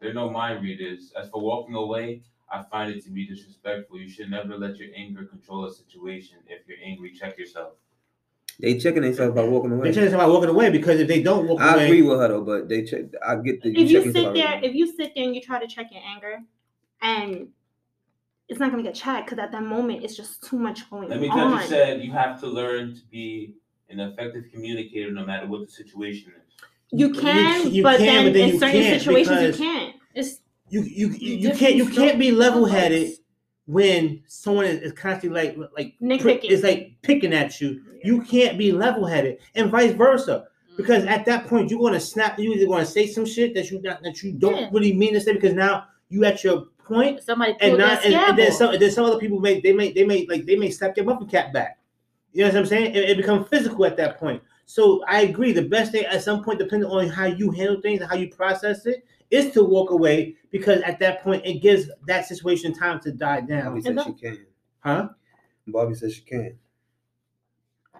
they're 0.00 0.14
no 0.14 0.30
mind 0.30 0.62
readers. 0.62 1.12
As 1.20 1.28
for 1.30 1.40
walking 1.40 1.74
away, 1.74 2.22
I 2.50 2.62
find 2.62 2.92
it 2.94 3.02
to 3.04 3.10
be 3.10 3.26
disrespectful. 3.26 3.98
You 3.98 4.08
should 4.08 4.30
never 4.30 4.56
let 4.56 4.76
your 4.76 4.88
anger 4.96 5.24
control 5.24 5.64
a 5.66 5.72
situation. 5.72 6.38
If 6.46 6.66
you're 6.68 6.78
angry, 6.84 7.10
check 7.12 7.38
yourself. 7.38 7.72
They 8.60 8.78
checking 8.78 9.02
themselves 9.02 9.34
by 9.34 9.44
walking 9.44 9.72
away. 9.72 9.88
They 9.88 9.90
checking 9.94 10.04
change 10.10 10.14
about 10.14 10.30
walking 10.30 10.48
away 10.50 10.70
because 10.70 10.98
if 11.00 11.08
they 11.08 11.22
don't 11.22 11.46
walk 11.46 11.60
I 11.60 11.74
away, 11.74 11.86
agree 11.86 12.02
with 12.02 12.18
her 12.20 12.28
though, 12.28 12.42
but 12.44 12.68
they 12.68 12.84
check. 12.84 13.02
I 13.26 13.36
get 13.36 13.62
the. 13.62 13.70
if 13.70 13.90
you 13.90 13.98
checking 13.98 14.12
sit 14.12 14.32
there, 14.34 14.48
out. 14.48 14.64
if 14.64 14.74
you 14.74 14.86
sit 14.86 15.12
there 15.14 15.24
and 15.24 15.34
you 15.34 15.42
try 15.42 15.58
to 15.60 15.66
check 15.66 15.88
your 15.90 16.00
anger, 16.02 16.38
and 17.02 17.48
it's 18.48 18.58
not 18.60 18.70
gonna 18.70 18.82
get 18.82 18.94
checked 18.94 19.26
because 19.26 19.38
at 19.42 19.52
that 19.52 19.62
moment 19.64 20.04
it's 20.04 20.16
just 20.16 20.42
too 20.42 20.56
much 20.58 20.88
going 20.88 21.08
Let 21.10 21.20
me 21.20 21.28
on. 21.28 21.50
touch 21.52 21.62
you 21.64 21.68
said 21.68 22.00
you 22.02 22.12
have 22.12 22.40
to 22.40 22.46
learn 22.46 22.94
to 22.94 23.00
be 23.10 23.54
an 23.90 24.00
effective 24.00 24.44
communicator 24.52 25.10
no 25.12 25.26
matter 25.26 25.46
what 25.46 25.66
the 25.66 25.72
situation 25.72 26.32
is. 26.32 26.54
You 26.92 27.08
You- 27.08 27.14
can, 27.14 27.70
you 27.72 27.82
but, 27.82 27.98
can, 27.98 28.06
then 28.06 28.24
but 28.26 28.32
then 28.32 28.50
in 28.50 28.58
certain 28.58 29.00
situations 29.00 29.58
you 29.58 29.64
can't. 29.64 29.95
You 30.68 30.82
you 30.82 31.08
you, 31.08 31.36
you 31.36 31.54
can't 31.54 31.76
you 31.76 31.88
can't 31.88 32.18
be 32.18 32.30
level 32.32 32.64
headed 32.66 33.12
when 33.66 34.22
someone 34.26 34.64
is, 34.64 34.92
constantly 34.92 35.54
like 35.54 35.70
like 35.76 35.94
Nitpicking. 36.00 36.50
It's 36.50 36.62
like 36.62 36.96
picking 37.02 37.32
at 37.32 37.60
you. 37.60 37.82
You 38.02 38.22
can't 38.22 38.56
be 38.58 38.72
level 38.72 39.06
headed, 39.06 39.38
and 39.54 39.70
vice 39.70 39.92
versa. 39.92 40.46
Because 40.76 41.04
at 41.04 41.24
that 41.24 41.46
point, 41.46 41.70
you're 41.70 41.80
gonna 41.80 42.00
snap. 42.00 42.38
You 42.38 42.52
either 42.52 42.66
gonna 42.66 42.84
say 42.84 43.06
some 43.06 43.24
shit 43.24 43.54
that 43.54 43.70
you 43.70 43.80
not 43.82 44.02
that 44.02 44.22
you 44.22 44.32
don't 44.32 44.56
Yeah. 44.56 44.68
really 44.72 44.92
mean 44.92 45.14
to 45.14 45.20
say 45.20 45.32
because 45.32 45.54
now 45.54 45.84
you 46.10 46.24
at 46.24 46.44
your 46.44 46.66
point, 46.84 47.22
somebody 47.22 47.56
and 47.60 47.78
not 47.78 48.04
and, 48.04 48.14
and 48.14 48.38
then 48.38 48.52
some 48.52 48.72
and 48.72 48.80
then 48.82 48.90
some 48.90 49.04
other 49.04 49.18
people 49.18 49.40
may 49.40 49.60
they 49.60 49.72
may 49.72 49.92
they 49.92 50.04
may 50.04 50.26
like 50.26 50.44
they 50.46 50.56
may 50.56 50.70
slap 50.70 50.94
their 50.94 51.04
muffin 51.04 51.28
cap 51.28 51.52
back. 51.52 51.78
You 52.32 52.42
know 52.42 52.48
what 52.48 52.58
I'm 52.58 52.66
saying? 52.66 52.94
It, 52.94 53.10
it 53.10 53.16
becomes 53.16 53.48
physical 53.48 53.86
at 53.86 53.96
that 53.96 54.18
point. 54.18 54.42
So 54.66 55.02
I 55.06 55.22
agree. 55.22 55.52
The 55.52 55.62
best 55.62 55.92
thing 55.92 56.04
at 56.04 56.22
some 56.22 56.44
point, 56.44 56.58
depending 56.58 56.90
on 56.90 57.08
how 57.08 57.24
you 57.24 57.50
handle 57.50 57.80
things 57.80 58.00
and 58.02 58.10
how 58.10 58.16
you 58.16 58.28
process 58.28 58.84
it, 58.84 59.04
is 59.30 59.52
to 59.52 59.64
walk 59.64 59.90
away 59.90 60.36
because 60.50 60.80
at 60.82 60.98
that 61.00 61.22
point 61.22 61.44
it 61.44 61.60
gives 61.60 61.90
that 62.06 62.26
situation 62.26 62.72
time 62.74 63.00
to 63.00 63.12
die 63.12 63.40
down. 63.40 63.80
Bobby 63.80 63.82
down. 63.82 63.96
said 63.96 64.06
she 64.06 64.12
can. 64.20 64.46
Huh? 64.80 65.08
Bobby 65.66 65.94
said 65.94 66.12
she 66.12 66.20
can. 66.22 66.58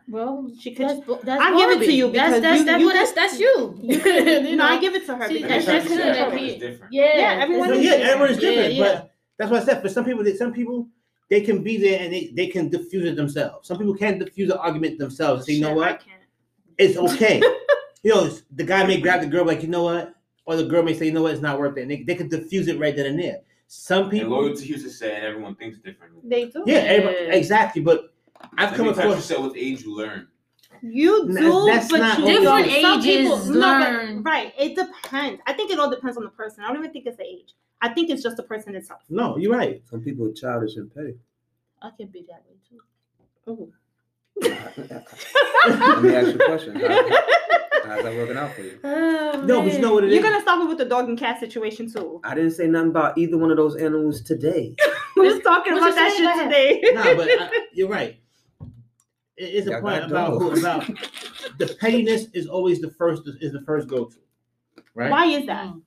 Well, 0.08 0.48
She 0.60 0.72
could- 0.74 0.88
that's, 0.88 1.00
bu- 1.00 1.18
that's 1.24 1.42
I'll 1.42 1.56
give 1.58 1.82
it 1.82 1.86
to 1.86 1.92
you 1.92 2.12
That's 2.12 2.34
because 2.36 2.42
that's 2.42 2.58
you- 2.60 2.64
that's 2.64 2.80
you 2.80 2.86
well, 2.86 2.94
that's 2.96 3.12
that's 3.12 3.40
you. 3.40 3.78
You 3.82 3.98
could, 3.98 4.44
You 4.48 4.56
no, 4.60 4.64
I 4.64 4.78
give 4.80 4.94
it 4.94 5.04
to 5.06 5.16
her. 5.16 5.26
See, 5.28 5.42
because 5.42 5.66
that's- 5.66 5.82
she 5.88 5.88
that's 5.88 5.88
could. 5.88 5.96
good. 5.96 6.16
Everyone 6.16 6.44
is 6.48 6.60
different. 6.60 6.92
Yeah, 6.92 7.16
Yeah, 7.16 7.42
everyone 7.42 7.72
is 7.72 7.78
yeah, 7.84 7.90
different. 7.90 8.10
everyone 8.10 8.30
is 8.30 8.36
different. 8.38 8.74
Yeah, 8.74 8.84
yeah. 8.84 8.94
But 8.94 9.10
that's 9.38 9.50
what 9.50 9.62
I 9.62 9.64
said. 9.64 9.82
For 9.82 9.88
some 9.88 10.04
people, 10.04 10.24
some 10.38 10.52
people 10.52 10.88
they 11.28 11.40
can 11.40 11.64
be 11.64 11.76
there 11.76 12.00
and 12.02 12.12
they, 12.12 12.30
they 12.36 12.46
can 12.46 12.68
diffuse 12.68 13.04
it 13.04 13.16
themselves. 13.16 13.66
Some 13.66 13.78
people 13.78 13.94
can't 13.96 14.20
diffuse 14.20 14.48
the 14.48 14.60
argument 14.60 14.96
themselves 15.00 15.40
and 15.40 15.46
say, 15.46 15.52
you 15.54 15.60
know 15.62 15.70
Shit, 15.70 15.76
I 15.76 15.90
what, 15.90 16.00
can't. 16.06 16.22
it's 16.78 16.96
okay. 16.96 17.42
you 18.04 18.14
know, 18.14 18.30
the 18.54 18.62
guy 18.62 18.86
may 18.86 19.00
grab 19.00 19.22
the 19.22 19.26
girl 19.26 19.44
like, 19.44 19.60
you 19.62 19.68
know 19.68 19.82
what, 19.82 20.14
or 20.46 20.56
the 20.56 20.64
girl 20.64 20.82
may 20.82 20.94
say, 20.94 21.06
you 21.06 21.12
know 21.12 21.22
what, 21.22 21.32
it's 21.32 21.42
not 21.42 21.58
worth 21.58 21.76
it. 21.76 21.82
And 21.82 21.90
they, 21.90 22.02
they 22.02 22.14
can 22.14 22.28
diffuse 22.28 22.68
it 22.68 22.78
right 22.78 22.94
then 22.96 23.06
and 23.06 23.18
there. 23.18 23.40
Some 23.68 24.02
And 24.02 24.10
people, 24.12 24.30
loyalty 24.30 24.66
used 24.66 24.84
to 24.84 24.90
say, 24.90 25.16
and 25.16 25.24
everyone 25.24 25.56
thinks 25.56 25.78
differently. 25.78 26.20
They 26.24 26.46
do. 26.46 26.62
yeah, 26.66 26.80
exactly. 26.80 27.82
But 27.82 28.12
I've 28.56 28.74
come 28.74 28.86
me 28.86 28.94
touch 28.94 29.16
you 29.16 29.20
said 29.20 29.40
with 29.40 29.56
age 29.56 29.82
you 29.82 29.96
learn. 29.96 30.28
You 30.82 31.26
do, 31.26 31.64
that's 31.66 31.90
but 31.90 31.98
not 31.98 32.20
okay. 32.20 32.38
Different 32.38 32.66
ages 32.68 33.02
people, 33.04 33.38
learn. 33.46 34.22
but, 34.22 34.30
right. 34.30 34.52
It 34.58 34.76
depends. 34.76 35.40
I 35.46 35.52
think 35.52 35.70
it 35.70 35.78
all 35.78 35.90
depends 35.90 36.16
on 36.16 36.22
the 36.22 36.30
person. 36.30 36.62
I 36.62 36.68
don't 36.68 36.76
even 36.78 36.92
think 36.92 37.06
it's 37.06 37.16
the 37.16 37.24
age. 37.24 37.54
I 37.82 37.88
think 37.88 38.10
it's 38.10 38.22
just 38.22 38.36
the 38.36 38.42
person 38.42 38.74
itself. 38.76 39.00
No, 39.08 39.36
you're 39.36 39.52
right. 39.52 39.82
Some 39.90 40.00
people 40.02 40.26
are 40.28 40.32
childish 40.32 40.76
and 40.76 40.94
petty. 40.94 41.14
I 41.82 41.90
can 41.96 42.08
be 42.08 42.24
that 42.28 42.42
way 42.48 42.56
too. 42.68 43.72
Let 44.42 46.02
me 46.02 46.14
ask 46.14 46.28
you 46.28 46.34
a 46.34 46.44
question. 46.44 46.76
How, 46.76 46.88
how's 47.86 48.02
that 48.02 48.14
working 48.14 48.36
out 48.36 48.52
for 48.54 48.62
you? 48.62 48.78
Oh, 48.84 49.42
No, 49.44 49.62
but 49.62 49.72
you 49.72 49.78
know 49.80 49.94
what 49.94 50.04
it 50.04 50.08
is. 50.08 50.14
You're 50.14 50.22
gonna 50.22 50.40
stop 50.42 50.60
it 50.62 50.68
with 50.68 50.78
the 50.78 50.84
dog 50.84 51.08
and 51.08 51.18
cat 51.18 51.40
situation 51.40 51.90
too. 51.92 52.20
I 52.24 52.34
didn't 52.34 52.52
say 52.52 52.66
nothing 52.66 52.90
about 52.90 53.16
either 53.18 53.38
one 53.38 53.50
of 53.50 53.56
those 53.56 53.76
animals 53.76 54.20
today. 54.22 54.74
We're 55.16 55.30
just 55.30 55.42
talking 55.44 55.72
What 55.74 55.82
about 55.82 55.88
you 55.90 55.94
that 55.94 56.12
shit 56.12 56.22
Go 56.22 56.30
ahead. 56.32 56.50
today. 56.50 56.94
No, 56.94 57.16
but 57.16 57.28
I, 57.54 57.66
you're 57.72 57.88
right. 57.88 58.18
It's 59.38 59.66
a 59.66 59.70
Y'all 59.72 59.80
point 59.82 60.04
about 60.04 60.30
who, 60.40 60.58
about 60.58 60.86
the 61.58 61.76
pettiness 61.78 62.26
is 62.32 62.46
always 62.46 62.80
the 62.80 62.90
first 62.90 63.22
is 63.40 63.52
the 63.52 63.60
first 63.62 63.86
go 63.86 64.06
to, 64.06 64.16
right? 64.94 65.10
Why 65.10 65.26
is 65.26 65.46
that? 65.46 65.66
Mm. 65.66 65.82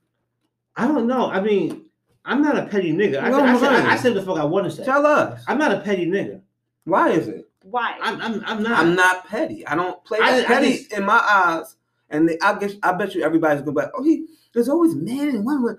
I 0.76 0.88
don't 0.88 1.08
know. 1.08 1.30
I 1.32 1.42
mean, 1.42 1.86
I'm 2.26 2.42
not 2.44 2.58
a 2.58 2.68
petty 2.68 2.94
nigga. 2.94 3.22
I, 3.24 3.30
No, 3.30 3.40
said, 3.40 3.48
I, 3.48 3.60
said. 3.60 3.86
I, 3.88 3.94
I 3.94 3.96
said 3.98 4.14
the 4.14 4.22
fuck 4.22 4.38
I 4.38 4.46
want 4.46 4.66
to 4.66 4.72
say. 4.72 4.86
Tell 4.86 5.06
us. 5.06 5.44
I'm 5.48 5.58
not 5.58 5.72
a 5.72 5.80
petty 5.80 6.06
nigga. 6.06 6.42
Why 6.86 7.10
is 7.10 7.28
it? 7.28 7.50
Why? 7.64 7.96
I'm 8.02 8.22
I'm, 8.22 8.44
I'm 8.46 8.64
not. 8.64 8.80
I'm 8.80 8.96
not 8.96 9.28
petty. 9.28 9.66
I 9.66 9.76
don't 9.76 10.04
play 10.06 10.20
I- 10.22 10.32
that 10.42 10.46
I 10.46 10.48
petty 10.48 10.78
just- 10.78 10.94
in 10.94 11.04
my 11.06 11.20
eyes. 11.20 11.76
And 12.10 12.28
they, 12.28 12.38
I 12.42 12.58
guess 12.58 12.74
I 12.84 12.94
bet 12.94 13.14
you 13.16 13.24
everybody's 13.24 13.62
gonna 13.62 13.72
be 13.74 13.82
like, 13.82 13.92
oh, 13.96 14.04
he 14.04 14.26
there's 14.54 14.70
always 14.70 14.96
men 14.96 15.30
and 15.30 15.46
women. 15.46 15.78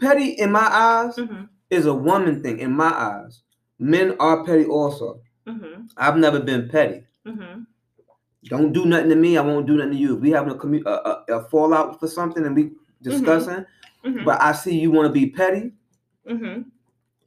Petty 0.00 0.30
in 0.30 0.52
my 0.52 0.60
eyes 0.70 1.16
hmm 1.16 1.44
is 1.70 1.86
a 1.86 1.94
woman 1.94 2.42
thing. 2.42 2.60
In 2.60 2.72
my 2.72 2.90
eyes, 2.92 3.42
men 3.80 4.14
are 4.20 4.44
petty 4.44 4.64
also. 4.66 5.20
hmm 5.46 5.86
I've 5.96 6.16
never 6.16 6.38
been 6.40 6.68
petty. 6.68 7.04
hmm 7.26 7.62
Don't 8.44 8.72
do 8.72 8.84
nothing 8.86 9.08
to 9.08 9.16
me. 9.16 9.36
I 9.36 9.40
won't 9.40 9.66
do 9.66 9.76
nothing 9.76 9.92
to 9.92 9.98
you. 9.98 10.14
If 10.16 10.20
we 10.20 10.30
having 10.30 10.52
a, 10.52 10.56
commu- 10.56 10.86
a, 10.86 11.32
a, 11.32 11.38
a 11.38 11.48
fallout 11.48 11.98
for 11.98 12.06
something 12.06 12.44
and 12.46 12.54
we 12.54 12.70
discussing, 13.02 13.64
hmm 14.04 14.24
but 14.24 14.40
I 14.40 14.52
see 14.52 14.78
you 14.78 14.92
want 14.92 15.06
to 15.06 15.12
be 15.12 15.30
petty. 15.30 15.72
hmm 16.28 16.62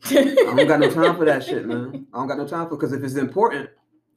I 0.06 0.56
don't 0.56 0.68
got 0.68 0.80
no 0.80 0.90
time 0.90 1.18
for 1.18 1.26
that 1.26 1.44
shit, 1.44 1.66
man. 1.66 2.08
I 2.14 2.18
don't 2.20 2.28
got 2.28 2.38
no 2.38 2.48
time 2.48 2.70
for 2.70 2.78
because 2.78 2.94
if 2.94 3.04
it's 3.04 3.16
important, 3.16 3.70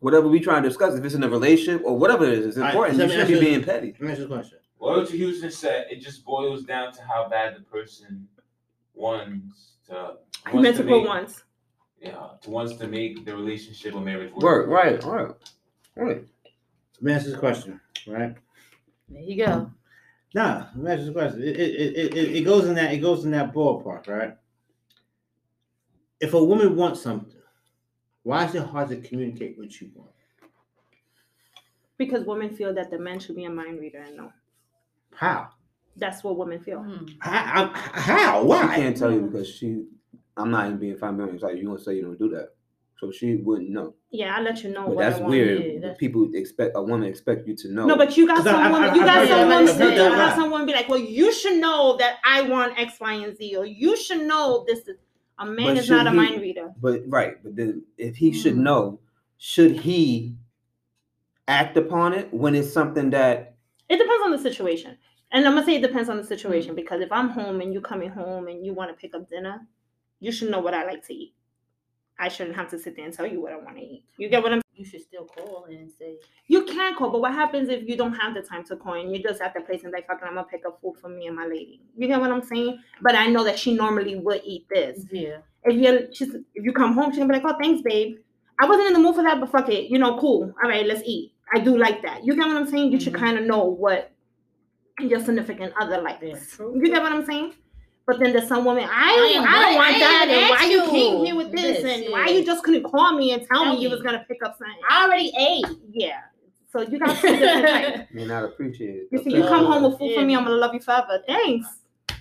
whatever 0.02 0.28
we 0.28 0.40
try 0.40 0.60
to 0.60 0.68
discuss, 0.68 0.94
if 0.94 1.04
it's 1.04 1.14
in 1.14 1.22
a 1.22 1.28
relationship 1.28 1.82
or 1.84 1.96
whatever 1.96 2.24
it 2.24 2.34
is, 2.34 2.46
it's 2.46 2.56
All 2.58 2.64
right, 2.64 2.70
important. 2.70 2.96
so 2.98 3.02
you 3.04 3.08
shouldn't 3.10 3.28
be 3.28 3.34
ask 3.34 3.42
you- 3.42 3.48
being 3.50 3.64
petty. 3.64 3.92
Let 3.92 4.00
me 4.00 4.10
ask 4.10 4.18
you 4.18 4.24
a 4.26 4.28
question. 4.28 4.58
Loyalty 4.80 5.16
Houston 5.16 5.50
said 5.50 5.86
it 5.90 6.00
just 6.00 6.24
boils 6.24 6.64
down 6.64 6.92
to 6.94 7.02
how 7.02 7.28
bad 7.28 7.56
the 7.56 7.60
person 7.62 8.26
wants 8.94 9.76
to. 9.88 10.14
I 10.44 10.54
meant 10.60 10.76
to 10.76 10.82
put 10.82 10.90
make- 10.90 11.06
once. 11.08 11.44
Yeah, 12.00 12.30
to 12.42 12.50
wants 12.50 12.74
to 12.78 12.88
make 12.88 13.24
the 13.24 13.34
relationship 13.36 13.94
or 13.94 14.00
marriage 14.00 14.32
work. 14.32 14.42
Work, 14.42 14.66
right, 14.68 15.04
all 15.04 15.12
right, 15.14 15.34
right. 15.94 16.24
Let 16.96 17.02
me 17.02 17.12
ask 17.12 17.26
you 17.28 17.34
a 17.34 17.38
question, 17.38 17.80
right? 18.08 18.34
There 19.08 19.22
you 19.22 19.36
go. 19.46 19.70
Nah, 20.34 20.66
let 20.74 20.76
me 20.76 20.90
ask 20.90 21.02
you 21.04 21.10
a 21.10 21.12
question. 21.12 21.42
It, 21.44 21.56
it, 21.60 21.96
it, 21.96 22.16
it, 22.16 22.36
it 22.38 22.40
goes 22.44 22.66
in 22.66 22.74
that 22.74 22.92
it 22.92 22.98
goes 22.98 23.24
in 23.24 23.30
that 23.30 23.52
ballpark, 23.54 24.08
right? 24.08 24.36
If 26.20 26.34
a 26.34 26.42
woman 26.44 26.74
wants 26.74 27.00
something, 27.00 27.40
why 28.22 28.44
is 28.46 28.54
it 28.54 28.62
hard 28.62 28.88
to 28.90 28.96
communicate 28.96 29.58
what 29.58 29.80
you 29.80 29.90
want? 29.94 30.10
Because 31.98 32.24
women 32.24 32.50
feel 32.54 32.74
that 32.74 32.90
the 32.90 32.98
men 32.98 33.18
should 33.20 33.36
be 33.36 33.44
a 33.44 33.50
mind 33.50 33.80
reader 33.80 33.98
and 34.00 34.16
know. 34.16 34.32
How? 35.14 35.48
That's 35.96 36.24
what 36.24 36.36
women 36.38 36.60
feel. 36.60 36.78
Mm. 36.80 37.16
How? 37.20 37.70
how? 37.74 38.40
She 38.40 38.46
Why? 38.46 38.76
can't 38.76 38.96
tell 38.96 39.12
you 39.12 39.20
because 39.22 39.48
she. 39.48 39.84
I'm 40.36 40.50
not 40.50 40.66
even 40.66 40.78
being 40.78 40.96
familiar. 40.96 41.34
It's 41.34 41.42
like 41.42 41.56
you 41.58 41.64
don't 41.64 41.78
say 41.80 41.94
you 41.96 42.02
don't 42.02 42.18
do 42.18 42.30
that, 42.30 42.54
so 42.98 43.10
she 43.10 43.36
wouldn't 43.36 43.68
know. 43.68 43.94
Yeah, 44.10 44.34
I'll 44.34 44.42
let 44.42 44.62
you 44.64 44.70
know 44.70 44.86
But 44.86 44.96
what 44.96 45.02
that's 45.10 45.20
I 45.20 45.24
weird. 45.26 45.62
yeah, 45.62 45.72
that's- 45.80 45.98
People 45.98 46.30
expect 46.32 46.72
a 46.74 46.82
woman 46.82 47.04
expect 47.06 47.46
you 47.46 47.54
to 47.56 47.68
know. 47.70 47.84
No, 47.84 47.96
but 47.98 48.16
you 48.16 48.26
got 48.26 48.38
'Cause 48.38 48.46
I- 48.46 48.52
some 48.52 48.62
I- 48.62 48.70
women. 48.72 48.88
I- 48.90 48.94
You 48.94 49.00
got 49.04 49.18
I- 49.18 49.28
some 49.28 49.38
I- 49.38 49.42
women. 49.42 49.68
I've 49.68 49.76
heard 49.76 49.92
You 49.92 49.98
got 49.98 50.18
right. 50.18 50.34
someone 50.34 50.64
be 50.66 50.72
like, 50.72 50.88
"Well, 50.88 50.98
you 50.98 51.30
should 51.34 51.58
know 51.60 51.96
that 51.98 52.16
I 52.24 52.40
want 52.42 52.78
X, 52.78 52.98
Y, 52.98 53.12
and 53.12 53.36
Z, 53.36 53.54
or 53.56 53.66
you 53.66 53.94
should 53.96 54.22
know 54.26 54.64
this 54.66 54.88
is." 54.88 54.96
A 55.42 55.46
man 55.46 55.66
But 55.66 55.78
is 55.78 55.90
not 55.90 56.06
a 56.06 56.10
he- 56.10 56.16
mind 56.16 56.40
reader. 56.40 56.72
But 56.80 57.02
right, 57.08 57.42
but 57.42 57.56
then 57.56 57.82
if 57.98 58.16
he 58.16 58.32
should 58.32 58.54
Mm. 58.54 58.58
know, 58.62 59.00
should 59.38 59.72
he 59.72 60.36
act 61.48 61.76
upon 61.76 62.12
it 62.12 62.32
when 62.32 62.54
it's 62.54 62.72
something 62.72 63.10
that 63.10 63.56
It 63.88 63.96
depends 63.98 64.24
on 64.24 64.30
the 64.30 64.38
situation. 64.38 64.96
And 65.32 65.44
I'm 65.46 65.54
gonna 65.54 65.66
say 65.66 65.74
it 65.74 65.82
depends 65.82 66.08
on 66.08 66.16
the 66.16 66.24
situation 66.24 66.74
because 66.76 67.00
if 67.00 67.10
I'm 67.10 67.28
home 67.30 67.60
and 67.60 67.72
you're 67.72 67.82
coming 67.82 68.08
home 68.10 68.46
and 68.46 68.64
you 68.64 68.72
want 68.72 68.90
to 68.90 68.94
pick 68.96 69.14
up 69.16 69.28
dinner, 69.28 69.66
you 70.20 70.30
should 70.30 70.50
know 70.50 70.60
what 70.60 70.74
I 70.74 70.84
like 70.84 71.04
to 71.08 71.14
eat. 71.14 71.34
I 72.22 72.28
shouldn't 72.28 72.54
have 72.56 72.70
to 72.70 72.78
sit 72.78 72.94
there 72.96 73.04
and 73.04 73.12
tell 73.12 73.26
you 73.26 73.40
what 73.42 73.52
I 73.52 73.56
want 73.56 73.76
to 73.76 73.82
eat. 73.82 74.04
You 74.16 74.28
get 74.28 74.42
what 74.42 74.52
I'm 74.52 74.60
saying? 74.60 74.62
You 74.76 74.84
should 74.84 75.02
still 75.02 75.24
call 75.24 75.66
and 75.68 75.90
say, 75.98 76.18
You 76.46 76.64
can 76.64 76.94
call, 76.96 77.10
but 77.10 77.20
what 77.20 77.34
happens 77.34 77.68
if 77.68 77.86
you 77.88 77.96
don't 77.96 78.14
have 78.14 78.32
the 78.34 78.42
time 78.42 78.64
to 78.66 78.76
call 78.76 78.94
and 78.94 79.10
you're 79.14 79.22
just 79.30 79.40
at 79.42 79.52
the 79.54 79.60
place 79.60 79.82
and 79.82 79.92
like, 79.92 80.06
fucking, 80.06 80.26
I'm 80.28 80.34
gonna 80.34 80.46
pick 80.46 80.64
up 80.66 80.80
food 80.80 80.94
for 81.00 81.08
me 81.08 81.26
and 81.26 81.34
my 81.36 81.46
lady. 81.46 81.80
You 81.96 82.06
get 82.06 82.20
what 82.20 82.30
I'm 82.30 82.42
saying? 82.42 82.78
But 83.00 83.16
I 83.16 83.26
know 83.26 83.42
that 83.44 83.58
she 83.58 83.74
normally 83.74 84.14
would 84.16 84.40
eat 84.44 84.66
this. 84.70 85.04
yeah. 85.10 85.38
If 85.64 85.74
you 85.76 86.08
she's 86.12 86.34
if 86.54 86.64
you 86.64 86.72
come 86.72 86.94
home, 86.94 87.10
she's 87.10 87.18
gonna 87.18 87.32
be 87.32 87.40
like, 87.40 87.54
oh, 87.54 87.58
thanks, 87.60 87.82
babe. 87.82 88.18
I 88.60 88.66
wasn't 88.66 88.88
in 88.88 88.92
the 88.94 89.00
mood 89.00 89.16
for 89.16 89.22
that, 89.24 89.40
but 89.40 89.50
fuck 89.50 89.68
it. 89.68 89.90
You 89.90 89.98
know, 89.98 90.16
cool. 90.18 90.54
All 90.62 90.68
right, 90.70 90.86
let's 90.86 91.02
eat. 91.04 91.32
I 91.54 91.58
do 91.58 91.76
like 91.76 92.02
that. 92.02 92.24
You 92.24 92.34
get 92.36 92.46
what 92.46 92.56
I'm 92.56 92.68
saying? 92.68 92.92
You 92.92 92.98
should 93.00 93.12
Mhm. 93.14 93.18
kind 93.24 93.38
of 93.38 93.44
know 93.44 93.64
what 93.64 94.12
your 95.00 95.20
significant 95.20 95.72
other 95.80 96.00
likes. 96.00 96.22
Yeah, 96.22 96.38
true. 96.56 96.72
You 96.76 96.86
get 96.92 97.02
what 97.02 97.12
I'm 97.12 97.24
saying? 97.26 97.54
But 98.06 98.18
then 98.18 98.32
there's 98.32 98.48
some 98.48 98.64
woman, 98.64 98.84
I, 98.84 98.88
I 98.90 99.44
I, 99.46 99.62
don't 99.62 99.74
want 99.76 99.94
I 99.94 99.98
that. 100.00 100.28
And 100.28 100.50
why 100.50 100.64
you 100.66 100.82
you 100.84 100.90
came 100.90 101.24
here 101.24 101.36
with 101.36 101.52
this? 101.52 101.82
this, 101.82 102.02
and 102.04 102.12
why 102.12 102.28
you 102.28 102.44
just 102.44 102.64
couldn't 102.64 102.82
call 102.82 103.12
me 103.16 103.32
and 103.32 103.46
tell, 103.46 103.62
Tell 103.64 103.74
me 103.76 103.80
you 103.80 103.90
was 103.90 104.02
gonna 104.02 104.24
pick 104.26 104.38
up 104.44 104.56
something? 104.58 104.74
I 104.90 105.04
already 105.06 105.32
ate. 105.38 105.78
Yeah. 105.92 106.18
So 106.72 106.80
you 106.80 106.98
got 106.98 107.16
two 107.20 107.28
different 107.36 107.66
types. 107.68 108.12
May 108.14 108.24
not 108.26 108.44
appreciate 108.44 109.04
You 109.12 109.18
it. 109.20 109.24
see, 109.24 109.34
you 109.34 109.42
come 109.42 109.66
home 109.66 109.84
with 109.84 109.98
food 109.98 110.10
Yeah. 110.10 110.20
for 110.20 110.26
me, 110.26 110.34
I'm 110.36 110.42
gonna 110.44 110.56
love 110.56 110.74
you 110.74 110.80
forever. 110.80 111.22
Thanks. 111.26 111.66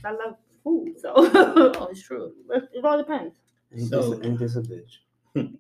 I 0.06 0.12
love 0.12 0.36
food, 0.64 1.00
so 1.00 1.14
Oh, 1.16 1.88
it's 1.90 2.04
true. 2.04 2.34
it 2.52 2.70
it 2.74 2.86
all 2.86 2.98
depends. 2.98 3.36
Ain't, 3.76 3.88
So- 3.90 4.14
this, 4.16 4.26
ain't 4.28 4.38
this 4.40 4.56
a 4.58 4.62
bitch? 4.62 5.00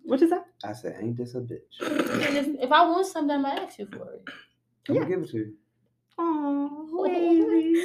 What 0.03 0.21
is 0.21 0.29
that? 0.29 0.45
I 0.65 0.73
said, 0.73 0.97
ain't 1.01 1.15
this 1.17 1.33
a 1.33 1.39
bitch? 1.39 1.61
If, 1.79 2.47
if 2.65 2.71
I 2.71 2.83
want 2.87 3.07
something, 3.07 3.31
I'm 3.37 3.43
gonna 3.43 3.61
ask 3.61 3.79
you 3.79 3.87
for 3.87 4.13
it. 4.13 4.23
I'm 4.87 4.95
Yeah. 4.95 5.01
gonna 5.03 5.15
give 5.15 5.23
it 5.23 5.29
to 5.31 5.37
you. 5.37 5.53
Oh, 6.19 7.05
baby. 7.07 7.81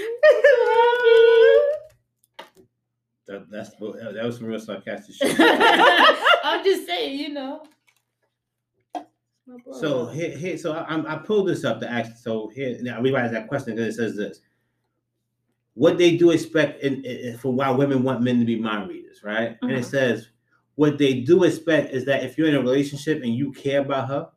That, 3.29 3.51
that's 3.51 3.71
that 3.71 4.23
was 4.25 4.37
some 4.39 4.47
real 4.47 4.61
sarcastic 4.61 5.15
shit. 5.17 5.37
I'm 6.45 6.65
just 6.65 6.87
saying, 6.87 7.19
you 7.19 7.31
know. 7.31 7.65
So 9.73 10.07
here, 10.07 10.31
here 10.37 10.59
so 10.59 10.73
I, 10.73 10.83
I'm- 10.85 11.23
pulled 11.25 11.49
this 11.49 11.65
up 11.65 11.81
to 11.81 11.91
ask. 11.91 12.17
So 12.23 12.49
here, 12.49 12.79
now 12.83 12.99
I 12.99 13.01
realize 13.01 13.31
that 13.33 13.49
question 13.49 13.75
because 13.77 13.95
it 13.95 13.97
says 13.97 14.17
this: 14.17 14.41
What 15.75 15.99
they 15.99 16.17
do 16.17 16.31
expect 16.31 16.83
in, 16.83 17.05
in, 17.05 17.39
for 17.39 17.53
why 17.53 17.71
women 17.71 18.03
want 18.03 18.23
men 18.23 18.39
to 18.41 18.45
be 18.45 18.57
mind 18.59 18.89
readers, 18.89 19.23
right? 19.23 19.57
And 19.63 19.73
it 19.73 19.83
Mhm. 19.85 19.91
says 19.91 20.29
what 20.75 20.99
they 20.99 21.21
do 21.21 21.45
expect 21.45 21.95
is 21.95 22.05
that 22.05 22.23
if 22.23 22.37
you're 22.37 22.49
in 22.49 22.55
a 22.55 22.61
relationship 22.61 23.23
and 23.23 23.35
you 23.35 23.51
care 23.53 23.81
about 23.81 24.09
her, 24.09 24.29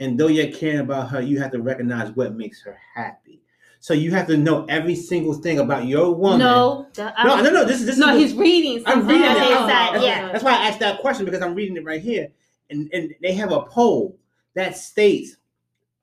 and 0.00 0.18
though 0.18 0.28
you're 0.28 0.50
caring 0.52 0.78
about 0.80 1.10
her, 1.10 1.20
you 1.20 1.38
have 1.40 1.50
to 1.52 1.60
recognize 1.60 2.10
what 2.16 2.34
makes 2.34 2.62
her 2.62 2.78
happy. 2.94 3.41
So 3.82 3.94
you 3.94 4.12
have 4.12 4.28
to 4.28 4.36
know 4.36 4.64
every 4.68 4.94
single 4.94 5.34
thing 5.34 5.58
about 5.58 5.86
your 5.86 6.14
woman. 6.14 6.38
no, 6.38 6.86
that, 6.94 7.16
no, 7.24 7.42
no, 7.42 7.50
no. 7.50 7.64
This 7.64 7.80
is 7.80 7.86
this 7.86 7.98
No, 7.98 8.14
is 8.14 8.30
he's 8.30 8.38
reading 8.38 8.80
I'm 8.86 9.08
reading 9.08 9.22
that 9.22 9.36
it. 9.38 9.56
Oh, 9.56 9.66
that's, 9.66 10.04
yeah. 10.04 10.30
that's 10.30 10.44
why 10.44 10.52
I 10.52 10.68
asked 10.68 10.78
that 10.78 11.00
question 11.00 11.24
because 11.24 11.42
I'm 11.42 11.52
reading 11.56 11.76
it 11.76 11.84
right 11.84 12.00
here, 12.00 12.28
and 12.70 12.88
and 12.92 13.12
they 13.20 13.32
have 13.34 13.50
a 13.50 13.62
poll 13.62 14.16
that 14.54 14.76
states 14.76 15.36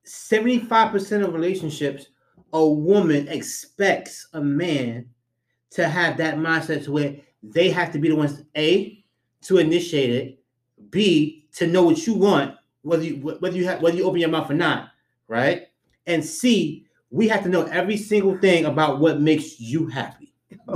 75% 0.06 1.24
of 1.24 1.34
relationships 1.34 2.08
a 2.52 2.68
woman 2.68 3.30
expects 3.30 4.28
a 4.34 4.42
man 4.42 5.06
to 5.70 5.88
have 5.88 6.18
that 6.18 6.36
mindset 6.36 6.84
to 6.84 6.92
where 6.92 7.16
they 7.44 7.70
have 7.70 7.94
to 7.94 8.00
be 8.00 8.10
the 8.10 8.16
ones 8.16 8.44
a 8.58 9.02
to 9.44 9.58
initiate 9.60 10.10
it, 10.10 10.44
b 10.90 11.48
to 11.54 11.66
know 11.66 11.84
what 11.84 12.06
you 12.06 12.14
want 12.14 12.56
whether 12.82 13.04
you 13.04 13.16
whether 13.40 13.56
you 13.56 13.64
have 13.66 13.82
whether 13.82 13.96
you 13.96 14.04
open 14.04 14.20
your 14.20 14.28
mouth 14.28 14.52
or 14.52 14.56
not, 14.56 14.90
right? 15.30 15.68
And 16.08 16.26
c 16.26 16.86
we 17.12 17.28
have 17.28 17.44
to 17.44 17.50
know 17.50 17.64
every 17.66 17.98
single 17.98 18.38
thing 18.38 18.66
about 18.66 19.00
what 19.00 19.20
makes 19.20 19.60
you 19.60 19.88
happy 19.88 20.34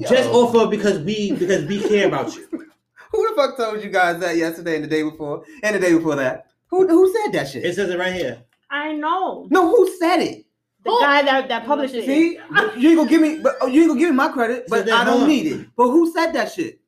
just 0.00 0.30
Yo. 0.30 0.32
off 0.32 0.54
of 0.54 0.70
because 0.70 0.98
we 1.00 1.32
because 1.32 1.64
we 1.66 1.80
care 1.80 2.08
about 2.08 2.34
you. 2.34 2.46
Who 3.12 3.28
the 3.28 3.36
fuck 3.36 3.56
told 3.56 3.82
you 3.82 3.90
guys 3.90 4.18
that 4.20 4.36
yesterday 4.36 4.74
and 4.76 4.84
the 4.84 4.88
day 4.88 5.02
before 5.02 5.44
and 5.62 5.76
the 5.76 5.80
day 5.80 5.94
before 5.94 6.16
that? 6.16 6.46
Who 6.68 6.86
who 6.88 7.12
said 7.12 7.32
that 7.32 7.48
shit? 7.48 7.64
It 7.64 7.74
says 7.74 7.90
it 7.90 7.98
right 7.98 8.12
here. 8.12 8.42
I 8.70 8.92
know. 8.92 9.46
no, 9.50 9.68
who 9.70 9.88
said 9.98 10.18
it? 10.18 10.46
The 10.82 10.90
Who? 10.90 11.00
guy 11.00 11.22
that, 11.22 11.48
that 11.48 11.64
published 11.64 11.94
it. 11.94 12.04
See, 12.04 12.32
you 12.76 12.90
ain't 12.90 12.98
gonna 12.98 13.08
give 13.08 13.22
me, 13.22 13.38
but 13.38 13.54
oh, 13.62 13.68
you 13.68 13.82
ain't 13.82 13.90
gonna 13.90 14.00
give 14.00 14.10
me 14.10 14.16
my 14.16 14.28
credit, 14.28 14.64
but 14.68 14.84
then 14.84 14.94
I 14.94 15.04
don't 15.04 15.22
on. 15.22 15.28
need 15.28 15.46
it. 15.46 15.68
But 15.76 15.88
who 15.88 16.12
said 16.12 16.32
that 16.32 16.52
shit? 16.52 16.80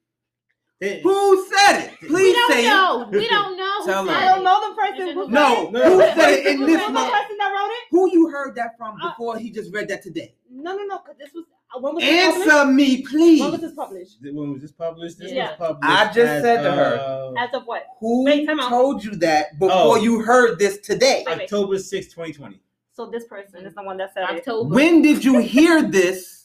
They- 0.78 1.00
Who 1.00 1.46
said 1.48 1.84
it? 1.84 2.00
we 2.02 2.08
Please 2.08 2.34
don't 2.34 2.52
say 2.52 2.64
know. 2.64 3.08
We 3.10 3.28
don't 3.28 3.56
know. 3.56 3.80
who 3.80 3.86
Tell 3.86 4.06
said. 4.06 4.14
I 4.14 4.34
don't 4.34 4.44
know 4.44 4.68
the 4.68 4.76
person 4.76 5.14
who 5.14 5.22
it. 5.22 5.30
No, 5.30 5.70
No. 5.70 5.80
who 5.82 6.00
said 6.00 6.30
it 6.34 6.46
in 6.46 6.60
this 6.66 6.76
was 6.82 6.86
the 6.88 7.10
person 7.10 7.36
that 7.38 7.52
wrote 7.54 7.70
it? 7.70 7.84
Who 7.90 8.12
you 8.12 8.28
heard 8.28 8.54
that 8.56 8.76
from 8.76 8.96
Uh, 9.02 9.08
before 9.10 9.38
he 9.38 9.50
just 9.50 9.72
read 9.72 9.88
that 9.88 10.02
today? 10.02 10.34
No, 10.50 10.76
no, 10.76 10.84
no, 10.84 10.98
because 10.98 11.16
this 11.18 11.32
was 11.32 11.44
uh, 11.74 11.80
when 11.80 11.94
was 11.94 12.04
this 12.04 12.26
published? 12.26 12.50
Answer 12.52 12.72
me, 12.72 13.02
please. 13.02 13.40
When 13.40 13.52
was 13.52 13.60
this 13.62 13.72
published? 13.72 14.16
When 14.22 14.52
was 14.52 14.60
this 14.62 14.72
published? 14.72 15.18
This 15.18 15.32
Yeah. 15.32 15.48
was 15.48 15.56
published. 15.58 15.98
I 15.98 16.04
just 16.06 16.18
as 16.18 16.42
said 16.42 16.62
to 16.62 16.70
her. 16.72 16.94
of 16.96 17.34
As 17.38 17.54
of 17.54 17.62
what? 17.66 17.86
Who 18.00 18.24
Wait, 18.24 18.46
told 18.68 19.02
you 19.02 19.12
that 19.16 19.58
before 19.58 19.72
Oh. 19.72 19.96
you 19.96 20.20
heard 20.20 20.58
this 20.58 20.78
today? 20.78 21.24
Wait, 21.26 21.38
wait. 21.38 21.42
October 21.44 21.78
6, 21.78 22.12
2020. 22.12 22.60
So 22.92 23.06
this 23.06 23.24
person 23.24 23.64
is 23.64 23.74
the 23.74 23.82
one 23.82 23.96
that 23.96 24.12
said 24.12 24.24
it. 24.24 24.38
October. 24.40 24.74
When 24.74 25.00
did 25.02 25.24
you 25.24 25.38
hear 25.38 25.82
this 25.82 26.35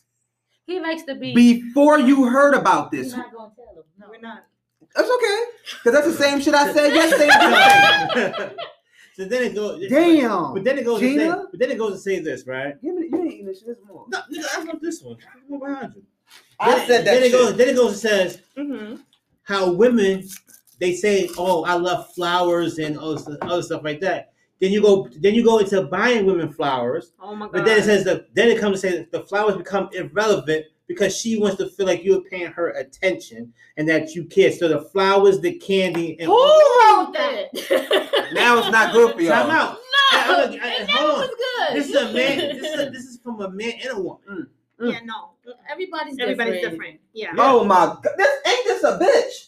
he 0.66 0.80
likes 0.80 1.04
the 1.04 1.16
beat. 1.16 1.36
before 1.36 2.00
you 2.00 2.26
heard 2.28 2.54
about 2.54 2.92
this. 2.92 3.00
We're 3.00 3.04
this? 3.10 3.18
not 3.18 3.34
gonna 3.34 3.52
tell 3.56 3.76
him. 3.76 3.84
No. 4.00 4.08
We're 4.10 4.20
not. 4.20 4.44
That's 4.96 5.10
okay, 5.10 5.40
because 5.84 5.94
that's 5.94 6.08
the 6.18 6.24
same 6.24 6.42
shit 6.42 6.54
I 6.54 6.74
said 6.74 6.94
yesterday. 6.94 8.56
so 9.16 9.26
then 9.26 9.44
it 9.44 9.56
goes. 9.56 9.88
Damn. 9.90 10.54
But 10.54 10.64
then 10.66 10.78
it 10.80 10.86
goes. 10.86 11.00
To 11.00 11.18
say, 11.18 11.28
but 11.30 11.60
then 11.60 11.72
it 11.72 11.78
goes 11.78 11.94
to 11.94 12.00
say 12.00 12.20
this, 12.20 12.46
right? 12.46 12.82
Give 12.82 12.96
me, 12.96 13.08
you 13.12 13.22
ain't 13.22 13.32
eating 13.32 13.46
this 13.46 13.60
shit 13.60 13.68
this 13.68 13.78
more. 13.88 14.06
No, 14.10 14.20
nigga, 14.32 14.46
I 14.58 14.64
want 14.66 14.82
this 14.82 15.02
one. 15.02 15.18
One 15.48 15.60
behind 15.60 15.94
you. 15.96 16.04
I 16.60 16.76
Then- 16.76 16.88
said 16.88 17.06
that 17.06 17.14
Then 17.14 17.24
it 17.24 17.32
goes. 17.32 17.56
Then 17.56 17.70
it 17.70 17.76
goes 17.76 17.92
and 17.92 18.00
says 18.00 18.42
Mm-hmm. 18.58 18.96
how 19.44 19.72
women 19.72 20.28
they 20.80 20.94
say, 20.96 21.30
"Oh, 21.38 21.64
I 21.64 21.76
love 21.76 22.14
flowers 22.14 22.78
and 22.80 22.98
all 22.98 23.16
this- 23.16 23.30
other 23.42 23.62
stuff 23.62 23.84
like 23.84 24.00
that." 24.02 24.31
Then 24.62 24.72
you 24.72 24.82
go. 24.82 25.10
Then 25.20 25.34
you 25.34 25.44
go 25.44 25.58
into 25.58 25.82
buying 25.84 26.26
women 26.26 26.54
flowers. 26.54 27.12
Oh 27.20 27.36
my 27.36 27.48
god. 27.48 27.52
But 27.54 27.66
then 27.66 27.80
it 27.80 27.84
says 27.84 28.04
that 28.06 28.34
then 28.36 28.48
it 28.50 28.60
comes 28.60 28.80
to 28.82 28.90
say 28.90 29.08
the 29.12 29.24
flowers 29.24 29.58
become 29.58 29.90
irrelevant 29.94 30.66
because 30.88 31.18
she 31.18 31.38
wants 31.40 31.58
to 31.58 31.68
feel 31.70 31.86
like 31.88 32.04
you're 32.04 32.22
paying 32.22 32.52
her 32.52 32.70
attention 32.72 33.52
and 33.78 33.88
that 33.90 34.14
you 34.14 34.26
care. 34.26 34.52
So 34.52 34.68
the 34.68 34.82
flowers, 34.82 35.40
the 35.40 35.54
candy, 35.58 36.18
and 36.20 36.28
Who 36.28 36.34
wrote 36.38 37.12
that? 37.14 38.28
Now 38.34 38.60
it's 38.60 38.70
not 38.72 38.94
good 38.94 39.14
for 39.16 39.22
y'all. 39.22 39.34
Time 39.48 39.50
out. 39.50 39.74
No, 39.74 39.78
I- 40.20 40.26
I- 40.46 40.54
it 40.54 40.62
I- 40.62 40.86
never 40.86 40.92
hold 40.92 41.12
on. 41.12 41.20
was 41.20 41.30
good. 41.30 41.78
This 41.78 41.90
is 41.90 41.96
a 41.96 42.14
man. 42.14 42.38
This 42.62 42.74
is, 42.74 42.80
a, 42.80 42.90
this 42.92 43.04
is 43.04 43.20
from 43.22 43.42
a 43.42 43.50
man 43.50 43.74
and 43.84 43.98
a 43.98 44.00
woman. 44.02 44.48
Yeah, 44.80 45.00
no. 45.04 45.32
Everybody's 45.70 46.18
Everybody's 46.20 46.62
different. 46.62 46.72
different. 46.72 47.00
Yeah. 47.14 47.34
Oh 47.38 47.64
my 47.66 47.76
god, 48.02 48.08
this 48.18 48.30
ain't 48.48 48.66
this 48.66 48.84
a 48.84 48.98
bitch? 49.00 49.48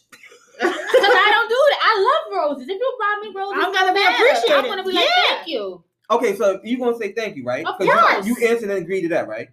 Because 0.94 1.16
I 1.16 1.30
don't 1.32 1.50
do 1.50 1.60
that. 1.70 1.80
I 1.84 1.94
love 2.00 2.50
roses. 2.50 2.68
If 2.70 2.80
you 2.80 2.98
buy 3.00 3.20
me 3.22 3.34
roses, 3.36 3.64
I'm 3.66 3.74
gonna 3.74 3.94
be 3.94 4.00
matter. 4.00 4.24
appreciated. 4.24 4.56
I'm 4.58 4.66
gonna 4.66 4.84
be 4.84 4.94
like, 4.94 5.06
Yeah. 5.06 5.36
thank 5.36 5.48
you. 5.48 5.84
Okay, 6.12 6.36
so 6.36 6.60
you 6.64 6.78
gonna 6.78 6.98
say 6.98 7.12
thank 7.14 7.36
you, 7.36 7.44
right? 7.44 7.66
Of 7.66 7.78
'Cause 7.78 7.88
course. 7.88 8.28
You, 8.28 8.36
you 8.40 8.48
answered 8.48 8.70
and 8.70 8.80
agreed 8.80 9.02
to 9.02 9.08
that, 9.10 9.28
right? 9.28 9.50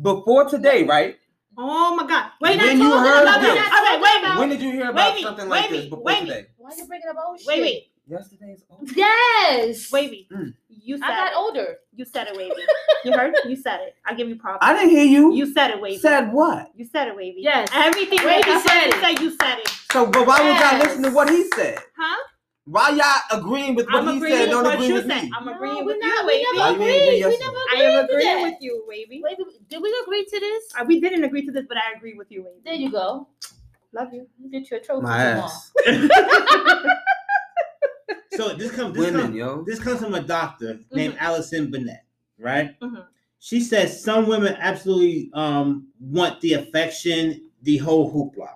Before 0.00 0.48
today, 0.48 0.84
right? 0.84 1.16
Oh 1.56 1.94
my 1.94 2.06
god. 2.06 2.32
Wait, 2.40 2.58
When 2.58 2.60
I 2.68 2.72
you 2.72 2.92
heard 2.98 3.22
about 3.22 3.40
this. 3.40 3.54
that. 3.54 3.94
Okay, 3.94 4.02
wait 4.02 4.18
a 4.18 4.22
minute. 4.22 4.38
When 4.40 4.48
did 4.48 4.60
you 4.60 4.72
hear 4.72 4.90
about 4.90 5.14
Wait, 5.14 5.22
something 5.22 5.48
wait, 5.48 5.60
like 5.60 5.70
this 5.70 5.84
before 5.84 6.02
wait. 6.02 6.20
today? 6.20 6.46
Why 6.56 6.70
are 6.70 6.76
you 6.76 6.86
bringing 6.86 7.08
up 7.08 7.16
old 7.24 7.38
shit? 7.38 7.46
Wait, 7.46 7.60
wait, 7.60 7.90
Yesterday's. 8.08 8.64
Oh. 8.70 8.78
Yes. 8.96 9.92
wait, 9.92 10.10
wait. 10.10 10.30
Mm. 10.30 10.54
You 10.68 10.98
said 10.98 11.04
I 11.06 11.08
got 11.10 11.26
it. 11.28 11.36
older. 11.36 11.76
You 11.94 12.04
said 12.04 12.26
it, 12.26 12.36
Wavey. 12.36 12.52
You 13.04 13.12
heard? 13.12 13.34
You 13.46 13.54
said 13.56 13.80
it. 13.82 13.96
I 14.04 14.14
give 14.14 14.28
you 14.28 14.36
props. 14.36 14.58
I 14.62 14.72
didn't 14.74 14.90
hear 14.90 15.04
you. 15.04 15.32
You 15.34 15.52
said 15.52 15.70
it, 15.70 15.80
Wavey. 15.80 15.98
said 15.98 16.32
what? 16.32 16.70
You 16.74 16.84
said 16.86 17.08
it, 17.08 17.16
Wavey. 17.16 17.36
Yes. 17.40 17.68
Everything 17.72 18.18
Wavey 18.18 18.48
Wavey 18.48 18.60
said 18.60 18.68
said, 18.68 18.86
it. 18.88 18.94
you 18.94 19.00
said 19.00 19.20
you 19.20 19.36
said 19.40 19.58
it. 19.58 19.72
So, 19.94 20.06
but 20.10 20.26
why 20.26 20.42
would 20.42 20.58
y'all 20.58 20.78
listen 20.80 21.02
to 21.04 21.10
what 21.10 21.30
he 21.30 21.44
said? 21.54 21.78
Huh? 21.96 22.16
Why 22.64 22.88
y'all 22.90 23.38
agreeing 23.40 23.76
with 23.76 23.86
what 23.86 24.02
I'm 24.08 24.14
he 24.14 24.20
said? 24.28 24.40
with 24.40 24.50
Don't 24.50 24.64
what 24.64 24.74
agree 24.74 24.88
you 24.88 24.94
with 24.94 25.06
said. 25.06 25.22
me. 25.22 25.32
I'm 25.38 25.46
agreeing 25.46 25.76
we 25.76 25.82
with 25.84 25.98
not, 26.00 26.24
you, 26.24 26.26
we 26.26 26.32
Wavey. 26.32 26.44
Why 26.58 26.70
never 26.72 26.82
you 26.82 26.82
ain't 26.82 26.82
agree 26.82 26.98
agreed. 26.98 27.06
We 27.06 27.18
yesterday? 27.20 27.44
never 27.44 27.58
I 27.70 27.82
am 28.00 28.04
agreeing 28.04 28.24
that. 28.26 28.42
with 28.42 28.54
you, 28.60 28.84
Wavey. 28.88 29.20
Wait, 29.22 29.36
did 29.68 29.80
we 29.82 30.02
agree 30.04 30.24
to 30.24 30.40
this? 30.40 30.64
Uh, 30.76 30.84
we 30.84 31.00
didn't 31.00 31.22
agree 31.22 31.46
to 31.46 31.52
this, 31.52 31.64
but 31.68 31.76
I 31.76 31.96
agree 31.96 32.14
with 32.14 32.28
you, 32.32 32.42
Wavey. 32.42 32.58
There 32.64 32.74
you 32.74 32.90
go. 32.90 33.28
Love 33.92 34.12
you. 34.12 34.26
Get 34.50 34.68
your 34.68 34.80
trophy 34.80 35.02
My 35.04 35.22
ass. 35.22 35.70
So 38.32 38.52
this 38.56 38.72
comes. 38.72 38.94
This 38.96 39.04
Women, 39.04 39.26
comes. 39.26 39.36
yo. 39.36 39.62
This 39.62 39.78
comes 39.78 40.00
from 40.00 40.14
a 40.14 40.20
doctor 40.20 40.74
Mm-hmm. 40.74 40.96
named 40.96 41.16
Allison 41.20 41.70
Bennett, 41.70 42.00
right? 42.36 42.76
Mhm. 42.80 43.04
She 43.38 43.60
says 43.60 44.02
some 44.02 44.26
women 44.26 44.56
absolutely 44.58 45.30
um, 45.34 45.86
want 46.00 46.40
the 46.40 46.54
affection, 46.54 47.48
the 47.62 47.76
whole 47.76 48.12
hoopla. 48.12 48.48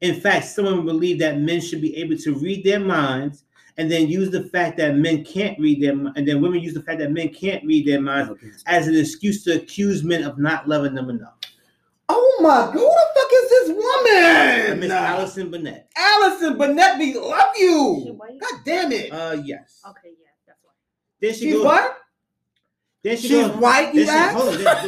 In 0.00 0.20
fact, 0.20 0.46
some 0.46 0.64
women 0.66 0.84
believe 0.84 1.18
that 1.20 1.38
men 1.38 1.60
should 1.60 1.80
be 1.80 1.96
able 1.96 2.16
to 2.18 2.34
read 2.34 2.64
their 2.64 2.80
minds 2.80 3.44
and 3.78 3.90
then 3.90 4.08
use 4.08 4.30
the 4.30 4.44
fact 4.44 4.76
that 4.78 4.96
men 4.96 5.22
can't 5.24 5.58
read 5.58 5.82
them, 5.82 6.10
and 6.16 6.26
then 6.26 6.40
women 6.40 6.60
use 6.60 6.72
the 6.74 6.82
fact 6.82 6.98
that 6.98 7.12
men 7.12 7.28
can't 7.28 7.62
read 7.66 7.86
their 7.86 8.00
minds 8.00 8.30
as 8.66 8.88
an 8.88 8.96
excuse 8.96 9.44
to 9.44 9.54
accuse 9.56 10.02
men 10.02 10.22
of 10.24 10.38
not 10.38 10.66
loving 10.66 10.94
them 10.94 11.10
enough. 11.10 11.34
Oh 12.08 12.38
my, 12.40 12.48
god, 12.48 12.72
who 12.72 12.80
the 12.80 13.06
fuck 13.14 13.30
is 13.32 13.50
this 13.50 13.68
woman? 13.68 14.80
Miss 14.80 14.90
Allison 14.92 15.50
Burnett. 15.50 15.90
Allison 15.96 16.56
Burnett, 16.56 16.98
we 16.98 17.14
love 17.18 17.48
She 17.56 17.62
you. 17.64 18.14
white? 18.16 18.40
God 18.40 18.60
damn 18.64 18.92
it. 18.92 19.12
Uh, 19.12 19.42
yes. 19.44 19.82
Okay, 19.88 20.12
yeah, 20.20 20.28
that's 20.46 20.58
why. 20.62 20.70
Then 21.20 21.32
she 21.34 21.40
She's 21.40 21.52
goes. 21.54 21.64
what? 21.64 21.96
Then 23.02 23.16
she 23.16 23.28
She's 23.28 23.46
goes, 23.48 23.56
white, 23.56 23.94
you 23.94 24.06
listen, 24.06 24.34
hold 24.34 24.54
on, 24.54 24.64
then- 24.64 24.86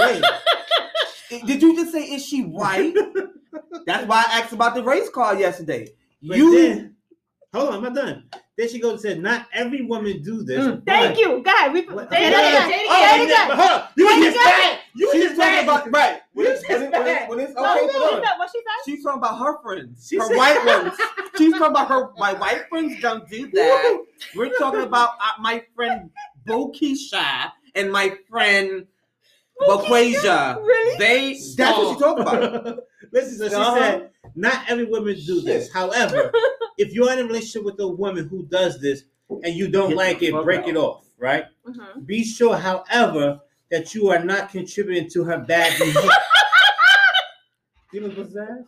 wait. 1.30 1.42
Did 1.46 1.60
you 1.62 1.76
just 1.76 1.92
say 1.92 2.04
is 2.04 2.24
she 2.24 2.42
white? 2.42 2.94
That's 3.86 4.06
why 4.06 4.24
I 4.28 4.40
asked 4.40 4.52
about 4.52 4.74
the 4.74 4.82
race 4.82 5.08
car 5.10 5.34
yesterday. 5.38 5.88
But 6.22 6.36
You 6.36 6.54
then, 6.60 6.96
hold 7.54 7.68
on, 7.70 7.74
I'm 7.76 7.82
not 7.82 7.94
done. 7.94 8.24
Then 8.56 8.68
she 8.68 8.80
goes 8.80 8.92
and 8.94 9.00
said, 9.00 9.20
not 9.22 9.46
every 9.52 9.82
woman 9.82 10.20
do 10.22 10.42
this. 10.42 10.66
Mm, 10.66 10.84
Thank 10.84 11.16
you. 11.18 11.40
God, 11.44 11.72
we 11.72 11.82
What- 11.86 12.10
say 12.10 12.16
Say 12.16 12.26
it 12.26 12.30
that 12.30 12.66
again. 12.66 12.68
again. 12.68 12.86
Oh, 12.88 12.92
Say 12.92 13.00
it 13.00 13.12
and 13.12 13.22
again. 13.22 13.28
then- 13.28 13.48
but 13.48 13.56
hold 13.58 13.70
on. 13.70 13.88
You 13.96 14.08
Say 14.08 14.20
just 14.20 14.36
again. 14.36 14.44
bad. 14.44 14.78
You 14.96 15.06
was 15.06 15.14
she's 15.14 15.24
just 15.24 15.40
talking 15.40 15.62
about 15.64 15.92
right 15.92 16.20
when 16.32 16.46
You 16.46 16.52
it's, 16.52 16.68
when, 16.68 16.82
it, 16.82 16.90
when, 16.90 17.06
it, 17.06 17.28
when 17.28 17.40
it's 17.40 17.54
No, 17.54 17.62
okay. 17.62 17.84
what 17.86 17.94
hold 17.94 18.10
she 18.24 18.28
on. 18.30 18.38
What 18.38 18.50
she 18.52 18.58
said? 18.58 18.84
She's 18.96 19.04
talking 19.04 19.18
about 19.18 19.38
her 19.38 19.62
friends, 19.62 20.08
She 20.08 20.16
her 20.16 20.26
said- 20.26 20.36
white 20.36 20.66
ones. 20.66 20.98
She's 21.38 21.52
talking 21.52 21.66
about 21.68 21.88
her. 21.88 22.10
My 22.18 22.32
white 22.34 22.68
friends 22.68 23.00
don't 23.00 23.28
do 23.28 23.48
that. 23.52 24.04
We're 24.34 24.50
talking 24.58 24.80
about 24.80 25.10
uh, 25.20 25.40
my 25.40 25.62
friend 25.76 26.10
Bokisha 26.48 27.52
and 27.76 27.92
my 27.92 28.16
friend 28.28 28.86
Boquasia. 29.62 30.56
Really? 30.64 30.98
They. 30.98 31.32
That's 31.56 31.78
what 31.78 31.88
she's 31.92 32.02
talking 32.02 32.22
about. 32.22 32.78
Listen, 33.12 33.38
so 33.38 33.48
she 33.48 33.54
Uh-huh. 33.54 33.78
said, 33.78 34.10
not 34.34 34.64
every 34.68 34.84
woman 34.84 35.16
do 35.26 35.40
this. 35.40 35.72
However, 35.72 36.30
if 36.78 36.92
you're 36.92 37.10
in 37.12 37.18
a 37.20 37.24
relationship 37.24 37.64
with 37.64 37.80
a 37.80 37.88
woman 37.88 38.28
who 38.28 38.44
does 38.46 38.80
this 38.80 39.04
and 39.30 39.54
you 39.54 39.68
don't 39.68 39.90
Get 39.90 39.96
like 39.96 40.22
it, 40.22 40.32
break 40.44 40.60
out. 40.60 40.68
it 40.68 40.76
off, 40.76 41.06
right? 41.18 41.44
Mhm. 41.66 42.06
Be 42.06 42.22
sure, 42.24 42.56
however, 42.56 43.40
that 43.70 43.94
you 43.94 44.08
are 44.10 44.22
not 44.22 44.50
contributing 44.50 45.08
to 45.10 45.24
her 45.24 45.38
bad 45.38 45.72
behavior. 45.78 46.10
you 47.92 48.00
know 48.02 48.08
what's 48.10 48.32
that? 48.34 48.64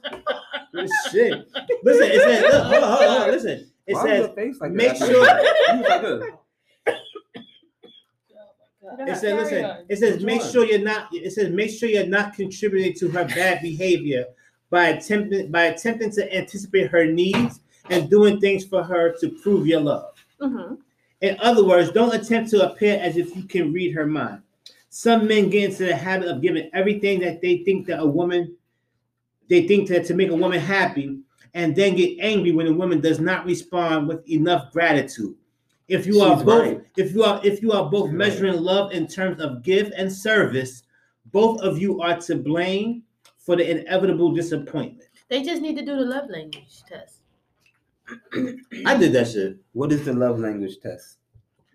This 0.72 0.90
shit. 1.10 1.32
Listen, 1.82 2.08
it 2.10 2.20
says, 2.22 2.42
look, 2.42 2.62
hold 2.64 2.84
on, 2.84 2.98
hold 2.98 3.22
on, 3.22 3.30
listen. 3.30 3.70
It 3.86 3.94
Why 3.94 4.02
says, 4.04 4.18
your 4.26 4.34
face 4.34 4.60
like 4.60 4.70
make 4.72 4.98
that? 4.98 4.98
sure- 4.98 5.10
You 5.10 5.18
was 5.20 5.88
like 5.88 6.02
this. 6.02 6.94
It 8.98 9.16
says, 9.16 9.34
listen, 9.34 9.86
it 9.88 9.98
says, 9.98 10.22
make 10.24 10.42
sure 10.42 10.64
you're 10.64 10.78
not. 10.78 11.08
It 11.12 11.32
says, 11.32 11.50
make 11.50 11.70
sure 11.70 11.88
you're 11.88 12.06
not 12.06 12.34
contributing 12.34 12.94
to 12.94 13.08
her 13.08 13.24
bad 13.24 13.62
behavior 13.62 14.26
by 14.70 14.88
attempting 14.88 15.50
by 15.50 15.64
attempting 15.64 16.10
to 16.12 16.36
anticipate 16.36 16.90
her 16.90 17.06
needs 17.06 17.60
and 17.88 18.10
doing 18.10 18.40
things 18.40 18.64
for 18.64 18.82
her 18.82 19.14
to 19.20 19.30
prove 19.42 19.66
your 19.66 19.80
love. 19.80 20.14
Mhm. 20.40 20.78
In 21.20 21.36
other 21.40 21.64
words, 21.64 21.90
don't 21.92 22.14
attempt 22.14 22.50
to 22.50 22.70
appear 22.70 22.98
as 23.00 23.16
if 23.16 23.36
you 23.36 23.42
can 23.44 23.72
read 23.72 23.92
her 23.94 24.06
mind. 24.06 24.42
Some 24.88 25.26
men 25.28 25.50
get 25.50 25.70
into 25.70 25.84
the 25.84 25.94
habit 25.94 26.28
of 26.28 26.40
giving 26.42 26.68
everything 26.72 27.20
that 27.20 27.40
they 27.40 27.58
think 27.58 27.86
that 27.86 28.00
a 28.00 28.06
woman, 28.06 28.56
they 29.48 29.66
think 29.68 29.88
that 29.88 30.04
to 30.06 30.14
make 30.14 30.30
a 30.30 30.34
woman 30.34 30.58
happy, 30.58 31.18
and 31.54 31.76
then 31.76 31.94
get 31.94 32.18
angry 32.20 32.52
when 32.52 32.66
a 32.66 32.72
woman 32.72 33.00
does 33.00 33.20
not 33.20 33.44
respond 33.44 34.08
with 34.08 34.28
enough 34.28 34.72
gratitude. 34.72 35.34
If 35.90 36.06
you 36.06 36.20
are 36.20 36.36
She's 36.36 36.44
both, 36.44 36.62
right. 36.62 36.80
if 36.96 37.12
you 37.12 37.24
are, 37.24 37.40
if 37.44 37.60
you 37.60 37.72
are 37.72 37.90
both 37.90 38.06
She's 38.06 38.10
right. 38.10 38.18
measuring 38.18 38.60
love 38.62 38.92
in 38.92 39.08
terms 39.08 39.40
of 39.42 39.64
give 39.64 39.92
and 39.96 40.10
service, 40.10 40.84
both 41.32 41.60
of 41.62 41.78
you 41.78 42.00
are 42.00 42.16
to 42.20 42.36
blame 42.36 43.02
for 43.38 43.56
the 43.56 43.68
inevitable 43.68 44.32
disappointment. 44.32 45.08
They 45.28 45.42
just 45.42 45.60
need 45.60 45.76
to 45.78 45.84
do 45.84 45.96
the 45.96 46.04
love 46.04 46.30
language 46.30 46.82
test. 46.88 47.18
I 48.86 48.96
did 48.96 49.12
that 49.14 49.28
shit. 49.28 49.56
What 49.72 49.90
is 49.92 50.04
the 50.04 50.12
love 50.12 50.38
language 50.38 50.78
test? 50.80 51.18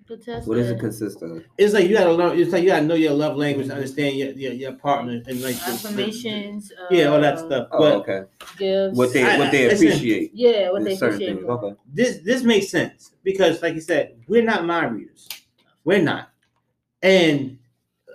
The 0.07 0.17
test. 0.17 0.47
What 0.47 0.55
does 0.55 0.69
it 0.69 0.75
is 0.75 0.81
consist 0.81 1.21
of? 1.23 1.43
It's 1.57 1.73
like 1.73 1.87
you 1.87 1.97
gotta 1.97 2.13
learn. 2.13 2.37
It's 2.39 2.51
like 2.51 2.61
you 2.61 2.69
gotta 2.69 2.85
know 2.85 2.93
your 2.93 3.13
love 3.13 3.37
language, 3.37 3.69
understand 3.71 4.15
your 4.17 4.29
your, 4.33 4.53
your 4.53 4.73
partner, 4.73 5.13
and 5.25 5.41
like 5.41 5.55
the- 5.55 5.71
affirmations. 5.71 6.71
Yeah, 6.91 7.05
all 7.05 7.19
that 7.21 7.35
uh, 7.35 7.45
stuff. 7.47 7.67
Oh, 7.71 7.79
But 7.79 7.93
okay. 8.07 8.21
Gifts. 8.57 8.95
What 8.97 9.13
they 9.13 9.23
what 9.39 9.51
they 9.51 9.65
I- 9.65 9.69
listen. 9.69 9.87
appreciate. 9.87 10.31
yeah, 10.35 10.69
what 10.71 10.83
they 10.83 10.93
appreciate. 10.95 11.37
things. 11.37 11.49
Okay. 11.49 11.75
this 11.91 12.19
this 12.19 12.43
makes 12.43 12.69
sense 12.69 13.13
because, 13.23 13.61
like 13.63 13.73
you 13.73 13.81
said, 13.81 14.15
we're 14.27 14.43
not 14.43 14.63
mind 14.65 14.95
readers. 14.95 15.27
We're 15.83 16.01
not, 16.03 16.29
and 17.01 17.57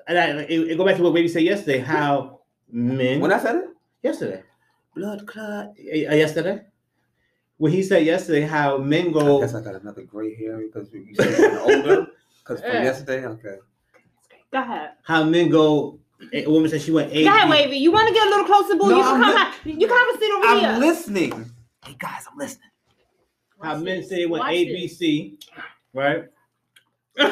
and 0.06 0.18
I 0.18 0.26
it, 0.42 0.70
it 0.70 0.76
go 0.76 0.84
back 0.84 0.96
to 0.96 1.02
what 1.02 1.14
Baby 1.14 1.26
said 1.28 1.42
yesterday. 1.42 1.78
How 1.78 2.40
men 2.70 3.18
When 3.20 3.32
I 3.32 3.38
said 3.40 3.56
it, 3.56 3.64
yesterday, 4.02 4.44
blood 4.94 5.26
clot. 5.26 5.70
uh, 5.70 5.74
yesterday, 6.14 6.62
when 7.60 7.70
he 7.72 7.82
said 7.82 8.06
yesterday 8.06 8.40
how 8.40 8.78
men 8.78 9.12
go. 9.12 9.36
I 9.38 9.40
guess 9.42 9.54
I 9.54 9.60
got 9.60 9.74
another 9.74 10.02
gray 10.02 10.34
hair 10.34 10.56
because 10.58 10.90
you 10.94 11.14
said 11.14 11.38
you're 11.38 11.60
older. 11.60 12.06
Because 12.42 12.62
from 12.62 12.72
Yeah. 12.72 12.82
yesterday, 12.84 13.26
okay. 13.26 13.56
Go 14.50 14.58
ahead. 14.62 14.92
How 15.02 15.22
men 15.24 15.50
go. 15.50 15.98
A 16.32 16.46
woman 16.46 16.70
said 16.70 16.80
she 16.80 16.90
went 16.90 17.12
eight. 17.12 17.24
Go 17.24 17.28
ahead, 17.36 17.50
Wavey. 17.50 17.76
You 17.76 17.92
want 17.92 18.08
to 18.08 18.14
get 18.14 18.26
a 18.26 18.30
little 18.30 18.46
closer, 18.46 18.74
boo? 18.76 18.88
No, 18.88 18.96
you 18.96 19.02
can 19.02 19.14
I'm 19.14 19.20
come. 19.20 19.30
li- 19.30 19.36
ha- 19.36 19.54
you 19.64 19.86
can 19.86 19.96
have 19.96 20.08
a 20.14 20.18
seat 20.18 20.32
over 20.32 20.58
here. 20.58 20.68
I'm 20.70 20.80
listening. 20.80 21.50
Hey 21.84 21.96
guys, 21.98 22.24
I'm 22.32 22.38
listening. 22.38 22.70
How 23.62 23.74
Watch 23.74 23.82
men 23.84 24.00
this. 24.00 24.08
say 24.08 24.16
they 24.16 24.26
went 24.26 24.42
Watch 24.44 24.52
A 24.54 24.64
this. 24.64 24.74
B 24.74 24.88
C, 24.88 25.38
right? 25.92 26.24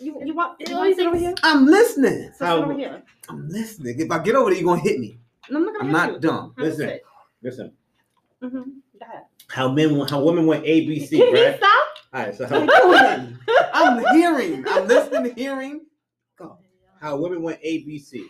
You, 0.00 0.22
you 0.24 0.32
want? 0.34 0.60
It 0.60 0.68
You 0.68 0.76
want 0.76 0.84
always 0.84 0.96
to 0.96 1.00
sit 1.02 1.06
over 1.08 1.16
here? 1.18 1.34
I'm 1.42 1.66
listening. 1.66 2.30
So 2.38 2.46
How- 2.46 2.56
sit 2.58 2.64
over 2.64 2.72
here. 2.78 3.02
I'm 3.28 3.48
listening. 3.48 3.98
If 4.00 4.10
I 4.10 4.18
get 4.22 4.36
over 4.36 4.50
there, 4.50 4.60
you're 4.60 4.68
gonna 4.68 4.80
hit 4.80 5.00
me. 5.00 5.18
No, 5.50 5.58
I'm 5.58 5.64
not 5.64 5.72
gonna 5.74 5.78
I'm 5.80 5.86
hit 5.86 5.92
not 5.92 6.12
you. 6.12 6.18
dumb. 6.20 6.54
Have 6.56 6.66
Listen. 6.66 7.00
Listen, 7.42 7.72
Mhm. 8.42 8.64
How 9.48 9.70
men 9.72 9.98
how 10.08 10.22
women 10.22 10.46
went 10.46 10.64
A 10.64 10.86
B 10.86 11.04
C, 11.04 11.18
Can 11.18 11.32
right? 11.32 11.56
stop? 11.56 11.86
All 12.12 12.22
right, 12.22 12.34
so 12.34 12.46
how, 12.46 12.56
are 12.58 12.64
you 12.64 12.70
doing? 13.16 13.38
I'm 13.74 14.14
hearing. 14.16 14.64
I'm 14.68 14.86
listening, 14.86 15.34
hearing. 15.34 15.80
how 17.00 17.16
women 17.16 17.42
went 17.42 17.58
A 17.62 17.78
B 17.84 17.98
C, 17.98 18.26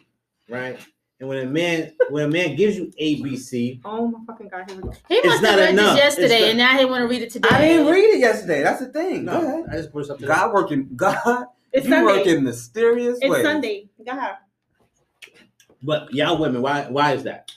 right? 0.48 0.78
And 1.20 1.28
when 1.28 1.38
a 1.38 1.50
man 1.50 1.92
when 2.10 2.24
a 2.24 2.28
man 2.28 2.54
gives 2.56 2.76
you 2.76 2.92
A 2.98 3.20
B 3.22 3.36
C, 3.36 3.80
Oh 3.84 4.06
my 4.06 4.18
fucking 4.26 4.48
god! 4.48 4.64
Here 4.70 4.76
we 4.76 4.82
go. 4.84 4.92
He 5.08 5.16
It's 5.16 5.26
must 5.26 5.42
not 5.42 5.50
have 5.52 5.60
read 5.60 5.70
enough. 5.70 5.94
this 5.96 6.04
yesterday, 6.04 6.40
not- 6.40 6.48
and 6.50 6.58
now 6.58 6.78
he 6.78 6.84
want 6.84 7.02
to 7.02 7.08
read 7.08 7.22
it 7.22 7.30
today. 7.32 7.48
I 7.50 7.60
didn't 7.60 7.86
read 7.92 8.04
it 8.14 8.18
yesterday. 8.20 8.62
That's 8.62 8.80
the 8.80 8.86
thing. 8.92 9.26
Go 9.26 9.40
no, 9.40 9.46
ahead. 9.46 9.64
I 9.70 9.76
just 9.76 9.92
put 9.92 10.06
something. 10.06 10.26
God 10.26 10.54
working. 10.54 10.88
God, 10.96 11.46
It's 11.72 11.86
you 11.86 11.92
Sunday. 11.92 12.18
work 12.18 12.26
in 12.26 12.44
mysterious 12.44 13.18
It's 13.20 13.30
ways. 13.30 13.42
Sunday. 13.42 13.88
God. 14.06 14.36
But 15.82 16.12
y'all 16.14 16.38
women, 16.38 16.62
why 16.62 16.88
why 16.88 17.12
is 17.12 17.24
that? 17.24 17.50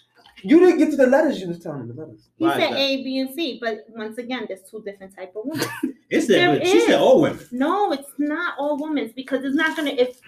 You 0.43 0.59
didn't 0.59 0.77
get 0.79 0.89
to 0.91 0.97
the 0.97 1.07
letters. 1.07 1.39
You 1.41 1.47
was 1.47 1.59
telling 1.59 1.87
me 1.87 1.93
the 1.93 1.99
letters. 2.01 2.29
He 2.37 2.45
Why 2.45 2.57
said? 2.57 2.73
A, 2.73 3.03
B, 3.03 3.19
and 3.19 3.33
C, 3.33 3.57
but 3.61 3.85
once 3.89 4.17
again, 4.17 4.45
there's 4.47 4.63
two 4.69 4.81
different 4.83 5.15
type 5.15 5.33
of 5.35 5.43
women. 5.45 5.67
It's 6.09 6.27
There 6.27 6.55
that 6.57 6.67
she 6.67 6.77
is. 6.77 6.85
said 6.87 6.99
all 6.99 7.21
women. 7.21 7.39
no, 7.51 7.93
it's 7.93 8.11
not 8.17 8.55
all 8.59 8.77
women 8.77 9.13
because 9.15 9.45
it's 9.45 9.55
not 9.55 9.77
gonna. 9.77 9.91
If 9.91 10.19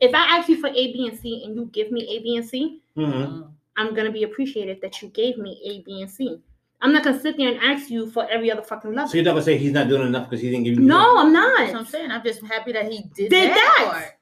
if 0.00 0.12
I 0.12 0.38
ask 0.38 0.48
you 0.48 0.56
for 0.60 0.66
A, 0.68 0.92
B, 0.92 1.06
and 1.08 1.16
C, 1.18 1.42
and 1.44 1.54
you 1.54 1.66
give 1.72 1.92
me 1.92 2.02
A, 2.16 2.22
B, 2.22 2.36
and 2.36 2.44
C, 2.44 2.80
Mhm. 2.96 3.48
I'm 3.76 3.94
gonna 3.94 4.10
be 4.10 4.24
appreciated 4.24 4.80
that 4.80 5.00
you 5.02 5.08
gave 5.10 5.38
me 5.38 5.60
A, 5.64 5.82
B, 5.82 6.02
and 6.02 6.10
C. 6.10 6.40
I'm 6.82 6.92
not 6.92 7.04
gonna 7.04 7.20
sit 7.20 7.36
there 7.36 7.48
and 7.48 7.58
ask 7.62 7.90
you 7.90 8.10
for 8.10 8.28
every 8.28 8.50
other 8.50 8.62
fucking 8.62 8.92
level. 8.92 9.08
So 9.08 9.14
you're 9.16 9.24
not 9.24 9.32
gonna 9.32 9.42
say 9.44 9.56
he's 9.56 9.72
not 9.72 9.88
doing 9.88 10.02
enough 10.06 10.28
because 10.28 10.42
he 10.42 10.50
didn't 10.50 10.64
give 10.64 10.74
you. 10.74 10.80
no, 10.80 11.18
I'm 11.18 11.32
not. 11.32 11.58
That's 11.58 11.72
what 11.72 11.78
I'm 11.78 11.86
saying. 11.86 12.10
I'm 12.10 12.24
just 12.24 12.42
happy 12.42 12.72
that 12.72 12.90
he 12.90 13.04
did, 13.14 13.30
Did 13.30 13.50
that. 13.50 13.74
that. 13.78 14.18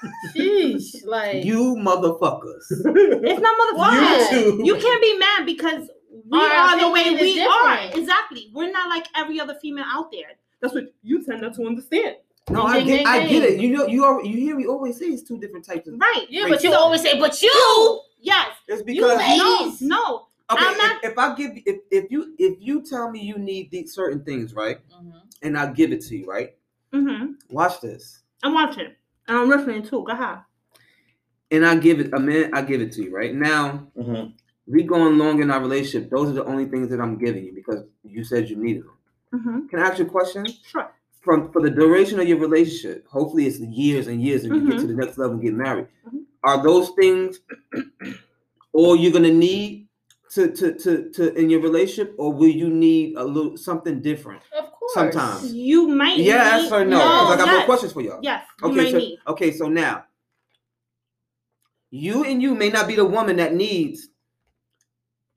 Part. 0.00 0.12
Sheesh, 0.36 1.04
like 1.06 1.44
You 1.44 1.76
motherfuckers. 1.78 2.64
It's 2.70 3.40
not 3.40 3.56
motherfuckers. 3.60 4.32
You 4.32 4.56
too. 4.58 4.62
You 4.64 4.76
can't 4.76 5.02
be 5.02 5.18
mad 5.18 5.46
because 5.46 5.88
we 6.30 6.38
Our 6.38 6.46
are 6.46 6.78
the 6.80 6.90
way 6.90 7.00
opinion 7.02 7.24
is 7.26 7.34
we 7.36 7.42
are. 7.42 7.78
Exactly. 7.94 8.50
We're 8.54 8.70
not 8.70 8.88
like 8.88 9.06
every 9.16 9.40
other 9.40 9.54
female 9.60 9.84
out 9.86 10.10
there. 10.12 10.32
That's 10.60 10.74
what 10.74 10.84
you 11.02 11.24
tend 11.24 11.40
not 11.42 11.54
to 11.54 11.66
understand. 11.66 12.16
No, 12.50 12.66
Ding, 12.66 12.66
I 12.72 12.80
get, 12.84 12.96
ding, 12.98 13.06
I 13.06 13.20
get 13.20 13.28
ding. 13.28 13.42
it. 13.58 13.60
You 13.60 13.76
know, 13.76 13.86
you 13.86 14.04
are, 14.04 14.24
you 14.24 14.36
hear 14.36 14.56
me 14.56 14.66
always 14.66 14.98
say 14.98 15.06
it's 15.06 15.22
two 15.22 15.38
different 15.38 15.64
types 15.64 15.86
of. 15.88 15.94
Right. 15.98 16.26
yeah, 16.28 16.44
Wait, 16.44 16.50
but 16.50 16.64
you 16.64 16.72
always 16.72 17.02
say, 17.02 17.18
but 17.18 17.40
you. 17.42 18.00
Yes. 18.20 18.48
It's 18.68 18.80
You 18.86 18.94
because 18.94 19.18
no, 19.38 19.72
no. 19.80 20.26
okay, 20.50 20.64
I'm 20.66 20.76
not- 20.76 21.04
if, 21.04 21.12
if 21.12 21.18
I 21.18 21.34
give 21.34 21.52
if, 21.64 21.76
if 21.90 22.10
you 22.10 22.34
if 22.38 22.56
you 22.60 22.82
tell 22.82 23.10
me 23.10 23.20
you 23.20 23.38
need 23.38 23.70
these 23.70 23.94
certain 23.94 24.22
things, 24.24 24.52
right, 24.54 24.78
Mhm. 24.92 25.12
and 25.42 25.56
I 25.56 25.72
give 25.72 25.92
it 25.92 26.02
to 26.06 26.16
you, 26.16 26.26
right, 26.26 26.54
Mm-hmm. 26.92 27.32
watch 27.54 27.80
this, 27.80 28.22
I'm 28.42 28.52
watching. 28.54 28.88
And 29.30 29.38
I'm 29.38 29.48
listening 29.48 29.84
too. 29.84 30.02
Go 30.04 30.12
ahead. 30.12 30.38
and 31.52 31.64
I 31.66 31.74
give 31.76 31.98
it 32.00 32.12
a 32.12 32.18
minute, 32.20 32.50
I 32.52 32.62
give 32.62 32.80
it 32.80 32.92
to 32.92 33.02
you, 33.02 33.10
right 33.14 33.34
now. 33.34 33.88
Mhm. 33.98 34.34
We 34.66 34.82
going 34.84 35.18
long 35.18 35.40
in 35.42 35.50
our 35.50 35.60
relationship. 35.60 36.08
Those 36.10 36.28
are 36.30 36.32
the 36.32 36.44
only 36.44 36.66
things 36.66 36.90
that 36.90 37.00
I'm 37.00 37.16
giving 37.18 37.44
you 37.44 37.52
because 37.52 37.82
you 38.04 38.22
said 38.22 38.48
you 38.48 38.54
needed 38.56 38.84
them. 38.84 38.96
Mm-hmm. 39.34 39.66
Can 39.66 39.78
I 39.80 39.88
ask 39.88 39.98
you 39.98 40.04
a 40.06 40.08
question? 40.08 40.46
Sure. 40.64 40.88
From 41.22 41.50
for 41.52 41.60
the 41.60 41.70
duration 41.70 42.20
of 42.20 42.28
your 42.28 42.38
relationship, 42.38 43.06
hopefully 43.08 43.46
it's 43.46 43.58
years 43.58 44.06
and 44.08 44.22
years, 44.22 44.44
and 44.44 44.54
you 44.54 44.66
get 44.68 44.76
Mhm. 44.78 44.80
to 44.82 44.86
the 44.86 44.94
next 44.94 45.18
level 45.18 45.34
and 45.34 45.42
get 45.42 45.54
married. 45.54 45.88
Mhm. 46.08 46.22
Are 46.44 46.62
those 46.62 46.90
things 46.90 47.40
all 48.72 48.94
you're 48.96 49.12
gonna 49.12 49.32
need 49.32 49.88
to, 50.30 50.50
to 50.52 50.72
to 50.74 51.10
to 51.10 51.34
in 51.34 51.50
your 51.50 51.60
relationship, 51.60 52.14
or 52.18 52.32
will 52.32 52.48
you 52.62 52.68
need 52.70 53.16
a 53.16 53.24
little 53.24 53.56
something 53.56 54.00
different? 54.00 54.42
Of 54.56 54.69
course. 54.94 55.14
Sometimes. 55.14 55.52
You 55.52 55.88
might 55.88 56.18
Yes 56.18 56.64
need, 56.64 56.72
or 56.72 56.84
no. 56.84 57.00
I 57.00 57.36
got 57.36 57.46
yes. 57.46 57.56
more 57.56 57.64
questions 57.64 57.92
for 57.92 58.00
y'all. 58.02 58.20
Yes. 58.22 58.44
You 58.62 58.68
Okay, 58.68 58.76
might 58.76 58.90
so 58.90 58.98
need. 58.98 59.18
okay, 59.28 59.50
so 59.52 59.68
now 59.68 60.04
you 61.90 62.24
and 62.24 62.40
you 62.40 62.54
may 62.54 62.68
not 62.68 62.86
be 62.88 62.94
the 62.96 63.04
woman 63.04 63.36
that 63.36 63.54
needs. 63.54 64.08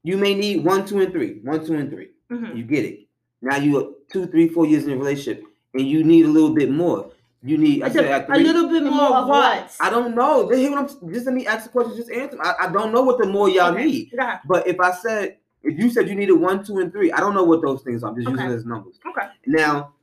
You 0.04 0.18
may 0.18 0.34
need 0.34 0.64
one, 0.64 0.86
two, 0.86 1.00
and 1.02 1.12
three. 1.12 1.40
One, 1.44 1.66
two, 1.66 1.76
and 1.76 1.90
three. 1.90 2.10
Mhm. 2.32 2.56
You 2.58 2.64
get 2.64 2.86
it. 2.86 3.08
Now 3.42 3.58
you 3.58 3.78
are 3.80 3.90
two, 4.12 4.28
three, 4.28 4.48
four 4.50 4.66
years 4.66 4.86
in 4.86 4.92
a 4.92 4.98
relationship, 4.98 5.44
and 5.74 5.88
you 5.88 6.04
need 6.04 6.26
a 6.26 6.30
little 6.30 6.54
bit 6.54 6.70
more. 6.70 7.12
You 7.42 7.58
need. 7.58 7.84
I 7.84 7.88
A, 7.88 7.92
said 7.92 8.06
at 8.06 8.30
a 8.30 8.40
little 8.40 8.70
bit 8.70 8.84
more 8.84 9.16
of 9.18 9.28
what? 9.28 9.76
I 9.82 9.90
don't 9.90 10.16
know. 10.16 10.48
Just 10.50 10.60
hear 10.60 10.72
what 10.72 10.80
I'm. 10.80 11.14
Just 11.14 11.26
let 11.26 11.36
me 11.36 11.46
ask 11.46 11.64
the 11.66 11.70
question. 11.70 11.96
Just 11.96 12.10
answer. 12.12 12.38
I, 12.42 12.68
I 12.68 12.72
don't 12.72 12.94
know 12.94 13.02
what 13.04 13.18
the 13.18 13.26
more 13.28 13.50
y'all 13.50 13.74
Okay. 13.74 13.86
need. 13.86 14.12
Go 14.12 14.18
ahead. 14.24 14.40
But 14.46 14.68
if 14.68 14.80
I 14.80 14.92
said, 14.92 15.30
if 15.30 15.38
you 15.64 15.90
said 15.90 16.08
you 16.10 16.16
needed 16.16 16.34
one, 16.34 16.64
two, 16.64 16.80
and 16.80 16.92
three, 16.92 17.12
I 17.12 17.20
don't 17.20 17.34
know 17.34 17.44
what 17.44 17.62
those 17.62 17.82
things 17.84 18.04
are. 18.04 18.10
I'm 18.10 18.16
just 18.16 18.28
using 18.30 18.44
Okay. 18.46 18.54
it 18.54 18.58
as 18.58 18.66
numbers. 18.66 19.00
Okay. 19.10 19.28
Now, 19.46 19.94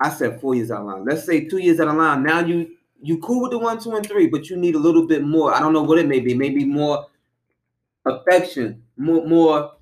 I 0.00 0.10
said 0.10 0.40
four 0.40 0.54
years 0.54 0.70
out 0.70 0.78
the 0.80 0.92
line. 0.92 1.04
Let's 1.04 1.24
say 1.26 1.44
two 1.44 1.58
years 1.58 1.80
out 1.80 1.86
the 1.86 1.92
line. 1.94 2.22
Now 2.22 2.40
you 2.40 2.70
you 3.04 3.18
cool 3.18 3.42
with 3.42 3.50
the 3.50 3.58
one, 3.58 3.78
two, 3.80 3.92
and 3.96 4.06
three, 4.06 4.28
but 4.28 4.48
you 4.48 4.56
need 4.56 4.74
a 4.76 4.78
little 4.78 5.06
bit 5.06 5.22
more. 5.24 5.52
I 5.54 5.58
don't 5.60 5.72
know 5.72 5.82
what 5.82 5.98
it 5.98 6.06
may 6.06 6.20
be. 6.20 6.34
Maybe 6.34 6.64
more 6.64 7.06
affection, 8.06 8.82
more 8.96 9.26
more 9.26 9.72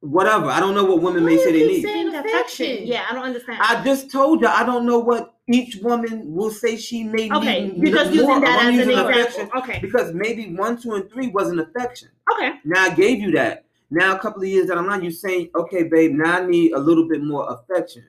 whatever. 0.00 0.46
I 0.46 0.60
don't 0.60 0.74
know 0.74 0.84
what 0.84 1.02
women 1.02 1.24
may 1.24 1.36
say 1.36 1.46
you 1.46 1.52
they 1.52 1.58
keep 1.60 1.68
need. 1.68 1.82
saying 1.82 2.14
affection? 2.14 2.86
Yeah, 2.86 3.04
I 3.10 3.14
don't 3.14 3.24
understand. 3.24 3.58
I 3.62 3.82
just 3.84 4.10
told 4.10 4.40
you 4.40 4.46
I 4.48 4.64
don't 4.64 4.86
know 4.86 4.98
what 4.98 5.34
each 5.48 5.76
woman 5.76 6.32
will 6.32 6.50
say 6.50 6.76
she 6.76 7.02
may 7.04 7.30
okay, 7.32 7.66
need. 7.68 7.76
you're 7.82 7.92
just 7.96 8.14
more 8.14 8.22
using 8.24 8.40
that. 8.42 8.62
I'm 8.62 8.74
as 8.78 8.86
an 8.86 8.90
example. 8.90 9.10
affection 9.20 9.50
Okay, 9.56 9.78
because 9.80 10.12
maybe 10.14 10.54
one, 10.54 10.80
two, 10.80 10.94
and 10.94 11.10
three 11.10 11.28
wasn't 11.28 11.60
affection. 11.60 12.08
okay. 12.34 12.52
Now 12.64 12.84
I 12.84 12.94
gave 12.94 13.20
you 13.20 13.32
that. 13.32 13.64
Now 13.90 14.14
a 14.14 14.18
couple 14.18 14.42
of 14.42 14.48
years 14.48 14.66
down 14.68 14.84
the 14.84 14.88
line, 14.88 15.02
you're 15.02 15.10
saying, 15.10 15.50
okay, 15.54 15.82
babe, 15.84 16.12
now 16.12 16.38
I 16.42 16.46
need 16.46 16.72
a 16.72 16.78
little 16.78 17.08
bit 17.08 17.22
more 17.22 17.46
affection 17.52 18.04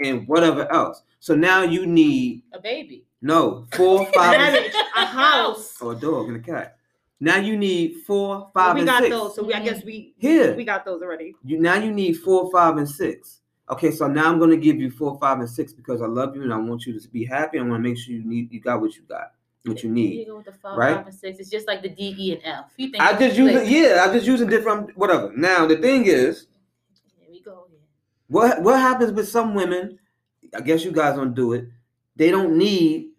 and 0.00 0.26
whatever 0.28 0.70
else. 0.72 1.02
So 1.20 1.34
now 1.34 1.62
you 1.62 1.86
need 1.86 2.42
A 2.52 2.60
baby. 2.60 3.04
no 3.22 3.66
four, 3.72 4.04
five, 4.14 4.54
a 4.96 5.04
house. 5.06 5.80
or 5.80 5.92
a 5.92 5.96
dog 5.96 6.28
and 6.28 6.36
a 6.36 6.40
cat. 6.40 6.76
Now 7.20 7.36
you 7.38 7.56
need 7.56 8.02
four, 8.06 8.50
five, 8.52 8.66
Well, 8.66 8.74
we 8.74 8.80
and 8.80 8.88
got 8.88 9.02
six. 9.04 9.10
those, 9.14 9.34
so 9.36 9.44
we, 9.44 9.54
I 9.54 9.60
guess 9.60 9.82
we 9.84 10.12
Here. 10.18 10.54
we 10.54 10.64
got 10.64 10.84
those 10.84 11.00
already. 11.00 11.34
You 11.44 11.58
now 11.58 11.76
you 11.76 11.90
need 11.90 12.14
four, 12.14 12.50
five, 12.50 12.76
and 12.76 12.88
six. 12.88 13.40
Okay, 13.70 13.90
so 13.92 14.06
now 14.08 14.30
I'm 14.30 14.38
gonna 14.38 14.58
give 14.58 14.76
you 14.78 14.90
four, 14.90 15.16
five, 15.18 15.38
and 15.38 15.48
six 15.48 15.72
because 15.72 16.02
I 16.02 16.06
love 16.06 16.36
you 16.36 16.42
and 16.42 16.52
I 16.52 16.58
want 16.58 16.84
you 16.84 17.00
to 17.00 17.08
be 17.08 17.24
happy. 17.24 17.58
I 17.58 17.62
want 17.62 17.82
to 17.82 17.88
make 17.88 17.96
sure 17.96 18.12
you 18.14 18.22
need 18.24 18.52
you 18.52 18.60
got 18.60 18.80
what 18.82 18.94
you 18.94 19.02
got, 19.08 19.32
what 19.66 19.82
you 19.82 19.88
You 19.88 19.94
need. 19.94 20.26
go 20.26 20.36
with 20.36 20.46
the 20.46 20.52
five, 20.52 20.76
right? 20.76 20.96
five, 20.96 21.06
and 21.06 21.14
six. 21.14 21.38
It's 21.38 21.50
just 21.50 21.66
like 21.66 21.82
the 21.82 21.88
D, 21.88 22.14
E, 22.18 22.32
and 22.32 22.40
F. 22.44 22.66
You 22.76 22.90
think 22.90 23.02
I 23.02 23.18
just 23.18 23.36
use 23.36 23.50
it, 23.52 23.66
yeah, 23.68 24.04
I 24.04 24.12
just 24.12 24.26
using 24.26 24.48
different 24.48 24.96
whatever. 24.96 25.32
Now 25.36 25.66
the 25.66 25.76
thing 25.76 26.06
is, 26.06 26.46
Here 27.18 27.28
we 27.30 27.40
go. 27.40 27.66
What 28.28 28.62
what 28.62 28.78
happens 28.78 29.12
with 29.12 29.28
some 29.28 29.54
women? 29.54 29.98
I 30.54 30.60
guess 30.60 30.84
you 30.84 30.92
guys 30.92 31.16
don't 31.16 31.34
do 31.34 31.52
it. 31.54 31.66
They 32.16 32.30
don't 32.30 32.56
need 32.56 33.10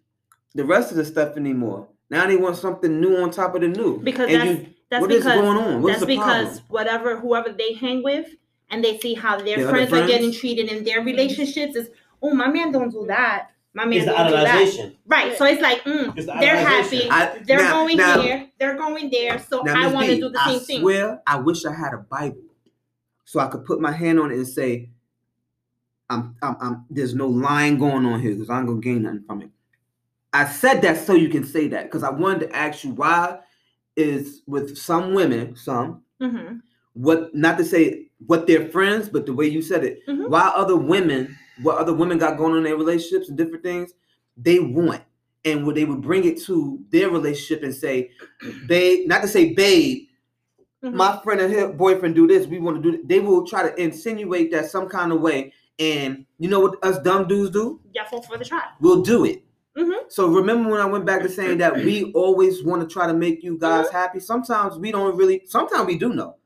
the 0.54 0.64
rest 0.64 0.90
of 0.90 0.96
the 0.96 1.04
stuff 1.04 1.36
anymore. 1.36 1.88
Now 2.08 2.26
they 2.26 2.36
want 2.36 2.56
something 2.56 3.00
new 3.00 3.16
on 3.18 3.30
top 3.30 3.54
of 3.54 3.60
the 3.60 3.68
new. 3.68 3.98
Because 4.00 4.28
and 4.30 4.40
that's- 4.40 4.58
you, 4.58 4.66
That's 4.88 5.02
what 5.02 5.10
is 5.10 5.24
because 5.24 5.40
going 5.40 5.58
on? 5.58 5.82
What's 5.82 5.98
that's 5.98 6.06
because 6.06 6.62
whatever 6.68 7.16
whoever 7.18 7.50
they 7.52 7.74
hang 7.74 8.04
with 8.04 8.28
and 8.70 8.84
they 8.84 8.98
see 8.98 9.14
how 9.14 9.36
their 9.36 9.56
The 9.56 9.64
other 9.64 9.70
friends, 9.70 9.92
are 9.92 10.06
getting 10.06 10.32
treated 10.32 10.70
in 10.70 10.84
their 10.84 11.02
relationships 11.02 11.74
is 11.74 11.90
oh 12.22 12.32
my 12.32 12.46
man 12.48 12.70
don't 12.70 12.90
do 12.90 13.04
that. 13.08 13.50
My 13.76 13.84
man 13.84 13.98
It's 13.98 14.06
the 14.06 14.12
don't 14.12 14.26
do 14.28 14.32
that. 14.32 14.48
idolization. 14.66 14.96
Right. 15.06 15.36
So 15.36 15.44
it's 15.44 15.60
like 15.60 15.84
mm, 15.84 16.16
It's 16.16 16.26
the 16.26 16.32
they're 16.40 16.56
happy. 16.56 17.10
I, 17.10 17.38
They're 17.46 17.58
now- 17.58 17.72
going 17.84 17.96
now- 17.98 18.20
here. 18.22 18.48
They're 18.58 18.74
going 18.76 19.10
there. 19.10 19.38
So 19.38 19.60
Now, 19.62 19.82
I 19.82 19.92
want 19.92 20.06
to 20.06 20.16
do 20.16 20.30
the 20.30 20.40
I 20.40 20.52
same 20.52 20.60
thing. 20.60 20.80
swear, 20.80 21.20
I 21.26 21.36
wish 21.38 21.64
I 21.66 21.74
had 21.74 21.92
a 21.92 21.98
Bible 21.98 22.38
so 23.26 23.38
I 23.38 23.48
could 23.48 23.64
put 23.66 23.80
my 23.80 23.92
hand 23.92 24.18
on 24.18 24.30
it 24.32 24.36
and 24.36 24.48
say, 24.48 24.88
"I'm, 26.08 26.36
I'm, 26.42 26.56
I'm 26.60 26.84
there's 26.88 27.14
no 27.14 27.28
lying 27.28 27.76
going 27.78 28.06
on 28.06 28.20
here 28.20 28.32
because 28.32 28.48
I'm 28.48 28.64
gonna 28.66 28.80
gain 28.80 29.02
nothing 29.02 29.24
from 29.26 29.42
it." 29.42 29.50
I 30.32 30.46
said 30.46 30.80
that 30.82 30.96
so 31.06 31.12
you 31.14 31.28
can 31.28 31.44
say 31.44 31.68
that 31.68 31.84
because 31.84 32.02
I 32.02 32.10
wanted 32.10 32.48
to 32.48 32.56
ask 32.56 32.82
you 32.82 32.90
why 32.92 33.40
is 33.96 34.40
with 34.46 34.76
some 34.78 35.12
women, 35.14 35.54
some 35.56 36.02
hmm 36.20 36.56
what 36.96 37.34
not 37.34 37.58
to 37.58 37.64
say 37.64 38.08
what 38.26 38.46
they're 38.46 38.68
friends, 38.70 39.08
but 39.08 39.26
the 39.26 39.32
way 39.34 39.46
you 39.46 39.60
said 39.60 39.84
it, 39.84 40.00
Mhm. 40.08 40.28
why 40.28 40.50
other 40.54 40.76
women, 40.76 41.36
what 41.62 41.76
other 41.76 41.92
women 41.92 42.16
got 42.18 42.38
going 42.38 42.52
on 42.52 42.58
in 42.58 42.64
their 42.64 42.76
relationships 42.76 43.28
and 43.28 43.36
different 43.36 43.62
things, 43.62 43.92
they 44.36 44.58
want. 44.58 45.02
And 45.44 45.64
would 45.66 45.76
they 45.76 45.84
would 45.84 46.00
bring 46.00 46.24
it 46.24 46.40
to 46.44 46.80
their 46.90 47.10
relationship 47.10 47.62
and 47.62 47.74
say, 47.74 48.10
babe, 48.66 49.06
not 49.06 49.22
to 49.22 49.28
say 49.28 49.52
babe, 49.52 50.08
Mhm. 50.82 50.94
my 50.94 51.20
friend 51.22 51.40
and 51.40 51.52
her 51.52 51.68
boyfriend 51.68 52.14
do 52.14 52.26
this, 52.26 52.46
we 52.46 52.58
want 52.58 52.82
to 52.82 52.92
do 52.92 53.02
They 53.04 53.20
will 53.20 53.46
try 53.46 53.62
to 53.62 53.80
insinuate 53.80 54.50
that 54.52 54.70
some 54.70 54.88
kind 54.88 55.12
of 55.12 55.20
way. 55.20 55.52
And 55.78 56.24
you 56.38 56.48
know 56.48 56.60
what 56.60 56.82
us 56.82 56.98
dumb 57.00 57.28
dudes 57.28 57.50
do? 57.50 57.80
Yeah, 57.94 58.06
fall 58.06 58.22
for 58.22 58.38
the 58.38 58.44
try. 58.44 58.62
We'll 58.80 59.02
do 59.02 59.24
it. 59.26 59.42
Mhm. 59.76 59.92
So 60.08 60.28
remember 60.28 60.70
when 60.70 60.80
I 60.80 60.86
went 60.86 61.04
back 61.04 61.22
to 61.22 61.28
saying 61.28 61.58
that 61.58 61.76
we 61.76 62.10
always 62.12 62.64
want 62.64 62.80
to 62.80 62.88
try 62.88 63.06
to 63.06 63.12
make 63.12 63.44
you 63.44 63.58
guys 63.58 63.90
happy? 63.90 64.20
Sometimes 64.20 64.78
we 64.78 64.90
don't 64.90 65.14
really, 65.16 65.42
sometimes 65.44 65.86
we 65.86 65.98
do 65.98 66.14
know. 66.14 66.36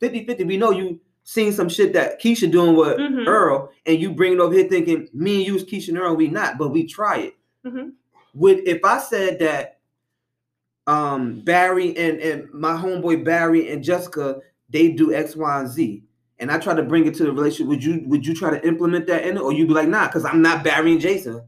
50-50, 0.00 0.46
we 0.46 0.56
know 0.56 0.70
you 0.70 1.00
seen 1.24 1.52
some 1.52 1.68
shit 1.68 1.92
that 1.92 2.20
Keisha 2.20 2.50
doing 2.50 2.74
with 2.74 2.96
Mhm. 2.98 3.26
Earl, 3.26 3.70
and 3.84 4.00
you 4.00 4.10
bring 4.12 4.32
it 4.32 4.40
over 4.40 4.54
here 4.54 4.68
thinking 4.68 5.08
me 5.12 5.36
and 5.36 5.46
you 5.46 5.56
is 5.56 5.64
Keisha 5.64 5.88
and 5.88 5.98
Earl, 5.98 6.16
we 6.16 6.28
not, 6.28 6.56
but 6.58 6.70
we 6.70 6.86
try 6.86 7.18
it. 7.18 7.34
Mhm. 7.66 7.92
Would 8.34 8.66
if 8.66 8.84
I 8.84 8.98
said 8.98 9.38
that 9.40 9.78
um 10.86 11.40
Barry 11.40 11.96
and, 11.96 12.18
and 12.20 12.52
my 12.52 12.72
homeboy 12.72 13.24
Barry 13.24 13.70
and 13.70 13.84
Jessica, 13.84 14.40
they 14.70 14.90
do 14.90 15.12
X, 15.12 15.36
Y, 15.36 15.60
and 15.60 15.68
Z. 15.68 16.02
And 16.38 16.50
I 16.52 16.58
try 16.58 16.72
to 16.74 16.82
bring 16.82 17.06
it 17.06 17.14
to 17.16 17.24
the 17.24 17.32
relationship. 17.32 17.66
Would 17.66 17.84
you 17.84 18.02
would 18.06 18.26
you 18.26 18.34
try 18.34 18.50
to 18.50 18.66
implement 18.66 19.06
that 19.08 19.26
in 19.26 19.36
it? 19.36 19.40
Or 19.40 19.52
you'd 19.52 19.68
be 19.68 19.74
like, 19.74 19.88
nah, 19.88 20.06
because 20.06 20.24
I'm 20.24 20.40
not 20.40 20.62
Barry 20.64 20.92
and 20.92 21.00
Jason. 21.00 21.42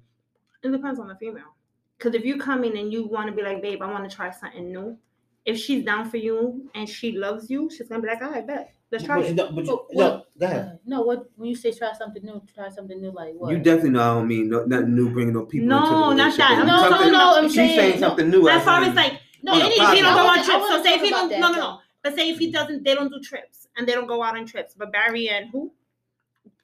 It 0.62 0.70
depends 0.72 0.98
on 1.01 1.09
the 1.09 1.14
female. 1.14 1.55
Because 1.96 2.14
if 2.14 2.24
you 2.24 2.38
come 2.38 2.64
in 2.64 2.76
and 2.76 2.92
you 2.92 3.07
want 3.07 3.28
to 3.28 3.34
be 3.34 3.42
like, 3.42 3.62
babe, 3.62 3.80
I 3.82 3.90
want 3.90 4.09
to 4.11 4.14
try 4.14 4.30
something 4.30 4.72
new. 4.72 4.98
If 5.47 5.59
she's 5.59 5.84
down 5.84 6.09
for 6.11 6.18
you 6.18 6.68
and 6.74 6.88
she 6.88 7.12
loves 7.12 7.51
you, 7.51 7.70
she's 7.70 7.88
gonna 7.88 8.03
be 8.03 8.09
like, 8.09 8.22
all 8.22 8.30
right, 8.30 8.47
bet. 8.47 8.74
Let's 8.93 9.05
try 9.05 9.20
But 9.20 9.30
it. 9.30 9.36
don't- 9.36 9.55
but 9.55 9.64
you- 9.64 9.86
But 9.88 9.97
no, 9.97 10.07
what- 10.09 10.26
go 10.38 10.47
ahead. 10.47 10.66
Uh, 10.66 10.76
no, 10.84 11.01
what 11.03 11.30
when 11.36 11.49
you 11.49 11.55
say 11.55 11.70
try 11.72 11.93
something 11.97 12.24
new, 12.24 12.43
try 12.55 12.68
something 12.68 13.01
new, 13.01 13.12
like 13.12 13.34
what? 13.34 13.51
You 13.53 13.59
definitely 13.59 13.91
know 13.91 14.01
I 14.03 14.14
don't 14.14 14.28
mean 14.28 14.49
no, 14.51 14.64
nothing 14.64 14.95
new 14.95 15.11
bringing 15.11 15.34
no 15.34 15.47
people 15.47 15.68
No, 15.68 16.11
into 16.11 16.22
the 16.22 16.28
not 16.28 16.36
that. 16.36 16.59
But 16.59 16.66
No, 16.66 17.07
no, 17.07 17.11
no, 17.11 17.36
I'm 17.38 17.45
She's 17.45 17.55
saying- 17.55 17.78
saying 17.78 18.01
no. 18.01 18.09
something 18.09 18.30
new. 18.30 18.43
That's 18.45 18.64
far 18.64 18.82
in- 18.82 18.91
as 18.91 18.95
like, 18.97 19.20
no, 19.43 19.53
on 19.53 19.61
a 19.61 19.64
any, 19.64 19.74
if 19.74 19.80
podcast. 19.80 19.95
he 19.95 20.01
don't 20.03 20.14
go 20.14 20.26
on 20.26 20.45
trips, 20.45 20.68
so 20.68 20.82
say 20.82 20.95
if 20.95 21.01
he 21.03 21.11
don't, 21.11 21.26
about 21.32 21.41
no, 21.41 21.53
no, 21.53 21.59
no. 21.59 21.78
But 22.03 22.14
say 22.16 22.30
if 22.30 22.38
he 22.38 22.51
doesn't, 22.51 22.82
they 22.84 22.95
don't 22.95 23.11
do 23.11 23.20
trips 23.20 23.68
and 23.76 23.86
they 23.86 23.93
don't 23.93 24.07
go 24.09 24.22
out 24.22 24.36
on 24.36 24.45
trips. 24.47 24.74
But 24.76 24.91
Barry 24.93 25.28
and 25.28 25.49
who? 25.51 25.70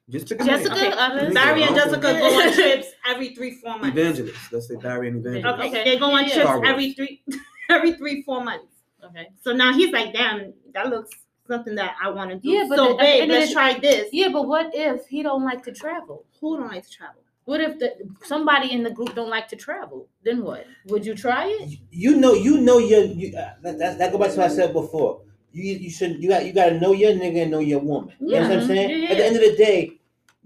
Just 0.09 0.27
pick 0.29 0.41
a. 0.41 0.45
Jessica, 0.45 0.73
Okay. 0.75 0.87
Evans, 0.87 1.33
Barry 1.33 1.63
and 1.63 1.75
Jessica 1.75 1.99
go 2.01 2.25
on 2.25 2.53
trips 2.53 2.87
every 3.07 3.35
three, 3.35 3.55
four 3.61 3.77
months. 3.79 3.87
Evangelist. 3.97 4.37
Let's 4.51 4.67
say 4.67 4.75
Barry 4.75 5.09
and 5.09 5.17
Evangelist. 5.25 5.59
Okay, 5.59 5.67
Okay. 5.69 5.83
they 5.83 5.99
go 5.99 6.11
on 6.11 6.23
Yeah. 6.27 6.33
trips 6.33 6.49
Star 6.49 6.65
every 6.65 6.93
three, 6.93 7.21
every 7.69 7.93
three, 7.93 8.21
four 8.23 8.43
months. 8.43 8.73
Okay. 9.03 9.27
So 9.41 9.53
now 9.53 9.73
he's 9.73 9.91
like, 9.91 10.13
damn, 10.13 10.53
that 10.73 10.89
looks 10.89 11.11
something 11.47 11.75
that 11.75 11.95
I 12.01 12.09
want 12.09 12.29
to 12.31 12.37
do. 12.37 12.49
Yeah, 12.49 12.65
but 12.69 12.77
so 12.77 12.85
at 12.91 12.97
the 12.97 13.03
babe, 13.03 13.21
end 13.23 13.31
let's 13.31 13.47
the- 13.49 13.53
try 13.53 13.79
this. 13.79 14.09
Yeah, 14.11 14.29
but 14.29 14.47
what 14.47 14.71
if 14.73 15.05
he 15.07 15.23
don't 15.23 15.43
like 15.43 15.63
to 15.63 15.71
travel? 15.71 16.25
Who 16.41 16.57
don't 16.57 16.67
like 16.71 16.83
to 16.85 16.91
travel? 16.91 17.21
What 17.45 17.61
if 17.61 17.79
the 17.79 17.93
somebody 18.25 18.73
in 18.73 18.83
the 18.83 18.91
group 18.91 19.15
don't 19.15 19.29
like 19.29 19.47
to 19.49 19.55
travel? 19.55 20.07
Then 20.25 20.43
what? 20.43 20.65
Would 20.87 21.05
you 21.05 21.15
try 21.15 21.47
it? 21.47 21.79
You 21.91 22.17
know, 22.17 22.33
you 22.33 22.59
know 22.59 22.77
your. 22.77 23.03
You, 23.05 23.37
uh, 23.37 23.53
that, 23.61 23.77
that, 23.79 23.97
that 23.99 24.11
go 24.11 24.17
back 24.17 24.31
to 24.31 24.37
what 24.37 24.51
I 24.51 24.53
said 24.53 24.73
before. 24.73 25.21
You 25.53 25.63
you 25.75 25.89
should 25.89 26.21
you 26.21 26.27
got 26.27 26.45
you 26.45 26.51
got 26.51 26.65
to 26.69 26.79
know 26.79 26.91
your 26.91 27.13
nigga 27.13 27.43
and 27.43 27.51
know 27.51 27.59
your 27.59 27.79
woman. 27.79 28.13
You 28.19 28.31
know 28.31 28.41
what 28.41 28.51
I'm 28.51 28.59
Yeah. 28.59 28.67
saying? 28.67 29.01
Yeah, 29.03 29.09
At 29.11 29.17
the 29.17 29.25
end 29.25 29.35
of 29.37 29.41
the 29.43 29.55
day, 29.55 29.96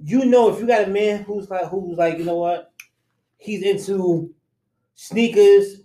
you 0.04 0.26
know 0.26 0.50
if 0.50 0.60
you 0.60 0.68
got 0.68 0.88
a 0.88 0.92
man 0.92 1.24
who's 1.24 1.50
like 1.50 1.68
who's 1.70 1.98
like 1.98 2.18
you 2.18 2.26
know 2.26 2.38
what, 2.38 2.72
he's 3.38 3.64
into 3.64 4.34
sneakers, 4.96 5.82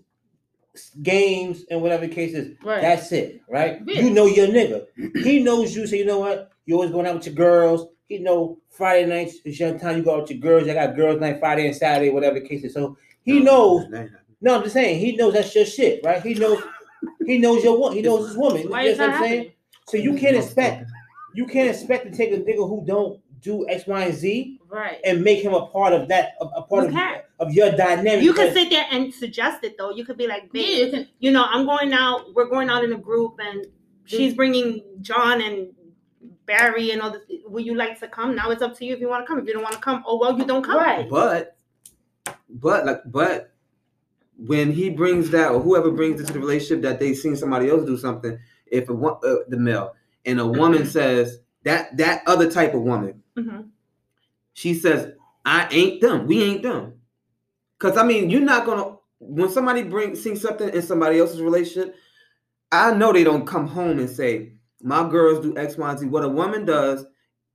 games, 1.02 1.64
and 1.70 1.80
whatever 1.82 2.06
the 2.06 2.14
case 2.14 2.34
is. 2.34 2.56
Right. 2.62 2.80
That's 2.80 3.10
it, 3.12 3.42
right? 3.48 3.80
Yeah. 3.86 4.02
You 4.02 4.10
know 4.10 4.26
your 4.26 4.48
nigga. 4.48 4.86
He 5.22 5.42
knows 5.42 5.74
you. 5.74 5.86
So 5.86 5.96
you 5.96 6.04
know 6.04 6.18
what? 6.18 6.50
You 6.66 6.74
always 6.74 6.90
going 6.90 7.06
out 7.06 7.16
with 7.16 7.26
your 7.26 7.34
girls. 7.34 7.86
He 8.08 8.18
know 8.18 8.58
Friday 8.70 9.06
nights 9.06 9.36
is 9.44 9.58
your 9.58 9.78
time. 9.78 9.98
You 9.98 10.02
go 10.04 10.14
out 10.14 10.22
with 10.22 10.30
your 10.30 10.40
girls. 10.40 10.68
I 10.68 10.74
got 10.74 10.96
girls 10.96 11.20
night 11.20 11.40
Friday 11.40 11.66
and 11.66 11.76
Saturday, 11.76 12.10
whatever 12.10 12.38
the 12.38 12.46
case 12.46 12.64
is. 12.64 12.74
So 12.74 12.96
he 13.22 13.40
knows. 13.40 13.88
That. 13.90 14.10
No, 14.40 14.56
I'm 14.56 14.62
just 14.62 14.74
saying 14.74 15.00
he 15.00 15.16
knows 15.16 15.34
that's 15.34 15.54
your 15.54 15.64
shit, 15.64 16.04
right? 16.04 16.22
He 16.22 16.34
knows. 16.34 16.62
He 17.24 17.38
knows 17.38 17.64
your 17.64 17.78
one. 17.78 17.92
He 17.92 18.02
knows 18.02 18.28
his 18.28 18.36
woman. 18.36 18.68
Why 18.68 18.82
you 18.84 18.90
is 18.90 18.98
know 18.98 19.06
that 19.06 19.12
what 19.12 19.16
I'm 19.16 19.22
saying? 19.22 19.38
happening? 19.38 19.52
So 19.88 19.96
you 19.96 20.14
can't 20.14 20.36
expect. 20.36 20.90
You 21.34 21.46
can't 21.46 21.68
expect 21.68 22.10
to 22.10 22.16
take 22.16 22.32
a 22.32 22.38
nigga 22.38 22.68
who 22.68 22.84
don't 22.86 23.20
do 23.40 23.68
X, 23.68 23.86
Y, 23.86 24.02
and 24.04 24.14
Z 24.14 24.60
Right. 24.68 24.98
and 25.04 25.22
make 25.22 25.42
him 25.44 25.54
a 25.54 25.66
part 25.66 25.92
of 25.92 26.08
that, 26.08 26.32
a, 26.40 26.44
a 26.46 26.62
part 26.62 26.90
You 26.90 26.98
of, 26.98 27.48
of 27.48 27.52
your 27.52 27.70
dynamic. 27.72 28.22
You 28.22 28.32
could 28.32 28.48
because- 28.48 28.54
sit 28.54 28.70
there 28.70 28.86
and 28.90 29.12
suggest 29.14 29.62
it 29.64 29.76
though. 29.78 29.90
You 29.90 30.04
could 30.04 30.16
be 30.18 30.26
like, 30.26 30.44
Yeah, 30.44 30.62
babe, 30.62 30.84
you 30.86 30.90
can. 30.90 31.08
you 31.20 31.30
know, 31.32 31.44
I'm 31.48 31.64
going 31.66 31.92
out. 31.92 32.34
We're 32.34 32.48
going 32.48 32.70
out 32.70 32.82
in 32.84 32.92
a 32.92 32.98
group, 32.98 33.36
and 33.38 33.66
she's 34.04 34.34
bringing 34.34 34.82
John 35.00 35.40
and 35.42 35.68
Barry 36.46 36.90
and 36.92 37.02
all 37.02 37.10
this. 37.10 37.22
Would 37.46 37.64
you 37.66 37.74
like 37.74 37.98
to 38.00 38.08
come? 38.08 38.34
Now 38.36 38.50
it's 38.50 38.62
up 38.62 38.76
to 38.78 38.84
you 38.84 38.94
if 38.94 39.00
you 39.00 39.08
want 39.08 39.24
to 39.24 39.26
come. 39.28 39.38
If 39.38 39.46
you 39.46 39.52
don't 39.52 39.62
want 39.62 39.74
to 39.74 39.80
come, 39.80 40.02
oh 40.06 40.18
well, 40.18 40.36
you 40.38 40.44
don't 40.44 40.62
come. 40.62 40.76
Right. 40.78 41.08
But, 41.08 41.56
but 42.48 42.86
like, 42.86 43.00
but 43.06 43.52
when 44.38 44.70
he 44.72 44.90
brings 44.90 45.30
that, 45.30 45.50
or 45.50 45.60
whoever 45.60 45.90
brings 45.90 46.20
it 46.20 46.26
to 46.28 46.32
the 46.34 46.38
relationship, 46.40 46.82
that 46.82 47.00
they 47.00 47.14
seen 47.14 47.36
somebody 47.36 47.68
else 47.70 47.84
do 47.86 47.96
something. 47.96 48.38
If 48.66 48.88
a 48.88 48.94
wo- 48.94 49.20
uh, 49.24 49.44
the 49.48 49.56
male 49.56 49.94
and 50.24 50.40
a 50.40 50.46
woman 50.46 50.86
says 50.86 51.38
that 51.64 51.96
that 51.96 52.22
other 52.26 52.50
type 52.50 52.74
of 52.74 52.82
woman, 52.82 53.22
Mhm. 53.36 53.68
she 54.54 54.74
says, 54.74 55.12
"I 55.44 55.68
ain't 55.70 56.00
them. 56.00 56.26
We 56.26 56.42
ain't 56.42 56.62
them." 56.62 56.94
Because 57.78 57.96
I 57.96 58.04
mean, 58.04 58.30
you're 58.30 58.40
not 58.40 58.64
gonna 58.66 58.96
when 59.18 59.48
somebody 59.50 59.82
brings 59.82 60.22
see 60.22 60.34
something 60.36 60.68
in 60.70 60.82
somebody 60.82 61.18
else's 61.18 61.40
relationship. 61.42 61.94
I 62.72 62.92
know 62.94 63.12
they 63.12 63.24
don't 63.24 63.46
come 63.46 63.66
home 63.66 63.98
and 63.98 64.10
say, 64.10 64.52
"My 64.82 65.08
girls 65.08 65.40
do 65.40 65.56
X, 65.56 65.76
Y, 65.76 65.88
and 65.90 65.98
Z." 65.98 66.06
What 66.06 66.24
a 66.24 66.28
woman 66.28 66.64
does. 66.64 67.04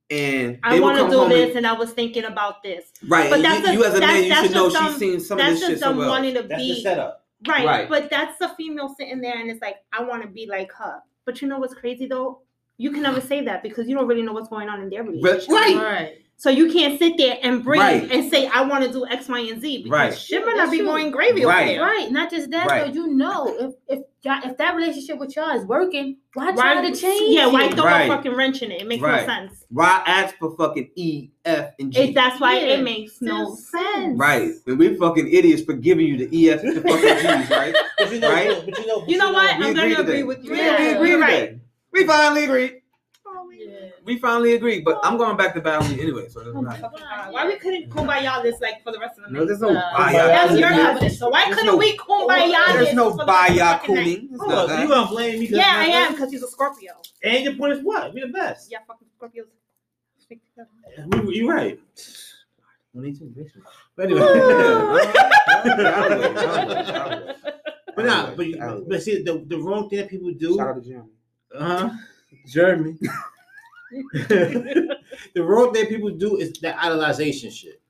And 0.10 0.60
I 0.64 0.72
they 0.74 0.80
will 0.82 0.88
want 0.88 0.98
to 1.00 1.04
do 1.10 1.30
this, 1.30 1.48
and- 1.50 1.58
and 1.60 1.68
I 1.68 1.72
was 1.74 1.94
thinking 1.94 2.26
about 2.26 2.62
this. 2.64 2.92
Right. 3.08 3.30
But 3.30 3.42
that's 3.44 3.62
you, 3.66 3.70
a- 3.70 3.74
you 3.76 3.84
as 3.86 3.96
a 3.96 4.00
that's- 4.02 4.14
man, 4.14 4.24
you 4.24 4.30
that's 4.30 4.42
should 4.48 4.52
know 4.56 4.70
just 4.70 4.90
she's 4.92 4.98
seen 5.00 5.20
some 5.22 5.40
of 5.40 5.46
this 5.46 5.60
shit 5.62 5.70
just 5.70 5.82
them 5.82 5.90
somewhere 5.92 6.08
else. 6.08 6.12
wanting 6.18 6.34
to 6.36 6.42
That's 6.44 6.62
the 6.62 6.74
be 6.74 6.82
setup. 6.82 7.26
right. 7.48 7.66
Right. 7.66 7.90
But 7.90 8.10
that's 8.10 8.38
the 8.38 8.50
female 8.50 8.90
sitting 9.00 9.22
there, 9.22 9.38
and 9.40 9.50
it's 9.50 9.62
like, 9.62 9.78
I 9.94 10.04
want 10.04 10.22
to 10.24 10.28
be 10.28 10.48
like 10.48 10.70
her. 10.74 11.02
But 11.24 11.42
you 11.42 11.48
know 11.48 11.60
what's 11.60 11.74
crazy 11.74 12.08
though? 12.08 12.42
You 12.82 12.92
can 12.92 13.04
never 13.04 13.22
say 13.22 13.44
that 13.46 13.62
because 13.62 13.88
you 13.88 13.96
don't 13.96 14.08
really 14.08 14.24
know 14.24 14.34
what's 14.34 14.50
going 14.50 14.68
on 14.68 14.82
in 14.82 14.90
their 14.90 15.04
relationship. 15.04 15.50
Right. 15.50 15.76
Right. 15.78 16.12
So 16.38 16.50
you 16.50 16.72
can't 16.74 16.98
sit 16.98 17.18
there 17.20 17.38
and 17.44 17.64
breathe 17.64 17.80
Right. 17.80 18.12
and 18.12 18.28
say, 18.32 18.48
I 18.48 18.64
want 18.64 18.84
to 18.84 18.92
do 18.92 19.06
X, 19.06 19.30
Y, 19.30 19.40
and 19.42 19.62
Z. 19.62 19.84
Because 19.84 19.92
Right. 19.92 20.18
shit 20.18 20.40
Yeah, 20.40 20.46
might 20.48 20.56
not 20.56 20.58
that's 20.58 20.72
be 20.72 20.78
true. 20.80 20.88
going 20.88 21.12
gravy 21.12 21.46
Right. 21.46 21.62
over 21.62 21.68
there. 21.74 21.82
Right. 21.84 22.12
Not 22.12 22.32
just 22.32 22.50
that, 22.50 22.66
Right. 22.68 22.88
though. 22.88 22.94
You 22.94 23.14
know, 23.16 23.56
if 23.60 23.74
if 23.88 24.00
y'all, 24.24 24.40
if 24.44 24.58
that 24.58 24.76
relationship 24.76 25.20
with 25.20 25.36
y'all 25.36 25.52
is 25.56 25.64
working, 25.66 26.18
why 26.34 26.50
Why 26.50 26.74
try 26.74 26.90
to 26.90 26.96
change? 26.96 27.36
Yeah, 27.36 27.46
why 27.46 27.66
it? 27.66 27.76
throw 27.76 27.84
Right. 27.86 28.06
a 28.06 28.08
fucking 28.08 28.34
wrench 28.34 28.64
in 28.64 28.72
it? 28.72 28.82
It 28.82 28.88
makes 28.88 29.04
Right. 29.04 29.28
no 29.28 29.34
sense. 29.34 29.66
Why 29.70 30.02
ask 30.08 30.36
for 30.40 30.56
fucking 30.58 30.90
E, 30.96 31.30
F, 31.46 31.74
and 31.80 31.92
G? 31.94 32.00
It, 32.00 32.16
that's 32.16 32.40
why 32.42 32.58
Yeah, 32.58 32.74
it 32.74 32.84
makes 32.84 33.22
no 33.22 33.54
sense. 33.54 34.18
right. 34.18 34.50
And 34.66 34.80
we 34.80 34.96
fucking 34.96 35.28
idiots 35.32 35.62
for 35.62 35.74
giving 35.74 36.08
you 36.08 36.18
the 36.18 36.36
E, 36.36 36.50
F, 36.50 36.64
and 36.64 36.76
the 36.78 36.82
fucking 36.82 37.18
G's, 37.18 37.50
right? 37.52 37.76
But 38.00 38.12
you 38.12 38.20
know, 38.20 38.30
Right? 38.32 38.48
but 38.66 38.80
you 38.80 38.88
know, 38.88 39.00
but 39.02 39.10
You 39.10 39.18
know 39.20 39.32
what? 39.32 39.54
I'm 39.54 39.60
gonna 39.76 39.82
agree 39.84 39.94
agree 39.94 40.24
with 40.24 40.44
you. 40.44 40.56
Yeah, 40.56 40.80
we 40.80 40.88
agree 40.96 41.10
you're 41.12 41.20
today. 41.20 41.40
right. 41.42 41.58
We 41.92 42.06
finally 42.08 42.46
agreed. 42.46 42.78
Yeah. 43.58 43.90
We 44.06 44.18
finally 44.18 44.54
agreed. 44.56 44.84
But 44.84 45.00
I'm 45.04 45.18
going 45.18 45.38
back 45.38 45.54
to 45.54 45.62
Bounty 45.62 46.02
anyway, 46.02 46.28
so 46.30 46.42
it 46.42 46.46
doesn't 46.46 46.58
Oh 46.58 46.62
my 46.62 46.70
matter. 46.70 46.82
fucking 46.82 47.00
God. 47.00 47.34
Why 47.34 47.46
we 47.48 47.56
couldn't 47.58 47.90
kumbaya 47.90 48.42
this 48.42 48.60
like 48.60 48.84
for 48.84 48.92
the 48.92 49.00
rest 49.00 49.20
of 49.20 49.26
the 49.26 49.32
night? 49.32 49.40
No, 49.40 49.46
there's 49.46 49.62
no 49.62 49.70
Uh, 49.70 49.98
baya. 49.98 50.28
That's 50.28 50.52
your 50.60 50.72
Yeah, 50.72 50.94
business. 50.94 51.20
So 51.20 51.30
why 51.30 51.46
There's 51.46 51.56
couldn't 51.58 51.72
no- 51.74 51.78
we 51.78 51.98
kumbaya 51.98 52.66
There's 52.74 52.86
this 52.88 52.96
no 52.96 53.12
for 53.12 53.18
the 53.18 53.26
rest 53.26 53.30
of 53.50 53.56
the 53.56 53.62
baya 53.62 53.80
fucking 53.80 53.96
night? 53.96 54.06
cooning. 54.06 54.30
It's 54.32 54.40
Hold 54.40 54.52
not 54.52 54.64
on, 54.64 54.70
so 54.70 54.82
you 54.82 54.88
gonna 54.88 55.08
blame 55.10 55.40
me? 55.40 55.48
'cause 55.48 55.58
Yeah, 55.58 55.74
I 55.76 55.86
am 55.86 56.12
because 56.14 56.32
he's 56.32 56.44
a 56.44 56.48
Scorpio. 56.48 56.94
And 57.24 57.44
your 57.44 57.54
point 57.56 57.74
is 57.74 57.84
what? 57.84 58.14
We 58.14 58.22
the 58.22 58.28
best. 58.28 58.72
Yeah, 58.72 58.80
fucking 58.88 59.08
Scorpios. 59.20 59.48
stick 60.20 60.40
together. 60.50 60.70
We, 61.28 61.36
you 61.36 61.50
right. 61.50 61.80
We 62.94 63.02
need 63.06 63.18
some 63.18 63.34
vision. 63.34 63.62
But 63.96 64.06
anyway. 64.06 64.22
But 67.94 68.06
nah, 68.06 68.34
but, 68.36 68.46
you, 68.48 68.86
but 68.88 69.04
see, 69.04 69.22
the, 69.22 69.44
the 69.48 69.58
wrong 69.58 69.90
thing 69.90 70.00
that 70.00 70.10
people 70.10 70.32
do, 70.32 70.56
Shout 70.56 70.70
out 70.70 70.82
to 70.82 70.90
Jeremy. 70.90 71.10
Uh 71.58 71.88
huh, 71.88 71.90
Jeremy. 72.48 72.98
the 74.14 74.98
wrong 75.38 75.74
thing 75.74 75.88
people 75.88 76.10
do 76.12 76.38
is 76.38 76.54
that 76.62 76.78
idolization 76.78 77.52
shit. 77.52 77.82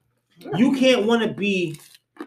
You 0.56 0.74
can't 0.74 1.06
want 1.06 1.22
to 1.22 1.30
be 1.32 1.80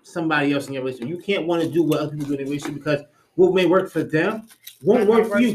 somebody 0.03 0.53
else 0.53 0.69
in 0.69 0.75
your 0.75 0.83
relationship. 0.85 1.09
You 1.09 1.19
can't 1.23 1.47
want 1.47 1.63
to 1.63 1.69
do 1.69 1.83
what 1.83 2.01
other 2.01 2.13
people 2.13 2.27
do 2.29 2.35
in 2.35 2.41
a 2.41 2.45
relationship 2.45 2.75
because 2.77 3.03
what 3.35 3.53
may 3.53 3.67
work 3.67 3.91
for 3.91 4.03
them 4.05 4.47
won't 4.83 5.09
work 5.09 5.29
for 5.29 5.41
you. 5.41 5.53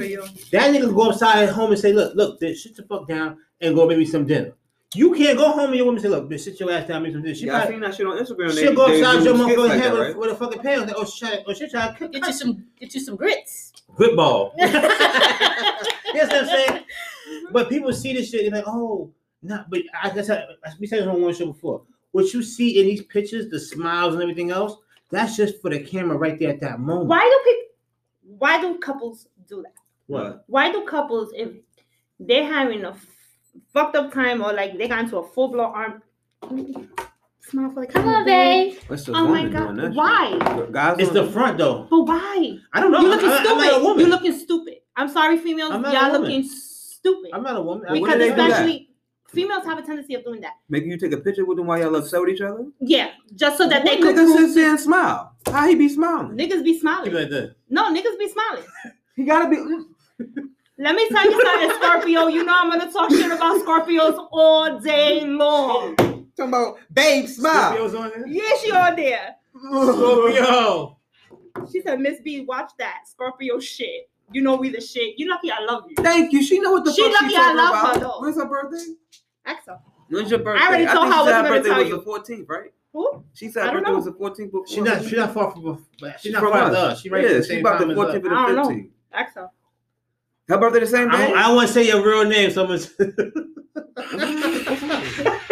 That 0.51 0.73
nigga 0.75 0.93
go 0.93 1.09
outside 1.09 1.43
at 1.43 1.49
home 1.49 1.71
and 1.71 1.79
say, 1.79 1.93
"Look, 1.93 2.15
look, 2.15 2.39
bitch, 2.41 2.57
sit 2.57 2.75
the 2.75 2.83
fuck 2.83 3.07
down 3.07 3.37
and 3.61 3.75
go 3.75 3.87
make 3.87 3.97
me 3.97 4.05
some 4.05 4.25
dinner." 4.25 4.51
You 4.95 5.13
can't 5.13 5.37
go 5.37 5.51
home 5.51 5.69
and 5.69 5.75
your 5.75 5.85
woman 5.85 6.01
say, 6.01 6.09
"Look, 6.09 6.29
bitch, 6.29 6.41
sit 6.41 6.59
your 6.59 6.71
ass 6.71 6.87
down, 6.87 7.03
make 7.03 7.13
some 7.13 7.21
dinner." 7.21 7.35
She 7.35 7.45
Yeah, 7.45 7.57
I 7.57 7.59
probably- 7.59 7.75
seen 7.75 7.81
that 7.81 7.95
shit 7.95 8.07
on 8.07 8.17
Instagram. 8.17 8.59
She'll 8.59 8.73
go 8.73 8.87
They- 8.87 8.97
they 8.97 9.03
outside 9.05 9.23
your 9.23 9.35
skits 9.37 9.49
motherfucking 9.51 9.57
like 9.69 9.71
head 9.71 9.83
that, 9.83 9.93
with, 9.93 10.07
right? 10.07 10.17
with 10.17 10.31
a 10.31 10.35
fucking 10.35 10.59
pan. 10.61 10.79
Like, 10.81 10.95
oh 10.97 11.05
shit, 11.05 11.43
oh 11.47 11.53
shit, 11.53 11.71
trying 11.71 11.93
to 11.93 11.97
cook 11.99 12.11
Get 12.11 12.25
you 12.27 12.33
some 12.33 12.65
get 12.79 12.93
you 12.95 12.99
some 12.99 13.15
grits. 13.15 13.71
Good 13.95 14.15
ball. 14.15 14.53
you 14.57 14.67
know 14.67 14.79
what 14.81 16.33
I'm 16.33 16.45
saying? 16.45 16.69
Mm-hmm. 16.69 17.53
But 17.53 17.69
people 17.69 17.93
see 17.93 18.13
this 18.13 18.29
shit 18.29 18.45
and 18.45 18.55
they're 18.55 18.63
like, 18.63 18.73
oh, 18.73 19.11
nah. 19.41 19.63
But 19.69 19.81
I 20.01 20.09
guess 20.09 20.29
I, 20.29 20.45
we 20.79 20.87
said 20.87 20.99
this 20.99 21.07
on 21.07 21.21
one 21.21 21.33
show 21.33 21.47
before. 21.47 21.83
What 22.11 22.33
you 22.33 22.41
see 22.41 22.79
in 22.79 22.87
these 22.87 23.03
pictures, 23.03 23.49
the 23.49 23.59
smiles 23.59 24.13
and 24.13 24.23
everything 24.23 24.51
else, 24.51 24.77
that's 25.11 25.35
just 25.35 25.61
for 25.61 25.69
the 25.69 25.79
camera 25.79 26.17
right 26.17 26.37
there 26.39 26.49
at 26.49 26.59
that 26.61 26.79
moment. 26.79 27.07
Why 27.07 27.21
do 27.21 27.51
people? 27.51 28.37
Why 28.37 28.61
do 28.61 28.77
couples 28.77 29.27
do 29.47 29.63
that? 29.63 29.73
What? 30.07 30.43
Why 30.47 30.71
do 30.71 30.85
couples 30.85 31.31
if 31.35 31.49
they're 32.19 32.45
having 32.45 32.85
a 32.85 32.95
fucked 33.73 33.95
up 33.95 34.13
time 34.13 34.41
or 34.41 34.53
like 34.53 34.77
they 34.77 34.87
got 34.87 34.99
into 34.99 35.17
a 35.17 35.27
full 35.27 35.49
blown 35.49 35.73
arm? 35.73 36.03
Smile 37.49 37.71
for 37.71 37.85
the 37.85 37.91
Come 37.91 38.07
on, 38.07 38.25
babe. 38.25 38.77
What's 38.87 39.05
the 39.05 39.13
Oh 39.13 39.27
my 39.27 39.43
woman 39.45 39.51
doing 39.51 39.75
god! 39.75 39.77
that 39.77 39.93
Why? 39.93 40.55
shit? 40.55 40.71
Guys 40.71 40.95
It's 40.99 41.11
the 41.11 41.25
front 41.31 41.57
though. 41.57 41.87
But 41.89 42.01
why? 42.01 42.57
I 42.73 42.79
don't 42.79 42.91
know. 42.91 42.99
You're 43.01 43.09
looking 43.09 43.29
I, 43.29 43.37
I'm 43.37 43.45
stupid. 43.45 43.63
not 43.65 43.81
a 43.81 43.83
woman. 43.83 43.99
You 44.05 44.11
looking 44.11 44.37
stupid. 44.39 44.73
I'm 44.95 45.09
sorry, 45.09 45.37
females. 45.37 45.71
I'm 45.71 45.81
not 45.81 45.93
Y'all 45.93 46.05
a 46.05 46.11
woman. 46.11 46.21
looking 46.21 46.43
stupid. 46.43 47.31
I'm 47.33 47.43
not 47.43 47.57
a 47.57 47.61
woman. 47.61 47.87
Because 47.91 48.13
do 48.13 48.19
they 48.19 48.29
do 48.29 48.35
that? 48.35 48.49
especially 48.51 48.89
females 49.29 49.63
have 49.65 49.77
a 49.79 49.81
tendency 49.81 50.13
of 50.15 50.23
doing 50.23 50.41
that. 50.41 50.53
Maybe 50.69 50.87
you 50.87 50.97
take 50.97 51.11
a 51.13 51.17
picture 51.17 51.45
with 51.45 51.57
them 51.57 51.67
while 51.67 51.79
y'all 51.79 51.95
upset 51.95 52.19
with 52.21 52.29
each 52.29 52.41
other? 52.41 52.65
Yeah, 52.81 53.11
just 53.35 53.57
so 53.57 53.67
that 53.67 53.83
they 53.85 53.95
What 53.95 54.01
could 54.01 54.15
nigga 54.15 54.25
prove 54.25 54.37
sits 54.39 54.55
there 54.55 54.69
and 54.71 54.79
smile? 54.79 55.33
How 55.47 55.67
he 55.67 55.75
be 55.75 55.89
smiling? 55.89 56.37
niggas 56.37 56.63
be 56.63 56.73
Keep 56.73 56.81
smiling. 56.81 57.11
it 57.11 57.13
like 57.19 57.29
that. 57.29 57.55
No, 57.69 57.91
niggas 57.93 58.17
be 58.19 58.27
smiling. 58.29 58.63
He 59.15 59.25
gotta 59.25 59.49
be. 59.49 59.57
Let 60.77 60.95
me 60.95 61.09
tell 61.09 61.25
you 61.29 61.41
something, 61.43 61.71
Scorpio. 61.81 62.27
You 62.27 62.45
know 62.45 62.53
I'm 62.55 62.69
gonna 62.69 62.89
talk 62.91 63.09
shit 63.11 63.29
about 63.29 63.59
Scorpios 63.65 64.27
all 64.31 64.79
day 64.79 65.25
long. 65.25 66.18
Talking 66.39 66.53
about 66.53 66.77
babe 66.93 67.27
smile. 67.27 67.53
Scorpio's 67.75 67.95
on 67.95 68.09
there. 68.15 68.27
Yeah, 68.27 68.49
she 68.61 68.71
on 68.71 68.95
there. 68.95 69.35
Scorpio. 69.61 70.97
She 71.71 71.81
said, 71.81 71.99
Miss 71.99 72.19
B, 72.21 72.41
watch 72.41 72.71
that 72.79 73.01
Scorpio 73.07 73.59
shit. 73.59 74.09
You 74.31 74.41
know 74.41 74.55
we 74.55 74.69
the 74.69 74.79
shit. 74.79 75.15
You 75.17 75.29
lucky 75.29 75.51
I 75.51 75.59
love 75.65 75.83
you. 75.89 75.95
Thank 76.01 76.31
you. 76.31 76.41
She 76.43 76.59
know 76.59 76.71
what 76.71 76.85
the 76.85 76.93
She 76.93 77.01
fuck 77.03 77.13
lucky 77.21 77.29
she 77.33 77.35
I 77.35 77.39
talking 77.41 77.57
love 77.57 77.75
her, 77.75 77.81
about. 77.81 77.99
though. 77.99 78.19
When's 78.21 78.35
her 78.37 78.45
birthday? 78.45 78.85
Ask 79.45 79.65
her. 79.67 79.79
When's 80.09 80.29
your 80.29 80.39
birthday? 80.39 80.63
I 80.63 80.67
already 80.67 80.85
told 80.85 80.97
think 80.99 81.13
her 81.13 81.19
I 81.19 81.21
wasn't 81.23 81.35
her 81.35 81.41
gonna 81.41 81.49
birthday 81.55 81.69
tell 81.69 81.79
was 81.79 81.89
you. 81.89 81.97
the 81.97 82.03
14th, 82.43 82.49
right? 82.49 82.71
Who? 82.93 83.23
She 83.33 83.49
said 83.49 83.65
her 83.65 83.71
don't 83.71 83.83
birthday 83.83 83.91
know. 83.91 83.95
was 83.97 84.05
the 84.05 84.11
14th. 84.43 84.51
Before. 84.51 84.67
She 84.67 84.81
not. 84.81 85.03
She 85.05 85.15
not 85.15 85.33
far 85.33 85.51
from. 85.51 85.85
She 85.97 86.11
She's 86.21 86.31
not 86.33 86.39
from 86.41 86.51
far 86.51 86.65
from 86.67 86.75
us. 86.75 86.93
us. 86.93 87.01
She 87.01 87.09
right 87.09 87.23
yeah, 87.23 87.29
at 87.31 87.37
the 87.37 87.43
she 87.43 87.59
about 87.59 87.79
time 87.79 87.87
the 87.89 87.93
as 87.95 87.99
us. 87.99 88.05
14th 88.15 88.25
or 88.25 88.33
I 88.33 88.45
don't 88.45 88.55
the 88.55 88.61
know. 88.61 88.69
15th. 88.69 88.89
Ask 89.11 89.35
her. 89.35 89.49
Her 90.47 90.57
birthday 90.57 90.79
the 90.79 90.87
same 90.87 91.09
I 91.11 91.17
day? 91.17 91.27
don't, 91.27 91.37
I 91.37 91.41
don't 91.47 91.55
want 91.55 91.67
to 91.67 91.73
say 91.73 91.87
your 91.87 92.03
real 92.05 92.25
name, 92.25 92.49
so 92.51 92.63
I'm 92.63 92.69
gonna. 92.69 92.79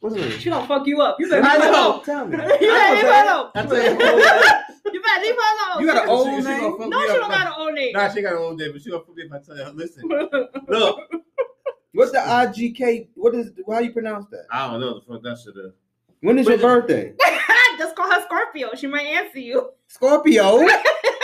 What's 0.00 0.16
her 0.16 0.22
name? 0.28 0.38
She 0.38 0.50
gonna 0.50 0.66
fuck 0.66 0.86
you 0.86 1.00
up. 1.00 1.16
You 1.20 1.28
better 1.28 1.42
I 1.46 1.56
leave 1.56 1.64
her 1.64 1.70
alone. 1.70 2.04
Tell 2.04 2.26
me. 2.26 2.36
You 2.60 2.68
better 2.68 2.94
leave 2.94 3.04
her 3.04 3.22
alone. 3.24 3.50
I 3.54 3.62
tell 3.66 3.76
you. 3.76 4.92
You 4.92 5.02
better 5.02 5.22
leave 5.22 5.34
her 5.34 5.50
alone. 5.54 5.80
You 5.80 5.86
got 5.86 6.04
an 6.04 6.08
old 6.10 6.26
she 6.26 6.32
name? 6.48 6.78
fuck 6.78 6.88
No, 6.88 7.00
she 7.02 7.06
don't 7.08 7.30
got 7.30 7.46
an 7.46 7.52
old 7.58 7.74
name. 7.74 7.92
Nah, 7.92 8.08
she 8.08 8.22
got 8.22 8.32
an 8.32 8.38
old 8.38 8.58
name, 8.58 8.72
but 8.72 8.82
she 8.82 8.90
gonna 8.90 9.04
fuck 9.04 9.14
me 9.16 9.22
if 9.24 9.32
I 9.32 9.38
tell 9.38 9.56
her. 9.64 9.72
Listen, 9.72 10.02
look, 10.68 11.00
What's 11.92 12.12
the 12.12 12.18
IGK? 12.18 13.08
What 13.14 13.34
is? 13.34 13.50
How 13.68 13.80
you 13.80 13.92
pronounce 13.92 14.26
that? 14.30 14.46
I 14.50 14.70
don't 14.70 14.80
know 14.80 14.94
the 14.94 15.00
fuck 15.06 15.22
that 15.22 15.38
shit 15.44 15.54
is. 15.56 15.72
When 16.22 16.38
is 16.38 16.46
your 16.46 16.56
Wait. 16.56 16.62
birthday? 16.62 17.14
Just 17.78 17.96
call 17.96 18.10
her 18.10 18.22
Scorpio. 18.24 18.74
She 18.76 18.86
might 18.86 19.06
answer 19.06 19.38
you. 19.38 19.70
Scorpio. 19.88 20.58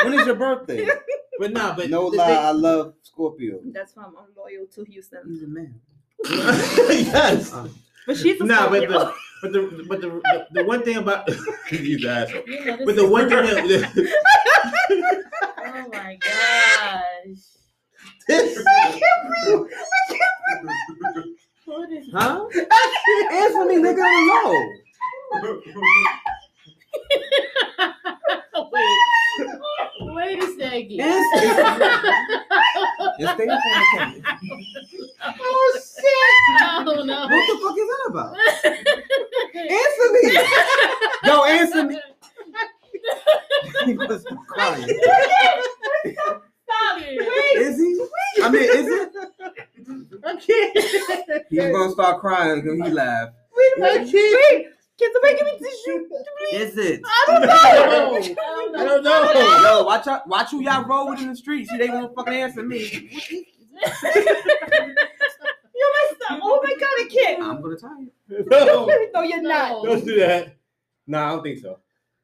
when 0.03 0.14
is 0.14 0.27
your 0.27 0.35
birthday? 0.37 0.87
But 1.39 1.53
nah, 1.53 1.74
but 1.77 1.89
No 1.91 2.07
lie, 2.07 2.27
thing- 2.27 2.37
I 2.39 2.51
love 2.51 2.95
Scorpio. 3.03 3.61
That's 3.66 3.95
why 3.95 4.05
I'm 4.05 4.14
loyal 4.37 4.66
to 4.74 4.85
Houston. 4.85 5.20
He's 5.29 5.43
a 5.43 5.47
man. 5.47 5.81
yes. 6.31 7.53
Uh, 7.53 7.68
But 8.07 8.17
she's 8.17 8.41
a 8.41 8.45
Nah, 8.45 8.71
but 8.71 8.89
the 8.89 9.13
but 9.43 9.53
the 9.53 9.85
but 9.89 10.01
the 10.01 10.09
the, 10.09 10.47
the 10.53 10.65
one 10.65 10.83
thing 10.83 10.97
about 10.97 11.29
you 11.71 11.99
guys, 12.01 12.33
Yeah, 12.47 12.77
but 12.85 12.97
the 12.97 13.07
one 13.07 13.29
thing 13.29 13.43
that 13.45 13.65
Oh 15.59 15.89
my 15.93 16.19
gosh. 16.23 17.43
this, 18.29 18.65
I 18.67 18.91
can't 18.93 19.23
breathe! 19.29 19.73
What 21.65 21.91
is 21.93 22.09
Huh? 22.13 22.47
Answer 23.33 23.65
me, 23.67 23.77
nigga. 23.77 24.03
I 24.03 24.69
wait. 28.73 28.99
Wait 30.01 30.43
a 30.43 30.47
second. 30.59 30.91
Yes. 30.91 31.57
don't 33.19 33.35
stay 33.35 33.45
in 33.45 33.49
front 33.49 34.25
the 34.25 35.07
oh 35.41 35.81
shit! 35.81 36.87
No, 36.87 37.03
no. 37.03 37.19
What 37.23 37.31
the 37.31 37.55
fuck 37.63 37.77
is 37.79 37.89
that 37.89 38.05
about? 38.09 38.33
Answer 39.55 40.09
me. 40.13 40.23
Yo, 41.25 41.45
answer 41.45 41.85
me. 41.85 41.97
He 43.85 43.93
was 43.97 44.25
crying. 44.49 44.85
Stop 46.65 46.99
it. 46.99 47.59
Is 47.59 47.77
he? 47.79 47.91
I 48.43 48.45
mean, 48.51 48.63
is 48.63 48.87
it? 48.89 49.13
I 50.25 50.37
can't. 50.37 51.47
He's 51.49 51.73
gonna 51.73 51.93
start 51.93 52.21
crying 52.21 52.63
because 52.63 52.79
he 52.87 52.91
laughed. 52.91 53.35
I 53.83 54.09
can't. 54.11 54.76
Can 54.99 55.13
somebody 55.13 55.35
give 55.37 55.45
me 55.47 55.59
tissue? 55.59 56.07
Is 56.53 56.79
it? 56.79 57.01
I 57.05 57.25
don't 57.29 57.43
know. 57.43 57.49
I 58.81 58.85
don't 58.85 59.03
know. 59.05 59.59
Yo, 59.63 59.85
watch 59.85 60.07
out! 60.07 60.27
Watch 60.27 60.51
who 60.53 60.63
y'all 60.63 60.85
roll 60.85 61.11
with 61.11 61.21
in 61.21 61.29
the 61.29 61.37
street. 61.37 61.69
See, 61.69 61.77
they 61.77 61.89
won't 61.91 62.15
fucking 62.15 62.33
answer 62.33 62.63
me. 62.63 63.11
You 65.75 65.93
messed 66.09 66.23
up. 66.31 66.41
Oh 66.43 66.61
my 66.63 66.75
god, 66.81 66.83
I 66.83 67.09
can't. 67.13 67.43
I'm 67.43 67.61
gonna 67.63 67.77
tell 67.77 68.01
you. 68.01 68.11
No, 68.51 68.87
No, 69.15 69.23
you're 69.23 69.43
not. 69.43 69.85
don't 69.85 70.05
do 70.05 70.19
that. 70.21 70.57
Nah, 71.07 71.27
I 71.27 71.31
don't 71.33 71.43
think 71.43 71.59
so. 71.61 71.79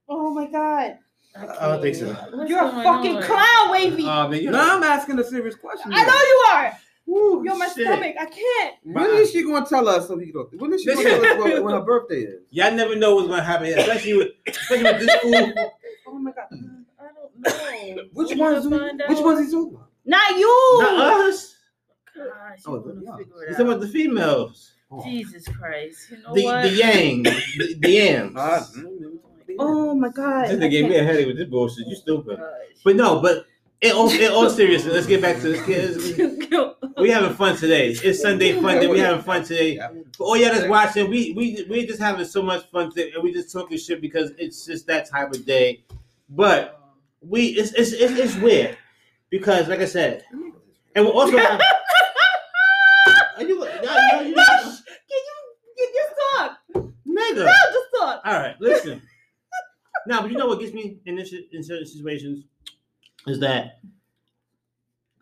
Oh 0.08 0.32
my 0.34 0.46
god. 0.46 0.98
I 1.36 1.68
don't 1.68 1.80
think 1.82 1.96
so. 1.96 2.06
What's 2.12 2.50
You're 2.50 2.64
a 2.66 2.70
fucking 2.70 3.16
on? 3.16 3.22
clown, 3.22 3.70
Wavey. 3.70 4.02
Man, 4.04 4.32
you 4.42 4.50
No, 4.50 4.76
I'm 4.76 4.82
asking 4.82 5.18
a 5.18 5.24
serious 5.24 5.54
question. 5.54 5.90
I 5.94 6.04
know 6.04 6.12
you 6.12 6.42
are. 6.52 6.78
Woo, 7.06 7.42
You're 7.44 7.56
my 7.58 7.66
shit. 7.66 7.86
stomach. 7.86 8.14
I 8.18 8.26
can't. 8.26 8.74
When 8.84 9.10
is 9.10 9.30
she 9.32 9.42
gonna 9.42 9.66
tell 9.66 9.88
us 9.88 10.08
so 10.08 10.16
we 10.16 10.24
can 10.24 10.32
go? 10.32 10.48
When 10.56 10.72
is 10.72 10.82
she 10.82 10.94
gonna 10.94 11.02
tell 11.02 11.24
us 11.24 11.38
what, 11.38 11.62
when 11.64 11.74
her 11.74 11.80
birthday 11.82 12.20
is? 12.22 12.42
Y'all 12.50 12.72
never 12.72 12.94
know 12.96 13.16
what's 13.16 13.28
gonna 13.28 13.42
happen, 13.42 13.66
especially 13.66 14.14
with 14.16 14.28
especially 14.46 14.84
with 14.84 15.00
this 15.00 15.14
fool. 15.16 15.70
Oh 16.08 16.18
my 16.18 16.30
god. 16.32 16.44
I 17.00 17.04
don't 17.14 17.96
know. 17.96 18.02
Which 18.12 18.28
We 18.30 18.36
one's 18.36 18.66
gonna 18.66 18.92
which 19.08 19.18
out. 19.18 19.24
one's 19.24 19.46
he 19.46 19.52
talking? 19.52 19.78
Not 20.04 20.30
you. 20.38 20.78
Not 20.82 21.10
us. 21.28 21.56
Gosh, 22.14 22.26
Oh, 22.66 22.74
you 22.76 22.84
yeah. 23.04 23.10
gonna 23.10 23.18
figure 23.18 23.34
He's 23.34 23.48
it 23.48 23.50
talking 23.52 23.66
about 23.66 23.80
the 23.80 23.88
females, 23.88 24.72
Jesus 25.04 25.48
Christ. 25.48 26.10
You 26.10 26.18
know 26.22 26.34
the 26.34 26.44
what? 26.44 26.62
the 26.62 26.68
yang, 26.70 27.22
the, 27.24 27.76
the 27.80 27.90
yams. 27.90 28.36
Uh, 28.36 28.64
Oh 29.58 29.94
my 29.94 30.08
god. 30.08 30.44
This 30.48 30.52
I 30.52 30.54
nigga 30.56 30.70
gave 30.70 30.84
me 30.84 30.90
can't. 30.92 31.02
a 31.02 31.04
headache 31.04 31.26
with 31.26 31.36
this 31.36 31.48
bullshit. 31.48 31.86
You 31.86 31.94
stupid. 31.96 32.38
Gosh. 32.38 32.48
But 32.84 32.96
no, 32.96 33.20
but 33.20 33.44
in 33.82 33.92
all, 33.92 34.08
in 34.10 34.32
all 34.32 34.48
seriousness, 34.48 34.94
let's 34.94 35.06
get 35.06 35.20
back 35.20 35.36
to 35.40 35.42
this. 35.52 35.66
Let's 35.68 36.12
get, 36.16 36.31
we 37.02 37.10
having 37.10 37.34
fun 37.34 37.56
today. 37.56 37.88
It's 37.90 38.20
Sunday 38.22 38.52
fun 38.60 38.80
day. 38.80 38.86
We 38.86 38.98
having 39.00 39.22
fun 39.22 39.44
today. 39.44 39.76
For 40.16 40.24
all 40.26 40.36
y'all 40.36 40.52
that's 40.54 40.68
watching, 40.68 41.10
we 41.10 41.32
we 41.32 41.66
we 41.68 41.86
just 41.86 42.00
having 42.00 42.24
so 42.24 42.42
much 42.42 42.64
fun 42.70 42.90
today, 42.90 43.12
and 43.14 43.22
we 43.22 43.32
just 43.32 43.52
talking 43.52 43.76
shit 43.78 44.00
because 44.00 44.30
it's 44.38 44.64
just 44.66 44.86
that 44.86 45.08
type 45.10 45.30
of 45.34 45.44
day. 45.44 45.82
But 46.30 46.80
we 47.20 47.46
it's 47.48 47.72
it's 47.74 47.92
it's, 47.92 48.12
it's 48.18 48.36
weird 48.36 48.76
because, 49.30 49.68
like 49.68 49.80
I 49.80 49.84
said, 49.86 50.24
and 50.94 51.04
we're 51.04 51.10
also. 51.12 51.36
Are 51.36 51.58
you, 53.40 53.58
y'all- 53.64 53.82
y'all- 53.82 54.22
you- 54.24 54.34
Can 54.34 54.34
you 55.08 55.54
can 55.76 55.88
you 55.94 56.06
talk? 56.36 56.58
nigga. 57.06 57.44
No, 57.44 57.44
just 57.44 57.88
talk. 57.98 58.20
All 58.24 58.32
right, 58.38 58.54
listen. 58.60 59.02
now, 60.06 60.22
but 60.22 60.30
you 60.30 60.36
know 60.38 60.46
what 60.46 60.60
gets 60.60 60.72
me 60.72 60.98
in 61.06 61.16
this 61.16 61.34
in 61.52 61.62
certain 61.62 61.86
situations 61.86 62.44
is 63.26 63.40
that 63.40 63.78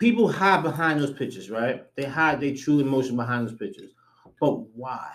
people 0.01 0.27
hide 0.27 0.63
behind 0.65 1.01
those 1.01 1.13
pictures, 1.13 1.49
right? 1.51 1.85
They 1.95 2.05
hide 2.05 2.41
their 2.41 2.57
true 2.57 2.81
emotion 2.81 3.15
behind 3.15 3.47
those 3.47 3.57
pictures. 3.57 3.93
But 4.41 4.59
why? 4.75 5.09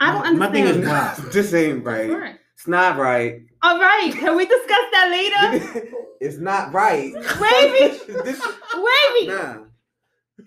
I 0.00 0.12
don't 0.12 0.38
My- 0.38 0.46
my 0.48 0.52
thing 0.52 0.64
is 0.64 0.76
understand. 0.78 1.24
why? 1.24 1.30
this 1.32 1.54
ain't 1.54 1.84
right. 1.84 2.10
Right. 2.10 2.38
It's 2.56 2.66
not 2.66 2.96
right. 2.98 3.42
All 3.62 3.78
right, 3.78 4.10
can 4.12 4.36
we 4.36 4.44
discuss 4.46 4.84
that 4.92 5.08
later? 5.10 5.88
it's 6.20 6.38
not 6.38 6.72
right. 6.72 7.12
Wavey, 7.14 7.98
this, 8.24 8.40
Wavey. 8.74 9.26
nah. 9.28 9.58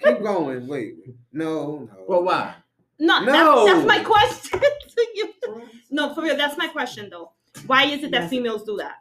Keep 0.04 0.22
going. 0.22 0.68
Wait. 0.68 0.96
No, 1.32 1.80
no. 1.80 1.90
Well, 2.08 2.24
why? 2.24 2.56
No, 3.00 3.22
No. 3.24 3.66
That's, 3.66 3.78
that's 3.78 3.88
my 3.88 4.04
question 4.04 4.60
to 4.60 5.08
you. 5.16 5.34
No, 5.90 6.14
for 6.14 6.22
real, 6.24 6.36
that's 6.38 6.58
my 6.58 6.68
question 6.68 7.10
though. 7.10 7.32
Why 7.68 7.86
is 7.86 8.04
it 8.04 8.12
that 8.12 8.24
Yes. 8.24 8.30
females 8.30 8.64
do 8.64 8.78
that? 8.78 8.96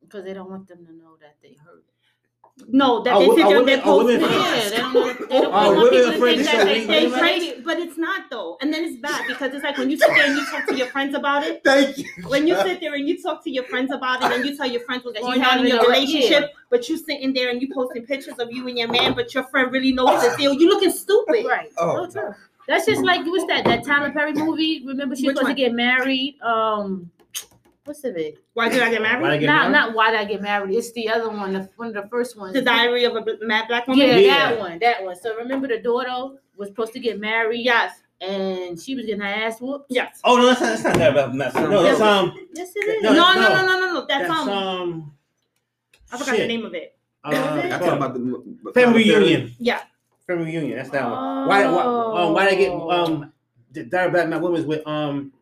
Because 0.00 0.24
they 0.24 0.32
don't 0.34 0.48
want 0.50 0.68
them 0.68 0.86
to 0.86 0.92
know 0.92 1.16
that 1.20 1.36
they 1.42 1.56
hurt. 1.64 1.84
No, 2.66 3.02
that 3.02 3.14
Oh, 3.14 3.20
they 3.20 3.26
wo- 3.28 3.36
sit 3.36 3.44
oh, 3.44 3.48
there 3.48 3.56
and 3.58 3.66
women- 3.66 3.78
they 3.78 3.84
post 3.84 4.04
women- 4.06 4.24
it. 4.24 4.30
Yeah, 4.30 4.68
they 4.70 4.76
don't 4.76 4.94
want. 4.94 5.18
They 5.28 5.40
don't 5.40 5.52
want 5.52 5.76
women 5.76 5.90
people 5.90 6.10
to 6.10 6.16
afraid 6.16 6.36
think 6.38 6.50
to 6.50 6.56
that 6.56 6.60
show 6.60 6.64
they, 6.64 6.86
they 6.86 7.00
weakness. 7.04 7.20
great. 7.20 7.38
Great, 7.40 7.64
but 7.64 7.78
it's 7.78 7.96
not 7.98 8.30
though. 8.30 8.56
And 8.60 8.72
then 8.72 8.84
it's 8.84 8.96
bad 9.00 9.26
because 9.28 9.54
it's 9.54 9.62
like 9.62 9.76
when 9.78 9.90
you 9.90 9.96
sit 9.98 10.08
there 10.08 10.24
and 10.26 10.36
you 10.36 10.44
talk 10.46 10.66
to 10.66 10.74
your 10.76 10.86
friends 10.88 11.14
about 11.14 11.44
it. 11.44 11.60
Thank 11.64 11.98
you. 11.98 12.04
When 12.28 12.46
you 12.46 12.56
sit 12.62 12.80
there 12.80 12.94
and 12.94 13.06
you 13.08 13.22
talk 13.22 13.44
to 13.44 13.50
your 13.50 13.64
friends 13.64 13.92
about 13.92 14.22
it 14.22 14.32
and 14.36 14.44
you 14.44 14.56
tell 14.56 14.66
your 14.66 14.80
friends 14.82 15.04
what 15.04 15.14
That 15.14 15.22
going 15.22 15.38
you 15.40 15.44
on 15.44 15.50
in 15.50 15.58
having 15.58 15.72
your 15.72 15.84
a- 15.84 15.88
relationship, 15.88 16.50
but 16.70 16.88
you 16.88 16.96
sitting 16.96 17.32
there 17.32 17.50
and 17.50 17.60
you 17.62 17.72
posting 17.72 18.04
pictures 18.06 18.38
of 18.38 18.50
you 18.50 18.66
and 18.68 18.76
your 18.78 18.88
man, 18.88 19.14
but 19.14 19.32
your 19.34 19.44
friend 19.44 19.70
really 19.72 19.92
knows 19.92 20.20
the 20.22 20.34
deal. 20.36 20.52
You 20.54 20.68
looking 20.68 20.90
stupid. 20.90 21.46
Right. 21.46 21.70
Oh. 21.78 22.08
So. 22.08 22.34
That's 22.66 22.84
just 22.86 23.02
like 23.02 23.24
what's 23.24 23.46
that? 23.46 23.64
That 23.64 23.84
Tyler 23.84 24.10
Perry 24.10 24.32
movie. 24.34 24.84
Remember 24.86 25.14
she 25.16 25.22
was 25.26 25.28
Which 25.34 25.36
supposed 25.38 25.48
one? 25.48 25.56
to 25.56 25.62
get 25.62 25.72
married. 25.74 26.38
Um, 26.42 27.10
what's 27.88 28.04
of 28.04 28.16
it? 28.16 28.38
Why 28.54 28.68
did 28.68 28.82
I 28.82 28.90
get 28.90 29.00
Why 29.02 29.18
married? 29.18 29.40
get 29.40 29.46
Not 29.46 29.70
married? 29.70 29.86
not 29.86 29.94
why 29.96 30.10
did 30.12 30.20
I 30.20 30.24
get 30.24 30.40
married? 30.42 30.74
It's 30.76 30.92
the 30.92 31.08
other 31.08 31.28
one. 31.28 31.52
The, 31.54 31.68
one 31.76 31.88
of 31.88 31.94
the 31.94 32.08
first 32.08 32.36
ones. 32.38 32.52
The 32.54 32.62
Diary 32.62 33.04
of 33.04 33.16
a 33.16 33.24
Mad 33.42 33.66
Black 33.68 33.88
Woman. 33.88 34.06
Yeah, 34.06 34.16
Yeah. 34.16 34.50
that 34.50 34.58
one. 34.60 34.78
That 34.78 35.04
one. 35.04 35.16
So 35.16 35.36
remember 35.36 35.66
the 35.66 35.78
daughter 35.78 36.36
was 36.56 36.68
supposed 36.68 36.92
to 36.92 37.00
get 37.00 37.18
married. 37.18 37.64
Yes. 37.64 37.94
And 38.20 38.78
she 38.80 38.94
was 38.94 39.06
getting 39.06 39.20
her 39.20 39.26
ass 39.28 39.60
whooped. 39.60 39.86
Yes. 39.90 40.20
Oh 40.24 40.36
no, 40.36 40.46
that's 40.46 40.60
not, 40.60 40.68
that's 40.70 40.84
not 40.84 40.96
that 40.98 41.12
about 41.12 41.34
mess. 41.34 41.54
No, 41.54 41.82
that's 41.82 42.00
um, 42.00 42.34
Yes, 42.54 42.72
it 42.76 42.80
is. 42.80 43.02
No, 43.02 43.12
No, 43.12 43.32
no, 43.34 43.40
no. 43.40 43.48
no, 43.48 43.66
no, 43.66 43.80
no, 43.80 43.92
no. 43.94 44.06
That's, 44.08 44.28
that's 44.28 44.30
um. 44.40 44.48
um, 44.48 45.12
I 46.12 46.18
forgot 46.18 46.36
the 46.36 46.46
name 46.46 46.64
of 46.66 46.74
it. 46.74 46.96
uh, 47.24 47.30
I 47.64 47.68
talking 47.68 47.88
about 47.90 48.14
the 48.14 48.72
family 48.74 49.04
reunion. 49.04 49.54
Yeah. 49.58 49.82
Family 50.26 50.46
reunion. 50.46 50.76
That's 50.78 50.90
that 50.90 51.04
one. 51.08 51.48
Why? 51.48 51.66
Why? 51.66 51.82
Um, 52.22 52.32
why 52.34 52.50
they 52.50 52.56
get 52.56 52.72
um 52.72 53.32
the 53.72 53.84
Dirty 53.84 54.10
Black 54.10 54.28
Man 54.28 54.40
Women's 54.42 54.66
with 54.66 54.86
um 54.86 55.32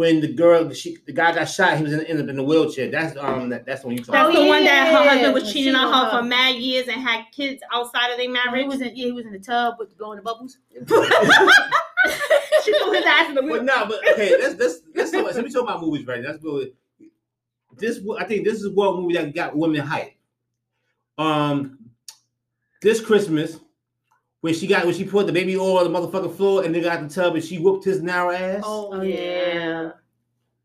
when 0.00 0.18
the 0.18 0.32
girl 0.32 0.64
the, 0.64 0.74
she, 0.74 0.96
the 1.04 1.12
guy 1.12 1.30
got 1.34 1.44
shot 1.44 1.76
he 1.76 1.82
was 1.82 1.92
in, 1.92 2.00
in, 2.06 2.16
the, 2.16 2.26
in 2.26 2.36
the 2.36 2.42
wheelchair. 2.42 2.90
That's 2.90 3.14
um 3.18 3.50
that, 3.50 3.66
that's 3.66 3.82
the 3.82 3.88
one 3.88 3.98
you 3.98 4.02
talking. 4.02 4.14
That's 4.14 4.34
Oh, 4.34 4.42
the 4.44 4.48
one 4.48 4.64
that 4.64 4.88
her 4.90 5.08
husband 5.10 5.34
was 5.34 5.52
cheating 5.52 5.74
on 5.74 5.92
her 5.92 6.10
for 6.18 6.24
mad 6.26 6.56
years 6.56 6.88
and 6.88 7.02
had 7.02 7.26
kids 7.32 7.62
outside 7.70 8.10
of 8.10 8.16
their 8.16 8.24
He 8.26 8.32
marriage. 8.32 8.66
was 8.66 8.80
in 8.80 8.96
yeah, 8.96 9.04
he 9.06 9.12
was 9.12 9.26
in 9.26 9.32
the 9.32 9.38
tub 9.38 9.74
with 9.78 9.94
blowing 9.98 10.16
the 10.16 10.22
bubbles. 10.22 10.56
she 12.64 12.72
threw 12.78 12.92
his 12.92 13.04
ass 13.06 13.28
in 13.28 13.34
the 13.34 13.42
But 13.42 13.50
wheel. 13.52 13.62
no, 13.62 13.84
but 13.86 13.98
okay, 14.12 14.38
let's 14.40 14.58
let's 14.58 14.80
let's 14.94 15.10
talk, 15.10 15.34
let 15.34 15.44
me 15.44 15.50
talk 15.52 15.64
about 15.64 15.82
movies 15.82 16.06
right 16.06 16.22
now. 16.22 16.28
Let's 16.30 16.42
go. 16.42 16.64
This 17.76 18.00
I 18.18 18.24
think 18.24 18.46
this 18.46 18.62
is 18.62 18.70
one 18.70 18.96
movie 19.02 19.14
that 19.14 19.34
got 19.34 19.54
women 19.54 19.82
hype. 19.82 20.12
Um, 21.18 21.78
this 22.80 23.02
Christmas 23.04 23.58
when 24.40 24.54
she 24.54 24.66
got 24.66 24.84
when 24.86 24.94
she 24.94 25.04
put 25.04 25.26
the 25.26 25.32
baby 25.32 25.56
oil 25.56 25.78
on 25.78 25.92
the 25.92 25.98
motherfucking 25.98 26.34
floor 26.36 26.64
and 26.64 26.74
they 26.74 26.80
got 26.80 27.00
the 27.06 27.08
tub 27.14 27.34
and 27.34 27.44
she 27.44 27.58
whooped 27.58 27.84
his 27.84 28.02
narrow 28.02 28.30
ass. 28.32 28.62
Oh, 28.64 29.00
yeah. 29.02 29.90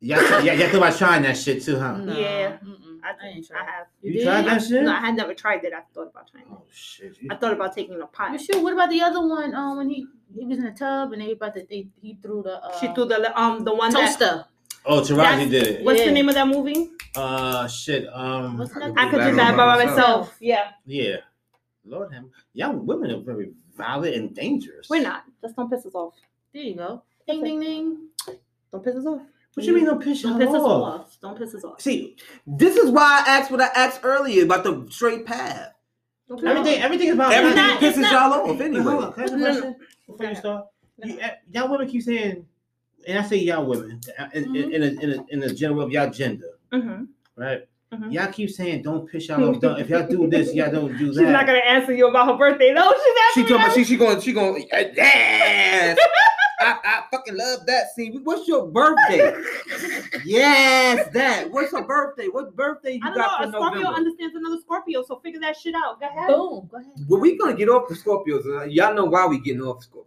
Y'all, 0.02 0.22
y'all, 0.44 0.56
y'all 0.58 0.68
thought 0.70 0.76
about 0.76 0.98
trying 0.98 1.24
that 1.24 1.38
shit 1.38 1.64
too, 1.64 1.80
huh? 1.80 1.98
No, 1.98 2.18
Yeah. 2.18 2.58
mm-mm, 2.64 3.00
I, 3.04 3.26
I 3.26 3.28
ain't 3.30 3.48
I 3.52 3.64
have. 3.66 3.88
You, 4.02 4.12
You 4.12 4.18
did? 4.20 4.24
tried 4.26 4.46
that 4.46 4.62
shit? 4.62 4.84
No, 4.84 4.92
I 4.92 5.00
had 5.00 5.16
never 5.16 5.34
tried 5.34 5.62
that. 5.64 5.74
I 5.74 5.82
thought 5.94 6.10
about 6.12 6.30
trying 6.30 6.44
it. 6.44 6.50
Oh 6.52 6.62
shit! 6.72 7.18
I 7.32 7.36
thought 7.36 7.54
about 7.54 7.74
taking 7.74 8.00
a 8.02 8.06
pot. 8.06 8.32
You 8.34 8.38
sure? 8.40 8.62
What 8.62 8.74
about 8.74 8.90
the 8.90 9.02
other 9.02 9.26
one? 9.26 9.56
Um, 9.56 9.78
when 9.78 9.90
he 9.90 10.06
he 10.38 10.46
was 10.46 10.58
in 10.58 10.66
the 10.66 10.72
tub 10.72 11.14
and 11.14 11.22
they 11.22 11.32
about 11.32 11.56
to 11.56 11.66
they, 11.70 11.88
he 12.02 12.18
threw 12.22 12.44
the 12.44 12.64
uh, 12.64 12.80
She 12.80 12.94
threw 12.94 13.06
the 13.06 13.40
um 13.40 13.64
the 13.64 13.74
one 13.74 13.92
that. 13.94 14.06
toaster. 14.20 14.46
Oh, 14.86 15.02
Taraji 15.02 15.50
did 15.50 15.68
it. 15.68 15.84
What's 15.84 16.00
Yeah. 16.00 16.06
the 16.08 16.12
name 16.12 16.30
of 16.30 16.36
that 16.36 16.48
movie? 16.48 16.92
Uh, 17.16 17.68
shit. 17.68 18.08
Um, 18.14 18.58
What's? 18.60 18.76
I 18.76 18.82
could 18.82 18.94
Black 18.94 19.12
do 19.12 19.36
that 19.38 19.58
by 19.58 19.66
myself. 19.66 19.88
myself. 19.96 20.36
Yeah, 20.40 20.72
yeah. 20.86 21.16
Lord 21.86 22.14
have 22.14 22.26
y'all 22.54 22.74
women 22.76 23.10
are 23.12 23.22
very 23.22 23.54
violent 23.76 24.16
and 24.16 24.34
dangerous. 24.36 24.90
we're 24.90 25.02
not. 25.02 25.24
Just 25.42 25.56
don't 25.56 25.70
piss 25.70 25.86
us 25.86 25.96
off. 25.96 26.14
There 26.54 26.64
you 26.64 26.76
go. 26.76 27.04
Ding 27.28 27.44
ding 27.44 27.60
ding. 27.60 27.98
Don't 28.72 28.84
piss 28.84 28.96
us 28.96 29.06
off. 29.06 29.22
What 29.54 29.66
you 29.66 29.74
mean 29.74 29.86
don't 29.86 30.04
piss 30.04 30.22
Don't 30.22 30.34
y'all 30.34 30.40
piss 30.40 30.50
us 30.50 30.62
off? 30.62 31.00
off. 31.02 31.18
Don't 31.22 31.38
piss 31.38 31.56
us 31.56 31.64
off. 31.64 31.80
See, 31.82 32.18
this 32.46 32.76
is 32.76 32.92
why 32.92 33.24
I 33.26 33.38
asked 33.38 33.52
what 33.52 33.62
I 33.62 33.68
asked 33.76 34.02
earlier 34.04 34.44
about 34.44 34.64
the 34.64 34.86
straight 34.90 35.26
path. 35.26 35.74
Don't 36.28 36.40
piss 36.42 36.50
Everything, 36.50 36.80
off. 36.80 36.86
everything 36.86 37.08
is 37.10 37.14
about 37.14 37.32
Everything 37.34 37.58
not- 37.58 37.80
pisses 37.80 37.98
not- 38.02 38.12
y'all 38.12 38.34
off 38.34 38.48
Wait, 38.48 38.48
hold 38.48 38.62
anyway. 38.62 38.94
on, 39.06 39.14
can 39.14 39.22
I 39.22 39.26
ask 39.26 39.34
a 39.34 39.38
No, 39.38 39.46
no. 39.46 39.52
question 39.62 39.76
before 40.08 40.26
you 40.28 40.36
start? 40.36 40.66
You, 41.04 41.20
eh, 41.20 41.30
y'all 41.52 41.72
women 41.72 41.88
keep 41.88 42.02
saying, 42.04 42.46
and 43.08 43.20
I 43.20 43.24
say 43.24 43.38
y'all 43.38 43.66
women, 43.66 44.02
in, 44.34 44.56
in, 44.56 44.74
in, 44.74 44.84
a, 44.84 44.86
in, 45.04 45.10
a, 45.20 45.26
in 45.30 45.40
the 45.40 45.54
general 45.54 45.82
of 45.82 45.92
y'all 45.92 46.10
gender, 46.10 46.52
Mhm. 46.74 47.08
right? 47.38 47.68
Mhm. 47.96 48.14
Y'all 48.14 48.32
keep 48.32 48.50
saying, 48.50 48.82
don't 48.84 49.10
piss 49.10 49.28
y'all 49.28 49.44
off. 49.56 49.60
Don't, 49.60 49.80
if 49.80 49.90
y'all 49.90 50.08
do 50.08 50.28
this, 50.30 50.54
y'all 50.54 50.72
don't 50.72 50.98
do 50.98 51.08
that. 51.08 51.14
She's 51.22 51.26
that. 51.26 51.32
not 51.32 51.46
gonna 51.48 51.60
answer 51.60 51.94
you 51.94 52.08
about 52.08 52.28
her 52.28 52.38
birthday. 52.38 52.74
No, 52.74 52.92
she's 52.92 53.02
She 53.02 53.42
asking 53.42 53.44
talking 53.44 53.56
me. 53.58 53.64
about 53.64 53.76
she 53.76 53.84
she 53.84 53.98
going 53.98 54.22
she 54.22 54.34
going 54.34 54.68
yes. 54.72 55.98
I, 56.60 56.78
I 56.86 57.04
fucking 57.12 57.36
love 57.38 57.66
that 57.68 57.88
scene. 57.96 58.22
What's 58.24 58.48
your 58.48 58.68
birthday? 58.68 59.34
yes, 60.24 61.10
that. 61.14 61.52
What's 61.52 61.72
her 61.74 61.84
birthday? 61.84 62.28
What 62.28 62.56
birthday 62.56 62.94
you 62.94 63.00
I 63.04 63.08
don't 63.10 63.18
know. 63.18 63.24
got 63.24 63.42
A 63.42 63.46
for 63.48 63.52
Scorpio 63.52 63.80
November? 63.82 63.98
understands 63.98 64.36
another 64.36 64.58
Scorpio, 64.62 65.04
so 65.04 65.20
figure 65.20 65.40
that 65.42 65.58
shit 65.58 65.76
out. 65.76 66.00
Go 66.00 66.08
ahead. 66.08 66.28
Boom. 66.28 66.68
Go 66.72 66.78
ahead. 66.78 66.92
Well, 67.10 67.20
we 67.20 67.38
gonna 67.38 67.56
get 67.56 67.70
off 67.70 67.88
the 67.90 67.96
Scorpios. 67.96 68.46
Uh, 68.46 68.64
Y'all 68.66 68.94
know 68.94 69.06
why 69.06 69.26
we 69.28 69.40
getting 69.40 69.62
off 69.62 69.86
Scorpios. 69.86 70.06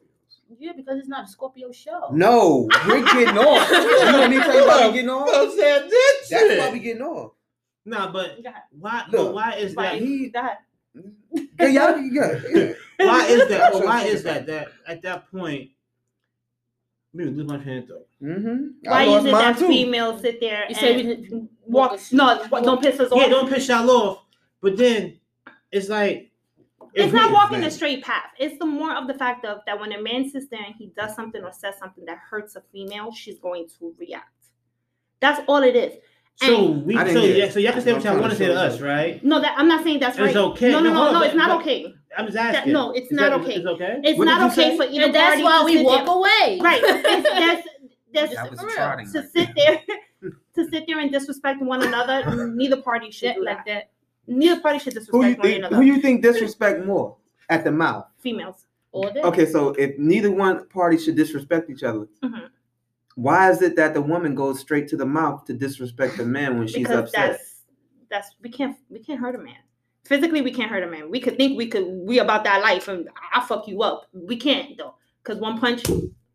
Yeah, 0.59 0.73
because 0.75 0.99
it's 0.99 1.09
not 1.09 1.27
a 1.27 1.29
Scorpio 1.29 1.71
show. 1.71 2.09
No, 2.13 2.69
we're 2.87 3.05
getting 3.05 3.37
off. 3.39 3.69
You 3.71 4.19
want 4.19 4.31
me 4.31 4.37
to 4.39 4.43
tell 4.43 4.59
you 4.61 4.67
why 4.67 4.87
we 4.89 4.93
getting 4.95 5.11
off? 5.11 5.27
Well 5.27 5.51
said, 5.55 5.89
this 5.91 6.29
That's 6.31 6.59
why 6.59 6.71
we 6.73 6.79
getting 6.79 7.03
off. 7.03 7.33
Nah, 7.89 8.13
but 8.13 8.39
why? 8.79 9.05
Look, 9.11 9.27
but 9.27 9.35
why 9.35 9.55
is 9.55 9.75
Like, 9.77 9.99
that? 9.99 10.07
he- 10.07 10.29
go 10.29 10.41
ahead. 10.41 10.59
Yeah, 11.61 11.67
y'all, 11.69 11.99
yeah. 11.99 12.73
Why 12.99 13.27
is 13.27 13.49
that? 13.49 13.73
But 13.73 13.85
why 13.85 14.03
is 14.05 14.23
that? 14.25 14.47
That 14.51 14.69
at 14.87 15.03
that 15.03 15.31
point, 15.31 15.71
let 17.15 17.27
me 17.27 17.31
lose 17.33 17.47
my 17.47 17.57
train 17.59 17.79
of 17.79 17.89
thought. 17.89 18.09
Mm-hmm. 18.23 18.67
Why 18.83 19.05
is 19.05 19.25
it 19.25 19.31
that 19.31 19.59
females 19.59 20.21
sit 20.23 20.41
there 20.41 20.67
You 20.69 20.75
say 20.75 20.97
we 20.97 21.13
and 21.13 21.49
walk? 21.67 21.93
walk- 21.93 22.01
No, 22.13 22.45
what- 22.49 22.65
don't 22.65 22.83
piss 22.83 22.99
us 22.99 23.13
off. 23.13 23.19
Yeah, 23.21 23.29
don't 23.29 23.49
piss 23.49 23.69
y'all 23.69 23.89
off. 23.91 24.25
But 24.61 24.77
then 24.77 25.19
it's 25.71 25.89
like 25.89 26.33
it's 26.95 27.13
not 27.13 27.33
walking 27.33 27.61
man. 27.61 27.69
the 27.69 27.71
straight 27.71 28.03
path. 28.03 28.31
It's 28.39 28.59
the 28.59 28.67
more 28.67 28.95
of 28.97 29.07
the 29.07 29.15
fact 29.15 29.45
of 29.45 29.61
that 29.67 29.79
when 29.79 29.93
a 29.93 30.03
man 30.03 30.29
sits 30.29 30.49
there 30.49 30.65
and 30.65 30.75
he 30.77 30.91
does 30.97 31.15
something 31.15 31.43
or 31.45 31.53
says 31.53 31.77
something 31.79 32.05
that 32.07 32.19
hurts 32.19 32.57
a 32.57 32.63
female, 32.73 33.13
she's 33.13 33.39
going 33.39 33.69
to 33.79 33.95
react. 33.99 34.33
That's 35.21 35.41
all 35.47 35.63
it 35.63 35.77
is. 35.77 35.95
So 36.41 36.71
we 36.71 36.95
so 36.95 37.25
yeah, 37.25 37.49
so 37.51 37.59
y'all 37.59 37.73
can 37.73 37.83
say 37.83 37.93
what 37.93 38.05
y'all 38.05 38.19
want 38.21 38.31
to 38.33 38.39
say 38.39 38.47
to 38.47 38.55
to 38.55 38.61
us, 38.61 38.81
right? 38.81 39.23
No, 39.25 39.41
that 39.41 39.55
I'm 39.59 39.67
not 39.67 39.83
saying 39.83 39.99
that's 39.99 40.19
right. 40.19 40.29
It's 40.29 40.37
right. 40.37 40.45
okay. 40.53 40.71
No, 40.71 40.79
no, 40.79 40.91
No, 40.91 40.95
no, 40.95 41.01
hold 41.03 41.13
no. 41.15 41.19
on, 41.21 41.25
It's 41.27 41.35
not 41.35 41.61
okay. 41.61 41.95
I'm 42.17 42.27
just 42.27 42.35
That- 42.37 42.55
asking. 42.55 42.73
no, 42.73 42.93
it's 42.93 43.07
Is 43.07 43.13
not 43.13 43.31
that- 43.31 43.41
okay. 43.41 43.55
It's 43.55 43.67
okay. 43.67 44.01
It's 44.05 44.19
What 44.19 44.25
not 44.27 44.53
okay 44.53 44.71
say? 44.71 44.77
for 44.77 44.85
either 44.85 45.11
that's 45.13 45.41
party 45.41 45.43
why 45.43 45.59
to 45.59 45.65
we 45.65 45.77
sit 45.79 45.85
walk 45.87 46.05
there. 46.07 46.15
away. 46.15 46.61
Right. 46.63 46.81
It's, 46.85 47.29
that's, 47.29 47.69
that's, 48.15 48.35
That 48.35 48.51
was 48.51 48.61
For 48.61 48.67
real. 48.67 49.13
to 49.13 49.29
sit 49.29 49.49
there 49.57 49.81
to 50.55 50.69
sit 50.71 50.85
there 50.87 51.01
and 51.01 51.11
disrespect 51.11 51.61
one 51.61 51.83
another. 51.83 52.47
Neither 52.47 52.83
party 52.83 53.11
should 53.11 53.35
do 53.35 53.45
like 53.45 53.65
that. 53.67 53.67
that. 53.67 53.91
Neither 54.29 54.61
party 54.61 54.79
should 54.79 54.93
Who 54.95 55.01
you 55.25 55.35
disrespect 55.35 55.39
one 55.41 55.47
think? 55.49 55.59
another. 55.59 55.77
Who 55.77 55.83
you 55.83 56.01
think 56.01 56.23
disrespect 56.23 56.87
more 56.87 57.17
at 57.49 57.65
the 57.65 57.73
mouth? 57.73 58.07
Females. 58.21 58.65
All 58.93 59.11
day. 59.11 59.21
Okay, 59.23 59.45
so 59.47 59.71
if 59.71 59.99
neither 59.99 60.31
one 60.31 60.67
party 60.69 60.99
should 60.99 61.17
disrespect 61.17 61.69
each 61.69 61.83
other, 61.83 62.07
Mhm. 62.25 62.49
Why 63.19 63.51
is 63.51 63.63
it 63.63 63.75
that 63.75 63.95
the 63.95 64.01
woman 64.01 64.37
goes 64.37 64.61
straight 64.61 64.87
to 64.87 64.97
the 64.97 65.05
mouth 65.05 65.45
to 65.47 65.53
disrespect 65.53 66.17
the 66.17 66.25
man 66.25 66.57
when 66.57 66.69
she's 66.69 66.87
because 66.87 67.11
upset? 67.11 67.33
that's 67.33 67.63
that's 68.09 68.37
we 68.41 68.49
can't 68.49 68.77
we 68.89 69.01
can't 69.01 69.19
hurt 69.19 69.35
a 69.35 69.39
man. 69.39 69.57
Physically, 70.07 70.41
we 70.41 70.53
can't 70.53 70.71
hurt 70.71 70.85
a 70.85 70.87
man. 70.87 71.11
We 71.11 71.19
could 71.19 71.37
think 71.37 71.59
we 71.59 71.67
could 71.67 71.85
we 71.85 72.21
about 72.21 72.45
that 72.45 72.63
life 72.63 72.87
and 72.87 73.09
I'll 73.33 73.43
fuck 73.43 73.67
you 73.67 73.83
up. 73.83 74.07
We 74.13 74.37
can't 74.37 74.79
though, 74.79 74.95
because 75.21 75.41
one 75.41 75.59
punch, 75.59 75.83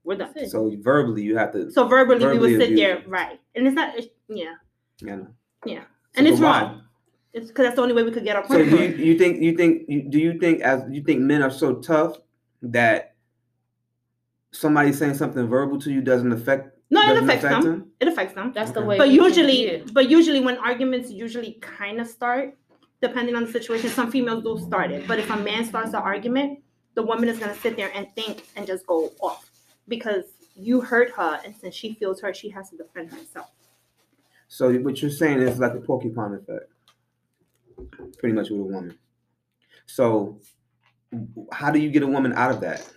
we're 0.04 0.18
done. 0.18 0.34
So 0.50 0.76
verbally, 0.82 1.22
you 1.22 1.38
have 1.38 1.54
to. 1.54 1.72
So 1.72 1.88
verbally, 1.88 2.26
we 2.26 2.38
would 2.38 2.60
sit 2.60 2.72
abuse 2.72 2.80
there, 2.80 2.98
it. 2.98 3.08
right? 3.08 3.40
And 3.56 3.66
it's 3.66 3.76
not, 3.76 3.98
it's, 3.98 4.08
yeah, 4.28 4.56
You 5.00 5.08
know. 5.08 5.28
Yeah. 5.66 5.84
So, 5.84 5.88
and 6.16 6.28
it's 6.28 6.42
but 6.42 6.46
why? 6.46 6.62
wrong. 6.64 6.82
It's 7.32 7.48
because 7.48 7.64
that's 7.64 7.76
the 7.78 7.82
only 7.82 7.94
way 7.94 8.04
we 8.04 8.12
could 8.12 8.26
get 8.26 8.36
our 8.36 8.44
So 8.44 8.58
point. 8.58 8.70
do 8.70 8.76
you, 8.76 9.14
you 9.14 9.18
think 9.18 9.42
you 9.42 9.56
think 9.56 9.84
you, 9.88 10.04
do 10.10 10.20
you 10.20 10.38
think 10.38 10.60
as 10.60 10.84
you 10.92 11.02
think 11.02 11.22
men 11.22 11.42
are 11.42 11.50
so 11.50 11.76
tough 11.76 12.18
that 12.62 13.16
somebody 14.52 14.92
saying 14.92 15.16
something 15.16 15.48
verbal 15.48 15.80
to 15.80 15.92
you 15.92 16.02
doesn't 16.02 16.32
affect 16.34 16.73
No, 16.90 17.02
it 17.02 17.08
doesn't 17.08 17.24
affects 17.24 17.44
them. 17.44 17.64
them? 17.64 17.92
It 18.00 18.08
affects 18.08 18.34
them. 18.36 18.52
That's 18.54 18.72
the 18.72 18.80
Okay. 18.80 18.88
way. 18.88 18.98
But 18.98 19.10
people 19.10 19.28
usually, 19.28 19.56
hear. 19.56 19.84
but 19.94 20.10
usually 20.10 20.40
when 20.42 20.58
arguments 20.58 21.10
usually 21.12 21.54
kind 21.62 22.00
of 22.00 22.08
start, 22.08 22.56
depending 23.02 23.36
on 23.36 23.46
the 23.46 23.52
situation, 23.52 23.90
some 23.90 24.12
females 24.12 24.44
do 24.44 24.58
start 24.60 24.92
it. 24.92 25.08
But 25.08 25.20
if 25.20 25.30
a 25.30 25.38
man 25.38 25.66
starts 25.66 25.92
the 25.92 26.00
argument, 26.00 26.60
the 26.94 27.02
woman 27.04 27.28
is 27.30 27.40
gonna 27.40 27.56
sit 27.56 27.76
there 27.76 27.92
and 27.96 28.08
think 28.16 28.44
and 28.56 28.68
just 28.68 28.86
go 28.86 29.12
off 29.22 29.50
because 29.88 30.26
you 30.56 30.82
hurt 30.82 31.10
her, 31.12 31.40
and 31.44 31.56
since 31.56 31.74
she 31.74 31.94
feels 31.96 32.22
hurt, 32.22 32.38
she 32.38 32.50
has 32.50 32.70
to 32.70 32.78
defend 32.78 33.12
herself. 33.12 33.50
So 34.48 34.72
what 34.76 35.02
you're 35.02 35.10
saying 35.10 35.40
is 35.40 35.58
like 35.58 35.74
a 35.74 35.80
porcupine 35.82 36.36
effect, 36.36 36.72
pretty 38.20 38.36
much 38.36 38.52
with 38.52 38.60
a 38.60 38.64
woman. 38.64 39.00
So 39.88 40.40
how 41.52 41.72
do 41.72 41.80
you 41.80 41.90
get 41.90 42.04
a 42.04 42.08
woman 42.08 42.34
out 42.34 42.52
of 42.52 42.62
that? 42.62 42.88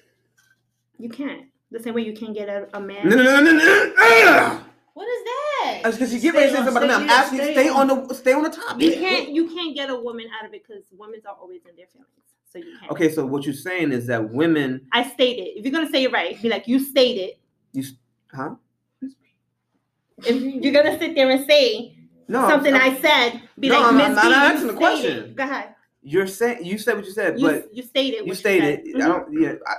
You 0.99 1.09
can't. 1.09 1.47
The 1.71 1.81
same 1.81 1.95
way 1.95 2.03
you 2.03 2.13
can't 2.13 2.35
get 2.35 2.49
a, 2.49 2.69
a 2.77 2.81
man. 2.81 3.09
No, 3.09 3.17
no, 3.17 3.23
no, 3.25 3.41
no, 3.41 3.53
no. 3.53 3.95
no. 3.97 4.61
What 4.95 5.09
is 5.09 5.25
that? 5.25 5.81
Because 5.93 6.15
you 6.15 6.21
get 6.21 6.35
ready 6.35 6.51
to 6.53 6.57
say 6.57 6.65
something 6.65 6.83
about. 6.85 7.03
I'm 7.03 7.11
asking, 7.11 7.39
stay 7.41 7.53
stay 7.53 7.69
on- 7.69 7.91
on 7.91 8.09
the 8.09 8.15
stay 8.15 8.33
on 8.33 8.43
the 8.45 8.51
topic. 8.51 8.83
You 8.83 8.93
can't. 8.95 9.29
You 9.31 9.49
can't 9.49 9.75
get 9.75 9.91
a 9.91 9.97
woman 9.97 10.27
out 10.41 10.47
of 10.47 10.55
it 10.55 10.63
because 10.67 10.85
women 10.97 11.21
are 11.29 11.35
always 11.35 11.63
in 11.69 11.77
their 11.77 11.87
feelings. 11.87 12.09
So 12.51 12.59
you 12.59 12.77
can't. 12.79 12.93
Okay, 12.93 13.13
so 13.13 13.27
what 13.27 13.45
you're 13.45 13.55
saying 13.55 13.93
is 13.93 14.07
that 14.07 14.31
women, 14.33 14.87
I 14.93 15.09
stated. 15.11 15.59
If 15.59 15.65
you're 15.65 15.73
gonna 15.73 15.91
say 15.91 16.05
it 16.05 16.13
right, 16.13 16.41
be 16.41 16.49
like 16.49 16.67
you 16.67 16.79
stated. 16.79 17.33
huh? 18.33 18.55
If 20.25 20.65
you're 20.65 20.73
gonna 20.73 20.99
sit 20.99 21.15
there 21.15 21.31
and 21.31 21.47
say 21.47 21.95
No, 22.29 22.49
something 22.49 22.73
I'm- 22.73 22.97
I 22.97 23.01
said, 23.01 23.43
be 23.59 23.69
No, 23.69 23.81
like 23.81 23.87
I'm 23.89 23.97
Miss 23.99 24.09
not 24.15 24.23
B, 24.23 24.29
you 24.29 24.35
asking 24.35 24.67
the 24.69 24.77
stated." 24.77 24.79
question. 24.79 25.35
Go 25.35 25.43
ahead. 25.45 25.75
You're 26.03 26.27
saying 26.27 26.65
you 26.65 26.79
said 26.79 26.97
what 26.97 27.05
you 27.05 27.13
said, 27.13 27.39
You, 27.39 27.47
but 27.49 27.75
you 27.75 27.83
stated. 27.83 28.21
you 28.21 28.27
what 28.29 28.37
stated 28.39 28.63
said. 28.63 28.79
I 28.79 28.99
mm-hmm. 28.99 28.99
don't. 29.33 29.43
Yeah, 29.43 29.53
I, 29.67 29.75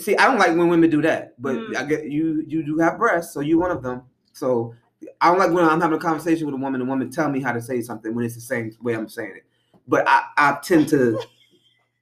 see, 0.00 0.16
I 0.16 0.26
don't 0.26 0.38
like 0.38 0.56
when 0.56 0.68
women 0.68 0.90
do 0.90 1.02
that, 1.02 1.34
but 1.40 1.54
Mm. 1.56 1.76
I 1.76 1.84
get 1.84 2.04
you. 2.10 2.44
You 2.46 2.62
do 2.64 2.78
have 2.78 2.98
breasts, 2.98 3.32
so 3.34 3.40
you're 3.40 3.58
one 3.60 3.70
of 3.70 3.82
them. 3.82 4.02
So 4.32 4.74
I 5.20 5.28
don't 5.30 5.38
like 5.38 5.50
when 5.52 5.64
I'm 5.64 5.80
having 5.80 5.96
a 5.96 6.00
conversation 6.00 6.46
with 6.46 6.54
a 6.54 6.58
woman, 6.58 6.80
and 6.80 6.88
a 6.88 6.90
woman 6.92 7.10
tell 7.10 7.28
me 7.30 7.40
how 7.40 7.52
to 7.52 7.60
say 7.60 7.80
something 7.82 8.14
when 8.14 8.24
it's 8.24 8.34
the 8.34 8.40
same 8.40 8.72
way 8.82 8.94
I'm 8.94 9.08
saying 9.08 9.32
it. 9.36 9.44
But 9.88 10.08
I, 10.08 10.24
I 10.36 10.58
tend 10.62 10.88
to 10.90 11.20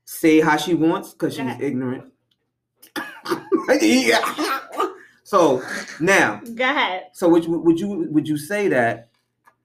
say 0.04 0.40
how 0.40 0.56
she 0.56 0.74
wants 0.74 1.12
because 1.12 1.34
she's 1.34 1.60
ignorant. 1.60 2.12
yeah. 3.80 4.60
So 5.24 5.62
now, 6.00 6.40
Go 6.54 6.64
ahead. 6.64 7.08
so 7.12 7.28
would 7.28 7.44
you, 7.44 7.58
would 7.58 7.78
you 7.78 8.08
would 8.10 8.26
you 8.26 8.38
say 8.38 8.68
that 8.68 9.10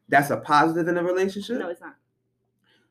that's 0.09 0.29
a 0.29 0.35
positive 0.35 0.89
in 0.89 0.97
a 0.97 1.03
relationship? 1.03 1.57
No, 1.57 1.69
it's 1.69 1.79
not. 1.79 1.95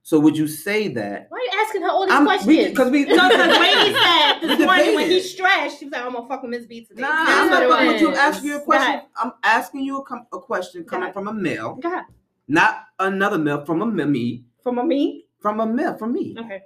So 0.05 0.18
would 0.18 0.36
you 0.36 0.48
say 0.48 0.88
that? 0.88 1.26
Why 1.28 1.38
are 1.38 1.40
you 1.40 1.64
asking 1.64 1.82
her 1.82 1.88
all 1.90 2.05
these 2.07 2.12
I'm 2.14 2.24
questions? 2.24 2.70
because 2.70 2.90
we 2.90 3.05
No, 3.05 3.28
because 3.28 3.59
Wayne 3.61 3.94
said 4.03 4.38
We 4.42 4.48
this 4.48 4.59
morning 4.66 4.94
when 4.96 5.11
he's 5.11 5.30
stressed, 5.30 5.78
she 5.78 5.84
was 5.86 5.92
like, 5.92 6.03
"I'm 6.05 6.12
gonna 6.12 6.26
fuck 6.28 6.42
with 6.42 6.50
Miss 6.50 6.66
B 6.66 6.84
today." 6.84 7.03
Nah, 7.03 7.09
I'm 7.12 7.48
not 7.50 7.68
fucking 7.68 7.86
with 7.86 8.00
you. 8.00 8.14
Asking 8.14 8.50
you 8.50 8.57
a 8.57 8.61
question. 8.62 9.03
I'm 9.16 9.32
asking 9.44 9.82
you 9.82 9.98
a, 9.98 10.05
com- 10.05 10.26
a 10.32 10.38
question 10.40 10.84
coming 10.84 11.12
from 11.12 11.28
a 11.28 11.32
male, 11.32 11.74
Go 11.76 12.00
not 12.48 12.86
another 12.98 13.38
male. 13.38 13.64
From 13.64 13.80
a 13.82 13.86
me- 13.86 14.05
me, 14.05 14.44
From 14.62 14.78
a 14.78 14.84
me. 14.84 15.26
from 15.40 15.61
a 15.61 15.66
male, 15.66 15.96
from 15.96 16.12
me, 16.12 16.36
Okay. 16.38 16.62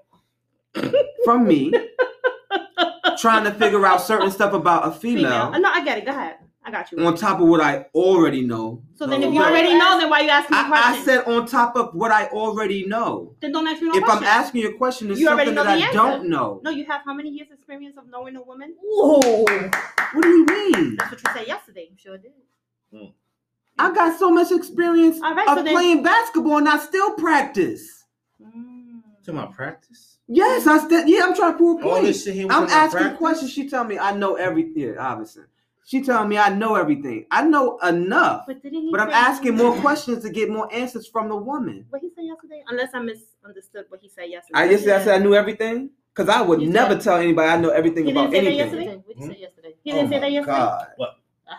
from 1.24 1.46
me, 1.46 1.72
trying 3.18 3.44
to 3.44 3.52
figure 3.52 3.84
out 3.86 4.00
certain 4.00 4.30
stuff 4.30 4.54
about 4.54 4.88
a 4.88 4.90
female, 4.92 5.46
Female. 5.52 5.60
No, 5.60 5.70
I 5.70 5.84
get 5.84 5.98
it. 5.98 6.04
Go 6.06 6.12
ahead. 6.12 6.36
I 6.66 6.70
got 6.72 6.90
you. 6.90 6.98
on 7.06 7.14
top 7.16 7.38
of 7.40 7.46
what 7.46 7.60
I 7.60 7.86
already 7.94 8.42
know. 8.42 8.82
So 8.96 9.06
then, 9.06 9.22
if 9.22 9.32
you 9.32 9.40
already 9.40 9.72
know, 9.78 9.98
then 10.00 10.10
why 10.10 10.20
you 10.20 10.30
asking 10.30 10.56
me 10.56 10.62
I, 10.64 10.94
I 10.94 11.04
said 11.04 11.24
on 11.24 11.46
top 11.46 11.76
of 11.76 11.94
what 11.94 12.10
I 12.10 12.26
already 12.26 12.84
know. 12.86 13.36
then 13.40 13.52
don't 13.52 13.68
ask 13.68 13.80
me 13.80 13.88
no 13.90 13.94
if 13.98 14.04
I'm 14.10 14.24
asking 14.24 14.62
you 14.62 14.70
a 14.70 14.74
question, 14.76 15.10
it's 15.12 15.20
You 15.20 15.28
already 15.28 15.54
something 15.54 15.54
know 15.54 15.64
that 15.64 15.76
the 15.76 15.82
I 15.84 15.86
answer. 15.86 15.96
don't 16.18 16.28
know. 16.28 16.60
no, 16.64 16.70
you 16.70 16.84
have 16.86 17.02
how 17.04 17.14
many 17.14 17.30
years 17.30 17.48
experience 17.52 17.96
of 17.96 18.08
knowing 18.10 18.34
a 18.34 18.42
woman? 18.42 18.74
Whoa. 18.82 19.20
What 19.20 20.22
do 20.22 20.28
you 20.28 20.44
mean? 20.44 20.96
That's 20.96 21.12
what 21.12 21.22
you 21.22 21.32
said 21.34 21.46
yesterday. 21.46 21.86
You 21.90 21.96
sure 21.96 22.18
did. 22.18 22.32
I 23.78 23.92
got 23.94 24.18
so 24.18 24.30
much 24.30 24.50
experience 24.50 25.20
All 25.22 25.34
right, 25.34 25.46
of 25.48 25.58
so 25.58 25.62
then- 25.62 25.72
playing 25.74 26.02
basketball 26.02 26.58
and 26.58 26.68
I 26.68 26.78
still 26.78 27.12
practice. 27.12 28.04
Mm. 28.42 29.02
Talking 29.24 29.38
about 29.38 29.54
practice. 29.54 30.18
Yes, 30.28 30.66
I 30.66 30.78
still. 30.78 31.06
Yeah, 31.06 31.20
I'm 31.24 31.34
trying 31.36 31.52
to 31.52 31.58
prove 31.58 31.82
a 31.82 31.84
All 31.84 31.90
point. 31.94 32.06
this 32.06 32.24
shit 32.24 32.34
here. 32.34 32.46
we 32.48 32.54
I'm 32.54 32.64
asking 32.64 32.98
practice? 33.00 33.18
questions. 33.18 33.52
She 33.52 33.68
tell 33.68 33.84
me 33.84 33.98
I 33.98 34.12
know 34.16 34.34
everything. 34.34 34.72
Yeah, 34.94 34.94
obviously. 34.98 35.44
She 35.88 36.02
telling 36.02 36.28
me 36.28 36.36
I 36.36 36.48
know 36.48 36.74
everything. 36.74 37.26
I 37.30 37.44
know 37.44 37.78
enough, 37.78 38.42
But 38.48 38.60
didn't 38.60 38.82
he? 38.82 38.90
but 38.90 38.98
I'm 38.98 39.10
asking 39.10 39.54
more 39.56 39.72
questions 39.80 40.24
to 40.24 40.30
get 40.30 40.50
more 40.50 40.68
answers 40.74 41.06
from 41.06 41.28
the 41.28 41.36
woman. 41.36 41.86
What 41.90 42.02
he 42.02 42.10
said 42.12 42.24
yesterday? 42.24 42.64
Unless 42.68 42.92
I 42.92 42.98
misunderstood 42.98 43.84
what 43.88 44.00
he 44.00 44.08
said 44.08 44.28
yesterday. 44.28 44.58
I 44.58 44.64
yesterday 44.64 44.94
I 44.96 45.04
said 45.04 45.20
I 45.20 45.24
knew 45.24 45.36
everything 45.36 45.90
because 46.12 46.28
I 46.28 46.42
would 46.42 46.60
You 46.60 46.70
never 46.70 46.94
said- 46.94 47.02
tell 47.02 47.16
anybody 47.18 47.48
I 47.48 47.56
know 47.60 47.68
everything 47.70 48.10
about 48.10 48.34
anything. 48.34 48.54
He 48.54 48.60
about 48.60 48.72
didn't 48.72 48.72
say 48.72 48.78
that 48.78 48.84
yesterday? 48.84 49.02
What 49.06 49.16
you 49.16 49.26
say 49.32 49.40
yesterday? 49.40 49.74
He 49.84 49.92
didn't 49.92 50.06
oh 50.06 50.10
say 50.10 50.14
that 50.16 50.20
my 50.22 50.26
yesterday. 50.28 50.56
God. 50.56 50.86
I 50.98 51.04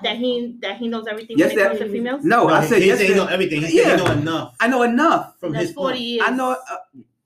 That 0.04 0.10
heard- 0.10 0.18
he 0.18 0.56
that 0.60 0.78
he 0.78 0.88
knows 0.90 1.08
everything 1.08 1.38
Yes, 1.38 1.52
when 1.56 1.60
it 1.60 1.64
comes 1.70 1.80
that- 1.80 1.86
to 1.86 1.92
females. 1.94 2.24
No, 2.26 2.48
No, 2.48 2.54
I 2.54 2.66
said 2.66 2.82
he 2.82 2.90
said 2.90 3.00
he 3.00 3.04
yesterday. 3.06 3.16
know 3.16 3.28
everything. 3.28 3.62
He 3.62 3.78
said 3.78 3.88
Yeah. 3.88 3.96
he 3.98 4.04
know 4.04 4.12
enough 4.12 4.56
I 4.60 4.68
know 4.68 4.82
enough. 4.84 5.40
from 5.40 5.54
That's 5.54 5.68
his 5.68 5.74
40 5.74 5.94
point. 5.94 6.02
years. 6.02 6.24
I 6.28 6.32
know 6.36 6.50
uh, 6.52 6.58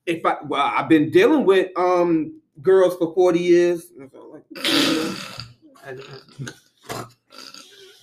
if 0.05 0.23
I 0.23 0.35
well 0.47 0.61
I've 0.77 0.87
been 0.87 1.09
dealing 1.09 1.45
with 1.45 1.71
um 1.75 2.39
girls 2.61 2.95
for 2.97 3.11
40 3.15 3.39
years. 3.39 3.91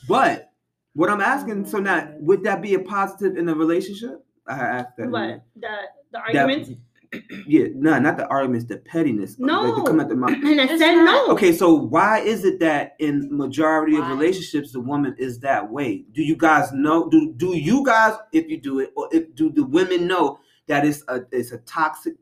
But 0.09 0.51
what 0.95 1.11
I'm 1.11 1.21
asking, 1.21 1.67
so 1.67 1.79
now 1.79 2.01
mm-hmm. 2.01 2.27
would 2.27 2.43
that 2.45 2.61
be 2.63 2.75
a 2.75 2.81
positive 2.81 3.37
in 3.37 3.49
a 3.49 3.55
relationship? 3.55 4.25
I 4.49 4.55
asked 4.59 4.97
that. 4.97 5.11
But 5.11 5.43
the 5.55 5.69
the 6.11 6.19
That- 6.33 6.37
argument. 6.49 6.79
yeah, 7.47 7.69
no, 7.75 7.99
not 7.99 8.19
the 8.19 8.27
arguments, 8.29 8.67
the 8.67 8.77
pettiness. 8.77 9.39
No. 9.39 9.63
Like 9.63 9.77
to 9.77 9.83
come 9.91 10.01
at 10.01 10.11
the 10.11 10.15
mouth. 10.23 10.31
And 10.33 10.61
I 10.61 10.65
It's 10.65 10.79
said 10.79 10.95
not. 10.95 11.29
no. 11.29 11.33
Okay, 11.33 11.53
so 11.53 11.73
why 11.73 12.19
is 12.19 12.45
it 12.45 12.61
that 12.61 12.97
in 12.99 13.35
majority 13.35 13.97
of 13.97 14.07
relationships 14.09 14.73
the 14.73 14.81
woman 14.81 15.15
is 15.19 15.41
that 15.41 15.71
way? 15.71 16.05
Do 16.13 16.23
you 16.23 16.37
guys 16.37 16.71
know? 16.73 17.09
Do 17.09 17.33
do 17.35 17.57
you 17.57 17.83
guys, 17.83 18.15
if 18.33 18.49
you 18.51 18.61
do 18.61 18.81
it, 18.81 18.93
or 18.95 19.09
if 19.11 19.35
do 19.35 19.51
the 19.51 19.65
women 19.65 20.07
know 20.07 20.39
that 20.67 20.85
it's 20.85 21.03
a 21.09 21.23
it's 21.33 21.53
a 21.53 21.59
toxic? 21.59 22.15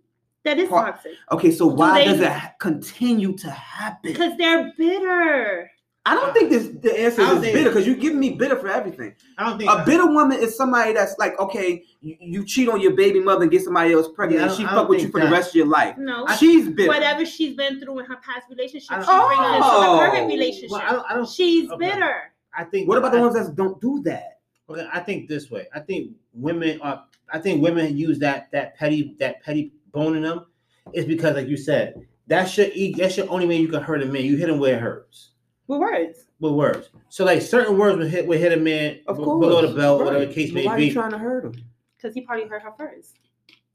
That 0.45 0.61
is 0.61 0.68
Part- 0.68 0.95
toxic. 0.95 1.12
Okay, 1.32 1.51
so 1.51 1.66
why 1.66 1.99
they- 1.99 2.05
does 2.05 2.20
it 2.20 2.30
ha- 2.30 2.53
continue 2.61 3.37
to 3.39 3.51
happen? 3.51 4.12
Because 4.12 4.37
they're 4.39 4.72
bitter. 4.78 5.68
I 6.07 6.15
don't 6.15 6.33
think 6.33 6.51
this 6.51 6.69
the 6.83 6.99
answer 7.01 7.21
is 7.23 7.41
bitter 7.41 7.69
because 7.69 7.85
you're 7.85 7.97
giving 7.97 8.21
me 8.21 8.31
bitter 8.31 8.57
for 8.57 8.69
everything. 8.69 9.13
I 9.37 9.49
don't 9.49 9.59
think 9.59 9.69
A 9.69 9.85
bitter 9.85 10.07
woman 10.07 10.39
is 10.39 10.57
somebody 10.57 10.93
that's 10.93 11.19
like, 11.19 11.37
okay, 11.41 11.83
you, 12.01 12.17
you 12.21 12.45
cheat 12.47 12.69
on 12.69 12.81
your 12.81 12.95
baby 12.95 13.19
mother 13.19 13.43
and 13.43 13.51
get 13.51 13.63
somebody 13.63 13.93
else 13.93 14.07
pregnant, 14.15 14.41
Yeah, 14.41 14.47
and 14.49 14.57
she 14.57 14.65
fuck 14.67 14.89
with 14.89 15.01
you 15.01 15.07
think 15.07 15.15
for 15.15 15.21
the 15.21 15.29
rest 15.31 15.49
of 15.49 15.57
your 15.57 15.67
life. 15.67 15.99
No. 15.99 16.25
She's 16.39 16.69
bitter. 16.69 16.87
Whatever 16.89 17.27
she's 17.27 17.57
been 17.57 17.81
through 17.81 17.99
in 17.99 18.05
her 18.07 18.17
past 18.17 18.49
relationship, 18.49 18.99
she's 18.99 19.07
don't- 19.07 19.27
bringing 19.29 19.53
it 19.53 19.57
into 19.57 19.67
Oh. 19.69 19.93
the 19.97 19.99
current 20.11 20.27
relationship. 20.29 20.71
Well, 20.71 20.83
I 20.83 20.93
don't. 20.93 21.07
I 21.11 21.15
don't. 21.15 21.29
she's 21.29 21.69
okay. 21.73 21.91
bitter. 21.91 22.15
I 22.57 22.63
think. 22.65 22.89
What 22.89 22.99
about 22.99 23.11
the 23.11 23.19
ones 23.21 23.35
that 23.35 23.57
don't 23.57 23.81
do 23.81 24.01
that? 24.05 24.39
Okay, 24.71 24.87
I 24.93 25.01
think 25.01 25.29
this 25.29 25.51
way. 25.51 25.67
I 25.75 25.81
think 25.81 26.13
women 26.35 26.81
are. 26.83 27.03
I 27.33 27.41
think 27.41 27.61
women 27.63 27.97
use 27.97 28.21
that 28.21 28.49
that 28.53 28.77
petty 28.77 29.17
that 29.19 29.43
petty 29.43 29.73
bone 29.91 30.15
in 30.17 30.23
them, 30.23 30.47
is 30.95 31.05
because 31.05 31.35
like 31.35 31.49
you 31.49 31.57
said, 31.57 32.07
that's 32.29 32.57
your 32.57 32.69
e- 32.75 32.95
that's 32.97 33.17
your 33.17 33.29
only 33.29 33.47
way 33.47 33.57
you 33.57 33.67
can 33.67 33.83
hurt 33.83 34.03
a 34.03 34.07
man. 34.07 34.23
You 34.25 34.37
hit 34.37 34.49
him 34.49 34.61
where 34.61 34.77
it 34.77 34.81
hurts 34.81 35.31
With 35.69 35.81
words. 35.81 36.25
with 36.41 36.53
words. 36.53 36.91
So 37.09 37.25
like 37.25 37.43
certain 37.43 37.77
words 37.79 37.99
would 37.99 38.09
hit 38.09 38.27
will 38.27 38.39
hit 38.39 38.53
a 38.53 38.57
man 38.61 39.01
Of 39.07 39.17
course. 39.17 39.41
below 39.41 39.67
the 39.67 39.75
belt, 39.75 40.01
Right. 40.01 40.07
whatever 40.07 40.27
the 40.27 40.33
case 40.35 40.51
But 40.51 40.55
may 40.61 40.67
Why 40.67 40.73
are 40.75 40.79
you 40.79 40.93
trying 40.93 41.11
to 41.12 41.19
hurt 41.19 41.45
him? 41.45 41.55
Because 41.97 42.14
he 42.14 42.21
probably 42.21 42.47
hurt 42.47 42.62
her 42.62 42.73
first. 42.77 43.17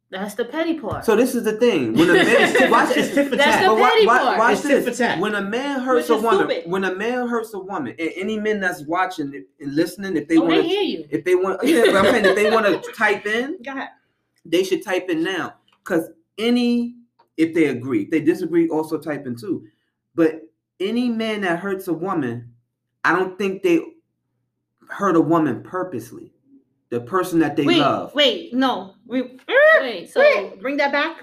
That's 0.10 0.36
the 0.36 0.44
petty 0.44 0.78
part. 0.78 1.06
So 1.06 1.16
this 1.16 1.36
is 1.36 1.44
the 1.46 1.54
thing. 1.54 1.94
When 1.94 2.10
a 2.10 2.14
man 2.14 2.54
for- 2.56 2.70
watch 2.72 2.94
this. 2.96 3.14
tit 3.14 3.30
for 3.30 3.36
That's 3.38 3.62
the 3.64 3.68
But 3.70 3.80
why- 3.80 3.90
petty 3.92 4.06
why- 4.08 4.18
part. 4.20 4.38
watch 4.40 4.52
It's 4.54 4.62
this. 4.64 4.86
for 4.98 5.04
tat. 5.04 5.20
When 5.20 5.36
a 5.36 5.42
man 5.42 5.80
hurts 5.80 6.10
a 6.10 6.16
woman, 6.18 6.50
stupid. 6.50 6.70
when 6.70 6.84
a 6.84 6.94
man 6.96 7.28
hurts 7.30 7.54
a 7.54 7.60
woman, 7.60 7.96
and 7.98 8.12
any 8.18 8.38
men 8.38 8.60
that's 8.60 8.82
watching 8.84 9.34
and 9.60 9.74
listening, 9.76 10.18
if 10.18 10.28
they 10.28 10.38
oh, 10.38 10.42
want 10.42 10.56
to, 10.56 10.64
hear 10.64 10.82
you. 10.82 11.06
if 11.10 11.24
they 11.24 11.36
want, 11.36 11.62
yeah, 11.64 11.84
but 11.86 11.96
I'm 11.96 12.06
saying 12.06 12.26
if 12.26 12.36
they 12.36 12.52
want 12.52 12.66
to 12.84 12.92
type 12.96 13.26
in, 13.26 13.58
Go 13.64 13.72
ahead. 13.72 13.90
they 14.46 14.64
should 14.64 14.84
type 14.84 15.10
in 15.10 15.24
now. 15.24 15.56
Because 15.84 16.10
any, 16.38 16.96
if 17.38 17.54
they 17.54 17.66
agree, 17.68 18.04
if 18.04 18.10
they 18.12 18.20
disagree, 18.22 18.68
also 18.70 18.98
type 19.00 19.26
in 19.26 19.36
too. 19.38 19.66
But 20.14 20.42
any 20.82 21.10
man 21.10 21.42
that 21.42 21.60
hurts 21.60 21.88
a 21.88 21.94
woman, 21.94 22.54
I 23.06 23.14
don't 23.16 23.38
think 23.38 23.64
they 23.64 23.82
hurt 24.90 25.16
a 25.16 25.22
woman 25.22 25.64
purposely. 25.64 26.34
The 26.90 27.00
person 27.00 27.40
that 27.40 27.56
they 27.56 27.66
wait, 27.66 27.78
love. 27.80 28.14
wait, 28.14 28.54
no. 28.54 28.96
We, 29.06 29.38
Wait, 29.80 30.10
so 30.10 30.20
wait, 30.20 30.60
bring 30.62 30.76
that 30.78 30.92
back, 30.92 31.18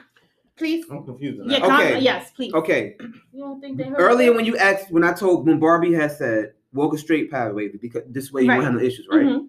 please. 0.57 0.87
I'm 0.91 1.05
confused. 1.05 1.43
Yeah, 1.45 1.59
that. 1.59 1.69
com- 1.69 1.81
Okay. 1.83 1.99
yes, 2.01 2.31
please. 2.35 2.55
Okay. 2.55 2.97
you 3.33 3.41
don't 3.45 3.61
think 3.61 3.77
they 3.77 3.85
heard 3.85 4.01
Earlier 4.01 4.31
her? 4.31 4.37
when 4.37 4.47
you 4.47 4.57
asked, 4.57 4.91
when 4.91 5.05
I 5.05 5.13
told, 5.13 5.47
when 5.47 5.59
Barbie 5.61 5.93
has 5.93 6.17
said, 6.17 6.55
walk 6.73 6.95
a 6.95 6.99
straight 6.99 7.31
path, 7.31 7.55
baby, 7.55 7.79
because 7.81 8.03
this 8.09 8.33
way 8.33 8.43
you 8.43 8.49
Right. 8.49 8.57
won't 8.57 8.65
have 8.67 8.75
no 8.75 8.81
issues, 8.81 9.07
right? 9.11 9.27
Mhm. 9.27 9.49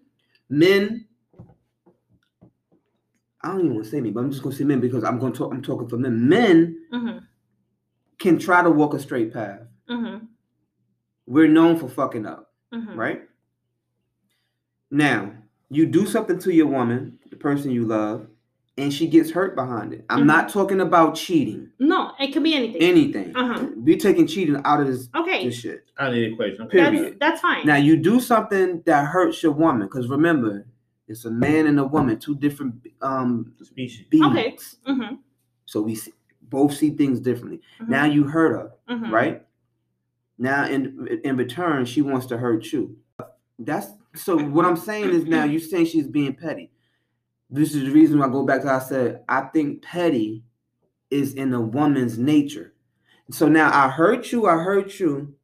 Men, 0.49 1.05
I 3.41 3.47
don't 3.49 3.60
even 3.62 3.74
want 3.76 3.86
to 3.86 3.89
say 3.91 4.01
me, 4.01 4.12
but 4.12 4.20
I'm 4.22 4.32
just 4.32 4.43
gonna 4.43 4.55
say 4.55 4.66
men 4.66 4.82
because 4.82 5.05
I'm 5.05 5.20
gonna 5.20 5.34
talk. 5.34 5.53
I'm 5.53 5.62
talking 5.62 5.88
for 5.88 5.97
men. 5.97 6.28
Men 6.28 6.78
Mhm. 6.93 7.24
can 8.18 8.38
try 8.38 8.62
to 8.62 8.70
walk 8.70 8.93
a 8.93 8.99
straight 8.99 9.32
path. 9.34 9.62
Mhm. 9.89 10.27
We're 11.25 11.47
known 11.47 11.77
for 11.77 11.87
fucking 11.87 12.25
up, 12.25 12.51
Mhm. 12.73 12.95
right? 12.95 13.21
Now, 14.91 15.33
you 15.69 15.85
do 15.85 16.05
something 16.05 16.39
to 16.39 16.53
your 16.53 16.67
woman, 16.67 17.19
the 17.29 17.35
person 17.35 17.71
you 17.71 17.85
love, 17.85 18.27
and 18.77 18.93
she 18.93 19.07
gets 19.07 19.29
hurt 19.29 19.55
behind 19.55 19.93
it. 19.93 20.05
I'm 20.09 20.21
Mhm. 20.23 20.25
not 20.27 20.49
talking 20.49 20.79
about 20.81 21.15
cheating. 21.15 21.69
No, 21.79 22.13
it 22.19 22.31
could 22.33 22.43
be 22.43 22.53
anything. 22.55 22.81
Anything. 22.81 23.35
Uh-huh. 23.35 23.67
We're 23.75 23.97
taking 23.97 24.25
cheating 24.25 24.59
out 24.63 24.79
of 24.81 24.87
this, 24.87 25.09
Okay, 25.15 25.45
this 25.45 25.55
shit. 25.59 25.85
Out 25.99 26.09
of 26.09 26.13
the 26.15 26.23
equation. 26.23 26.67
Period. 26.67 26.93
that's 26.93 27.19
that's 27.19 27.41
fine. 27.41 27.65
Now 27.65 27.75
you 27.75 27.97
do 27.97 28.19
something 28.19 28.81
that 28.85 29.05
hurts 29.07 29.43
your 29.43 29.51
woman, 29.51 29.87
because 29.87 30.07
remember, 30.07 30.65
it's 31.07 31.25
a 31.25 31.31
man 31.31 31.67
and 31.67 31.77
a 31.79 31.83
woman, 31.85 32.17
two 32.19 32.35
different 32.35 32.75
um 33.01 33.53
Species. 33.61 34.05
beings. 34.09 34.25
Okay. 34.25 34.57
hmm 34.93 35.15
So 35.65 35.81
we 35.81 35.93
see, 35.95 36.13
both 36.41 36.73
see 36.73 36.89
things 36.91 37.19
differently. 37.19 37.61
Mhm. 37.81 37.89
Now 37.89 38.05
you 38.05 38.23
hurt 38.23 38.53
her, 38.53 38.71
hmm 38.95 39.11
right? 39.13 39.45
Now 40.39 40.65
in 40.65 41.19
in 41.25 41.35
return, 41.35 41.85
she 41.85 42.01
wants 42.01 42.25
to 42.27 42.37
hurt 42.37 42.71
you. 42.71 42.97
That's 43.59 43.87
so 44.15 44.37
what 44.37 44.65
I'm 44.65 44.77
saying 44.77 45.09
is 45.09 45.25
now 45.25 45.43
you're 45.43 45.59
saying 45.59 45.87
she's 45.87 46.07
being 46.07 46.33
petty. 46.33 46.71
This 47.49 47.75
is 47.75 47.83
the 47.83 47.91
reason 47.91 48.19
why 48.19 48.27
I 48.27 48.29
go 48.29 48.45
back 48.45 48.61
to 48.61 48.71
I 48.71 48.79
said 48.79 49.23
I 49.27 49.41
think 49.41 49.83
petty 49.83 50.43
is 51.11 51.33
in 51.33 51.53
a 51.53 51.59
woman's 51.59 52.17
nature. 52.17 52.73
So 53.31 53.49
now 53.49 53.69
I 53.71 53.89
hurt 53.89 54.31
you, 54.31 54.47
I 54.47 54.53
hurt 54.53 54.97
you 54.97 55.35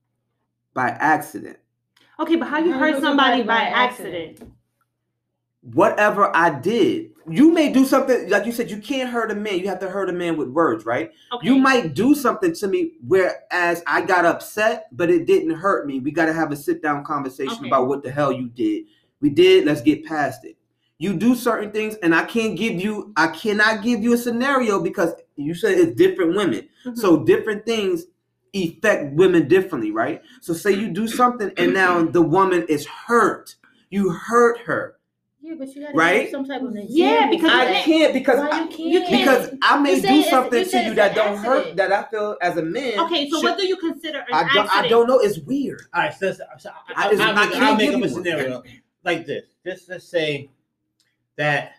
by 0.73 0.89
accident. 0.89 1.57
Okay, 2.17 2.37
but 2.37 2.47
how 2.47 2.59
you 2.59 2.71
hurt 2.71 2.93
hurt 2.93 3.03
somebody 3.03 3.41
somebody 3.41 3.43
by 3.43 3.65
by 3.65 3.69
accident? 3.69 4.49
Whatever 5.61 6.33
I 6.33 6.51
did, 6.51 7.11
you 7.29 7.51
may 7.51 7.71
do 7.71 7.85
something 7.85 8.29
like 8.29 8.45
you 8.45 8.51
said, 8.51 8.69
you 8.69 8.77
can't 8.77 9.09
hurt 9.09 9.31
a 9.31 9.35
man, 9.35 9.59
you 9.59 9.67
have 9.67 9.79
to 9.79 9.89
hurt 9.89 10.09
a 10.09 10.13
man 10.13 10.37
with 10.37 10.49
words, 10.49 10.85
right? 10.85 11.11
Okay. 11.33 11.47
You 11.47 11.57
might 11.57 11.93
do 11.93 12.13
something 12.13 12.53
to 12.53 12.67
me 12.67 12.93
whereas 13.07 13.83
I 13.87 14.01
got 14.01 14.25
upset, 14.25 14.87
but 14.91 15.09
it 15.09 15.25
didn't 15.25 15.55
hurt 15.55 15.87
me. 15.87 15.99
We 15.99 16.11
got 16.11 16.25
to 16.27 16.33
have 16.33 16.51
a 16.51 16.55
sit 16.55 16.81
down 16.81 17.03
conversation 17.03 17.57
Okay. 17.57 17.67
about 17.67 17.87
what 17.87 18.03
the 18.03 18.11
hell 18.11 18.31
you 18.31 18.49
did. 18.49 18.85
We 19.21 19.29
did, 19.29 19.65
let's 19.65 19.81
get 19.81 20.05
past 20.05 20.45
it. 20.45 20.55
You 20.97 21.15
do 21.15 21.35
certain 21.35 21.71
things, 21.71 21.95
and 22.03 22.15
I 22.15 22.23
can't 22.23 22.57
give 22.57 22.79
you, 22.79 23.11
I 23.17 23.27
cannot 23.27 23.83
give 23.83 24.01
you 24.01 24.13
a 24.13 24.17
scenario 24.17 24.81
because 24.81 25.13
you 25.35 25.53
said 25.53 25.77
it's 25.77 25.95
different 25.95 26.35
women. 26.35 26.69
Mhm. 26.85 26.97
So 26.97 27.23
different 27.23 27.65
things 27.65 28.05
affect 28.53 29.13
women 29.13 29.47
differently, 29.47 29.91
right? 29.91 30.21
So 30.41 30.53
say 30.53 30.71
you 30.71 30.89
do 30.89 31.07
something 31.07 31.51
and 31.57 31.73
now 31.73 32.03
the 32.03 32.21
woman 32.21 32.65
is 32.69 32.85
hurt. 32.85 33.55
You 33.89 34.09
hurt 34.11 34.59
her. 34.59 34.94
Yeah, 35.45 35.53
but 35.59 35.75
you 35.75 35.81
gotta 35.83 35.95
Right? 35.95 36.21
have 36.21 36.29
some 36.31 36.45
type 36.45 36.61
of 36.63 36.69
example 36.69 36.95
Yeah, 36.95 37.29
because 37.29 37.51
I 37.51 37.65
that. 37.65 37.83
can't 37.85 38.13
because 38.13 38.39
Why 38.39 38.49
I, 38.49 38.61
you 38.63 38.67
can't? 38.67 38.79
you 38.79 38.99
can't. 39.01 39.11
because 39.11 39.57
I 39.61 39.79
may 39.79 40.01
do 40.01 40.07
it's- 40.07 40.29
something 40.31 40.59
you 40.59 40.71
to 40.71 40.83
you 40.85 40.93
that 40.95 41.13
don't 41.13 41.37
hurt 41.37 41.75
that 41.75 41.91
I 41.91 42.03
feel 42.09 42.35
as 42.41 42.57
a 42.57 42.63
man. 42.63 42.99
Okay, 43.01 43.29
so 43.29 43.37
should- 43.37 43.43
what 43.43 43.59
do 43.59 43.67
you 43.67 43.77
consider 43.77 44.19
an 44.19 44.25
I 44.33 44.39
don't 44.39 44.65
accident? 44.65 44.71
I 44.71 44.87
don't 44.87 45.07
know. 45.07 45.19
It's 45.19 45.37
weird. 45.39 45.83
All 45.93 46.01
right, 46.01 46.13
so, 46.13 46.31
so, 46.33 46.43
so 46.57 46.71
I- 46.95 47.09
I'll, 47.09 47.21
I 47.21 47.33
make, 47.45 47.51
can't 47.51 47.63
I'll 47.63 47.75
make 47.77 47.89
up 47.89 47.93
a 47.95 47.97
you 47.97 48.01
one. 48.01 48.09
scenario 48.09 48.63
like 49.03 49.25
this. 49.27 49.45
Just 49.63 49.87
let's 49.87 50.05
say 50.07 50.49
that 51.35 51.73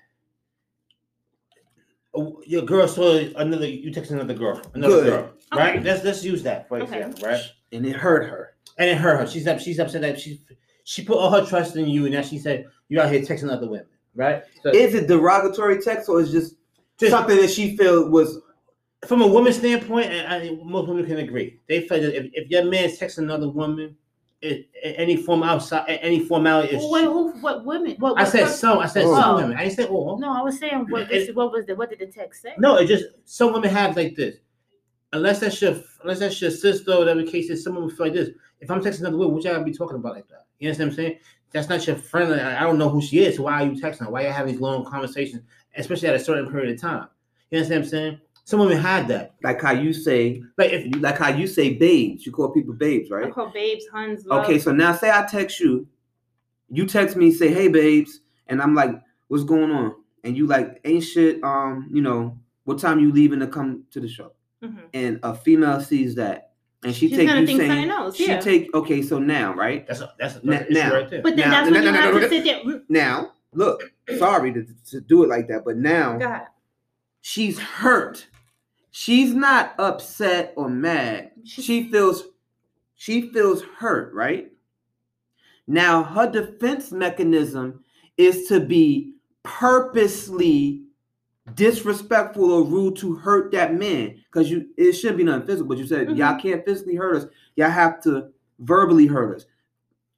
uh, 2.17 2.25
your 2.47 2.63
girl 2.63 2.87
saw 2.87 3.17
another. 3.37 3.67
You 3.67 3.91
text 3.93 4.13
another 4.13 4.35
girl, 4.35 4.61
another 4.75 5.03
Good. 5.03 5.07
girl, 5.11 5.33
right? 5.53 5.77
Okay. 5.77 5.85
Let's 5.85 6.05
let's 6.05 6.23
use 6.25 6.43
that 6.45 6.69
for 6.69 6.79
Okay. 6.79 6.99
example, 6.99 7.29
right? 7.29 7.43
And 7.73 7.85
it 7.85 7.97
hurt 7.97 8.31
her. 8.31 8.55
And 8.79 8.89
it 8.91 8.97
hurt 8.97 9.19
her. 9.21 9.27
She's 9.27 9.47
up. 9.49 9.59
She's 9.59 9.79
upset 9.81 10.03
that 10.03 10.21
she 10.21 10.41
she 10.87 11.03
put 11.05 11.19
all 11.19 11.31
her 11.31 11.45
trust 11.45 11.75
in 11.75 11.89
you, 11.89 12.05
and 12.07 12.15
now 12.15 12.23
she 12.23 12.39
said 12.39 12.65
you 12.89 13.01
out 13.01 13.11
here 13.13 13.21
texting 13.21 13.51
other 13.51 13.69
women, 13.69 13.87
right? 14.15 14.45
So 14.63 14.71
Is 14.71 14.95
it 14.95 15.09
derogatory 15.09 15.81
text 15.83 16.09
or 16.09 16.21
is 16.21 16.31
just, 16.31 16.55
Just- 16.99 17.11
something 17.11 17.37
that 17.37 17.51
she 17.51 17.77
felt 17.77 18.11
was 18.13 18.39
from 19.05 19.21
a 19.21 19.27
woman's 19.27 19.57
standpoint, 19.57 20.07
and 20.13 20.33
I, 20.33 20.57
most 20.65 20.89
women 20.89 21.05
can 21.05 21.19
agree, 21.19 21.59
they 21.69 21.81
feel 21.89 22.01
that 22.01 22.17
if, 22.17 22.31
if 22.33 22.49
your 22.51 22.65
man 22.67 22.95
texts 22.97 23.19
another 23.19 23.49
woman, 23.49 23.97
it, 24.41 24.69
any 24.83 25.17
form 25.17 25.43
outside, 25.43 25.87
any 25.89 26.25
formality 26.25 26.77
is. 26.77 26.85
Wait, 26.89 27.03
who? 27.05 27.33
What 27.41 27.65
women? 27.65 27.97
What? 27.99 28.21
I 28.21 28.23
said 28.25 28.43
person- 28.45 28.59
some. 28.59 28.79
I 28.79 28.87
said 28.87 29.05
Oh. 29.07 29.21
some 29.21 29.37
women. 29.37 29.57
I 29.57 29.65
didn't 29.65 29.77
say 29.77 29.87
all. 29.87 30.19
No, 30.21 30.33
I 30.33 30.43
was 30.43 30.59
saying 30.59 30.87
what? 30.89 31.11
It- 31.11 31.35
what 31.35 31.51
was 31.51 31.67
the? 31.67 31.75
What 31.75 31.91
did 31.91 31.99
the 31.99 32.07
text 32.07 32.43
say? 32.43 32.55
No, 32.59 32.77
it 32.77 32.87
just 32.87 33.07
some 33.25 33.53
women 33.53 33.71
have 33.71 33.97
like 33.97 34.15
this. 34.15 34.37
Unless 35.13 35.41
that's 35.41 35.61
your 35.61 35.77
unless 36.03 36.21
that's 36.21 36.41
your 36.41 36.51
sister 36.53 36.93
or 36.93 36.99
whatever 37.01 37.23
the 37.23 37.31
case 37.31 37.51
is, 37.51 37.65
some 37.65 37.75
women 37.75 37.91
feel 37.91 38.07
like 38.07 38.15
this. 38.15 38.31
If 38.61 38.71
I'm 38.71 38.81
texting 38.81 39.01
another 39.01 39.17
woman, 39.19 39.35
what 39.35 39.45
y'all 39.45 39.63
be 39.63 39.73
talking 39.73 39.97
about 39.97 40.15
like 40.15 40.29
that? 40.29 40.47
You 40.59 40.69
understand 40.69 40.91
what 40.91 40.93
I'm 40.93 40.97
saying? 40.97 41.19
That's 41.53 41.69
not 41.69 41.87
your 41.87 41.97
friend. 41.97 42.33
I 42.35 42.61
I 42.61 42.65
don't 42.65 42.79
know 42.79 42.89
who 42.89 43.01
she 43.03 43.25
is. 43.25 43.37
So 43.37 43.43
why 43.45 43.63
are 43.63 43.67
you 43.67 43.81
texting 43.81 44.01
her? 44.07 44.11
Why 44.11 44.25
are 44.25 44.27
you 44.29 44.33
having 44.33 44.53
these 44.53 44.61
long 44.61 44.85
conversations, 44.85 45.43
especially 45.77 46.09
at 46.09 46.15
a 46.15 46.19
certain 46.19 46.51
period 46.51 46.75
of 46.75 46.81
time? 46.81 47.09
You 47.51 47.59
understand 47.59 47.81
what 47.81 47.85
I'm 47.87 47.91
saying? 47.91 48.21
Some 48.45 48.61
women 48.61 48.79
have 48.79 49.09
that. 49.09 49.35
like 49.43 49.61
how 49.61 49.73
you 49.73 49.93
say 49.93 50.43
Like 50.57 50.73
if 50.73 50.85
you 50.87 51.01
like 51.01 51.19
how 51.19 51.29
you 51.31 51.47
say 51.47 51.75
babes. 51.75 52.25
You 52.27 52.33
call 52.33 52.51
people 52.51 52.75
babes, 52.75 53.11
right? 53.11 53.27
I 53.27 53.31
call 53.31 53.51
babes, 53.51 53.87
huns, 53.93 54.25
love. 54.27 54.45
Okay, 54.45 54.59
so 54.59 54.73
now 54.73 54.95
say 54.95 55.11
I 55.11 55.27
text 55.27 55.61
you, 55.61 55.87
you 56.69 56.87
text 56.87 57.17
me, 57.17 57.33
say, 57.33 57.53
hey 57.53 57.69
babes, 57.69 58.21
and 58.49 58.61
I'm 58.63 58.75
like, 58.75 58.91
what's 59.29 59.45
going 59.45 59.71
on? 59.71 59.95
And 60.25 60.37
you 60.37 60.47
like, 60.47 60.81
ain't 60.85 61.05
shit, 61.05 61.43
um, 61.45 61.89
you 61.93 62.03
know, 62.03 62.39
what 62.65 62.79
time 62.79 62.99
you 63.01 63.13
leaving 63.13 63.41
to 63.41 63.47
come 63.47 63.85
to 63.93 64.01
the 64.01 64.09
show? 64.09 64.33
Mhm. 64.63 64.83
And 64.95 65.21
a 65.23 65.35
female 65.35 65.81
sees 65.81 66.15
that 66.17 66.46
and 66.87 66.95
she 66.95 67.09
She's 67.09 67.19
take 67.19 67.27
gonna 67.29 67.41
you 67.41 67.47
think 67.47 67.59
saying 67.61 67.71
something 67.71 67.91
else. 67.91 68.17
she 68.17 68.27
Yeah. 68.29 68.41
take 68.41 68.73
okay, 68.75 69.03
so 69.03 69.19
now, 69.19 69.53
right? 69.55 69.87
that's 69.87 70.01
a, 70.01 70.13
that's 70.19 70.37
a, 70.37 70.47
Now- 70.47 70.53
that's 70.53 70.71
an 70.71 70.77
issue 70.77 70.83
now. 70.89 70.95
right 70.95 71.11
there. 71.11 71.23
but 71.23 71.37
then 71.37 71.51
Now- 71.51 71.51
that's 71.51 71.65
when 71.71 71.73
no, 71.75 71.79
you 71.81 71.85
no, 71.87 71.93
no, 71.93 72.01
have 72.01 72.15
no, 72.15 72.21
to 72.21 72.27
no. 72.27 72.31
sit 72.31 72.45
there. 72.45 72.65
mm, 72.65 72.83
Now, 72.89 73.33
look, 73.53 73.93
sorry 74.19 74.53
to, 74.53 74.67
to 74.91 75.01
do 75.01 75.25
it 75.25 75.29
like 75.29 75.49
that, 75.49 75.65
but 75.65 75.77
now 75.77 76.17
Go 76.19 76.41
she's 77.23 77.59
hurt. 77.59 78.29
She's 78.93 79.35
not 79.35 79.75
upset 79.79 80.55
or 80.57 80.71
mad. 80.71 81.33
She 81.45 81.91
feels 81.91 82.25
she 82.95 83.31
feels 83.31 83.63
hurt, 83.63 84.15
right? 84.15 84.51
Now 85.67 86.03
her 86.05 86.31
defense 86.31 86.93
mechanism 86.93 87.85
is 88.17 88.47
to 88.49 88.61
be 88.61 89.15
purposely 89.43 90.85
disrespectful 91.55 92.51
or 92.51 92.65
rude 92.65 92.97
to 92.97 93.15
hurt 93.15 93.53
that 93.53 93.75
man 93.75 94.17
because 94.31 94.51
you 94.51 94.67
it 94.77 94.93
shouldn't 94.93 95.19
be 95.19 95.25
nothing 95.25 95.47
physical 95.47 95.69
but 95.69 95.79
you 95.79 95.87
said 95.87 96.09
Mhm. 96.09 96.17
y'all 96.17 96.39
can't 96.41 96.65
physically 96.65 96.97
hurt 96.97 97.17
us 97.17 97.27
y'all 97.55 97.71
have 97.71 98.01
to 98.03 98.29
verbally 98.59 99.07
hurt 99.07 99.37
us 99.37 99.47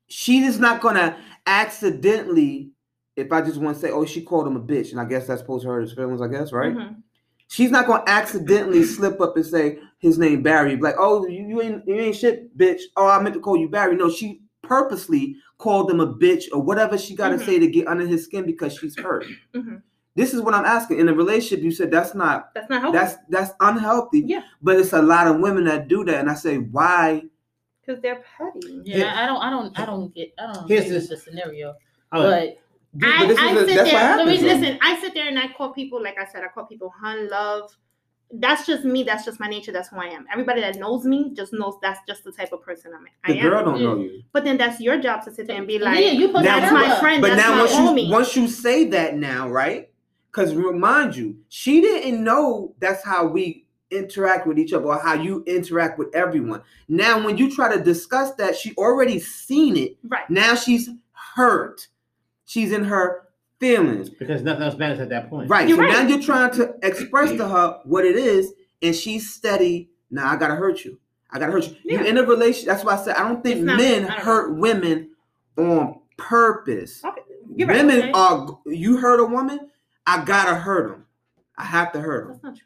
she 0.08 0.38
is 0.44 0.58
not 0.58 0.80
gonna 0.80 1.16
accidentally 1.46 2.70
if 3.16 3.30
i 3.32 3.40
just 3.42 3.58
want 3.58 3.76
to 3.76 3.80
say 3.80 3.90
oh 3.90 4.04
she 4.06 4.22
called 4.22 4.46
him 4.46 4.56
a 4.56 4.60
bitch 4.60 4.90
and 4.92 5.00
i 5.00 5.04
guess 5.04 5.26
that's 5.26 5.40
supposed 5.40 5.64
to 5.64 5.68
hurt 5.68 5.82
his 5.82 5.92
feelings 5.92 6.20
i 6.22 6.28
guess 6.28 6.52
right 6.52 6.74
Mhm. 6.74 7.02
She's 7.50 7.70
not 7.70 7.86
gonna 7.86 8.04
accidentally 8.06 8.82
slip 8.84 9.22
up 9.22 9.34
and 9.36 9.46
say 9.46 9.78
his 10.00 10.18
name 10.18 10.42
Barry. 10.42 10.76
Like, 10.76 10.96
oh, 10.98 11.26
you, 11.26 11.46
you 11.48 11.62
ain't 11.62 11.82
you 11.88 11.94
ain't 11.94 12.14
shit, 12.14 12.54
bitch. 12.58 12.82
Oh, 12.94 13.06
I 13.06 13.22
meant 13.22 13.34
to 13.36 13.40
call 13.40 13.56
you 13.56 13.70
Barry. 13.70 13.96
No, 13.96 14.10
she 14.10 14.42
purposely 14.62 15.34
called 15.56 15.90
him 15.90 15.98
a 16.00 16.12
bitch 16.12 16.44
or 16.52 16.60
whatever 16.60 16.98
she 16.98 17.16
got 17.16 17.30
to 17.30 17.36
Mhm. 17.36 17.46
say 17.46 17.58
to 17.58 17.66
get 17.66 17.88
under 17.88 18.04
his 18.06 18.24
skin 18.24 18.44
because 18.44 18.74
she's 18.76 18.98
hurt. 18.98 19.24
This 20.18 20.34
is 20.34 20.40
what 20.42 20.52
I'm 20.54 20.64
asking. 20.64 20.98
In 20.98 21.08
a 21.08 21.14
relationship, 21.14 21.62
you 21.64 21.70
said 21.70 21.90
that's 21.90 22.14
not 22.14 22.52
That's 22.54 22.68
not 22.68 22.82
helpful 22.82 23.00
that's 23.00 23.16
that's 23.28 23.52
unhealthy. 23.60 24.22
Yeah. 24.26 24.42
But 24.60 24.76
it's 24.76 24.92
a 24.92 25.00
lot 25.00 25.26
of 25.28 25.40
women 25.40 25.64
that 25.64 25.88
do 25.88 26.04
that, 26.04 26.16
and 26.20 26.28
I 26.30 26.34
say, 26.34 26.56
why? 26.58 27.22
because 27.80 28.02
they're 28.02 28.22
petty. 28.36 28.82
Yeah, 28.84 28.96
Yeah. 28.98 29.22
I 29.22 29.26
don't, 29.26 29.40
I 29.40 29.48
don't, 29.48 29.78
I 29.80 29.86
don't 29.86 30.14
get, 30.14 30.34
I 30.38 30.52
don't 30.52 30.68
Here's 30.68 30.84
agree 30.84 30.96
with 30.98 31.08
this- 31.08 31.24
the 31.24 31.30
scenario. 31.30 31.74
Oh, 32.12 32.22
But 32.22 32.58
I, 33.02 33.18
but 33.20 33.28
this 33.28 33.38
I 33.38 33.52
is 33.52 33.62
a- 33.62 33.66
sit 33.66 33.74
there. 33.84 33.86
happens. 33.98 34.26
Louise, 34.28 34.40
though. 34.42 34.46
listen, 34.48 34.78
I 34.82 35.00
sit 35.00 35.14
there 35.14 35.26
and 35.28 35.38
I 35.38 35.48
call 35.56 35.72
people, 35.72 36.02
like 36.02 36.16
I 36.20 36.26
said, 36.30 36.42
I 36.44 36.48
call 36.48 36.64
people 36.66 36.92
hun, 37.00 37.28
love. 37.30 37.74
That's 38.30 38.66
just 38.66 38.84
me. 38.84 39.04
That's 39.04 39.24
just 39.24 39.40
my 39.40 39.46
nature. 39.48 39.72
That's 39.72 39.88
who 39.88 39.96
I 39.96 40.08
am. 40.08 40.26
Everybody 40.30 40.60
that 40.60 40.76
knows 40.76 41.04
me 41.06 41.32
just 41.34 41.54
knows 41.54 41.76
that's 41.80 42.00
just 42.06 42.24
the 42.24 42.32
type 42.32 42.52
of 42.52 42.60
person 42.60 42.92
I'm. 42.94 43.06
I 43.24 43.32
The 43.32 43.38
am. 43.38 43.48
girl 43.48 43.64
don't 43.64 43.82
know 43.82 43.96
you. 43.96 44.22
But 44.34 44.44
then 44.44 44.58
that's 44.58 44.80
your 44.82 45.00
job 45.00 45.24
to 45.24 45.32
sit 45.32 45.46
there 45.46 45.56
and 45.56 45.66
be 45.66 45.78
like, 45.78 45.98
yeah, 46.04 46.10
you 46.10 46.26
supposed 46.26 46.44
Now- 46.44 46.56
to 46.56 46.60
that's 46.60 46.72
my 46.74 46.88
her. 46.88 47.00
friend. 47.00 47.22
But 47.22 47.28
that's 47.36 47.40
now 47.48 47.54
my 47.54 47.60
once 47.62 47.72
homie. 47.72 48.06
you 48.06 48.12
once 48.12 48.36
you 48.36 48.48
say 48.48 48.84
that 48.90 49.16
now, 49.16 49.48
right? 49.48 49.88
Because 50.30 50.54
remind 50.54 51.16
you, 51.16 51.36
she 51.48 51.80
didn't 51.80 52.22
know 52.22 52.74
that's 52.78 53.04
how 53.04 53.26
we 53.26 53.64
interact 53.90 54.46
with 54.46 54.58
each 54.58 54.72
other 54.72 54.84
or 54.86 54.98
how 54.98 55.14
you 55.14 55.42
interact 55.46 55.98
with 55.98 56.14
everyone. 56.14 56.62
Now, 56.88 57.24
when 57.24 57.38
you 57.38 57.50
try 57.54 57.74
to 57.74 57.82
discuss 57.82 58.34
that, 58.34 58.54
she 58.54 58.74
already 58.76 59.18
seen 59.18 59.76
it. 59.76 59.96
right. 60.06 60.28
Now 60.28 60.54
she's 60.54 60.90
hurt. 61.12 61.88
She's 62.44 62.72
in 62.72 62.84
her 62.84 63.28
feelings. 63.60 64.10
because 64.10 64.42
nothing 64.42 64.62
else 64.62 64.76
matters 64.76 65.00
at 65.00 65.08
that 65.10 65.28
point. 65.30 65.50
Right. 65.50 65.68
You're 65.68 65.78
so 65.78 65.82
right. 65.84 65.92
now 65.92 66.08
you're 66.08 66.22
trying 66.22 66.52
to 66.52 66.74
express 66.82 67.30
to 67.32 67.48
her 67.48 67.80
what 67.84 68.04
it 68.04 68.16
is, 68.16 68.52
and 68.82 68.94
she's 68.94 69.32
steady. 69.32 69.90
Now 70.10 70.30
I 70.30 70.36
gotta 70.36 70.54
hurt 70.54 70.84
you. 70.84 70.98
I 71.30 71.38
gotta 71.38 71.52
hurt 71.52 71.68
you. 71.68 71.76
Yeah. 71.84 71.98
You're 71.98 72.06
in 72.06 72.18
a 72.18 72.22
relationship. 72.22 72.68
That's 72.68 72.84
why 72.84 72.94
I 72.94 73.02
said 73.02 73.16
I 73.16 73.28
don't 73.28 73.42
think 73.42 73.62
not- 73.62 73.78
men 73.78 74.02
don't 74.02 74.12
hurt 74.12 74.56
women 74.56 75.10
on 75.56 76.00
purpose. 76.16 77.04
Okay. 77.04 77.22
You're 77.54 77.68
right. 77.68 77.78
Women 77.78 78.02
okay. 78.02 78.12
are 78.12 78.58
you 78.66 78.98
hurt 78.98 79.20
a 79.20 79.24
woman, 79.24 79.70
I 80.08 80.24
gotta 80.24 80.54
hurt 80.54 80.90
them. 80.90 81.04
I 81.58 81.64
have 81.64 81.92
to 81.92 82.00
hurt 82.00 82.24
them. 82.24 82.32
That's 82.32 82.42
not 82.44 82.56
true. 82.56 82.64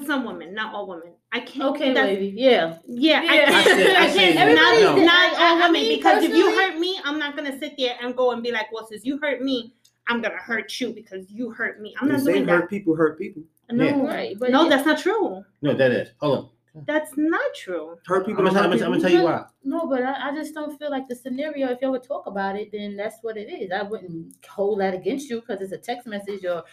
For 0.00 0.04
some 0.04 0.24
women, 0.24 0.54
not 0.54 0.74
all 0.74 0.86
women. 0.88 1.12
I 1.32 1.40
can't. 1.40 1.64
Okay, 1.74 1.92
that's- 1.92 2.16
baby. 2.16 2.32
Yeah. 2.36 2.78
Yeah, 2.86 3.22
Yeah. 3.22 3.30
I 3.30 3.36
can't. 3.36 3.50
I 3.54 3.62
said- 3.64 3.96
I 3.96 4.06
I 4.06 4.10
can't. 4.10 4.34
no. 4.36 4.54
Not, 4.54 4.96
No. 4.96 5.04
not 5.04 5.14
I- 5.14 5.50
all 5.50 5.62
I 5.62 5.66
women. 5.66 5.72
mean, 5.72 5.96
because 5.98 6.24
if 6.24 6.34
you 6.34 6.50
hurt 6.56 6.78
me, 6.78 6.98
I'm 7.04 7.18
not 7.18 7.36
gonna 7.36 7.56
sit 7.58 7.74
there 7.78 7.96
and 8.02 8.16
go 8.16 8.30
and 8.32 8.42
be 8.42 8.50
like, 8.50 8.72
"Well, 8.72 8.86
since 8.86 9.04
you 9.04 9.18
hurt 9.18 9.42
me, 9.42 9.74
I'm 10.08 10.20
gonna 10.22 10.36
hurt 10.38 10.80
you 10.80 10.92
because 10.92 11.30
you 11.30 11.50
hurt 11.50 11.80
me." 11.80 11.94
I'm 12.00 12.08
not 12.08 12.20
say 12.20 12.32
doing 12.34 12.48
hurt 12.48 12.68
people 12.70 12.94
hurt 12.96 13.16
people. 13.18 13.42
No, 13.70 13.84
Yeah. 13.84 14.02
Right. 14.06 14.38
But 14.38 14.50
no, 14.50 14.66
it- 14.66 14.70
that's 14.70 14.86
not 14.86 14.98
true. 14.98 15.44
No, 15.62 15.74
that 15.74 15.90
is. 15.92 16.08
Hold 16.20 16.38
on. 16.38 16.48
That's 16.86 17.12
not 17.16 17.54
true. 17.54 17.96
Hurt 18.06 18.20
I'm 18.20 18.24
people. 18.24 18.46
I'm 18.48 18.52
gonna, 18.54 18.68
I'm 18.72 18.78
gonna 18.78 19.00
tell 19.00 19.10
you 19.10 19.22
why. 19.22 19.44
No, 19.62 19.86
but 19.86 20.02
I, 20.02 20.30
I 20.30 20.34
just 20.34 20.54
don't 20.54 20.76
feel 20.78 20.90
like 20.90 21.06
the 21.08 21.14
scenario. 21.14 21.68
If 21.68 21.78
you 21.80 21.90
would 21.90 22.02
talk 22.02 22.26
about 22.26 22.56
it, 22.56 22.70
then 22.72 22.96
that's 22.96 23.16
what 23.22 23.36
it 23.36 23.48
is. 23.50 23.70
I 23.70 23.82
wouldn't 23.82 24.34
hold 24.48 24.80
that 24.80 24.92
against 24.94 25.30
you 25.30 25.40
because 25.40 25.60
it's 25.60 25.72
a 25.72 25.78
text 25.78 26.06
message 26.08 26.44
or 26.44 26.64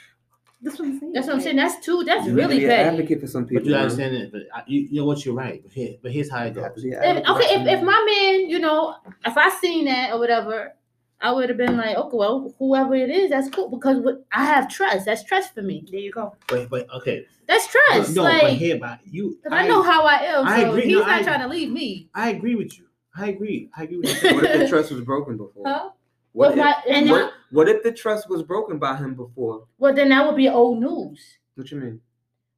That's 0.64 0.80
what 0.80 0.88
I'm 0.88 1.00
saying. 1.00 1.14
That's 1.14 1.28
what 1.28 1.36
I'm 1.36 1.42
saying. 1.42 1.56
That's 1.56 1.86
too. 1.86 2.04
That's 2.04 2.26
You 2.28 2.34
really 2.36 2.60
bad. 2.60 2.64
an 2.64 2.70
petty. 2.70 2.90
advocate 2.98 3.22
for 3.22 3.28
some 3.28 3.46
people. 3.46 3.64
But 3.64 3.70
you 3.70 3.76
understand 3.76 4.16
it. 4.16 4.32
But 4.32 4.42
I, 4.54 4.64
you, 4.68 4.82
you 4.82 5.02
know 5.02 5.06
what? 5.06 5.24
You're 5.26 5.36
right. 5.36 5.62
But 5.64 5.72
here, 5.72 5.96
but 6.02 6.12
here's 6.12 6.30
how 6.32 6.44
it 6.44 6.50
You 6.56 6.62
goes. 6.62 6.76
to 6.76 6.82
be 6.82 6.90
If, 6.92 7.30
okay, 7.30 7.56
if, 7.56 7.68
if 7.68 7.84
my 7.84 8.04
man, 8.10 8.50
you 8.50 8.60
know, 8.60 8.96
if 9.26 9.38
I 9.38 9.50
seen 9.60 9.86
that 9.86 10.14
or 10.14 10.20
whatever, 10.20 10.74
I 11.22 11.32
would 11.32 11.50
have 11.50 11.58
been 11.58 11.78
like, 11.78 11.96
okay, 11.96 12.18
well, 12.18 12.54
whoever 12.58 12.96
it 12.96 13.10
is, 13.10 13.30
that's 13.30 13.50
cool 13.50 13.70
because 13.70 14.04
I 14.34 14.46
have 14.46 14.68
trust. 14.70 15.06
That's 15.06 15.24
trust 15.24 15.54
for 15.54 15.62
me. 15.62 15.86
There 15.92 16.00
you 16.00 16.12
go. 16.12 16.36
But 16.48 16.70
but 16.70 16.90
okay. 16.96 17.26
That's 17.48 17.68
trust. 17.68 18.16
No, 18.16 18.24
but 18.24 18.44
like, 18.44 18.58
here, 18.58 18.78
but 18.80 19.00
you. 19.06 19.38
because 19.44 19.58
I, 19.58 19.68
know 19.68 19.84
how 19.84 20.04
I 20.06 20.16
am. 20.24 20.48
I 20.48 20.62
So 20.62 20.70
agree. 20.72 20.84
he's 20.86 20.94
No, 20.94 21.00
not 21.02 21.10
I- 21.10 21.24
trying 21.24 21.40
to 21.42 21.48
leave 21.48 21.72
me. 21.72 22.10
I 22.16 22.30
agree 22.32 22.56
with 22.56 22.78
you. 22.78 22.86
I 23.16 23.28
agree. 23.30 23.70
I 23.76 23.84
agree 23.84 23.98
with 23.98 24.24
you. 24.24 24.36
What 24.36 24.46
if 24.46 24.60
the 24.60 24.68
trust 24.68 24.92
was 24.92 25.02
broken 25.02 25.38
before? 25.38 25.64
Huh? 25.68 25.90
What 26.34 26.50
Well, 26.50 26.52
if, 26.52 26.58
my, 26.58 26.76
and 26.88 26.96
and 26.98 27.06
my- 27.08 27.12
what, 27.24 27.34
what 27.52 27.70
if 27.70 27.84
the 27.84 27.92
trust 27.92 28.30
was 28.30 28.42
broken 28.42 28.80
by 28.80 28.96
him 28.96 29.16
before? 29.16 29.66
well, 29.78 29.94
then 29.94 30.10
that 30.10 30.26
would 30.26 30.38
be 30.38 30.48
old 30.50 30.80
news. 30.82 31.20
What 31.56 31.70
you 31.72 31.80
mean? 31.80 32.00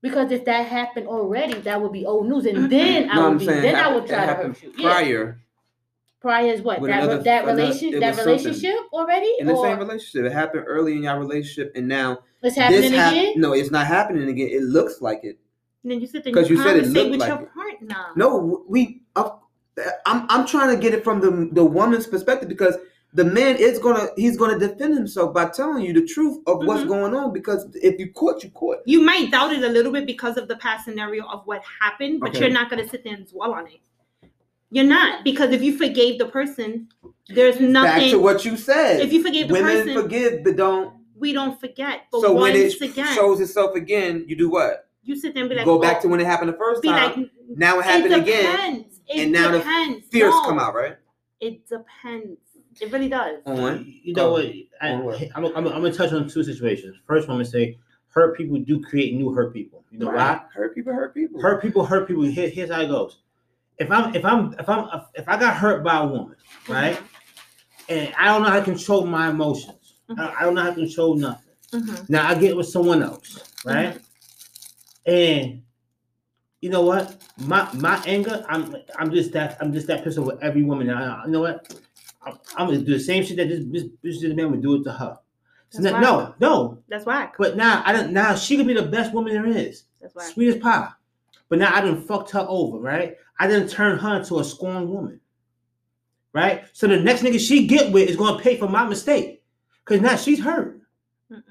Because 0.02 0.32
if 0.32 0.46
that 0.46 0.68
happened 0.68 1.08
already, 1.08 1.54
that 1.62 1.82
would 1.82 1.92
be 1.94 2.06
old 2.06 2.28
news, 2.28 2.46
and 2.46 2.70
then 2.72 3.10
I 3.10 3.18
would 3.20 3.26
I'm 3.26 3.38
be, 3.40 3.46
saying 3.46 3.62
then 3.64 3.76
I 3.76 3.80
happened- 3.80 3.96
would 4.02 4.10
try 4.10 4.26
to 4.28 4.34
hurt 4.36 4.62
you. 4.64 4.74
Yeah. 4.78 4.90
Prior 4.90 5.40
Prior 6.24 6.48
is 6.54 6.62
what 6.62 6.82
that 6.82 7.04
another- 7.04 7.22
that 7.22 7.44
another- 7.44 7.62
relation 7.64 8.00
that 8.00 8.16
something. 8.16 8.34
relationship 8.34 8.76
already, 8.94 9.30
in 9.40 9.46
the 9.46 9.54
or 9.54 9.66
same 9.68 9.78
relationship, 9.78 10.26
it 10.26 10.32
happened 10.32 10.64
early 10.68 10.94
in 10.94 11.04
your 11.04 11.20
relationship, 11.20 11.74
and 11.76 11.86
now 11.88 12.20
it's 12.42 12.56
happening 12.56 12.94
hap- 12.94 13.12
again. 13.12 13.34
No, 13.36 13.52
it's 13.52 13.72
not 13.72 13.86
happening 13.86 14.30
again. 14.30 14.48
It 14.50 14.64
looks 14.64 15.02
like 15.02 15.20
it. 15.24 15.38
And 15.84 15.92
then 15.92 16.00
you 16.00 16.08
sit 16.08 16.24
there 16.24 16.32
'Cause 16.34 16.48
and 16.50 16.58
you 16.58 16.64
said 16.64 16.78
it 16.78 16.88
looked 16.88 17.12
with 17.12 17.20
like 17.20 17.28
your 17.30 17.42
it. 17.42 17.54
partner. 17.54 18.06
No, 18.16 18.64
we. 18.70 19.02
Uh, 19.18 19.32
I'm 20.06 20.26
I'm 20.30 20.48
trying 20.48 20.74
to 20.74 20.82
get 20.82 20.94
it 20.94 21.04
from 21.04 21.20
the 21.20 21.50
the 21.52 21.66
woman's 21.66 22.08
perspective 22.08 22.48
because 22.48 22.78
the 23.14 23.26
man 23.26 23.58
is 23.58 23.78
gonna 23.80 24.08
he's 24.16 24.38
gonna 24.38 24.58
defend 24.58 24.96
himself 24.96 25.34
by 25.34 25.46
telling 25.50 25.84
you 25.84 25.92
the 25.92 26.06
truth 26.06 26.38
of 26.48 26.66
what's 26.66 26.84
Mhm. 26.84 26.88
going 26.88 27.14
on. 27.16 27.34
Because 27.34 27.68
if 27.82 28.00
you 28.00 28.14
caught, 28.14 28.46
you 28.46 28.50
caught. 28.52 28.78
You 28.86 29.02
might 29.02 29.30
doubt 29.30 29.52
it 29.52 29.62
a 29.62 29.68
little 29.68 29.92
bit 29.92 30.06
because 30.06 30.38
of 30.38 30.48
the 30.48 30.56
past 30.56 30.86
scenario 30.86 31.26
of 31.26 31.46
what 31.46 31.62
happened, 31.82 32.22
but 32.22 32.30
Okay. 32.30 32.40
you're 32.40 32.50
not 32.50 32.70
gonna 32.70 32.88
sit 32.88 33.04
there 33.04 33.14
and 33.16 33.28
dwell 33.30 33.52
on 33.52 33.68
it. 33.68 33.82
You're 34.74 34.86
not 34.86 35.24
because 35.24 35.52
if 35.52 35.62
you 35.62 35.78
forgave 35.78 36.18
the 36.18 36.26
person, 36.26 36.90
there's 37.28 37.60
nothing. 37.60 38.02
Back 38.02 38.12
to 38.12 38.20
what 38.20 38.44
you 38.44 38.58
said. 38.58 39.02
If 39.02 39.14
you 39.14 39.22
forgave 39.24 39.48
the 39.48 39.54
women 39.54 39.86
person, 39.86 40.02
forgive 40.02 40.44
but 40.44 40.56
don't. 40.56 40.96
we 41.16 41.32
don't 41.32 41.60
forget. 41.60 42.08
But 42.12 42.22
so 42.22 42.34
when 42.34 42.56
it 42.56 42.82
again, 42.82 43.16
shows 43.16 43.40
itself 43.40 43.76
again, 43.76 44.26
you 44.28 44.36
do 44.36 44.50
what? 44.50 44.90
you 45.04 45.16
sit 45.16 45.34
there 45.34 45.44
and 45.44 45.50
be 45.50 45.56
like, 45.56 45.66
go 45.66 45.80
back 45.80 45.98
oh, 45.98 46.02
to 46.04 46.08
when 46.08 46.20
it 46.20 46.26
happened 46.26 46.50
the 46.50 46.58
first 46.58 46.82
be 46.82 46.88
time. 46.88 47.22
like, 47.22 47.30
now 47.56 47.78
it 47.78 47.80
it 47.80 47.86
happened 47.86 48.14
again. 48.16 48.52
depends. 48.52 49.02
It 49.08 49.24
and 49.24 49.32
now 49.32 49.52
the. 49.52 49.60
Fears 50.10 50.32
No, 50.32 50.46
come 50.46 50.60
out, 50.60 50.74
right? 50.74 50.96
It 51.40 51.68
depends. 51.68 52.40
It 52.80 52.92
really 52.92 53.10
does. 53.10 53.40
On 53.46 53.86
You 53.86 54.14
know 54.14 54.32
what? 54.32 54.46
I, 54.82 54.94
on 54.94 55.14
I'm, 55.36 55.46
I'm, 55.46 55.56
I'm 55.56 55.64
gonna 55.64 55.94
touch 55.94 56.14
on 56.14 56.28
two 56.28 56.44
situations. 56.44 56.96
First, 57.06 57.28
one, 57.28 57.36
I'm 57.36 57.44
gonna 57.44 57.52
say 57.52 57.78
hurt 58.08 58.38
people 58.38 58.58
do 58.60 58.82
create 58.82 59.14
new 59.14 59.32
hurt 59.32 59.54
people. 59.54 59.84
You 59.92 60.00
know 60.00 60.12
Right. 60.12 60.40
Hurt 60.54 60.74
people, 60.74 60.94
hurt 60.94 61.14
people. 61.14 61.42
Hurt 61.42 61.62
people 61.62 61.86
hurt 61.86 62.08
people. 62.08 62.24
Here, 62.24 62.50
here's 62.50 62.72
how 62.72 62.82
it 62.82 62.88
goes. 62.88 63.20
If 63.84 63.92
I'm 63.92 64.16
if 64.16 64.24
I'm 64.26 64.54
if 64.60 64.68
I'm 64.70 65.02
if 65.16 65.28
I 65.28 65.38
got 65.38 65.56
hurt 65.58 65.84
by 65.84 65.98
a 66.00 66.06
woman, 66.06 66.36
uh-huh. 66.40 66.74
right, 66.74 67.00
and 67.90 68.14
I 68.18 68.26
don't 68.26 68.42
know 68.44 68.50
how 68.50 68.60
to 68.60 68.66
control 68.66 69.06
my 69.06 69.30
emotions, 69.30 69.96
I, 70.18 70.34
I 70.40 70.44
don't 70.44 70.56
know 70.56 70.62
how 70.64 70.70
to 70.70 70.76
control 70.76 71.16
nothing. 71.16 71.54
Mhm. 71.74 72.10
Now 72.10 72.28
I 72.28 72.36
get 72.36 72.56
with 72.56 72.68
someone 72.68 73.02
else, 73.04 73.44
right, 73.66 74.00
and 75.06 75.62
you 76.62 76.70
know 76.70 76.82
what? 76.84 77.22
My 77.38 77.68
my 77.74 78.02
anger, 78.06 78.46
I'm 78.48 78.76
I'm 78.98 79.12
just 79.12 79.34
that 79.34 79.58
I'm 79.60 79.74
just 79.74 79.88
that 79.88 80.04
person 80.04 80.24
with 80.24 80.42
every 80.42 80.64
woman. 80.64 80.90
And 80.90 80.98
I, 81.00 81.26
you 81.26 81.32
know 81.32 81.42
what? 81.42 81.74
I'm, 82.26 82.38
I'm 82.56 82.68
gonna 82.68 82.80
do 82.80 82.94
the 82.94 83.00
same 83.00 83.24
shit 83.26 83.36
that 83.38 83.50
this 83.50 83.66
this, 83.66 83.84
this, 84.02 84.22
this 84.22 84.34
man 84.34 84.50
would 84.52 84.62
do 84.62 84.76
it 84.76 84.84
to 84.86 84.92
her. 84.94 85.18
So 85.72 85.82
now- 85.82 86.00
no, 86.00 86.36
no. 86.40 86.78
That's 86.88 87.06
whack. 87.06 87.34
But 87.38 87.58
now 87.58 87.82
I 87.86 87.92
don't. 87.92 88.14
Now 88.14 88.36
she 88.36 88.56
could 88.56 88.68
be 88.68 88.76
the 88.76 88.84
best 88.84 89.12
woman 89.14 89.34
there 89.34 89.46
is, 89.48 89.84
That's 90.00 90.14
whack. 90.16 90.28
sweet 90.28 90.50
as 90.50 90.58
pie. 90.58 90.90
But 91.54 91.60
now 91.60 91.72
I 91.72 91.82
didn't 91.82 92.02
fucked 92.08 92.32
her 92.32 92.44
over, 92.50 92.80
right? 92.80 93.16
I 93.38 93.46
didn't 93.46 93.70
turn 93.70 94.00
her 94.00 94.18
into 94.18 94.40
a 94.40 94.44
scorned 94.44 94.90
woman, 94.90 95.20
right? 96.34 96.64
So 96.74 96.88
the 96.88 97.00
next 97.00 97.22
nigga 97.22 97.40
she 97.40 97.68
get 97.68 97.92
with 97.94 98.10
is 98.10 98.16
gonna 98.16 98.42
pay 98.42 98.58
for 98.58 98.68
my 98.68 98.84
mistake, 98.88 99.44
cause 99.86 100.02
now 100.02 100.16
she's 100.16 100.40
hurt. 100.40 100.82
Mm-mm. 101.32 101.44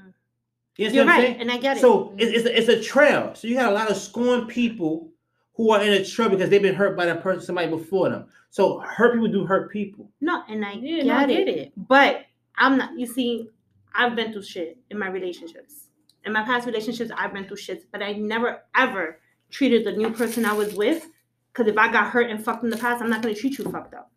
You 0.77 0.87
understand 0.87 0.95
You're 0.97 1.05
what 1.05 1.13
I'm 1.13 1.19
right, 1.21 1.27
saying? 1.29 1.41
and 1.41 1.53
I 1.53 1.57
get 1.59 1.77
it. 1.77 1.81
So 1.83 2.15
it's, 2.19 2.33
mm-hmm. 2.33 2.35
it's, 2.35 2.47
a, 2.47 2.59
it's 2.59 2.69
a 2.69 2.83
trail. 2.83 3.33
So 3.37 3.47
you 3.47 3.55
got 3.55 3.71
a 3.71 3.75
lot 3.77 3.93
of 3.93 3.97
scorned 3.97 4.49
people 4.49 5.09
who 5.55 5.71
are 5.71 5.81
in 5.81 5.93
a 5.93 6.05
trail 6.05 6.29
because 6.31 6.51
they've 6.51 6.61
been 6.61 6.75
hurt 6.75 6.97
by 6.97 7.07
that 7.07 7.23
person, 7.23 7.41
somebody 7.45 7.69
before 7.69 8.11
them. 8.11 8.27
So 8.51 8.81
hurt 8.81 9.13
people 9.13 9.29
do 9.29 9.47
hurt 9.47 9.71
people. 9.71 10.11
no, 10.21 10.43
and 10.49 10.65
I 10.65 10.73
Yeah, 10.73 10.97
get, 10.97 11.07
no, 11.07 11.15
I 11.15 11.23
it. 11.23 11.29
get 11.29 11.49
it. 11.49 11.73
But 11.77 12.25
I'm 12.57 12.77
not. 12.77 12.99
You 12.99 13.07
see, 13.07 13.49
I've 13.95 14.17
been 14.17 14.33
through 14.33 14.43
shit 14.43 14.79
in 14.91 14.99
my 14.99 15.07
relationships. 15.11 15.91
In 16.25 16.33
my 16.33 16.43
past 16.43 16.67
relationships, 16.67 17.13
I've 17.17 17.33
been 17.33 17.47
through 17.47 17.59
shit, 17.59 17.85
but 17.93 18.03
I 18.03 18.15
never 18.15 18.63
ever 18.75 19.21
treated 19.53 19.85
the 19.85 19.93
new 19.93 20.11
person 20.11 20.45
I 20.45 20.53
was 20.53 20.75
with. 20.75 21.07
Because 21.53 21.71
if 21.71 21.77
I 21.79 21.93
got 21.93 22.11
hurt 22.11 22.31
and 22.31 22.43
fucked 22.43 22.65
in 22.65 22.71
the 22.71 22.77
past, 22.79 23.03
I'm 23.03 23.11
not 23.11 23.23
gonna 23.23 23.35
treat 23.35 23.59
you 23.59 23.65
fucked 23.65 23.95
up. 23.95 24.11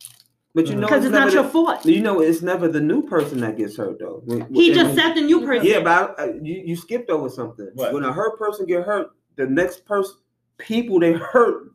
But 0.55 0.67
you 0.67 0.75
know, 0.75 0.87
Because 0.87 1.03
it's 1.03 1.11
never 1.11 1.25
not 1.25 1.31
the- 1.31 1.41
your 1.41 1.49
fault. 1.49 1.85
You 1.85 2.01
know, 2.01 2.21
it's 2.21 2.41
never 2.41 2.69
the 2.69 2.79
new 2.79 3.01
person 3.03 3.41
that 3.41 3.57
gets 3.57 3.75
hurt 3.75 3.99
though. 3.99 4.21
When- 4.25 4.47
He 4.53 4.69
when- 4.69 4.73
just 4.79 4.95
said 4.95 5.13
the 5.13 5.21
new 5.21 5.45
person. 5.45 5.67
Yeah, 5.67 5.81
but 5.81 6.17
I, 6.17 6.23
I- 6.23 6.33
you, 6.41 6.63
you 6.65 6.75
skipped 6.77 7.09
over 7.09 7.27
something. 7.29 7.69
What? 7.75 7.93
When 7.93 8.05
a 8.05 8.13
hurt 8.13 8.39
person 8.39 8.65
get 8.65 8.85
hurt, 8.85 9.09
the 9.35 9.45
next 9.47 9.85
person, 9.85 10.15
people 10.57 10.99
they 10.99 11.11
hurt, 11.13 11.71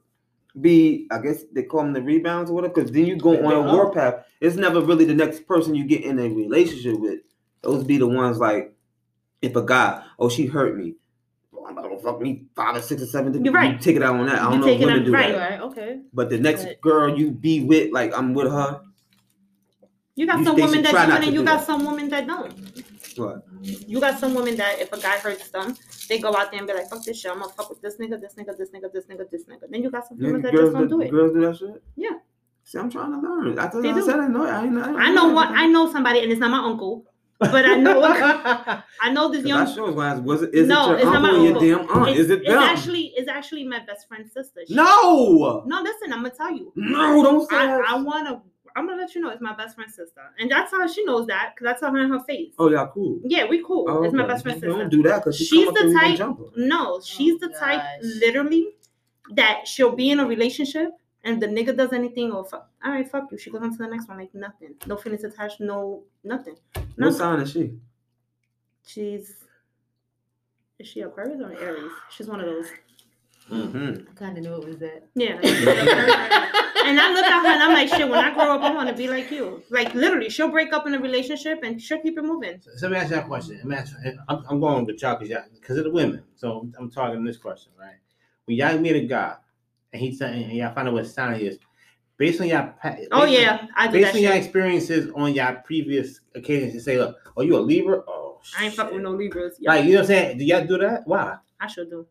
be 0.61 1.07
I 1.13 1.19
guess 1.21 1.45
they 1.53 1.63
call 1.63 1.83
them 1.85 1.93
the 1.93 2.03
rebounds 2.03 2.51
or 2.51 2.55
whatever. 2.55 2.73
Because 2.75 2.91
then 2.91 3.05
you 3.07 3.17
go 3.17 3.33
They- 3.33 3.43
on 3.43 3.53
a 3.53 3.67
they 3.67 3.73
war 3.73 3.93
path. 3.93 4.25
It's 4.41 4.57
never 4.57 4.81
really 4.81 5.05
the 5.05 5.15
next 5.15 5.47
person 5.47 5.75
you 5.75 5.85
get 5.85 6.03
in 6.03 6.19
a 6.19 6.29
relationship 6.31 6.99
with. 6.99 7.21
Those 7.63 7.85
be 7.85 7.99
the 7.99 8.07
ones 8.09 8.39
like, 8.39 8.75
if 9.43 9.55
a 9.57 9.63
guy, 9.63 10.03
oh 10.19 10.31
she 10.31 10.47
hurt 10.47 10.77
me, 10.79 10.85
well, 10.87 10.95
I'm 11.71 11.79
about 11.79 11.89
to 11.97 11.99
fuck 12.03 12.21
me 12.21 12.47
five 12.57 12.75
or 12.77 12.83
six 12.83 13.01
or 13.03 13.07
seven. 13.07 13.45
You're 13.45 13.55
right. 13.55 13.73
you 13.73 13.79
take 13.79 13.97
it 13.97 14.03
out 14.03 14.17
on 14.17 14.27
that. 14.27 14.41
I 14.43 14.51
don't 14.51 14.61
know 14.61 14.67
take 14.67 14.77
if 14.77 14.83
it 14.83 14.87
women 14.87 15.05
do 15.05 15.13
right. 15.13 15.33
that. 15.33 15.51
Right. 15.51 15.61
Okay. 15.61 16.01
But 16.13 16.29
the 16.31 16.39
next 16.39 16.65
But- 16.65 16.81
girl 16.81 17.17
you 17.17 17.31
be 17.31 17.63
with, 17.65 17.93
like 17.93 18.17
I'm 18.17 18.35
with 18.35 18.51
her. 18.51 18.81
You 20.17 20.27
got 20.27 20.41
You- 20.41 20.45
some 20.47 20.57
women 20.57 20.83
that 20.83 20.93
do 21.07 21.13
it, 21.15 21.25
and 21.29 21.35
you 21.35 21.45
got 21.45 21.59
that. 21.59 21.67
some 21.67 21.87
women 21.87 22.09
that 22.11 22.27
don't. 22.27 22.53
What? 23.17 23.45
You 23.63 24.01
got 24.01 24.19
some 24.19 24.35
women 24.35 24.57
that 24.57 24.81
if 24.81 24.93
a 24.93 25.01
guy 25.01 25.19
hurts 25.19 25.51
them, 25.51 25.77
they 26.09 26.19
go 26.19 26.35
out 26.35 26.51
there 26.51 26.59
and 26.59 26.67
be 26.67 26.75
like, 26.75 26.89
"Fuck 26.91 27.05
this 27.05 27.21
shit, 27.21 27.31
I'm 27.31 27.39
gonna 27.41 27.53
fuck 27.53 27.71
with 27.71 27.81
this 27.81 27.97
nigga, 27.99 28.21
this 28.21 28.35
nigga, 28.35 28.57
this 28.57 28.71
nigga, 28.71 28.93
this 28.93 29.07
nigga, 29.07 29.31
this 29.31 29.45
nigga." 29.47 29.69
Then 29.71 29.83
you 29.83 29.91
got 29.91 30.07
some 30.07 30.19
women 30.19 30.43
that 30.43 30.53
just 30.53 30.73
don't 30.73 30.89
do, 30.89 31.01
it. 31.01 31.11
girls 31.11 31.33
do 31.33 31.41
that 31.41 31.57
shit. 31.57 31.83
Yeah. 31.97 32.11
See, 32.65 32.79
I'm 32.79 32.91
trying 32.91 33.13
to 33.13 33.19
learn. 33.19 33.59
I 33.59 33.67
I 33.67 33.71
do. 33.71 34.03
said 34.03 34.19
I 34.21 34.27
know. 34.29 34.45
I, 34.47 34.65
ain't- 34.65 34.79
I, 34.79 35.07
I 35.07 35.13
know 35.15 35.29
what 35.33 35.49
I 35.49 35.67
know 35.67 35.91
somebody, 35.91 36.21
and 36.23 36.31
it's 36.31 36.41
not 36.41 36.51
my 36.51 36.59
uncle, 36.59 37.05
but 37.41 37.65
I 37.67 37.75
know 37.77 38.03
I 39.01 39.11
know 39.13 39.31
this 39.31 39.45
young. 39.45 39.67
I 39.67 39.75
sure 39.75 39.91
was 39.93 40.21
was 40.21 40.43
it 40.43 40.55
is 40.55 40.69
No, 40.69 40.93
it 40.93 40.97
it's 40.97 41.05
your 41.05 41.13
not 41.13 41.23
my 41.23 41.29
uncle 41.31 41.41
or 41.41 41.65
your 41.65 41.79
uncle. 41.81 41.95
damn 41.95 42.03
aunt? 42.03 42.11
It's, 42.11 42.19
is 42.21 42.31
it 42.31 42.41
it's 42.43 42.51
actually 42.53 43.13
it's 43.17 43.29
actually 43.29 43.65
my 43.65 43.81
best 43.85 44.07
friend's 44.09 44.33
sister. 44.33 44.61
She- 44.69 44.75
no, 44.75 45.63
no, 45.67 45.83
listen, 45.83 46.13
I'm 46.13 46.23
gonna 46.23 46.31
tell 46.31 46.53
you. 46.55 46.73
no, 46.77 47.23
don't 47.23 47.49
say 47.49 47.57
I, 47.57 47.67
that. 47.67 47.85
I 47.89 48.01
wanna. 48.01 48.43
I'm 48.77 48.87
gonna 48.87 49.03
let 49.03 49.15
you 49.17 49.21
know 49.21 49.31
it's 49.31 49.43
my 49.43 49.55
best 49.57 49.75
friend's 49.75 49.97
sister, 49.97 50.21
and 50.39 50.49
that's 50.49 50.71
how 50.71 50.87
she 50.87 51.05
knows 51.05 51.27
that 51.27 51.55
because 51.57 51.75
I 51.75 51.81
tell 51.81 51.93
her 51.93 51.99
in 51.99 52.09
her 52.11 52.21
face. 52.21 52.53
oh 52.59 52.71
yeah, 52.71 52.87
cool. 52.95 53.19
Yeah, 53.25 53.47
we 53.49 53.65
cool. 53.67 53.87
Oh, 53.89 54.05
it's 54.05 54.15
my 54.15 54.27
best 54.27 54.45
friend's 54.45 54.61
sister. 54.61 54.69
Don't 54.69 54.87
sister. 54.91 54.97
do 54.97 55.03
that 55.09 55.19
because 55.25 55.37
she 55.37 55.45
She's 55.47 55.67
the 55.69 55.75
to 55.81 55.89
you 55.89 55.99
and 55.99 56.19
type- 56.19 56.37
No, 56.57 57.01
she's 57.05 57.35
Oh, 57.43 57.49
the 57.49 57.55
type 57.55 57.83
literally 58.03 58.69
that 59.35 59.67
she'll 59.67 59.91
be 59.97 60.11
in 60.11 60.21
a 60.21 60.27
relationship 60.27 60.91
and 61.25 61.41
the 61.41 61.47
nigga 61.47 61.77
does 61.77 61.93
anything 61.93 62.33
or 62.33 62.45
fuck, 62.45 62.71
all 62.85 62.93
right, 62.93 63.11
fuck 63.11 63.31
you. 63.31 63.39
She 63.39 63.51
goes 63.51 63.63
on 63.63 63.73
to 63.73 63.79
the 63.79 63.87
next 63.87 64.09
one 64.09 64.19
like 64.19 64.35
nothing. 64.35 64.75
No 64.87 64.97
feelings 64.97 65.25
attached, 65.25 65.61
no 65.61 66.05
nothing. 66.25 66.57
What 66.97 67.15
sign 67.15 67.41
is 67.41 67.53
she? 67.53 67.73
She's 68.87 69.45
is 70.79 70.89
she 70.89 71.01
Aquarius 71.03 71.41
or 71.41 71.51
an 71.51 71.59
Aries? 71.59 71.93
She's 72.11 72.27
one 72.27 72.41
of 72.41 72.47
those. 72.47 72.69
Mm-hmm. 73.51 74.09
I 74.11 74.15
kind 74.15 74.39
of 74.39 74.45
knew 74.45 74.55
it 74.55 74.65
was 74.67 74.79
that. 74.79 75.03
Yeah. 75.15 75.35
and 75.43 77.01
I 77.01 77.13
look 77.13 77.25
at 77.25 77.43
her 77.43 77.49
and 77.49 77.63
I'm 77.63 77.73
like, 77.75 77.89
shit, 77.89 78.09
when 78.09 78.19
I 78.25 78.33
grow 78.33 78.55
up, 78.55 78.63
I 78.63 78.73
want 78.73 78.89
to 78.89 78.95
be 78.95 79.07
like 79.09 79.31
you. 79.31 79.63
Like 79.69 79.93
literally, 79.95 80.31
she'll 80.31 80.49
break 80.51 80.73
up 80.73 80.87
in 80.87 80.95
a 80.95 80.99
relationship 80.99 81.61
and 81.63 81.83
she'll 81.83 82.01
keep 82.01 82.17
it 82.17 82.23
moving. 82.23 82.61
So 82.77 82.89
let 82.89 82.93
me 82.93 82.97
ask 82.97 83.11
you 83.11 83.19
a 83.19 83.23
question. 83.23 83.57
Let 83.57 83.67
me 83.67 83.77
ask 83.77 83.95
you- 84.05 84.19
I'm, 84.29 84.45
I'm 84.49 84.61
going 84.61 84.87
with 84.87 85.03
y'all 85.03 85.19
because 85.19 85.37
because 85.53 85.77
of 85.77 85.85
the 85.85 85.91
women. 85.91 86.23
So 86.37 86.61
I'm, 86.61 86.75
I'm 86.79 86.91
talking 86.91 87.23
this 87.25 87.37
question, 87.37 87.73
right? 87.79 87.97
When 88.47 88.57
y'all 88.57 88.79
meet 88.79 88.97
a 88.97 89.01
guy 89.07 89.35
and 89.93 90.01
he's 90.01 90.19
saying, 90.19 90.45
and 90.45 90.53
y'all 90.53 90.75
find 90.75 90.89
out 90.89 90.95
what 90.95 91.07
sign 91.07 91.39
he 91.39 91.47
is, 91.47 91.59
based 92.17 92.41
on 92.41 92.47
y'all, 92.49 92.73
Oh 93.13 93.25
based 93.27 93.33
yeah, 93.41 93.67
I 93.77 93.87
do 93.87 93.93
based 93.95 94.13
that 94.13 94.15
on 94.17 94.23
your 94.23 94.33
shit. 94.33 94.43
experiences 94.45 95.11
on 95.15 95.35
your 95.35 95.53
previous 95.65 96.21
occasions, 96.35 96.75
you 96.75 96.81
say, 96.81 96.99
look, 96.99 97.17
oh, 97.37 97.43
you 97.43 97.57
a 97.57 97.59
Libra? 97.59 98.03
Oh, 98.07 98.41
I 98.59 98.67
ain't 98.67 98.75
fucking 98.75 98.95
with 98.95 99.03
no 99.03 99.11
Libras. 99.13 99.57
Yeah, 99.61 99.71
Like, 99.73 99.85
you 99.85 99.91
know 99.93 99.97
what 99.99 100.03
I'm 100.03 100.07
saying? 100.07 100.39
Do 100.39 100.45
y'all 100.45 100.67
do 100.67 100.79
that? 100.79 101.03
Why? 101.07 101.37
I 101.61 101.67
sure 101.67 101.85
do. 101.85 102.07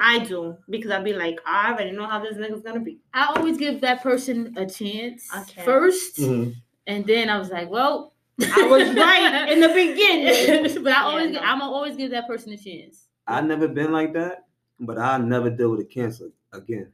I 0.00 0.18
do 0.20 0.56
because 0.68 0.90
I'd 0.90 1.04
be 1.04 1.12
like, 1.12 1.38
I 1.46 1.70
already 1.72 1.92
know 1.92 2.06
how 2.08 2.18
this 2.18 2.36
nigga's 2.36 2.62
gonna 2.62 2.80
be. 2.80 2.98
I 3.14 3.26
always 3.36 3.56
give 3.56 3.80
that 3.82 4.02
person 4.02 4.52
a 4.56 4.66
chance 4.66 5.28
Okay. 5.42 5.62
1st 5.64 6.18
Mhm. 6.18 6.54
and 6.88 7.06
then 7.06 7.28
I 7.30 7.38
was 7.38 7.50
like, 7.50 7.70
well, 7.70 8.12
I 8.40 8.66
was 8.66 8.82
right 8.96 9.52
in 9.52 9.60
the 9.60 9.68
beginning. 9.68 10.82
but 10.82 10.92
I 10.92 11.02
always, 11.02 11.30
Yeah, 11.30 11.40
no. 11.40 11.46
I'm 11.46 11.60
gonna 11.60 11.70
always 11.70 11.94
give 11.96 12.10
that 12.10 12.26
person 12.26 12.52
a 12.52 12.56
chance. 12.56 13.06
I 13.28 13.42
never 13.42 13.68
been 13.68 13.92
like 13.92 14.12
that, 14.14 14.46
but 14.80 14.98
I 14.98 15.18
never 15.18 15.50
deal 15.50 15.70
with 15.70 15.80
a 15.80 15.84
cancer 15.84 16.30
again. 16.52 16.92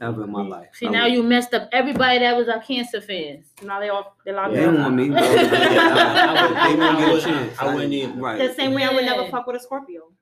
ever 0.00 0.24
in 0.24 0.30
my 0.30 0.40
mm-hmm. 0.40 0.50
life. 0.50 0.68
See, 0.74 0.86
I 0.86 0.90
now 0.90 1.04
would- 1.04 1.12
you 1.12 1.22
messed 1.22 1.54
up 1.54 1.68
everybody 1.72 2.18
that 2.20 2.36
was 2.36 2.48
our 2.48 2.60
cancer 2.60 3.00
fans. 3.00 3.46
Now 3.62 3.80
they 3.80 3.88
all 3.88 4.16
they 4.24 4.32
locked 4.32 4.54
They 4.54 4.60
don't 4.62 4.78
want 4.82 4.94
me. 4.94 5.10
I 5.14 5.20
would- 6.40 6.78
They 6.78 6.78
won't 6.78 6.98
get 6.98 7.14
a 7.14 7.20
chance. 7.20 7.58
I 7.58 7.74
wouldn't 7.74 7.92
either. 7.92 8.12
Right. 8.14 8.38
The 8.38 8.54
same 8.54 8.74
way 8.74 8.84
I 8.84 8.92
would 8.92 9.04
never 9.04 9.28
fuck 9.30 9.46
with 9.46 9.56
a 9.56 9.60
Scorpio. 9.60 10.12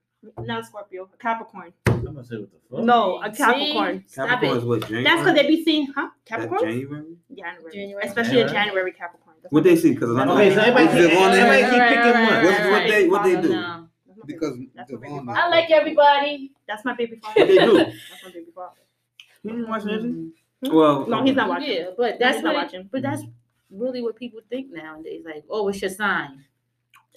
Not 0.40 0.60
a 0.62 0.64
Scorpio, 0.64 1.08
a 1.12 1.16
Capricorn. 1.18 1.72
I'm 1.86 2.04
gonna 2.04 2.24
say 2.24 2.38
what 2.38 2.50
the 2.50 2.76
fuck. 2.76 2.84
No, 2.84 3.22
a 3.22 3.32
See? 3.32 3.42
Capricorn. 3.42 4.04
Stop 4.08 4.28
Capricorn 4.28 4.56
it. 4.56 4.60
is 4.60 4.64
what 4.64 4.80
January. 4.82 5.04
That's 5.04 5.20
because 5.22 5.34
they 5.34 5.46
be 5.46 5.64
seeing, 5.64 5.86
huh? 5.86 6.08
That's 6.28 6.42
Capricorn? 6.42 6.60
January. 6.70 7.16
January. 7.36 7.72
January. 7.72 8.04
Especially 8.06 8.40
a 8.40 8.44
January. 8.46 8.66
January 8.66 8.92
Capricorn. 8.92 9.36
That's 9.42 9.52
What 9.52 9.64
they 9.64 9.76
see? 9.76 9.94
Because 9.94 10.16
I'm 10.16 10.28
Okay, 10.30 10.54
so 10.54 10.60
everybody 10.60 10.86
Is 10.86 10.92
keep, 10.92 11.12
it 11.12 11.22
on 11.22 11.30
there? 11.30 11.46
everybody 11.46 11.76
keep 11.76 11.88
picking 11.88 12.22
one. 12.22 12.72
What 12.72 12.88
they- 12.88 13.08
what 13.08 13.22
they 13.22 13.40
do? 13.40 13.85
No. 14.34 14.38
That's 14.38 14.50
my 14.50 14.56
baby- 14.56 14.66
Because 14.66 14.74
that's 14.74 14.92
my 14.92 14.98
baby 14.98 15.14
Devon- 15.14 15.28
I 15.36 15.48
like 15.48 15.70
everybody. 15.70 16.52
That's 16.68 16.84
my 16.84 16.94
baby 16.94 17.16
father. 17.16 17.40
What 17.40 17.48
they 17.48 17.56
do? 17.56 17.76
That's 17.76 18.24
my 18.24 18.30
baby 18.30 18.50
father. 18.54 18.76
You 19.42 19.50
didn't 19.50 19.68
watch 19.68 19.86
it? 19.86 20.00
Hmm? 20.02 20.28
Well, 20.74 21.06
No, 21.06 21.22
he's 21.24 21.34
not 21.36 21.48
watching. 21.48 21.70
Yeah, 21.70 21.90
but 21.96 22.18
that's 22.18 22.42
not 22.42 22.54
what, 22.54 22.64
watching. 22.64 22.88
but 22.90 23.02
that's 23.02 23.22
really 23.70 24.02
what 24.02 24.16
people 24.16 24.40
think 24.48 24.72
nowadays. 24.72 25.22
Like, 25.24 25.44
oh, 25.50 25.68
it's 25.68 25.80
your 25.82 25.90
sign? 25.90 26.44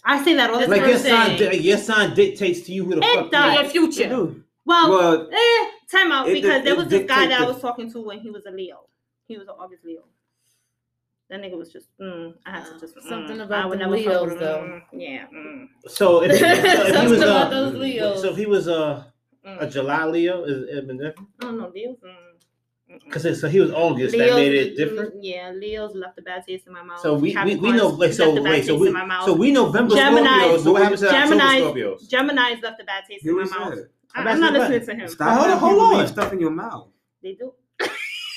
I 0.04 0.24
say 0.24 0.34
that 0.36 0.50
all 0.50 0.60
the 0.60 0.68
That's 0.68 0.72
Like 0.72 0.82
time. 0.82 0.90
your 0.90 1.00
sign, 1.00 1.38
di- 1.38 1.58
your 1.58 1.78
sign 1.78 2.14
dictates 2.14 2.62
to 2.62 2.72
you 2.72 2.86
who 2.86 2.96
the 2.96 3.02
It 3.04 3.16
fuck 3.16 3.32
does. 3.32 3.74
you 3.74 3.82
Your 3.82 3.90
future. 3.92 4.36
Well, 4.66 4.90
well, 4.90 5.30
eh, 5.32 5.70
time 5.92 6.12
out 6.12 6.30
It 6.30 6.36
because 6.36 6.60
di- 6.60 6.64
there 6.64 6.76
was 6.76 6.88
this 6.88 7.08
guy 7.08 7.22
dictates 7.26 7.40
that 7.40 7.42
I 7.42 7.52
was 7.52 7.62
talking 7.62 7.92
to 7.92 8.00
when 8.02 8.20
he 8.20 8.30
was 8.30 8.46
a 8.46 8.52
Leo. 8.52 8.82
He 9.28 9.38
was 9.38 9.48
an 9.48 9.56
August 9.58 9.84
Leo. 9.84 10.04
That 11.30 11.42
nigga 11.42 11.58
was 11.58 11.72
just, 11.72 11.88
mm, 12.02 12.34
I 12.46 12.52
had 12.52 12.66
to 12.66 12.80
just 12.80 12.96
mm, 12.96 13.08
Something 13.08 13.40
about 13.42 13.70
would 13.70 13.80
them 13.80 13.92
Leos, 13.92 14.32
him, 14.32 14.40
though. 14.40 14.62
mm, 14.68 14.82
Yeah. 14.94 15.26
Mm, 15.34 15.68
So 15.88 16.24
if, 16.24 16.40
so 16.40 16.46
if 16.48 17.02
he 17.04 17.08
was 17.12 17.22
about 17.22 17.48
uh, 17.48 17.50
those 17.52 17.76
Leos. 17.76 18.22
so 18.22 18.30
if 18.32 18.38
he 18.38 18.46
was 18.48 18.68
uh, 18.68 19.04
a 19.46 19.48
mm. 19.48 19.72
July 19.72 20.06
Leo, 20.06 20.44
is 20.46 20.64
it 20.70 20.88
been 20.88 20.98
different? 20.98 21.30
I 21.40 21.44
don't 21.46 21.58
know, 21.60 21.72
Leos. 21.74 21.98
Mm, 22.04 22.96
mm, 22.96 23.04
Because 23.06 23.40
so 23.40 23.48
he 23.48 23.60
was 23.60 23.72
August, 23.72 24.18
that 24.18 24.34
made 24.36 24.54
it 24.56 24.76
different. 24.76 25.24
Yeah, 25.24 25.52
Leos 25.52 25.94
left 25.94 26.18
a 26.18 26.24
bad 26.24 26.46
taste 26.48 26.66
in 26.66 26.74
my 26.74 26.82
mouth. 26.82 27.00
So 27.02 27.14
we, 27.14 27.36
we, 27.46 27.56
we 27.58 27.72
know 27.74 27.92
Capricorns 27.92 27.98
wait 28.00 28.14
so 28.16 28.26
left 28.32 28.40
a 28.40 28.42
bad 28.44 28.52
wait 28.54 28.66
so 28.66 28.76
we 28.80 28.88
in 28.88 28.94
my 28.94 29.06
mouth. 29.06 29.26
so 29.26 29.34
we 29.34 29.52
November 29.52 29.96
Gemini- 29.96 30.28
Scorpios. 30.30 30.64
So 30.64 30.72
what 30.72 30.82
happens 30.82 31.02
to 31.02 31.10
Gemini- 31.12 31.60
Scorpios? 31.62 32.10
Gemini's 32.10 32.64
left 32.64 32.82
a 32.82 32.86
bad 32.86 33.04
taste 33.08 33.24
here 33.24 33.40
in 33.40 33.48
my 33.52 33.60
mouth. 33.60 33.78
I, 34.16 34.22
I'm 34.22 34.28
I'm 34.30 34.40
not 34.40 34.54
listening 34.54 34.84
to 34.88 34.96
him. 35.04 35.08
Stop 35.10 35.38
Hold 35.38 35.52
on, 35.52 35.60
hold 35.60 35.94
on. 36.02 36.08
stuff 36.08 36.34
in 36.34 36.40
your 36.40 36.50
mouth. 36.50 36.88
They 37.22 37.34
do. 37.34 37.54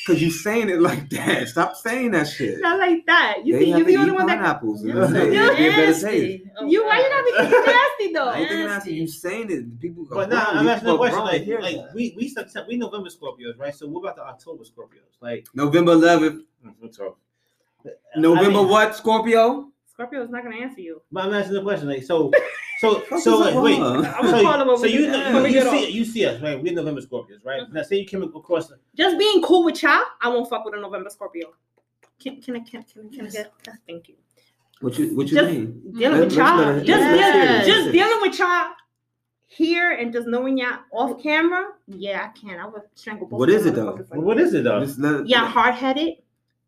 Cause 0.07 0.21
you 0.21 0.31
saying 0.31 0.69
it 0.69 0.81
like 0.89 1.09
that. 1.11 1.49
Stop 1.49 1.77
saying 1.77 2.11
that 2.13 2.27
shit. 2.29 2.61
Not 2.61 2.79
like 2.79 3.07
that. 3.07 3.39
You 3.45 3.55
they 3.59 3.65
see, 3.67 3.71
you 3.71 3.79
to 3.79 3.85
the 3.85 3.97
only 3.99 4.11
one 4.13 4.27
that. 4.27 4.39
pineapples. 4.39 4.83
and 4.83 4.95
Yeah. 4.95 5.07
say 5.09 5.27
it 5.29 5.33
You're 5.33 5.57
be 5.57 5.67
a 5.67 5.71
better 5.71 5.87
taste. 5.87 6.03
Nasty. 6.05 6.51
Oh, 6.59 6.67
You 6.67 6.85
why 6.85 6.97
you 6.99 7.11
not 7.11 7.25
God. 7.25 7.51
making 7.51 7.59
it 7.59 7.67
nasty 7.67 8.13
though? 8.13 8.29
I 8.29 8.39
ain't 8.39 8.49
thinking 8.49 8.67
Nasty. 8.67 8.95
you 8.95 9.07
saying 9.07 9.51
it. 9.51 9.81
People 9.81 10.05
go. 10.05 10.17
But 10.17 10.29
now 10.31 10.47
I'm 10.49 10.67
asking 10.69 10.89
the 10.89 10.97
question 10.97 11.21
like 11.21 11.45
to 11.45 11.59
like 11.61 11.77
that." 11.77 11.95
we 11.95 12.15
we 12.17 12.35
Sept- 12.35 12.67
we 12.69 12.77
November 12.77 13.09
Scorpios 13.11 13.59
right? 13.59 13.75
So 13.75 13.87
what 13.89 14.01
about 14.01 14.17
the 14.17 14.23
October 14.23 14.65
Scorpios? 14.65 15.21
Like 15.21 15.47
November 15.55 15.95
11th. 15.95 16.43
we'll. 16.81 16.91
Mm, 16.91 17.15
November 18.17 18.59
I 18.59 18.63
mean, 18.63 18.69
what? 18.69 18.97
Scorpio. 18.97 19.72
Scorpio's 20.03 20.31
not 20.31 20.43
gonna 20.43 20.57
answer 20.57 20.81
you. 20.81 21.01
But 21.13 21.25
I'm 21.27 21.35
asking 21.35 21.55
the 21.55 21.63
question 21.63 21.89
like 21.89 22.03
so 22.03 22.31
so 22.81 23.03
so 23.21 23.39
like, 23.39 23.55
wait. 23.55 23.79
I'm 23.81 24.03
So, 24.05 24.31
gonna 24.33 24.43
call 24.43 24.61
him 24.63 24.69
over 24.69 24.81
so 24.81 24.87
you 24.87 25.07
know, 25.09 25.45
you, 25.47 25.55
you 25.55 25.61
see 25.63 25.69
off. 25.87 25.91
you 25.95 26.05
see 26.05 26.27
us 26.27 26.43
right? 26.43 26.61
We're 26.61 26.73
November 26.75 27.01
Scorpios 27.01 27.45
right? 27.45 27.63
Now 27.73 27.83
say 27.83 27.97
you 28.01 28.07
came 28.07 28.23
across 28.23 28.69
the, 28.69 28.77
Just 28.97 29.19
being 29.19 29.43
cool 29.43 29.65
with 29.65 29.83
y'all, 29.83 30.03
I 30.21 30.29
won't 30.29 30.49
fuck 30.49 30.65
with 30.65 30.75
a 30.75 30.81
November 30.81 31.11
Scorpio. 31.11 31.53
Can, 32.21 32.41
can 32.41 32.57
I 32.57 32.61
can, 32.61 32.83
can, 32.83 33.11
can 33.11 33.27
I 33.27 33.31
get 33.31 33.53
yes, 33.67 33.77
thank 33.87 34.09
you. 34.09 34.15
What 34.81 34.99
you 34.99 35.17
what 35.17 35.29
you 35.29 35.35
Just 35.37 35.51
mean? 35.51 35.93
dealing 35.97 36.21
with 36.21 36.33
y'all. 36.33 36.57
let 36.57 36.67
her- 36.67 36.85
Just, 36.85 37.01
let's 37.01 37.65
dealing, 37.67 37.77
just 37.83 37.93
dealing 37.93 38.19
with 38.21 38.39
y'all 38.39 38.71
here 39.47 39.93
and 39.93 40.13
just 40.13 40.27
knowing 40.27 40.59
y'all 40.59 40.79
off 40.93 41.23
camera. 41.23 41.67
Yeah, 41.87 42.25
I 42.29 42.39
can. 42.39 42.59
I 42.59 42.67
would 42.67 42.83
strangle 42.97 43.27
both 43.29 43.39
What 43.39 43.49
of 43.49 43.55
is 43.55 43.65
y'all 43.67 43.73
it, 43.73 43.77
though? 43.77 43.93
motherfuckers 43.93 44.11
like 44.11 44.21
what 44.21 44.37
that. 44.39 44.43
is 44.45 44.55
it 44.55 44.65
though? 44.65 44.85
Just 44.85 44.99
let- 44.99 45.29
Y'all 45.29 45.47
hard 45.47 45.75
headed, 45.77 46.15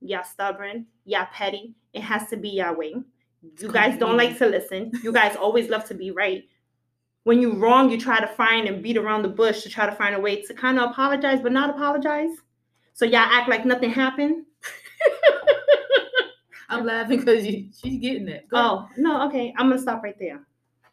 y'all 0.00 0.22
stubborn, 0.22 0.86
y'all 1.04 1.26
petty. 1.32 1.74
It 1.92 2.02
has 2.02 2.28
to 2.30 2.36
be 2.36 2.50
y'all 2.50 2.74
way. 2.76 2.94
You 3.58 3.70
guys 3.70 3.98
don't 3.98 4.16
like 4.16 4.38
to 4.38 4.46
listen. 4.46 4.92
You 5.02 5.12
guys 5.12 5.36
always 5.36 5.68
love 5.68 5.84
to 5.86 5.94
be 5.94 6.10
right. 6.10 6.44
When 7.24 7.40
you're 7.40 7.56
wrong, 7.56 7.90
you 7.90 7.98
try 7.98 8.20
to 8.20 8.26
find 8.26 8.68
and 8.68 8.82
beat 8.82 8.96
around 8.96 9.22
the 9.22 9.28
bush 9.28 9.62
to 9.62 9.68
try 9.68 9.86
to 9.86 9.94
find 9.94 10.14
a 10.14 10.20
way 10.20 10.42
to 10.42 10.54
kind 10.54 10.78
of 10.78 10.90
apologize, 10.90 11.40
but 11.40 11.52
not 11.52 11.70
apologize. 11.70 12.30
So 12.92 13.04
y'all 13.04 13.20
act 13.20 13.48
like 13.48 13.64
nothing 13.64 13.90
happened. 13.90 14.44
I'm 16.68 16.84
laughing 16.84 17.20
because 17.20 17.44
she's 17.44 18.00
getting 18.00 18.28
it. 18.28 18.48
Go 18.48 18.56
Oh 18.56 18.88
no, 18.96 19.26
okay. 19.28 19.54
I'm 19.56 19.68
gonna 19.68 19.80
stop 19.80 20.02
right 20.02 20.16
there. 20.18 20.40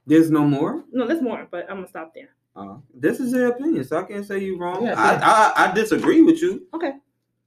There's 0.06 0.32
no 0.32 0.46
more. 0.46 0.84
No, 0.92 1.08
there's 1.08 1.22
more, 1.22 1.48
but 1.52 1.66
I'm 1.70 1.78
gonna 1.78 1.88
stop 1.88 2.14
there. 2.14 2.30
Uh, 2.56 2.78
this 2.94 3.20
is 3.20 3.34
your 3.34 3.48
opinion, 3.48 3.84
so 3.84 4.00
I 4.00 4.04
can't 4.04 4.26
say 4.26 4.40
you 4.40 4.58
wrong. 4.58 4.84
Yeah, 4.84 4.96
I, 4.98 5.16
I 5.16 5.70
I 5.70 5.74
disagree 5.74 6.22
with 6.22 6.42
you. 6.42 6.68
Okay. 6.74 6.94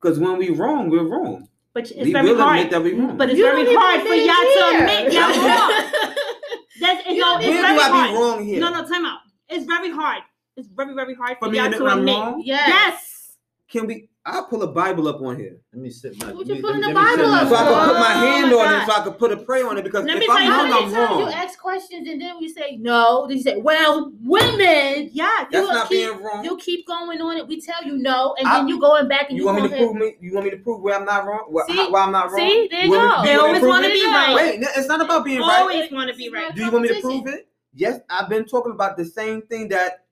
Because 0.01 0.19
when 0.19 0.39
we 0.39 0.51
wrong, 0.51 0.91
we're 0.91 1.07
wrong. 1.07 1.49
But 1.75 1.91
it's 1.91 2.05
we 2.05 2.13
very 2.13 2.31
will 2.33 2.39
hard. 2.41 2.57
admit 2.59 2.71
that 2.73 2.83
we 2.83 2.95
wrong. 2.95 3.17
But 3.17 3.31
it's 3.31 3.39
You 3.39 3.45
very 3.45 3.75
hard 3.75 4.01
for 4.03 4.15
y'all 4.15 4.37
it 4.39 4.55
to 4.55 4.79
admit 4.79 5.13
y'all 5.13 5.31
wrong. 5.31 6.15
That's 6.81 7.01
it's, 7.07 7.09
You 7.15 7.21
no, 7.21 7.37
it's 7.39 7.47
Where 7.49 7.63
very 7.63 7.75
do 7.75 7.81
I 7.81 7.89
hard. 7.89 8.11
be 8.11 8.17
wrong 8.17 8.45
here? 8.45 8.61
No, 8.61 8.71
no, 8.71 8.89
time 8.89 9.05
out. 9.07 9.19
It's 9.49 9.65
very 9.67 9.91
hard. 9.91 10.23
It's 10.57 10.69
very, 10.69 10.95
very 10.95 11.15
hard 11.15 11.37
for, 11.41 11.49
For 11.49 11.55
y'all 11.55 11.71
to 11.71 11.79
to 11.79 11.87
admit 11.87 11.99
admit. 11.99 12.17
wrong? 12.17 12.43
Yes. 12.45 12.69
Yes. 12.69 13.37
Can 13.71 13.87
we? 13.89 14.09
I'll 14.27 14.47
pull 14.47 14.63
a 14.63 14.67
Bible 14.69 15.07
up 15.07 15.21
on 15.21 15.37
here, 15.39 15.59
Let 15.75 15.83
me 15.83 15.91
sit 15.91 16.19
my. 16.19 16.29
What 16.29 16.37
let 16.39 16.47
you 16.47 16.55
me- 16.55 16.61
pulling 16.63 16.81
the 16.81 16.87
sit 16.87 16.95
Bible 16.95 17.29
my- 17.29 17.43
up 17.43 17.49
so 17.49 17.55
I 17.57 17.59
can 17.59 17.67
for? 17.67 17.93
put 17.93 18.01
my 18.01 18.15
Oh 18.15 18.19
hand 18.27 18.51
my 18.51 18.57
on 18.57 18.65
God. 18.65 18.83
it, 18.83 18.87
so 18.87 18.93
I 19.01 19.05
can 19.05 19.13
put 19.13 19.33
a 19.33 19.37
prayer 19.37 19.69
on 19.69 19.77
it. 19.77 19.85
Because 19.85 20.05
Let 20.07 20.15
me 20.17 20.21
if 20.25 20.27
tell 20.27 20.37
I'm 20.39 20.45
you 20.45 20.51
How 20.51 20.59
wrong, 20.63 20.71
many 20.71 20.85
I'm 20.87 20.93
times 21.09 21.19
you 21.21 21.29
ask 21.29 21.59
questions 21.61 22.09
and 22.09 22.19
then 22.23 22.35
we 22.41 22.49
say 22.49 22.77
no? 22.81 23.27
Then 23.29 23.37
you 23.37 23.43
say, 23.43 23.57
well, 23.59 24.13
women. 24.23 25.11
Yeah. 25.13 25.45
That's 25.51 25.69
not 25.69 25.89
keep- 25.91 26.09
being 26.09 26.23
wrong. 26.25 26.43
You 26.43 26.57
keep 26.57 26.87
going 26.87 27.21
on 27.21 27.37
it. 27.37 27.47
We 27.47 27.61
tell 27.61 27.85
you 27.85 27.99
no, 27.99 28.35
and 28.39 28.49
I- 28.49 28.57
then 28.61 28.69
you 28.69 28.81
going 28.81 29.09
back 29.09 29.29
and 29.29 29.37
You 29.37 29.43
you, 29.43 29.47
want 29.47 29.63
me 29.63 29.69
to 29.69 29.75
gonna 29.75 29.87
prove 29.89 29.97
me? 29.97 30.17
You 30.23 30.33
want 30.33 30.45
me 30.47 30.51
to 30.53 30.57
prove 30.57 30.81
where 30.81 30.95
I'm 30.95 31.05
not 31.05 31.27
wrong? 31.27 31.45
Where, 31.51 31.67
See? 31.67 31.77
how- 31.77 31.91
why 31.91 32.01
I'm 32.05 32.13
not 32.13 32.31
wrong? 32.31 32.41
See, 32.41 32.69
there 32.71 32.85
you 32.87 32.91
want 32.93 33.03
me- 33.03 33.09
go. 33.11 33.23
do 33.23 33.27
They 33.29 33.33
you 33.35 33.39
want 33.41 33.53
me 33.53 33.59
always 33.59 33.63
wanna 33.75 33.89
be 33.89 34.05
right. 34.07 34.35
Wait, 34.37 34.61
no, 34.61 34.69
it's 34.75 34.89
not 34.89 35.01
about 35.03 35.25
being 35.27 35.41
right. 35.41 35.61
Always 35.61 35.93
want 35.93 36.11
to 36.11 36.17
be 36.17 36.31
right. 36.31 36.55
Do 36.55 36.65
you 36.65 36.71
want 36.71 36.83
me 36.85 36.89
to 36.95 37.01
prove 37.03 37.27
it? 37.27 37.47
Yes, 37.75 38.01
I've 38.09 38.31
been 38.31 38.47
talking 38.47 38.73
about 38.73 38.97
the 38.97 39.05
same 39.05 39.43
thing 39.43 39.69
that 39.69 40.07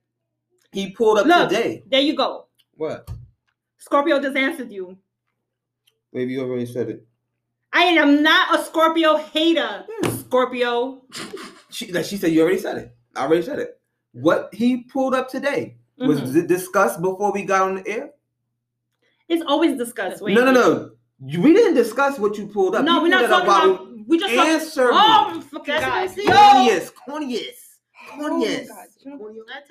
he 0.71 0.91
pulled 0.91 1.17
up 1.17 1.25
Look. 1.25 1.49
today. 1.49 1.81
There 1.89 1.99
you 2.01 2.15
go. 2.15 2.45
What? 2.75 3.09
Scorpio 3.83 4.19
just 4.21 4.37
answered 4.37 4.71
you. 4.71 4.97
Maybe 6.13 6.31
you 6.33 6.41
already 6.41 6.65
said 6.65 6.87
it. 6.89 7.05
I 7.73 7.83
am 7.83 8.23
not 8.23 8.57
a 8.57 8.63
Scorpio 8.63 9.17
hater. 9.17 9.83
Scorpio. 10.19 11.01
She, 11.69 11.91
like 11.91 12.05
she 12.05 12.17
said, 12.17 12.31
you 12.31 12.41
already 12.43 12.59
said 12.59 12.77
it. 12.77 12.95
I 13.15 13.23
already 13.23 13.41
said 13.41 13.57
it. 13.57 13.81
What 14.11 14.53
he 14.53 14.83
pulled 14.83 15.15
up 15.15 15.27
today 15.27 15.77
was 15.97 16.21
Mhm. 16.21 16.35
it 16.35 16.47
discussed 16.47 17.01
before 17.01 17.31
we 17.33 17.41
got 17.45 17.63
on 17.63 17.75
the 17.77 17.87
air. 17.87 18.11
It's 19.27 19.43
always 19.47 19.75
discussed. 19.75 20.21
Wait. 20.21 20.35
No, 20.35 20.45
no, 20.45 20.51
no. 20.51 20.91
We 21.19 21.51
didn't 21.51 21.73
discuss 21.73 22.19
what 22.19 22.37
you 22.37 22.45
pulled 22.45 22.75
up. 22.75 22.85
No, 22.85 22.97
You 22.97 23.01
we're 23.01 23.07
not 23.09 23.27
pulled 23.27 23.43
talking 23.47 23.71
about. 23.73 24.07
We 24.07 24.19
just 24.19 24.29
we- 24.29 24.37
talking. 24.37 24.51
answer 24.51 24.89
Oh, 24.93 25.29
me. 25.31 25.37
my 25.37 25.41
fucking 25.41 25.73
That's 25.73 25.83
what 25.83 25.89
God. 25.89 25.97
I'm 25.97 26.09
saying. 26.09 26.27
Corniest, 26.29 26.91
corniest, 27.09 27.79
Oh, 27.97 28.19
corniest. 28.19 28.67
God. 28.67 28.77
I 28.77 29.07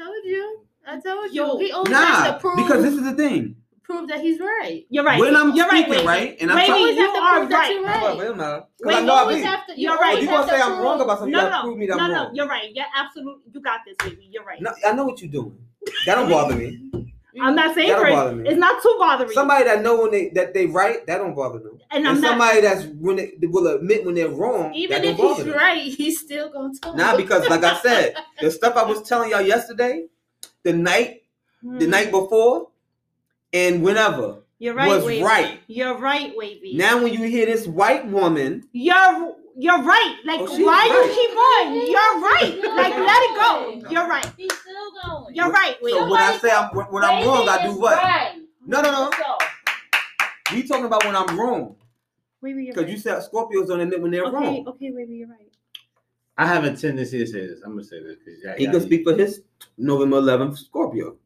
told 0.04 0.24
you. 0.24 0.66
I 0.84 1.00
told 1.00 1.32
you. 1.32 1.46
Yo, 1.46 1.58
he 1.58 1.70
always 1.70 1.92
has 1.94 2.18
Nah, 2.26 2.32
to 2.32 2.40
prove, 2.40 2.56
because 2.56 2.82
this 2.82 2.94
is 2.94 3.04
the 3.04 3.12
thing. 3.14 3.61
Prove 3.84 4.08
that 4.08 4.20
he's 4.20 4.38
right. 4.38 4.86
You're 4.90 5.04
right. 5.04 5.18
When 5.18 5.34
I'm 5.34 5.54
You're 5.54 5.66
right, 5.66 5.84
speaking, 5.84 6.06
Wavey. 6.06 6.06
right, 6.06 6.36
and 6.40 6.50
I'm 6.52 6.56
Wavey, 6.56 6.66
talking- 6.68 6.82
always 6.82 6.96
you 6.96 7.02
are 7.02 7.36
prove 7.38 7.48
that 7.50 7.56
right. 7.58 7.70
you're 7.70 7.82
Well, 7.82 8.06
right. 8.08 8.16
well, 8.18 8.34
nah. 8.36 8.60
'Cause 8.60 8.66
Wait, 8.84 8.94
I 8.94 9.00
You 9.00 9.06
know 9.06 9.14
I 9.14 9.20
always 9.20 9.36
be. 9.38 9.42
have 9.42 9.66
to. 9.66 9.72
You 9.72 9.78
You're 9.90 9.98
right. 9.98 10.22
You 10.22 10.28
have 10.28 10.40
gonna 10.46 10.52
say 10.52 10.58
to 10.58 10.64
I'm 10.64 10.80
wrong 10.82 11.00
about 11.00 11.18
something? 11.18 11.32
No, 11.32 11.38
you 11.38 11.44
no, 11.44 11.50
gotta 11.50 11.62
no. 11.62 11.68
prove 11.68 11.78
me 11.78 11.86
that 11.88 11.96
no, 11.96 12.02
I'm 12.04 12.10
no. 12.12 12.16
wrong. 12.24 12.34
You're 12.34 12.48
right. 12.48 12.70
You're 12.74 12.84
absolute. 12.94 13.40
You 13.52 13.60
got 13.60 13.80
this, 13.86 13.96
baby. 13.98 14.28
You're 14.30 14.44
right. 14.44 14.60
No, 14.62 14.70
I 14.86 14.92
know 14.92 15.04
what 15.04 15.20
you're 15.20 15.30
doing. 15.32 15.58
That 16.06 16.14
don't 16.14 16.28
bother 16.30 16.54
me. 16.54 16.78
I'm 17.40 17.54
not 17.56 17.74
saying 17.74 17.88
That 17.88 17.94
don't 17.96 18.04
for 18.06 18.10
bother 18.12 18.36
me. 18.36 18.48
It's 18.48 18.58
not 18.58 18.82
too 18.82 18.96
bothering. 19.00 19.30
Somebody 19.32 19.64
that 19.64 19.82
know 19.82 20.00
when 20.02 20.10
they 20.10 20.28
that 20.30 20.52
they 20.54 20.66
right, 20.66 21.04
that 21.06 21.16
don't 21.18 21.34
bother 21.34 21.58
them. 21.58 21.78
and 21.90 22.06
And, 22.06 22.08
I'm 22.08 22.20
not. 22.20 22.28
somebody 22.30 22.60
that's 22.60 22.84
when 23.00 23.16
they, 23.16 23.32
they 23.40 23.46
will 23.46 23.66
admit 23.68 24.04
when 24.04 24.14
they're 24.14 24.28
wrong, 24.28 24.72
Even 24.74 25.02
that 25.02 25.08
if 25.08 25.16
don't 25.16 25.26
bother 25.28 25.44
he's 25.44 25.52
them. 25.52 25.60
right, 25.60 25.80
he's 25.82 26.20
still 26.20 26.50
gonna 26.52 26.74
talk. 26.74 26.94
Nah, 26.94 27.16
because 27.16 27.48
like 27.48 27.64
I 27.64 27.78
said, 27.80 28.14
the 28.40 28.50
stuff 28.50 28.76
I 28.76 28.84
was 28.84 29.02
telling 29.02 29.30
y'all 29.30 29.40
yesterday, 29.40 30.06
the 30.62 30.72
night, 30.74 31.22
the 31.62 31.86
Hmm. 31.86 31.90
night 31.90 32.10
before, 32.10 32.68
and 33.52 33.82
whenever 33.82 34.38
You're 34.58 34.74
right, 34.74 34.88
was 34.88 35.04
Wavey. 35.04 35.24
right. 35.24 35.60
You're 35.66 35.96
right, 35.98 36.32
Wavey. 36.36 36.74
Now 36.74 37.02
when 37.02 37.12
you 37.12 37.22
hear 37.24 37.46
this 37.46 37.66
white 37.66 38.06
woman, 38.06 38.64
You're 38.72 39.34
you're 39.58 39.82
right. 39.82 40.16
Like 40.24 40.40
Oh, 40.40 40.64
why 40.64 40.88
right. 40.88 41.04
you 41.04 41.14
keep 41.14 41.36
on? 41.36 41.90
You're 41.92 42.20
right. 42.22 42.76
Like 42.76 42.94
let 42.96 43.22
it 43.22 43.34
go. 43.84 43.90
You're 43.90 44.08
right. 44.08 44.26
He's 44.36 44.52
still 44.52 44.90
going. 45.04 45.34
You're 45.34 45.50
right, 45.50 45.76
Wavey. 45.82 45.98
so 45.98 46.10
when 46.10 46.20
I 46.20 46.38
say 46.38 46.50
I'm 46.50 46.68
when 46.90 47.04
I'm 47.04 47.26
wrong, 47.26 47.48
I 47.48 47.66
do 47.66 47.78
what? 47.78 47.96
Right. 48.02 48.36
No, 48.66 48.80
no, 48.80 48.90
no. 48.90 49.10
Let's. 49.10 50.52
We 50.52 50.62
talking 50.64 50.84
about 50.86 51.04
when 51.04 51.16
I'm 51.16 51.38
wrong 51.38 51.76
Wavey, 52.42 52.64
you're 52.64 52.74
because 52.74 52.84
right. 52.84 52.92
you 52.92 52.98
said 52.98 53.22
Scorpios 53.22 53.68
don't 53.68 53.80
admit 53.80 54.00
when 54.02 54.10
they're 54.10 54.24
okay, 54.24 54.34
wrong. 54.36 54.68
okay, 54.68 54.90
Wavey, 54.90 55.14
you're 55.16 55.28
right. 55.28 55.48
I 56.38 56.46
have 56.46 56.64
a 56.64 56.74
tendency 56.74 57.18
to 57.18 57.26
say 57.26 57.46
this. 57.46 57.60
I'm 57.64 57.72
gonna 57.72 57.84
say 57.84 58.02
this 58.02 58.16
because 58.24 58.58
He 58.58 58.66
can 58.66 58.80
speak 58.80 59.04
for 59.04 59.14
his 59.14 59.42
November 59.76 60.20
11th 60.20 60.58
Scorpio. 60.58 61.16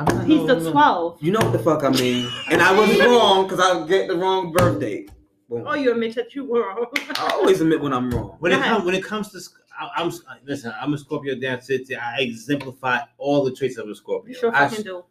I'm 0.00 0.16
not, 0.16 0.26
He's 0.26 0.38
no, 0.40 0.46
the 0.54 0.64
no. 0.64 0.72
12. 0.72 1.22
You 1.22 1.32
know 1.32 1.40
what 1.40 1.52
the 1.52 1.58
fuck 1.58 1.84
I 1.84 1.90
mean? 1.90 2.26
And 2.50 2.62
I 2.62 2.72
was 2.72 2.98
wrong 2.98 3.46
because 3.46 3.60
I 3.60 3.86
get 3.86 4.08
the 4.08 4.16
wrong 4.16 4.50
birthday. 4.52 5.06
Boom. 5.48 5.64
Oh, 5.66 5.74
you 5.74 5.92
admit 5.92 6.14
that 6.14 6.34
you 6.34 6.44
were 6.44 6.60
wrong. 6.68 6.86
I 7.16 7.32
always 7.34 7.60
admit 7.60 7.80
when 7.80 7.92
I'm 7.92 8.10
wrong. 8.10 8.36
When 8.38 8.52
Go 8.52 8.56
it 8.56 8.60
ahead. 8.60 8.70
comes 8.72 8.84
when 8.86 8.94
it 8.94 9.04
comes 9.04 9.30
to 9.32 9.40
I, 9.78 9.90
I'm 9.96 10.12
listen. 10.44 10.72
I'm 10.80 10.94
a 10.94 10.98
Scorpio 10.98 11.34
down 11.38 11.60
city. 11.60 11.96
I 11.96 12.20
exemplify 12.20 13.00
all 13.18 13.44
the 13.44 13.52
traits 13.52 13.76
of 13.76 13.88
a 13.88 13.94
Scorpio. 13.94 14.28
You 14.28 14.34
sure 14.38 14.54
I, 14.54 14.68
fucking 14.68 14.84
do. 14.84 15.04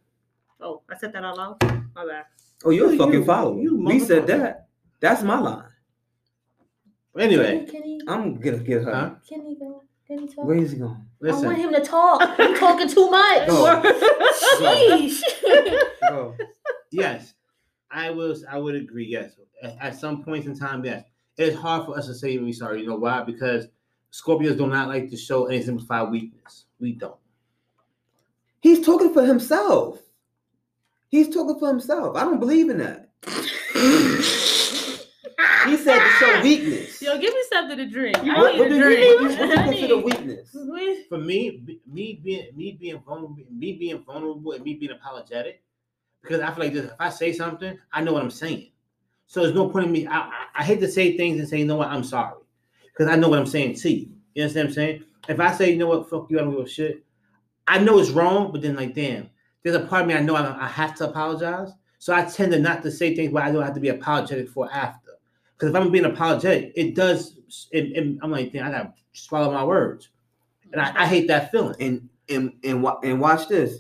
Oh, 0.62 0.82
I 0.90 0.98
said 0.98 1.14
that 1.14 1.24
out 1.24 1.38
loud. 1.38 1.62
My 1.96 2.06
bad. 2.08 2.26
Oh, 2.66 2.72
you're 2.72 2.94
a 2.94 2.98
fucking 2.98 3.14
you- 3.14 3.26
follower. 3.26 3.60
you 3.60 3.78
we 3.84 4.00
said 4.00 4.26
that. 4.28 4.68
That's 5.00 5.22
my 5.24 5.40
line. 5.40 5.64
But 7.14 7.24
anyway, 7.24 7.66
Can 7.70 7.84
he? 7.84 8.02
I'm 8.08 8.40
gonna 8.40 8.58
get 8.58 8.84
her. 8.84 8.94
Huh? 8.94 9.12
Can 9.28 9.46
he 9.46 9.56
go? 9.56 9.84
Can 10.08 10.28
talk? 10.28 10.46
Where 10.46 10.58
is 10.58 10.72
he 10.72 10.78
going? 10.80 11.06
I 11.22 11.32
want 11.34 11.58
him 11.58 11.74
to 11.74 11.84
talk. 11.84 12.22
I'm 12.22 12.56
talking 12.56 12.88
too 12.88 13.10
much. 13.10 13.48
Go. 13.48 13.82
Sheesh. 14.60 15.22
Go. 16.08 16.36
Yes, 16.92 17.34
I 17.92 18.10
was. 18.10 18.46
I 18.50 18.58
would 18.58 18.76
agree. 18.76 19.06
Yes, 19.06 19.34
at, 19.62 19.78
at 19.82 19.96
some 20.00 20.24
points 20.24 20.48
in 20.48 20.58
time, 20.58 20.84
yes, 20.86 21.04
it's 21.38 21.58
hard 21.58 21.86
for 21.86 21.98
us 21.98 22.08
to 22.08 22.14
say 22.14 22.38
we 22.38 22.54
sorry. 22.54 22.82
You 22.82 22.88
know 22.88 22.96
why? 22.96 23.24
Because 23.24 23.68
Scorpios 24.14 24.58
do 24.58 24.68
not 24.68 24.88
like 24.88 25.10
to 25.10 25.18
show 25.18 25.48
any 25.48 25.62
simplified 25.62 26.10
weakness. 26.10 26.66
We 26.80 26.94
don't. 26.94 27.16
He's 28.62 28.86
talking 28.86 29.14
for 29.14 29.26
himself. 29.26 30.00
He's 31.10 31.34
talking 31.34 31.60
for 31.60 31.68
himself. 31.68 32.16
I 32.16 32.24
don't 32.24 32.40
believe 32.40 32.70
in 32.70 32.78
that. 32.78 33.10
He 35.66 35.78
said 35.78 36.00
to 36.00 36.10
show 36.20 36.42
weakness. 36.42 37.02
Yo, 37.02 37.18
give 37.20 37.34
me 37.34 37.44
something 37.52 37.78
to 37.78 37.86
drink. 37.88 38.18
I 38.20 38.38
What, 38.38 38.54
need 38.54 38.60
what 38.60 38.68
a 38.68 38.70
do 38.70 38.76
you, 38.76 38.84
drink. 38.84 39.22
what 39.22 39.30
do 39.30 39.46
you 39.46 39.54
I 39.54 39.64
consider 39.66 39.98
weakness? 39.98 40.56
For 41.10 41.18
me, 41.18 41.80
me 41.88 42.20
being 42.24 42.48
me 42.56 42.72
being 42.80 43.00
vulnerable, 43.00 43.38
me 43.52 43.74
being 43.74 44.04
vulnerable, 44.04 44.52
and 44.54 44.64
me 44.64 44.76
being 44.76 44.92
apologetic, 44.92 45.62
because 46.22 46.42
I 46.42 46.52
feel 46.52 46.64
like 46.64 46.74
this. 46.74 46.86
If 46.86 46.94
I 47.00 47.10
say 47.10 47.34
something, 47.34 47.78
I 47.92 48.02
know 48.02 48.14
what 48.14 48.24
I'm 48.24 48.32
saying. 48.32 48.72
So 49.28 49.42
there's 49.44 49.54
no 49.56 49.70
point 49.70 49.86
in 49.86 49.92
me. 49.92 50.08
I, 50.08 50.20
I, 50.20 50.46
I 50.56 50.64
hate 50.64 50.80
to 50.80 50.88
say 50.90 51.16
things 51.18 51.40
and 51.40 51.48
say, 51.48 51.60
you 51.60 51.66
know 51.66 51.76
what, 51.76 51.90
I'm 51.90 52.04
sorry, 52.04 52.36
because 52.86 53.08
I 53.08 53.16
know 53.16 53.30
what 53.30 53.40
I'm 53.40 53.46
saying 53.46 53.76
to 53.76 53.90
you. 53.90 54.10
You 54.36 54.44
understand 54.44 54.68
what 54.68 54.72
I'm 54.72 54.76
saying? 54.76 55.04
If 55.28 55.40
I 55.40 55.52
say, 55.52 55.72
you 55.72 55.78
know 55.78 55.88
what, 55.88 56.10
fuck 56.10 56.30
you, 56.32 56.40
I 56.40 56.44
don't 56.44 56.56
give 56.56 56.66
a 56.66 56.70
shit. 56.70 57.04
I 57.68 57.78
know 57.80 58.00
it's 58.00 58.10
wrong, 58.10 58.52
but 58.52 58.62
then 58.62 58.76
like, 58.76 58.96
damn, 58.96 59.30
there's 59.64 59.76
a 59.76 59.82
part 59.82 60.04
of 60.04 60.08
me 60.08 60.16
I 60.16 60.22
know 60.22 60.36
I, 60.36 60.66
I 60.66 60.68
have 60.68 60.96
to 60.96 61.10
apologize. 61.10 61.72
So 62.00 62.14
I 62.14 62.24
tend 62.24 62.52
to 62.54 62.60
not 62.60 62.82
to 62.84 62.92
say 62.92 63.16
things 63.16 63.32
where 63.32 63.44
I 63.44 63.52
know 63.52 63.62
I 63.62 63.66
have 63.66 63.74
to 63.76 63.80
be 63.82 63.90
apologetic 63.90 64.50
for 64.50 64.72
after. 64.74 65.09
Because 65.60 65.76
if 65.76 65.82
I'm 65.82 65.92
being 65.92 66.06
apologetic, 66.06 66.72
it 66.76 66.96
does. 66.96 67.68
It, 67.72 67.92
it- 67.98 68.18
I'm 68.22 68.32
like, 68.32 68.56
I 68.56 68.72
gotta 68.72 68.94
swallow 69.12 69.52
my 69.52 69.64
words, 69.64 70.08
and 70.72 70.82
I, 70.82 71.04
I 71.04 71.06
hate 71.06 71.28
that 71.28 71.52
feeling. 71.52 71.76
And 71.82 72.10
and 72.30 72.54
and 72.64 72.82
wa- 72.82 73.00
and 73.04 73.20
watch 73.20 73.48
this. 73.50 73.80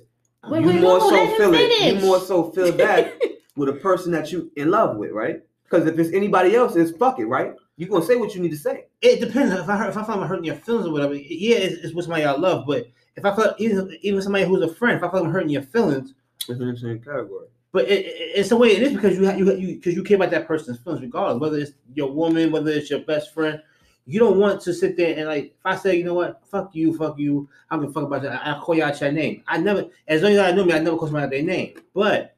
Wait, 0.49 0.61
you 0.61 0.67
wait, 0.67 0.81
more 0.81 0.99
no, 0.99 1.09
so 1.09 1.15
let 1.15 1.29
him 1.29 1.37
feel 1.37 1.53
it. 1.53 1.95
You 1.95 2.01
more 2.01 2.19
so 2.19 2.51
feel 2.51 2.71
that 2.73 3.13
with 3.55 3.69
a 3.69 3.73
person 3.73 4.11
that 4.11 4.31
you 4.31 4.51
in 4.57 4.69
love 4.71 4.97
with, 4.97 5.11
right? 5.11 5.41
Because 5.63 5.85
if 5.87 5.97
it's 5.99 6.11
anybody 6.13 6.55
else, 6.55 6.75
it's 6.75 6.91
fuck 6.97 7.19
it, 7.19 7.25
right? 7.27 7.53
You 7.77 7.87
gonna 7.87 8.03
say 8.03 8.15
what 8.17 8.35
you 8.35 8.41
need 8.41 8.49
to 8.51 8.57
say. 8.57 8.87
It 9.01 9.21
depends. 9.21 9.53
If 9.53 9.69
I 9.69 9.77
hurt, 9.77 9.89
if 9.89 9.97
I 9.97 10.03
feel 10.03 10.15
like 10.15 10.23
I'm 10.23 10.27
hurting 10.27 10.43
your 10.45 10.55
feelings 10.55 10.87
or 10.87 10.91
whatever, 10.91 11.13
yeah, 11.13 11.57
it's, 11.57 11.75
it's 11.85 11.93
with 11.93 12.05
somebody 12.05 12.25
I 12.25 12.31
love. 12.33 12.65
But 12.67 12.87
if 13.15 13.23
I 13.23 13.33
feel 13.35 13.53
even 13.57 13.97
even 14.01 14.21
somebody 14.21 14.43
who's 14.45 14.63
a 14.63 14.73
friend, 14.75 14.97
if 14.97 15.03
I 15.03 15.09
feel 15.11 15.23
I'm 15.23 15.31
hurting 15.31 15.49
your 15.49 15.61
feelings, 15.61 16.13
It's 16.41 16.59
in 16.59 16.71
the 16.71 16.75
same 16.77 16.99
category. 16.99 17.47
But 17.71 17.87
it, 17.87 18.05
it, 18.05 18.31
it's 18.35 18.49
the 18.49 18.57
way 18.57 18.69
it 18.69 18.81
is 18.81 18.93
because 18.93 19.17
you 19.17 19.31
you 19.31 19.55
you 19.55 19.75
because 19.75 19.95
you 19.95 20.03
care 20.03 20.15
about 20.15 20.31
that 20.31 20.47
person's 20.47 20.79
feelings 20.79 21.01
regardless, 21.01 21.39
whether 21.39 21.57
it's 21.57 21.71
your 21.93 22.11
woman, 22.11 22.51
whether 22.51 22.71
it's 22.71 22.89
your 22.89 23.01
best 23.01 23.33
friend. 23.33 23.61
You 24.05 24.19
don't 24.19 24.39
want 24.39 24.59
to 24.61 24.73
sit 24.73 24.97
there 24.97 25.15
and 25.15 25.27
like 25.27 25.45
if 25.45 25.65
I 25.65 25.75
say, 25.75 25.95
you 25.95 26.03
know 26.03 26.15
what, 26.15 26.41
fuck 26.47 26.73
you, 26.73 26.97
fuck 26.97 27.19
you, 27.19 27.47
I'm 27.69 27.81
gonna 27.81 27.91
fuck 27.91 28.05
about 28.05 28.23
that. 28.23 28.41
I, 28.45 28.55
I 28.55 28.59
call 28.59 28.73
you 28.73 28.83
out 28.83 28.99
your 28.99 29.11
name. 29.11 29.43
I 29.47 29.59
never, 29.59 29.85
as 30.07 30.23
long 30.23 30.31
as 30.31 30.39
I 30.39 30.51
know 30.51 30.65
me, 30.65 30.73
I 30.73 30.79
never 30.79 30.97
call 30.97 31.07
somebody 31.07 31.25
out 31.25 31.29
their 31.29 31.43
name. 31.43 31.75
But 31.93 32.35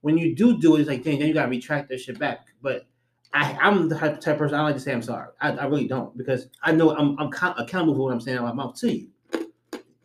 when 0.00 0.16
you 0.16 0.34
do 0.34 0.58
do 0.58 0.76
it, 0.76 0.80
it's 0.80 0.88
like, 0.88 1.04
dang, 1.04 1.18
then 1.18 1.28
you 1.28 1.34
gotta 1.34 1.50
retract 1.50 1.90
that 1.90 2.00
shit 2.00 2.18
back. 2.18 2.46
But 2.62 2.86
I, 3.34 3.58
I'm 3.60 3.90
the 3.90 3.98
type, 3.98 4.20
type 4.20 4.34
of 4.34 4.38
person 4.38 4.58
I 4.58 4.62
like 4.62 4.76
to 4.76 4.80
say 4.80 4.92
I'm 4.92 5.02
sorry. 5.02 5.28
I, 5.42 5.50
I 5.50 5.66
really 5.66 5.86
don't 5.86 6.16
because 6.16 6.48
I 6.62 6.72
know 6.72 6.96
I'm 6.96 7.18
I'm 7.18 7.30
count, 7.30 7.60
accountable 7.60 7.94
for 7.94 8.04
what 8.04 8.12
I'm 8.14 8.20
saying 8.20 8.38
out 8.38 8.46
of 8.46 8.56
my 8.56 8.64
mouth 8.64 8.80
to 8.80 8.90
you. 8.90 9.08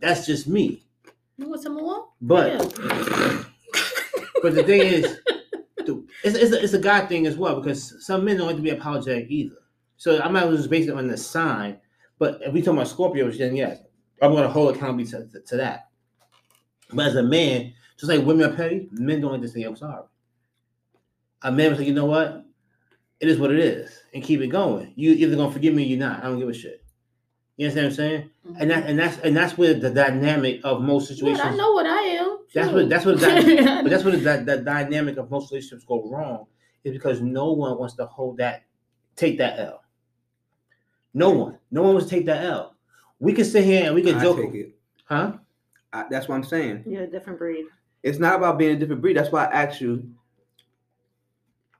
That's 0.01 0.25
just 0.25 0.45
me. 0.45 0.83
You 1.37 1.47
want 1.47 1.61
some 1.61 1.75
more? 1.75 2.07
But 2.19 2.77
Yeah. 2.79 3.43
But 4.41 4.55
the 4.55 4.63
thing 4.63 4.81
is, 4.81 5.19
it's, 6.23 6.37
it's, 6.37 6.53
a, 6.53 6.63
it's 6.63 6.73
a 6.73 6.79
God 6.79 7.07
thing 7.07 7.27
as 7.27 7.37
well 7.37 7.59
because 7.59 8.05
some 8.05 8.25
men 8.25 8.37
don't 8.37 8.47
like 8.47 8.55
to 8.55 8.61
be 8.61 8.69
apologetic 8.69 9.27
either. 9.29 9.55
So 9.97 10.21
I'm 10.21 10.33
not 10.33 10.49
just 10.49 10.69
basing 10.69 10.91
it 10.91 10.97
on 10.97 11.07
the 11.07 11.17
sign. 11.17 11.77
But 12.17 12.39
if 12.41 12.53
we 12.53 12.61
talk 12.61 12.73
about 12.73 12.87
Scorpios, 12.87 13.37
then 13.37 13.55
yes, 13.55 13.79
I'm 14.21 14.31
going 14.31 14.43
to 14.43 14.49
hold 14.49 14.75
accountability 14.75 15.11
to, 15.11 15.27
to, 15.27 15.45
to 15.47 15.57
that. 15.57 15.89
But 16.93 17.07
as 17.07 17.15
a 17.15 17.23
man, 17.23 17.73
just 17.97 18.11
like 18.11 18.25
women 18.25 18.51
are 18.51 18.55
petty, 18.55 18.89
men 18.91 19.21
don't 19.21 19.31
like 19.31 19.41
to 19.41 19.47
say 19.47 19.63
I'm 19.63 19.75
sorry. 19.75 20.03
A 21.43 21.51
man 21.51 21.71
was 21.71 21.79
like, 21.79 21.87
you 21.87 21.93
know 21.93 22.05
what? 22.05 22.45
It 23.19 23.27
is 23.27 23.39
what 23.39 23.51
it 23.51 23.59
is, 23.59 23.91
and 24.15 24.23
keep 24.23 24.41
it 24.41 24.47
going. 24.47 24.93
You 24.95 25.11
either 25.11 25.35
gonna 25.35 25.51
forgive 25.51 25.75
me 25.75 25.83
or 25.83 25.85
you're 25.85 25.99
not. 25.99 26.23
I 26.23 26.27
don't 26.27 26.39
give 26.39 26.49
a 26.49 26.53
shit. 26.53 26.83
You 27.57 27.67
understand 27.67 27.85
what 27.85 27.91
I'm 27.91 27.95
saying? 27.95 28.29
And 28.45 28.55
mm-hmm. 28.55 28.67
that 28.69 28.89
and 28.89 28.99
that's 28.99 29.17
and 29.19 29.37
that's 29.37 29.57
where 29.57 29.75
the 29.75 29.91
dynamic 29.91 30.61
of 30.63 30.81
most 30.81 31.07
situations. 31.07 31.45
I 31.45 31.55
know 31.55 31.73
what 31.73 31.85
I 31.85 31.99
am. 31.99 32.20
That's 32.53 32.71
what 32.71 32.89
that's 32.89 33.05
what 33.05 33.19
that, 33.21 33.81
but 33.83 33.89
that's 33.89 34.03
what 34.03 34.21
that 34.23 34.45
the 34.45 34.57
dynamic 34.57 35.17
of 35.17 35.31
most 35.31 35.51
relationships 35.51 35.85
go 35.85 36.09
wrong 36.09 36.47
is 36.83 36.91
because 36.93 37.21
no 37.21 37.53
one 37.53 37.77
wants 37.77 37.95
to 37.95 38.05
hold 38.05 38.37
that, 38.37 38.63
take 39.15 39.37
that 39.37 39.59
L. 39.59 39.83
No 41.13 41.29
one, 41.29 41.57
no 41.69 41.83
one 41.83 41.93
wants 41.93 42.09
to 42.09 42.15
take 42.15 42.25
that 42.25 42.43
L. 42.43 42.75
We 43.19 43.33
can 43.33 43.45
sit 43.45 43.63
here 43.63 43.85
and 43.85 43.95
we 43.95 44.01
can 44.01 44.15
I 44.15 44.23
joke, 44.23 44.37
take 44.37 44.53
it. 44.53 44.75
huh? 45.05 45.33
I, 45.93 46.05
that's 46.09 46.27
what 46.27 46.35
I'm 46.35 46.43
saying. 46.43 46.83
You're 46.87 47.03
a 47.03 47.07
different 47.07 47.37
breed. 47.37 47.65
It's 48.03 48.17
not 48.17 48.35
about 48.35 48.57
being 48.57 48.75
a 48.75 48.79
different 48.79 49.01
breed. 49.01 49.15
That's 49.17 49.31
why 49.31 49.45
I 49.45 49.63
asked 49.63 49.81
you. 49.81 50.09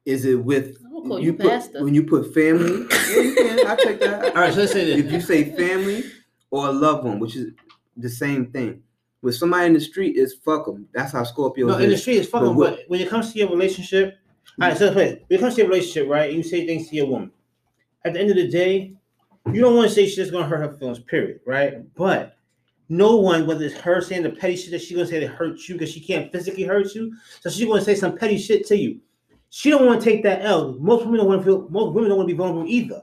Is 0.05 0.25
it 0.25 0.35
with 0.35 0.77
I'm 0.85 1.07
call 1.07 1.19
you, 1.19 1.33
put 1.33 1.47
pastor. 1.49 1.83
when 1.83 1.93
you 1.93 2.03
put 2.03 2.33
family? 2.33 2.87
yeah, 3.09 3.21
you 3.21 3.35
can. 3.35 3.67
I 3.67 3.75
take 3.75 3.99
that. 3.99 4.35
All 4.35 4.41
right, 4.41 4.53
so 4.53 4.61
let's 4.61 4.73
say 4.73 4.91
if 4.93 5.11
you 5.11 5.21
say 5.21 5.55
family 5.55 6.03
or 6.49 6.67
a 6.67 6.71
loved 6.71 7.05
one, 7.05 7.19
which 7.19 7.35
is 7.35 7.53
the 7.97 8.09
same 8.09 8.47
thing. 8.51 8.83
With 9.21 9.35
somebody 9.35 9.67
in 9.67 9.73
the 9.73 9.81
street, 9.81 10.17
is 10.17 10.33
fuck 10.33 10.65
them. 10.65 10.87
That's 10.93 11.11
how 11.11 11.23
Scorpio 11.23 11.67
is. 11.67 11.73
No, 11.73 11.79
in 11.79 11.89
the 11.89 11.95
is. 11.95 12.01
street 12.01 12.17
it's 12.17 12.29
fucking, 12.29 12.55
But 12.55 12.71
but 12.71 12.79
when 12.87 13.01
it 13.01 13.09
comes 13.09 13.31
to 13.31 13.39
your 13.39 13.49
relationship, 13.49 14.17
all 14.59 14.67
right, 14.67 14.77
so. 14.77 14.93
When 14.93 15.19
it 15.29 15.39
comes 15.39 15.55
to 15.55 15.61
your 15.61 15.69
relationship, 15.69 16.09
right? 16.09 16.33
You 16.33 16.41
say 16.43 16.65
things 16.65 16.89
to 16.89 16.95
your 16.95 17.05
woman. 17.05 17.31
At 18.03 18.13
the 18.13 18.19
end 18.19 18.31
of 18.31 18.35
the 18.35 18.47
day, 18.47 18.95
you 19.53 19.61
don't 19.61 19.75
want 19.75 19.89
to 19.89 19.93
say 19.93 20.07
shit's 20.07 20.31
gonna 20.31 20.47
hurt 20.47 20.59
her 20.59 20.77
feelings, 20.77 20.99
period, 20.99 21.39
right? 21.45 21.75
But 21.95 22.35
no 22.89 23.15
one, 23.17 23.45
whether 23.45 23.63
it's 23.63 23.75
her 23.75 24.01
saying 24.01 24.23
the 24.23 24.31
petty 24.31 24.55
shit 24.55 24.71
that 24.71 24.81
she's 24.81 24.97
gonna 24.97 25.07
say 25.07 25.19
that 25.19 25.29
hurts 25.29 25.69
you 25.69 25.75
because 25.75 25.91
she 25.91 26.01
can't 26.01 26.31
physically 26.31 26.63
hurt 26.63 26.93
you, 26.93 27.15
so 27.39 27.49
she's 27.49 27.65
gonna 27.65 27.81
say 27.81 27.95
some 27.95 28.17
petty 28.17 28.37
shit 28.37 28.65
to 28.67 28.77
you. 28.77 28.99
She 29.49 29.69
don't 29.69 29.85
want 29.85 30.01
to 30.01 30.09
take 30.09 30.23
that 30.23 30.43
L. 30.43 30.77
Most 30.79 31.05
women 31.05 31.19
don't 31.19 31.27
want 31.27 31.41
to 31.41 31.45
feel. 31.45 31.69
Most 31.69 31.93
women 31.93 32.09
don't 32.09 32.17
want 32.17 32.29
to 32.29 32.33
be 32.33 32.37
vulnerable 32.37 32.69
either. 32.69 33.01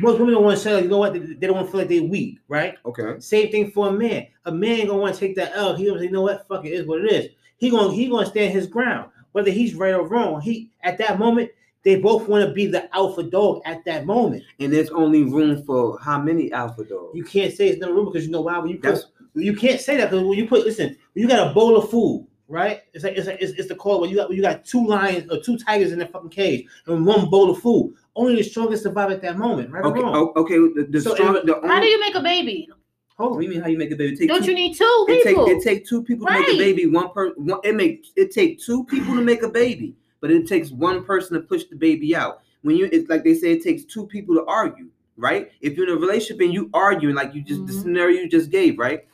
Most 0.00 0.18
women 0.18 0.34
don't 0.34 0.44
want 0.44 0.56
to 0.56 0.62
say, 0.62 0.74
like, 0.74 0.84
you 0.84 0.90
know 0.90 0.98
what? 0.98 1.12
They, 1.12 1.46
don't 1.46 1.54
want 1.54 1.66
to 1.66 1.70
feel 1.72 1.80
like 1.80 1.88
they're 1.88 2.02
weak, 2.02 2.38
right? 2.48 2.74
Okay. 2.86 3.18
Same 3.20 3.50
thing 3.50 3.70
for 3.70 3.88
a 3.88 3.92
man. 3.92 4.26
A 4.44 4.52
man 4.52 4.86
gonna 4.86 4.98
want 4.98 5.14
to 5.14 5.20
take 5.20 5.36
that 5.36 5.52
L. 5.54 5.74
He 5.74 5.86
gonna 5.86 5.98
say, 5.98 6.06
you 6.06 6.12
know 6.12 6.22
what? 6.22 6.46
Fuck 6.48 6.64
it, 6.64 6.72
it 6.72 6.80
is 6.80 6.86
what 6.86 7.04
it 7.04 7.12
is. 7.12 7.30
He 7.58 7.70
gonna 7.70 7.92
he 7.92 8.08
gonna 8.08 8.26
stand 8.26 8.52
his 8.52 8.66
ground, 8.66 9.10
whether 9.32 9.50
he's 9.50 9.74
right 9.74 9.94
or 9.94 10.06
wrong. 10.06 10.40
He 10.40 10.70
at 10.82 10.98
that 10.98 11.18
moment, 11.18 11.50
they 11.82 11.96
both 11.96 12.28
want 12.28 12.46
to 12.46 12.52
be 12.52 12.66
the 12.66 12.94
alpha 12.94 13.22
dog 13.22 13.62
at 13.64 13.84
that 13.84 14.06
moment. 14.06 14.42
And 14.58 14.72
there's 14.72 14.90
only 14.90 15.24
room 15.24 15.62
for 15.64 15.98
how 16.00 16.20
many 16.20 16.52
alpha 16.52 16.84
dogs? 16.84 17.10
You 17.14 17.24
can't 17.24 17.52
say 17.52 17.68
it's 17.68 17.80
no 17.80 17.92
room 17.92 18.06
because 18.06 18.24
you 18.24 18.30
know 18.30 18.42
why? 18.42 18.58
When 18.58 18.68
you 18.70 18.76
put, 18.76 18.82
That's- 18.82 19.06
you 19.34 19.54
can't 19.54 19.80
say 19.80 19.96
that 19.96 20.10
because 20.10 20.26
when 20.26 20.38
you 20.38 20.46
put 20.46 20.64
listen, 20.64 20.96
when 21.12 21.22
you 21.22 21.28
got 21.28 21.50
a 21.50 21.54
bowl 21.54 21.76
of 21.76 21.90
food, 21.90 22.26
right? 22.48 22.82
It's 22.92 23.04
like 23.04 23.16
it's 23.16 23.26
like, 23.26 23.38
it's, 23.40 23.52
it's 23.52 23.68
the 23.68 23.76
call 23.76 24.00
when 24.00 24.10
you 24.10 24.16
got 24.16 24.28
when 24.28 24.36
you 24.36 24.42
got 24.42 24.64
two 24.64 24.84
lions 24.86 25.30
or 25.30 25.40
two 25.40 25.56
tigers 25.56 25.92
in 25.92 25.98
that 26.00 26.12
fucking 26.12 26.30
cage 26.30 26.66
and 26.86 27.06
one 27.06 27.30
bowl 27.30 27.50
of 27.50 27.58
food. 27.58 27.94
Only 28.16 28.36
the 28.36 28.42
strongest 28.42 28.82
survive 28.82 29.10
at 29.12 29.22
that 29.22 29.38
moment, 29.38 29.70
right 29.70 29.84
okay. 29.84 30.00
or 30.00 30.04
wrong? 30.04 30.32
o- 30.36 30.40
Okay. 30.42 30.56
The, 30.56 30.86
the 30.90 31.00
So 31.00 31.14
strong. 31.14 31.36
if- 31.36 31.44
The 31.46 31.60
How 31.66 31.80
do 31.80 31.86
you 31.86 32.00
make 32.00 32.14
a 32.14 32.20
baby? 32.22 32.68
Hold 33.16 33.30
What 33.32 33.36
on. 33.36 33.40
do 33.40 33.46
you 33.46 33.50
mean? 33.52 33.60
How 33.62 33.68
you 33.68 33.78
make 33.78 33.90
a 33.92 33.96
baby? 33.96 34.16
Take 34.16 34.28
Don't 34.28 34.42
two, 34.42 34.50
you 34.50 34.54
need 34.56 34.74
two 34.76 35.06
It 35.08 35.22
take 35.22 35.36
people? 35.36 35.46
it 35.48 35.62
take 35.62 35.86
two 35.86 36.02
people 36.02 36.26
to 36.26 36.32
make 36.32 36.48
a 36.48 36.58
baby. 36.58 36.86
One 36.86 37.10
person. 37.10 37.50
It 37.64 37.74
make 37.74 38.06
it 38.16 38.30
take 38.32 38.58
two 38.60 38.84
people 38.84 39.14
to 39.14 39.20
make 39.22 39.42
a 39.42 39.48
baby, 39.48 39.94
but 40.20 40.30
it 40.30 40.46
takes 40.48 40.70
one 40.70 41.04
person 41.04 41.34
to 41.34 41.40
push 41.40 41.64
the 41.64 41.76
baby 41.76 42.16
out. 42.16 42.40
When 42.62 42.76
you, 42.76 42.88
it's 42.92 43.08
like 43.08 43.22
they 43.24 43.34
say, 43.34 43.52
it 43.52 43.62
takes 43.62 43.84
two 43.84 44.06
people 44.06 44.34
to 44.34 44.44
argue, 44.46 44.88
right? 45.16 45.50
If 45.60 45.76
you're 45.76 45.86
in 45.88 45.96
a 45.96 46.00
relationship 46.00 46.40
and 46.42 46.52
you 46.52 46.68
arguing, 46.74 47.14
like 47.14 47.34
you 47.34 47.42
just 47.42 47.66
the 47.66 47.72
Mhm. 47.72 47.82
scenario 47.82 48.20
you 48.22 48.28
just 48.28 48.50
gave, 48.50 48.78
right? 48.78 49.06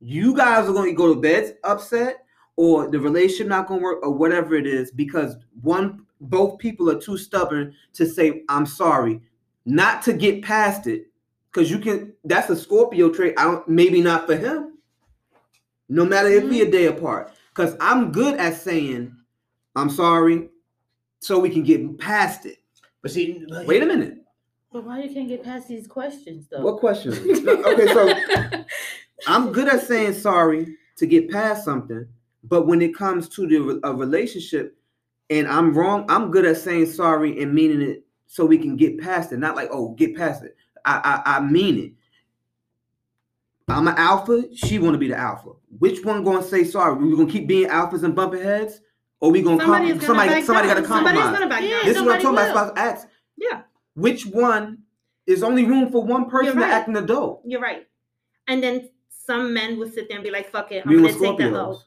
You 0.00 0.34
guys 0.36 0.68
are 0.68 0.72
going 0.72 0.88
to 0.90 0.96
go 0.96 1.14
to 1.14 1.20
bed 1.20 1.58
upset, 1.64 2.24
or 2.56 2.88
the 2.90 2.98
relationship 2.98 3.46
not 3.48 3.66
going 3.68 3.80
to 3.80 3.84
work, 3.84 3.98
or 4.04 4.10
whatever 4.12 4.54
it 4.56 4.66
is, 4.66 4.90
because 4.90 5.36
one, 5.62 6.04
both 6.22 6.58
people 6.58 6.90
are 6.90 7.00
too 7.00 7.18
stubborn 7.18 7.74
to 7.94 8.06
say 8.06 8.42
I'm 8.48 8.66
sorry, 8.66 9.20
not 9.64 10.02
to 10.02 10.12
get 10.12 10.42
past 10.42 10.86
it, 10.86 11.06
because 11.52 11.70
you 11.70 11.78
can. 11.78 12.12
That's 12.24 12.50
a 12.50 12.56
Scorpio 12.56 13.10
trait. 13.10 13.34
I 13.36 13.44
don't. 13.44 13.68
Maybe 13.68 14.00
not 14.00 14.26
for 14.26 14.36
him. 14.36 14.78
No 15.88 16.04
matter 16.04 16.28
if 16.28 16.44
we 16.44 16.60
a 16.60 16.64
mm-hmm. 16.64 16.72
day 16.72 16.86
apart, 16.86 17.32
because 17.54 17.76
I'm 17.80 18.12
good 18.12 18.38
at 18.38 18.54
saying 18.54 19.14
I'm 19.76 19.90
sorry, 19.90 20.48
so 21.20 21.38
we 21.38 21.50
can 21.50 21.62
get 21.62 21.98
past 21.98 22.46
it. 22.46 22.58
But 23.02 23.10
see, 23.10 23.44
Wait 23.66 23.82
a 23.82 23.86
minute. 23.86 24.18
But 24.72 24.84
why 24.84 25.02
you 25.02 25.12
can't 25.12 25.28
get 25.28 25.44
past 25.44 25.68
these 25.68 25.86
questions 25.86 26.46
though? 26.50 26.62
What 26.62 26.78
questions? 26.78 27.18
okay, 27.46 27.86
so 27.88 28.64
I'm 29.26 29.52
good 29.52 29.68
at 29.68 29.82
saying 29.82 30.14
sorry 30.14 30.76
to 30.96 31.06
get 31.06 31.30
past 31.30 31.64
something, 31.64 32.06
but 32.44 32.66
when 32.66 32.80
it 32.80 32.94
comes 32.94 33.28
to 33.30 33.46
the 33.46 33.80
a 33.86 33.94
relationship 33.94 34.76
and 35.38 35.48
I'm 35.48 35.72
wrong, 35.74 36.04
I'm 36.08 36.30
good 36.30 36.44
at 36.44 36.56
saying 36.58 36.86
sorry 36.86 37.42
and 37.42 37.54
meaning 37.54 37.80
it 37.80 38.04
so 38.26 38.44
we 38.44 38.58
can 38.58 38.76
get 38.76 39.00
past 39.00 39.32
it. 39.32 39.38
Not 39.38 39.56
like, 39.56 39.68
oh, 39.72 39.90
get 39.94 40.14
past 40.16 40.44
it. 40.44 40.56
I 40.84 41.22
I, 41.26 41.36
I 41.36 41.40
mean 41.40 41.78
it. 41.78 41.92
I'm 43.68 43.88
an 43.88 43.94
alpha. 43.96 44.44
She 44.54 44.78
want 44.78 44.94
to 44.94 44.98
be 44.98 45.08
the 45.08 45.16
alpha. 45.16 45.50
Which 45.78 46.04
one 46.04 46.24
going 46.24 46.42
to 46.42 46.48
say 46.48 46.64
sorry? 46.64 46.94
We 47.02 47.16
gonna 47.16 47.30
keep 47.30 47.46
being 47.46 47.68
alphas 47.68 48.02
and 48.02 48.14
bumping 48.14 48.42
heads, 48.42 48.80
or 49.20 49.30
we 49.30 49.40
gonna 49.42 49.60
Somebody 49.60 49.90
com- 49.92 50.00
somebody 50.00 50.42
somebody 50.42 50.68
got 50.68 50.74
to 50.74 50.84
Somebody's 50.86 51.20
compromise. 51.22 51.38
gonna 51.38 51.48
back 51.48 51.62
Yeah, 51.62 51.70
down. 51.78 51.84
This 51.86 51.96
is 51.96 52.02
what 52.02 52.16
I'm 52.16 52.22
talking 52.22 52.38
somebody 52.38 52.50
about. 52.50 52.78
Ask 52.78 53.08
Yeah, 53.38 53.62
which 53.94 54.26
one 54.26 54.78
is 55.26 55.42
only 55.42 55.64
room 55.64 55.90
for 55.90 56.02
one 56.04 56.28
person 56.28 56.46
You're 56.46 56.54
to 56.54 56.60
right. 56.60 56.72
act 56.72 56.88
an 56.88 56.96
adult. 56.96 57.42
you're 57.46 57.60
right. 57.60 57.86
And 58.48 58.62
then 58.62 58.90
some 59.08 59.54
men 59.54 59.78
will 59.78 59.88
sit 59.88 60.08
there 60.08 60.18
and 60.18 60.24
be 60.24 60.30
like, 60.32 60.50
"Fuck 60.50 60.72
it, 60.72 60.84
I'm 60.84 60.90
We 60.90 60.96
gonna 60.96 61.06
were 61.14 61.26
take 61.26 61.38
that 61.38 61.52
L." 61.54 61.84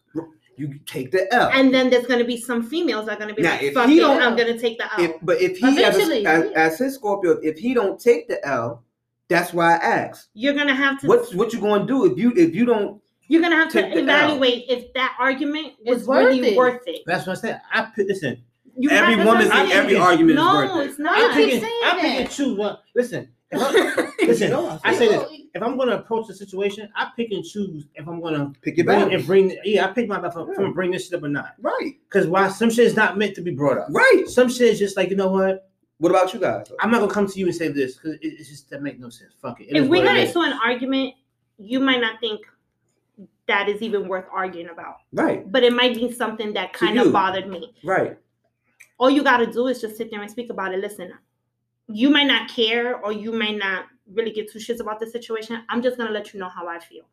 Scorpios. 0.57 0.59
You 0.73 0.79
take 0.85 1.11
the 1.11 1.33
L. 1.33 1.49
And 1.53 1.73
then 1.73 1.89
there's 1.89 2.05
gonna 2.07 2.23
be 2.23 2.37
some 2.37 2.63
females 2.63 3.05
that 3.07 3.17
are 3.17 3.19
gonna 3.19 3.33
be 3.33 3.41
Now, 3.41 3.51
like, 3.51 3.63
if 3.63 3.73
"Fuck 3.73 3.87
he 3.89 3.97
it, 3.97 4.01
don't- 4.01 4.21
I'm 4.21 4.35
gonna 4.35 4.57
take 4.57 4.77
the 4.77 4.85
L." 4.85 5.03
if, 5.05 5.15
but 5.21 5.41
if 5.41 5.57
he 5.57 5.67
as, 5.83 5.95
Eventually, 5.95 6.25
a, 6.25 6.29
as, 6.29 6.45
yeah. 6.51 6.59
as 6.65 6.77
his 6.79 6.95
Scorpio, 6.95 7.39
if 7.43 7.57
he 7.57 7.73
don't 7.73 7.99
take 7.99 8.27
the 8.27 8.45
L, 8.47 8.83
that's 9.29 9.53
why 9.53 9.73
I 9.73 9.77
asked. 9.77 10.29
you're 10.33 10.53
gonna 10.53 10.75
have 10.75 10.99
to. 11.01 11.07
What's 11.07 11.33
what 11.33 11.53
you 11.53 11.59
gonna 11.59 11.85
do 11.85 12.05
if 12.11 12.17
you 12.17 12.31
if 12.35 12.53
you 12.55 12.65
don't? 12.65 13.01
You're 13.27 13.41
gonna 13.41 13.55
have 13.55 13.71
to 13.71 13.81
Take 13.81 13.93
the 13.93 13.99
L. 14.01 14.03
evaluate 14.03 14.65
if 14.69 14.93
that 14.93 15.15
argument 15.19 15.73
was 15.83 15.99
It's 15.99 16.07
worth 16.07 16.25
really 16.27 16.49
it. 16.49 16.57
worth 16.57 16.81
it. 16.85 17.01
That's 17.07 17.25
what 17.25 17.37
I 17.37 17.41
said. 17.41 17.61
I 17.73 17.87
pick, 17.95 18.07
listen. 18.07 18.43
You 18.77 18.89
Every 18.91 19.15
have- 19.15 19.25
woman 19.25 19.47
that's 19.47 19.49
what 19.49 19.59
I'm 19.61 19.65
think 19.67 19.75
every 19.79 19.91
saying. 19.93 20.01
argument 20.03 20.37
is 20.39 20.45
worth 20.45 20.69
it. 20.69 20.73
No, 20.75 20.81
it's 20.81 20.99
I 20.99 21.03
I 21.03 21.03
not. 21.05 21.33
keep 21.35 21.45
pick 21.45 21.53
and, 21.53 21.61
saying 21.63 21.81
I 21.85 21.91
pick 21.93 22.01
that. 22.01 22.19
and 22.21 22.29
choose. 22.29 22.57
One. 22.57 22.77
Listen, 22.93 23.19
if 23.23 23.29
I, 23.53 24.11
listen. 24.25 24.53
I 24.83 24.93
say 24.95 25.07
this. 25.07 25.29
If 25.53 25.63
I'm 25.63 25.77
going 25.77 25.87
to 25.89 25.99
approach 25.99 26.27
the 26.27 26.33
situation, 26.33 26.89
I 26.95 27.11
pick 27.15 27.31
and 27.31 27.43
choose 27.43 27.85
if 27.95 28.07
I'm 28.07 28.19
going 28.19 28.33
to 28.33 28.59
Pick 28.61 28.75
your 28.77 28.85
bring 28.85 28.99
battles. 28.99 29.13
and 29.15 29.25
bring. 29.25 29.57
Yeah, 29.63 29.85
I 29.85 29.91
pick 29.93 30.07
my 30.09 30.17
if 30.25 30.35
I'm, 30.35 30.53
gonna 30.53 30.73
bring 30.73 30.91
this 30.91 31.05
shit 31.05 31.13
up 31.13 31.23
or 31.23 31.29
not. 31.29 31.53
Right, 31.61 31.93
Because 32.09 32.27
why 32.27 32.49
some 32.49 32.69
shit 32.69 32.85
is 32.85 32.95
not 32.95 33.17
meant 33.17 33.35
to 33.35 33.41
be 33.41 33.51
brought 33.51 33.77
up. 33.77 33.87
right. 33.91 34.23
Some 34.27 34.49
shit 34.49 34.67
is 34.73 34.79
just 34.79 34.97
like 34.97 35.09
you 35.09 35.15
know 35.15 35.29
what. 35.29 35.69
What 35.99 36.09
about 36.09 36.33
you 36.33 36.41
guys? 36.41 36.69
I'm 36.81 36.91
not 36.91 36.99
gonna 36.99 37.13
come 37.13 37.25
to 37.27 37.39
you 37.39 37.45
and 37.45 37.55
say 37.55 37.69
this 37.69 37.95
because 37.95 38.15
it, 38.15 38.19
it's 38.23 38.49
just 38.49 38.69
that 38.71 38.81
make 38.81 38.99
no 38.99 39.07
sense. 39.09 39.31
Fuck 39.41 39.61
it. 39.61 39.69
It 39.69 39.77
If 39.77 39.87
we 39.87 39.99
what 39.99 40.05
got 40.07 40.17
it 40.17 40.23
is. 40.23 40.29
into 40.35 40.41
an 40.41 40.59
argument, 40.61 41.13
you 41.57 41.79
might 41.79 42.01
not 42.01 42.19
think 42.19 42.41
that 43.47 43.69
is 43.69 43.81
even 43.81 44.09
worth 44.09 44.25
arguing 44.29 44.67
about, 44.69 44.95
Right, 45.13 45.49
but 45.49 45.63
it 45.63 45.71
might 45.71 45.95
be 45.95 46.11
something 46.11 46.51
that 46.53 46.73
kind 46.73 46.99
of 46.99 47.13
bothered 47.13 47.47
me. 47.47 47.73
right. 47.85 48.17
All 48.97 49.09
you 49.09 49.23
got 49.23 49.37
to 49.37 49.45
do 49.45 49.67
is 49.67 49.79
just 49.79 49.95
sit 49.95 50.09
there 50.11 50.21
and 50.21 50.29
speak 50.31 50.49
about 50.49 50.73
it. 50.73 50.79
Listen, 50.81 51.13
you 51.87 52.09
might 52.09 52.27
not 52.27 52.49
care 52.49 52.95
or 52.97 53.11
you 53.11 53.31
might 53.31 53.57
not 53.57 53.85
really 54.13 54.31
give 54.31 54.51
two 54.51 54.59
shits 54.59 54.79
about 54.79 54.99
the 54.99 55.07
situation. 55.07 55.63
I'm 55.69 55.81
just 55.81 55.97
gonna 55.97 56.11
let 56.11 56.33
you 56.33 56.39
know 56.39 56.49
how 56.49 56.67
I 56.67 56.79
feel. 56.79 57.03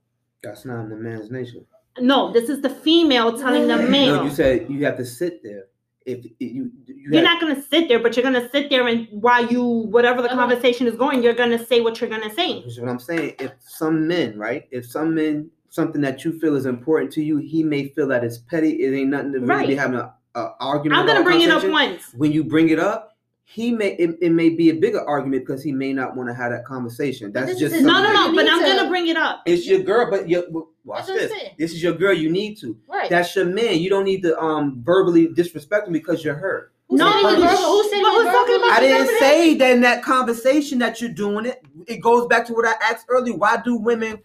That's 0.42 0.64
not 0.64 0.82
in 0.84 0.88
the 0.90 0.96
man's 0.96 1.30
nature. 1.30 1.60
No, 1.98 2.32
this 2.32 2.48
is 2.48 2.60
the 2.62 2.70
female 2.70 3.38
telling 3.38 3.68
the 3.68 3.76
male. 3.76 4.16
No, 4.16 4.24
you 4.24 4.30
said 4.30 4.66
you 4.70 4.84
have 4.84 4.96
to 4.96 5.04
sit 5.04 5.42
there. 5.42 5.64
If 6.04 6.24
you 6.24 6.32
you 6.40 6.70
you're 6.86 7.14
have, 7.16 7.24
not 7.24 7.40
gonna 7.40 7.62
sit 7.62 7.86
there, 7.88 8.00
but 8.00 8.16
you're 8.16 8.24
gonna 8.24 8.48
sit 8.50 8.70
there 8.70 8.88
and 8.88 9.06
while 9.10 9.46
you 9.46 9.62
whatever 9.62 10.20
the 10.20 10.28
Uh-huh. 10.32 10.36
conversation 10.40 10.86
is 10.86 10.96
going, 10.96 11.22
you're 11.22 11.34
gonna 11.34 11.64
say 11.64 11.80
what 11.80 12.00
you're 12.00 12.10
gonna 12.10 12.32
say. 12.34 12.56
Which 12.56 12.66
is 12.66 12.80
what 12.80 12.88
I'm 12.88 12.98
saying. 12.98 13.34
If 13.38 13.52
some 13.60 14.08
men, 14.08 14.36
right? 14.36 14.66
If 14.72 14.86
some 14.86 15.14
men, 15.14 15.50
something 15.68 16.00
that 16.00 16.24
you 16.24 16.38
feel 16.40 16.56
is 16.56 16.66
important 16.66 17.12
to 17.12 17.22
you, 17.22 17.36
he 17.36 17.62
may 17.62 17.88
feel 17.88 18.08
that 18.08 18.24
it's 18.24 18.38
petty. 18.38 18.82
It 18.82 18.98
ain't 18.98 19.10
nothing 19.10 19.32
to 19.34 19.40
really 19.40 19.68
be 19.68 19.74
having 19.76 19.98
a, 20.00 20.12
a 20.34 20.54
argument. 20.60 20.98
I'm 20.98 21.06
gonna 21.06 21.22
bring 21.22 21.40
it 21.42 21.50
up 21.50 21.64
once. 21.64 22.12
When 22.16 22.32
you 22.32 22.42
bring 22.42 22.70
it 22.70 22.80
up, 22.80 23.11
he 23.52 23.70
may 23.72 23.90
it, 23.96 24.16
it 24.22 24.30
may 24.30 24.48
be 24.48 24.70
a 24.70 24.74
bigger 24.74 25.06
argument 25.06 25.44
because 25.46 25.62
he 25.62 25.72
may 25.72 25.92
not 25.92 26.16
want 26.16 26.28
to 26.28 26.34
have 26.34 26.52
that 26.52 26.64
conversation. 26.64 27.32
That's 27.32 27.58
just 27.58 27.74
is- 27.74 27.82
No, 27.82 28.02
no, 28.02 28.12
no. 28.12 28.34
But 28.34 28.50
I'm 28.50 28.60
to- 28.60 28.66
gonna 28.66 28.88
bring 28.88 29.08
it 29.08 29.16
up. 29.16 29.42
It's 29.46 29.66
your 29.66 29.80
girl, 29.80 30.10
but 30.10 30.28
you 30.28 30.70
watch 30.84 31.06
That's 31.06 31.08
what 31.10 31.14
I'm 31.22 31.28
this. 31.28 31.38
saying. 31.38 31.54
This 31.58 31.72
is 31.72 31.82
your 31.82 31.92
girl. 31.92 32.14
You 32.14 32.30
need 32.30 32.58
to. 32.60 32.76
Right. 32.88 33.10
That's 33.10 33.34
your 33.36 33.44
man. 33.44 33.78
You 33.78 33.90
don't 33.90 34.04
need 34.04 34.22
to 34.22 34.38
um 34.40 34.82
verbally 34.84 35.28
disrespect 35.28 35.86
him 35.86 35.92
because 35.92 36.24
you're 36.24 36.34
hurt. 36.34 36.72
Who 36.88 36.96
No, 36.96 37.10
said 37.10 37.18
he 37.18 37.24
was 37.24 37.34
who- 37.34 37.40
verbal? 37.42 37.56
Who 37.56 37.88
said 37.90 37.96
he 37.96 38.02
was 38.02 38.14
who's 38.24 38.32
talking 38.32 38.46
verbally 38.54 38.68
about 38.68 38.76
I 38.76 38.80
didn't 38.80 38.98
disrespectful? 39.02 39.28
say 39.28 39.54
that 39.54 39.70
in 39.72 39.80
that 39.82 40.02
conversation 40.02 40.78
that 40.78 41.00
you're 41.00 41.10
doing 41.10 41.46
it. 41.46 41.62
It 41.86 41.96
goes 42.02 42.26
back 42.26 42.46
to 42.46 42.54
what 42.54 42.66
I 42.66 42.74
asked 42.90 43.06
earlier. 43.08 43.34
Why 43.36 43.58
do 43.64 43.76
women 43.76 44.18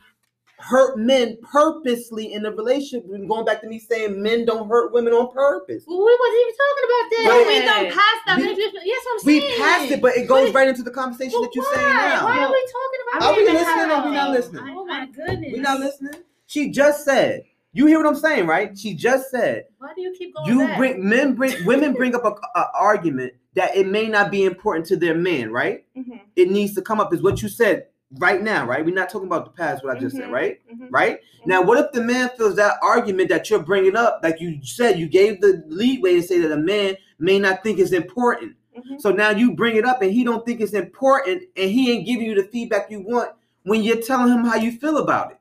hurt 0.59 0.97
men 0.97 1.37
purposely 1.41 2.33
in 2.33 2.45
a 2.45 2.51
relationship? 2.51 3.09
And 3.11 3.27
Going 3.27 3.45
back 3.45 3.61
to 3.61 3.67
me 3.67 3.79
saying 3.79 4.21
men 4.21 4.45
don't 4.45 4.67
hurt 4.67 4.91
women 4.93 5.13
on 5.13 5.31
purpose. 5.31 5.83
Well, 5.87 5.97
we 5.99 6.17
wasn't 6.19 6.41
even 6.41 6.55
talking 6.57 6.85
about 6.87 7.09
that. 7.11 7.25
But 7.27 7.47
we 7.47 7.59
don't 7.59 7.93
pass 7.93 8.17
that. 8.25 8.37
We- 8.37 8.81
Yes, 8.87 9.05
I'm 9.11 9.19
saying. 9.19 9.41
We 9.41 9.57
passed 9.57 9.91
it, 9.91 10.01
but 10.01 10.17
it 10.17 10.27
goes 10.27 10.49
But- 10.49 10.55
right 10.55 10.67
into 10.67 10.83
the 10.83 10.91
conversation 10.91 11.33
Well, 11.33 11.43
that 11.43 11.55
you're 11.55 11.63
why? 11.65 11.75
saying 11.75 11.87
now. 11.93 12.25
Why 12.25 12.39
are 12.39 12.51
we 12.51 12.55
I 12.55 12.65
talking 12.71 12.99
Are 13.13 13.17
about 13.17 13.37
we 13.37 13.43
listening 13.43 13.65
have 13.89 14.05
or 14.05 14.09
we 14.09 14.15
not 14.15 14.31
listening? 14.31 14.63
Oh 14.77 14.85
my 14.85 15.05
goodness. 15.07 15.53
We 15.53 15.59
not 15.59 15.79
listening. 15.79 16.13
She 16.45 16.69
just 16.71 17.03
said. 17.05 17.43
You 17.73 17.85
hear 17.85 17.97
what 17.99 18.07
I'm 18.07 18.15
saying, 18.15 18.47
right? 18.47 18.75
She 18.77 18.95
just 18.95 19.29
said. 19.29 19.65
Why 19.77 19.89
do 19.95 20.01
you 20.01 20.15
keep 20.17 20.33
going 20.35 20.47
You 20.49 20.59
back? 20.67 20.77
bring 20.77 21.07
men 21.07 21.33
bring 21.35 21.53
women 21.65 21.93
bring 21.93 22.15
up 22.15 22.23
a, 22.25 22.35
a 22.59 22.67
argument 22.73 23.33
that 23.53 23.75
it 23.75 23.85
may 23.87 24.07
not 24.07 24.31
be 24.31 24.45
important 24.45 24.85
to 24.87 24.95
their 24.95 25.13
man, 25.15 25.51
right? 25.51 25.85
Mhm, 25.95 26.21
It 26.35 26.49
needs 26.49 26.73
to 26.75 26.81
come 26.81 26.99
up 26.99 27.13
is 27.13 27.21
what 27.21 27.41
you 27.43 27.49
said 27.49 27.87
right 28.15 28.41
now, 28.41 28.65
right? 28.65 28.85
We're 28.85 28.95
not 28.95 29.09
talking 29.09 29.27
about 29.27 29.45
the 29.45 29.51
past, 29.51 29.83
what 29.83 29.95
I 29.95 29.99
just 29.99 30.15
said, 30.15 30.29
Mhm. 30.29 30.31
right? 30.31 30.59
mhm. 30.71 30.87
Right? 30.89 31.19
Now, 31.45 31.61
what 31.61 31.77
if 31.77 31.91
the 31.91 32.01
man 32.01 32.29
feels 32.37 32.55
that 32.55 32.77
argument 32.81 33.29
that 33.29 33.49
you're 33.49 33.59
bringing 33.63 33.95
up, 33.95 34.21
like 34.23 34.39
you 34.39 34.59
said, 34.63 34.97
you 34.97 35.07
gave 35.07 35.41
the 35.41 35.63
leadway 35.67 36.15
to 36.15 36.23
say 36.23 36.39
that 36.39 36.51
a 36.51 36.57
man 36.57 36.95
may 37.19 37.39
not 37.39 37.63
think 37.63 37.79
is 37.79 37.93
important. 37.93 38.55
Mhm. 38.77 39.01
So 39.01 39.11
now 39.11 39.31
you 39.31 39.53
bring 39.55 39.75
it 39.75 39.85
up 39.85 40.01
and 40.01 40.11
he 40.11 40.23
don't 40.23 40.45
think 40.45 40.61
it's 40.61 40.73
important 40.73 41.43
and 41.55 41.69
he 41.69 41.91
ain't 41.91 42.05
giving 42.05 42.25
you 42.25 42.35
the 42.35 42.47
feedback 42.47 42.89
you 42.91 43.01
want 43.01 43.31
when 43.63 43.83
you're 43.83 44.01
telling 44.01 44.31
him 44.31 44.45
how 44.45 44.55
you 44.55 44.71
feel 44.71 44.97
about 44.97 45.31
it. 45.31 45.37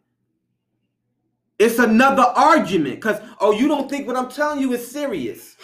It's 1.59 1.79
another 1.79 2.23
argument 2.23 2.97
because 2.97 3.21
oh, 3.41 3.53
you 3.53 3.69
don't 3.69 3.89
think 3.89 4.07
what 4.07 4.17
I'm 4.17 4.29
telling 4.29 4.61
you 4.61 4.73
is 4.73 4.91
serious. 4.91 5.57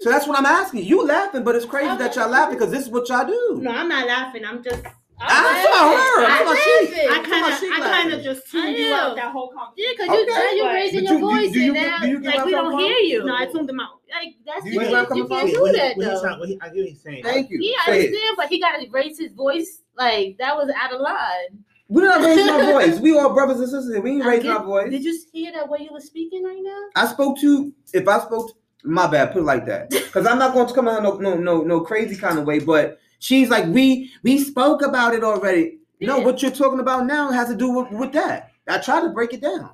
So 0.00 0.10
that's 0.10 0.26
what 0.28 0.38
I'm 0.38 0.46
asking. 0.46 0.84
You 0.84 1.04
laughing, 1.04 1.42
but 1.42 1.56
it's 1.56 1.66
crazy 1.66 1.96
that 1.96 2.14
y'all 2.14 2.28
laughing 2.30 2.56
because 2.56 2.70
this 2.70 2.84
is 2.84 2.88
what 2.88 3.08
y'all 3.08 3.26
do. 3.26 3.58
No, 3.60 3.70
I'm 3.70 3.88
not 3.88 4.06
laughing. 4.06 4.44
I'm 4.44 4.62
just. 4.62 4.82
I 5.20 5.64
saw 5.64 5.90
her. 5.90 6.24
I'm 6.24 6.30
I 6.30 6.44
saw 6.44 6.54
she- 6.54 6.92
laughing. 6.94 7.10
I 7.10 7.14
Come 7.18 7.24
kind 7.30 7.44
on, 7.44 7.52
of, 7.52 7.58
I 7.62 7.90
kind 7.90 8.12
of 8.12 8.22
just 8.22 8.50
tuned 8.50 8.64
I 8.64 8.70
you 8.70 8.94
out 8.94 9.16
that 9.16 9.32
whole 9.32 9.52
Yeah, 9.76 9.92
conversation. 9.92 9.94
because 9.96 10.06
you, 10.08 10.22
Okay. 10.22 10.32
now 10.32 10.50
you're 10.52 10.72
raising 10.74 11.00
But 11.00 11.10
your 11.10 11.12
you- 11.12 11.18
do- 11.18 11.26
voice 11.26 11.52
do 11.52 11.60
you 11.60 11.66
and 11.66 11.74
get- 11.74 11.86
now, 11.90 11.98
do 11.98 12.08
you 12.08 12.20
get 12.20 12.26
like, 12.28 12.36
where 12.36 12.46
we 12.46 12.52
don't 12.52 12.78
hear 12.78 12.96
you. 12.98 13.24
No, 13.24 13.34
I 13.36 13.46
tuned 13.46 13.68
them 13.68 13.80
out. 13.80 14.00
Like, 14.14 14.34
that's 14.46 14.64
You 14.66 14.72
you, 14.72 14.80
get 14.80 14.90
where 14.90 15.00
I'm 15.00 15.06
can't, 15.06 15.16
You 15.18 15.26
can't 15.28 15.40
from? 15.42 15.50
do 15.50 15.60
What 15.60 15.70
he- 15.74 15.76
that, 15.80 15.96
what 15.96 16.06
he's 16.06 16.22
though. 16.22 16.44
he- 16.46 16.58
I 16.60 16.68
get 16.68 16.76
what 16.76 16.86
he's 16.88 17.02
saying. 17.02 17.22
Thank 17.24 17.50
you. 17.50 17.58
Yeah, 17.60 17.76
I 17.86 17.90
understand, 17.92 18.36
but 18.36 18.46
he 18.48 18.60
got 18.60 18.78
to 18.78 18.86
raise 18.90 19.18
his 19.18 19.32
voice. 19.32 19.82
Like, 19.96 20.36
that 20.38 20.56
was 20.56 20.70
out 20.80 20.92
of 20.92 21.00
line. 21.00 21.64
We're 21.88 22.04
not 22.04 22.20
raising 22.24 22.48
our 22.50 22.64
voice. 22.72 23.00
We 23.00 23.18
all 23.18 23.32
brothers 23.34 23.58
and 23.60 23.68
sisters. 23.68 24.00
We 24.02 24.10
ain't 24.12 24.24
I 24.24 24.28
raising 24.28 24.50
our 24.50 24.62
voice. 24.64 24.90
Did 24.90 25.02
you 25.04 25.18
hear 25.32 25.52
that 25.52 25.68
way 25.68 25.78
you 25.80 25.92
were 25.92 26.00
speaking 26.00 26.44
right 26.44 26.60
now? 26.62 26.80
I 26.94 27.06
spoke 27.06 27.38
to 27.40 27.72
if 27.92 28.06
I 28.06 28.20
spoke 28.20 28.52
my 28.84 29.06
bad, 29.08 29.32
put 29.32 29.40
it 29.40 29.44
like 29.44 29.66
that. 29.66 29.90
Because 30.08 30.26
I'm 30.26 30.38
not 30.38 30.54
going 30.54 30.66
to 30.68 30.72
come 30.74 30.88
out 30.88 31.02
no 31.02 31.16
no 31.18 31.34
no 31.36 31.62
no 31.62 31.80
crazy 31.80 32.16
kind 32.16 32.38
of 32.38 32.46
way, 32.46 32.58
but 32.60 32.98
she's 33.18 33.48
like, 33.50 33.66
we 33.66 34.10
we 34.22 34.38
spoke 34.38 34.82
about 34.82 35.14
it 35.14 35.22
already. 35.24 35.78
No, 36.00 36.20
what 36.20 36.42
you're 36.42 36.50
talking 36.52 36.80
about 36.80 37.06
now 37.06 37.30
has 37.30 37.48
to 37.48 37.56
do 37.56 37.70
with, 37.70 37.90
with 37.90 38.12
that. 38.12 38.52
I 38.68 38.78
try 38.78 39.00
to 39.00 39.08
break 39.08 39.32
it 39.32 39.40
down. 39.40 39.70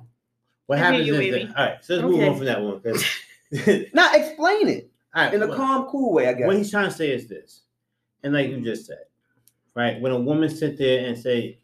What 0.65 0.79
I 0.79 0.81
happens 0.81 1.05
you, 1.07 1.13
is 1.13 1.19
baby. 1.19 1.45
that, 1.45 1.57
all 1.57 1.65
right. 1.65 1.85
So 1.85 1.95
let's 1.95 2.03
move 2.07 2.27
on 2.27 2.35
from 2.37 2.45
that 2.45 2.61
one. 2.61 2.81
Now 3.93 4.11
explain 4.13 4.67
it 4.69 4.89
all 5.13 5.23
right. 5.25 5.33
in 5.33 5.43
a 5.43 5.47
what- 5.47 5.57
calm, 5.57 5.85
cool 5.85 6.13
way, 6.13 6.27
I 6.27 6.33
guess. 6.33 6.47
What 6.47 6.57
he's 6.57 6.71
trying 6.71 6.89
to 6.89 6.95
say 6.95 7.11
is 7.11 7.27
this, 7.27 7.61
and 8.23 8.33
like 8.33 8.49
you 8.49 8.59
just 8.61 8.87
said, 8.87 9.03
right? 9.75 10.01
When 10.01 10.11
a 10.11 10.19
woman 10.19 10.49
sit 10.49 10.77
there 10.79 11.05
and 11.05 11.17
say, 11.17 11.59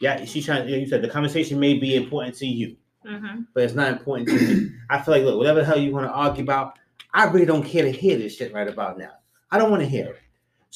"Yeah, 0.00 0.24
she's 0.24 0.46
trying," 0.46 0.68
you 0.68 0.86
said 0.86 1.02
the 1.02 1.08
conversation 1.08 1.58
may 1.58 1.74
be 1.74 1.96
important 1.96 2.36
to 2.36 2.46
you, 2.46 2.76
Mm-hmm. 3.04 3.42
but 3.54 3.64
it's 3.64 3.74
not 3.74 3.90
important 3.92 4.28
to 4.28 4.34
me. 4.34 4.70
I 4.90 5.00
feel 5.00 5.14
like, 5.14 5.24
look, 5.24 5.38
whatever 5.38 5.60
the 5.60 5.66
hell 5.66 5.78
you 5.78 5.92
want 5.92 6.06
to 6.06 6.12
argue 6.12 6.42
about, 6.42 6.78
I 7.12 7.24
really 7.24 7.46
don't 7.46 7.62
care 7.64 7.82
to 7.84 7.90
hear 7.90 8.16
this 8.18 8.36
shit 8.36 8.52
right 8.52 8.66
about 8.68 8.98
now. 8.98 9.12
I 9.50 9.58
don't 9.58 9.70
want 9.70 9.82
to 9.82 9.88
hear 9.88 10.06
it. 10.06 10.16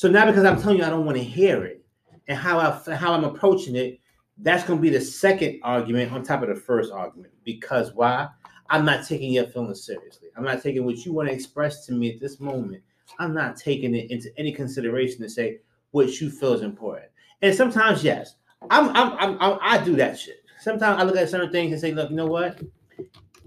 So 0.00 0.08
now, 0.08 0.24
because 0.24 0.46
I'm 0.46 0.58
telling 0.58 0.78
you, 0.78 0.84
I 0.84 0.88
don't 0.88 1.04
want 1.04 1.18
to 1.18 1.22
hear 1.22 1.62
it, 1.66 1.84
and 2.26 2.38
how 2.38 2.58
I 2.58 2.94
how 2.94 3.12
I'm 3.12 3.24
approaching 3.24 3.76
it, 3.76 4.00
that's 4.38 4.64
going 4.64 4.78
to 4.78 4.82
be 4.82 4.88
the 4.88 4.98
second 4.98 5.60
argument 5.62 6.10
on 6.10 6.22
top 6.22 6.40
of 6.40 6.48
the 6.48 6.54
first 6.54 6.90
argument. 6.90 7.34
Because 7.44 7.92
why? 7.92 8.28
I'm 8.70 8.86
not 8.86 9.06
taking 9.06 9.34
your 9.34 9.44
feelings 9.48 9.84
seriously. 9.84 10.28
I'm 10.34 10.44
not 10.44 10.62
taking 10.62 10.86
what 10.86 11.04
you 11.04 11.12
want 11.12 11.28
to 11.28 11.34
express 11.34 11.84
to 11.84 11.92
me 11.92 12.14
at 12.14 12.18
this 12.18 12.40
moment. 12.40 12.82
I'm 13.18 13.34
not 13.34 13.58
taking 13.58 13.94
it 13.94 14.10
into 14.10 14.30
any 14.38 14.52
consideration 14.52 15.20
to 15.20 15.28
say 15.28 15.58
what 15.90 16.18
you 16.18 16.30
feel 16.30 16.54
is 16.54 16.62
important. 16.62 17.10
And 17.42 17.54
sometimes, 17.54 18.02
yes, 18.02 18.36
I'm, 18.70 18.88
I'm, 18.96 19.12
I'm, 19.18 19.36
I'm 19.38 19.58
I 19.60 19.84
do 19.84 19.96
that 19.96 20.18
shit. 20.18 20.42
Sometimes 20.60 20.98
I 20.98 21.04
look 21.04 21.18
at 21.18 21.28
certain 21.28 21.52
things 21.52 21.72
and 21.72 21.80
say, 21.82 21.92
look, 21.92 22.08
you 22.08 22.16
know 22.16 22.24
what? 22.24 22.58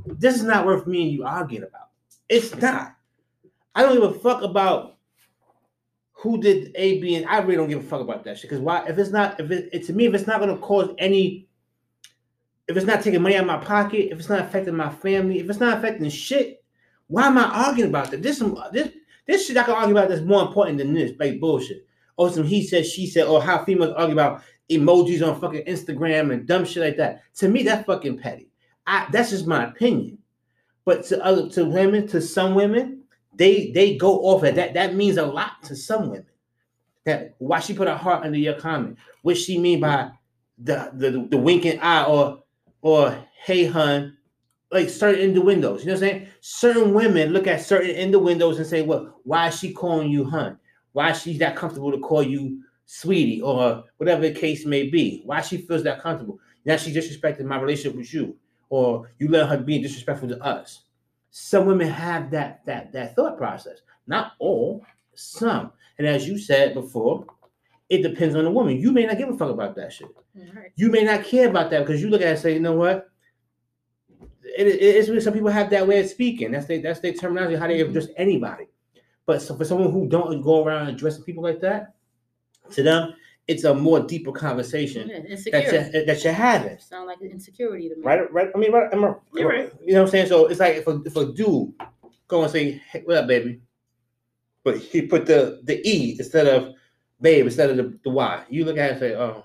This 0.06 0.36
is 0.36 0.44
not 0.44 0.68
worth 0.68 0.86
me 0.86 1.02
and 1.02 1.12
you 1.14 1.26
arguing 1.26 1.64
about. 1.64 1.90
It's 2.30 2.56
not. 2.58 2.96
I 3.74 3.82
don't 3.82 3.96
give 3.96 4.04
a 4.04 4.20
fuck 4.20 4.44
about 4.44 4.93
who 6.24 6.40
did 6.40 6.72
A, 6.76 7.02
B, 7.02 7.16
and 7.16 7.26
I 7.26 7.40
really 7.40 7.58
don't 7.58 7.68
give 7.68 7.84
a 7.84 7.84
fuck 7.84 8.00
about 8.00 8.24
that 8.24 8.38
shit. 8.38 8.50
Because 8.50 8.62
why? 8.62 8.86
If 8.88 8.98
it's 8.98 9.12
not, 9.12 9.38
if 9.42 9.52
it, 9.52 9.68
it 9.74 9.86
to 9.88 9.94
me, 9.94 10.06
if 10.06 10.14
it's 10.14 10.26
not 10.26 10.40
going 10.40 10.56
to 10.56 10.62
cause 10.62 10.96
any, 10.98 11.50
if 12.70 12.78
it's 12.78 12.86
not 12.86 13.04
taking 13.04 13.22
money 13.22 13.36
out 13.36 13.42
of 13.42 13.48
my 13.48 13.58
pocket, 13.58 14.10
if 14.10 14.20
it's 14.20 14.30
not 14.30 14.40
affecting 14.40 14.74
my 14.74 14.90
family, 14.90 15.42
if 15.42 15.50
it's 15.50 15.60
not 15.60 15.78
affecting 15.78 16.10
shit, 16.10 16.64
why 17.08 17.28
am 17.28 17.38
I 17.38 17.44
arguing 17.44 17.90
about 17.90 18.10
that? 18.12 18.24
This 18.24 18.42
this 18.72 18.94
this 19.28 19.46
shit 19.46 19.58
I 19.58 19.64
can 19.64 19.74
argue 19.74 19.98
about 19.98 20.08
that's 20.08 20.22
more 20.22 20.44
important 20.44 20.78
than 20.78 20.94
this, 20.94 21.12
like 21.20 21.42
bullshit. 21.42 21.86
Or 22.16 22.30
some 22.30 22.46
he 22.46 22.66
said, 22.66 22.86
she 22.86 23.06
said, 23.06 23.28
or 23.28 23.44
how 23.44 23.66
females 23.66 23.94
argue 23.98 24.14
about 24.14 24.44
emojis 24.72 25.28
on 25.28 25.42
fucking 25.42 25.66
Instagram 25.66 26.32
and 26.32 26.48
dumb 26.48 26.64
shit 26.64 26.84
like 26.84 26.96
that. 26.98 27.22
To 27.40 27.50
me, 27.50 27.64
that's 27.64 27.86
fucking 27.86 28.20
petty. 28.20 28.50
I 28.88 29.10
that's 29.12 29.32
just 29.32 29.46
my 29.46 29.66
opinion. 29.66 30.20
But 30.86 31.04
to 31.08 31.22
other 31.22 31.50
to 31.50 31.66
women, 31.66 32.08
to 32.08 32.22
some 32.22 32.56
women, 32.56 33.03
they 33.36 33.72
they 33.72 33.96
go 33.96 34.20
off 34.22 34.44
at 34.44 34.56
that. 34.56 34.74
That 34.74 34.96
means 34.96 35.18
a 35.18 35.26
lot 35.26 35.64
to 35.64 35.76
some 35.76 36.10
women. 36.10 36.26
That 37.06 37.36
why 37.40 37.60
she 37.60 37.74
put 37.74 37.88
her 37.88 37.98
heart 37.98 38.24
under 38.24 38.38
your 38.38 38.56
comment. 38.56 38.98
What 39.24 39.38
she 39.38 39.58
mean 39.58 39.80
by 39.80 40.12
the 40.58 40.92
the, 40.94 41.28
the 41.30 41.38
winking 41.38 41.80
eye 41.80 42.04
or 42.06 42.44
or 42.82 43.18
hey 43.46 43.66
hun, 43.66 44.18
like 44.72 44.90
certain 44.90 45.22
in 45.22 45.34
the 45.34 45.42
windows. 45.42 45.82
You 45.82 45.88
know 45.88 45.94
what 45.94 46.04
I'm 46.04 46.10
saying? 46.10 46.28
Certain 46.42 46.94
women 46.94 47.32
look 47.34 47.48
at 47.48 47.62
certain 47.62 47.92
in 47.92 48.12
the 48.12 48.20
windows 48.20 48.58
and 48.58 48.68
say, 48.68 48.82
"Well, 48.82 49.20
why 49.24 49.48
is 49.48 49.60
she 49.60 49.74
calling 49.74 50.10
you 50.10 50.24
hun? 50.26 50.58
Why 50.94 51.12
is 51.12 51.22
she 51.22 51.38
that 51.40 51.56
comfortable 51.56 51.92
to 51.92 52.00
call 52.00 52.24
you 52.24 52.62
sweetie 52.86 53.42
or 53.42 53.84
whatever 53.98 54.22
the 54.22 54.32
case 54.34 54.66
may 54.66 54.90
be? 54.90 55.24
Why 55.26 55.42
she 55.42 55.58
feels 55.58 55.84
that 55.84 56.02
comfortable? 56.02 56.40
Now 56.66 56.78
she 56.78 56.94
disrespected 56.94 57.46
my 57.46 57.60
relationship 57.60 57.98
with 57.98 58.14
you, 58.14 58.38
or 58.70 59.10
you 59.20 59.28
let 59.28 59.50
her 59.50 59.58
be 59.58 59.80
disrespectful 59.80 60.30
to 60.30 60.42
us." 60.42 60.83
Some 61.36 61.66
women 61.66 61.90
have 61.90 62.30
that 62.30 62.64
that 62.68 62.92
that 62.94 63.16
thought 63.16 63.40
process. 63.40 63.80
Not 64.06 64.34
all, 64.38 64.86
some. 65.16 65.72
And 65.98 66.06
as 66.06 66.28
you 66.28 66.38
said 66.38 66.76
before, 66.76 67.26
it 67.90 68.04
depends 68.04 68.36
on 68.36 68.44
the 68.44 68.52
woman. 68.52 68.78
You 68.78 68.92
may 68.92 69.08
not 69.08 69.18
give 69.18 69.30
a 69.30 69.36
fuck 69.36 69.50
about 69.50 69.76
that 69.78 69.92
shit. 69.92 70.10
Right. 70.36 70.72
You 70.76 70.92
may 70.92 71.04
not 71.04 71.24
care 71.24 71.50
about 71.50 71.72
that 71.72 71.80
because 71.80 72.04
you 72.04 72.12
look 72.12 72.22
at 72.22 72.28
it 72.28 72.32
and 72.32 72.40
say, 72.40 72.54
you 72.54 72.60
know 72.60 72.76
what? 72.76 73.10
It, 74.44 74.68
it- 74.68 74.80
it's 74.80 75.10
really 75.10 75.22
some 75.22 75.34
people 75.34 75.50
have 75.50 75.72
that 75.72 75.88
way 75.88 76.02
of 76.02 76.08
speaking. 76.08 76.52
That's 76.52 76.68
their 76.68 76.84
that's 76.84 77.00
their 77.00 77.14
terminology, 77.14 77.56
how 77.56 77.66
they 77.66 77.80
mm-hmm. 77.80 77.90
address 77.90 78.10
anybody. 78.16 78.68
But 79.26 79.42
so 79.42 79.56
for 79.56 79.66
someone 79.66 79.92
who 79.92 80.08
don't 80.08 80.40
go 80.44 80.64
around 80.64 80.88
addressing 80.88 81.24
people 81.24 81.42
like 81.42 81.62
that, 81.62 81.96
to 82.74 82.84
them, 82.84 83.16
it's 83.48 83.64
a 83.66 83.74
more 83.74 84.00
deeper 84.00 84.32
conversation 84.32 85.10
Yeah, 85.10 85.20
that 85.52 85.94
you're, 85.94 86.06
that 86.06 86.24
you're 86.24 86.34
having. 86.34 86.78
Sound 86.80 87.08
like 87.08 87.22
insecurity 87.22 87.90
to 87.90 87.96
me. 87.96 88.02
Right, 88.04 88.32
right. 88.32 88.50
I 88.56 88.58
mean, 88.58 88.72
right. 88.72 88.92
am 88.94 89.04
I- 89.04 89.16
You're 89.34 89.50
right. 89.50 89.72
You 89.84 89.94
know 89.94 90.02
what 90.02 90.08
I'm 90.08 90.12
saying? 90.12 90.28
So 90.28 90.48
it's 90.48 90.60
like 90.60 90.78
if 90.78 90.88
a, 90.88 91.02
if 91.06 91.16
a 91.16 91.26
dude 91.34 91.74
go 92.28 92.44
and 92.44 92.52
say, 92.52 92.82
"Hey, 92.90 93.02
what 93.04 93.18
up, 93.18 93.28
baby?" 93.28 93.62
But 94.64 94.78
he 94.78 95.02
put 95.04 95.26
the 95.26 95.60
the 95.64 95.86
e 95.88 96.16
instead 96.18 96.48
of 96.48 96.74
babe 97.20 97.46
instead 97.46 97.70
of 97.70 97.78
the, 97.78 98.00
the 98.04 98.10
y. 98.10 98.44
You 98.50 98.64
look 98.66 98.78
at 98.78 98.86
it 98.88 98.92
and 98.92 99.00
say, 99.00 99.16
"Oh." 99.16 99.44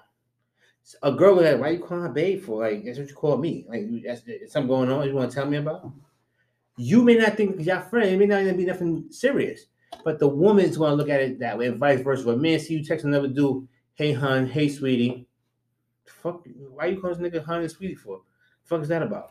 A 1.03 1.13
girl 1.13 1.35
would 1.37 1.45
like, 1.45 1.61
why 1.61 1.69
you 1.69 1.81
calling 1.81 2.05
her 2.05 2.09
babe 2.09 2.43
for? 2.43 2.63
Like 2.63 2.83
that's 2.83 2.99
what 2.99 3.11
you 3.11 3.15
call 3.15 3.37
me. 3.37 3.67
Like 3.69 3.83
you- 3.83 4.01
that's 4.01 4.23
is 4.27 4.53
something 4.53 4.69
going 4.69 4.91
on 4.91 5.07
you 5.07 5.15
want 5.15 5.31
to 5.31 5.35
tell 5.35 5.45
me 5.47 5.59
about. 5.59 5.91
You 6.79 7.03
may 7.03 7.17
not 7.17 7.37
think 7.37 7.51
because 7.51 7.67
y'all 7.67 7.83
friend, 7.83 8.09
it 8.09 8.19
may 8.19 8.25
not 8.27 8.41
even 8.41 8.57
be 8.57 8.65
nothing 8.65 9.07
serious. 9.11 9.67
But 10.05 10.19
the 10.19 10.29
woman's 10.29 10.79
gonna 10.79 10.95
look 10.95 11.09
at 11.11 11.21
it 11.21 11.41
that 11.41 11.59
way, 11.59 11.67
and 11.67 11.77
vice 11.77 12.01
versa. 12.01 12.25
When 12.25 12.37
a 12.37 12.39
man 12.39 12.59
see 12.61 12.75
you 12.75 12.85
text 12.85 13.05
another 13.05 13.29
dude, 13.29 13.67
hey 13.99 14.13
hun, 14.13 14.47
hey 14.47 14.69
sweetie, 14.69 15.27
fuck, 16.07 16.47
why 16.73 16.87
you 16.87 17.01
calling 17.01 17.21
this 17.21 17.33
nigga 17.33 17.45
hun 17.45 17.63
and 17.63 17.71
sweetie 17.71 17.97
for? 17.97 18.21
fuck 18.63 18.81
is 18.81 18.89
that 18.89 19.03
about? 19.03 19.31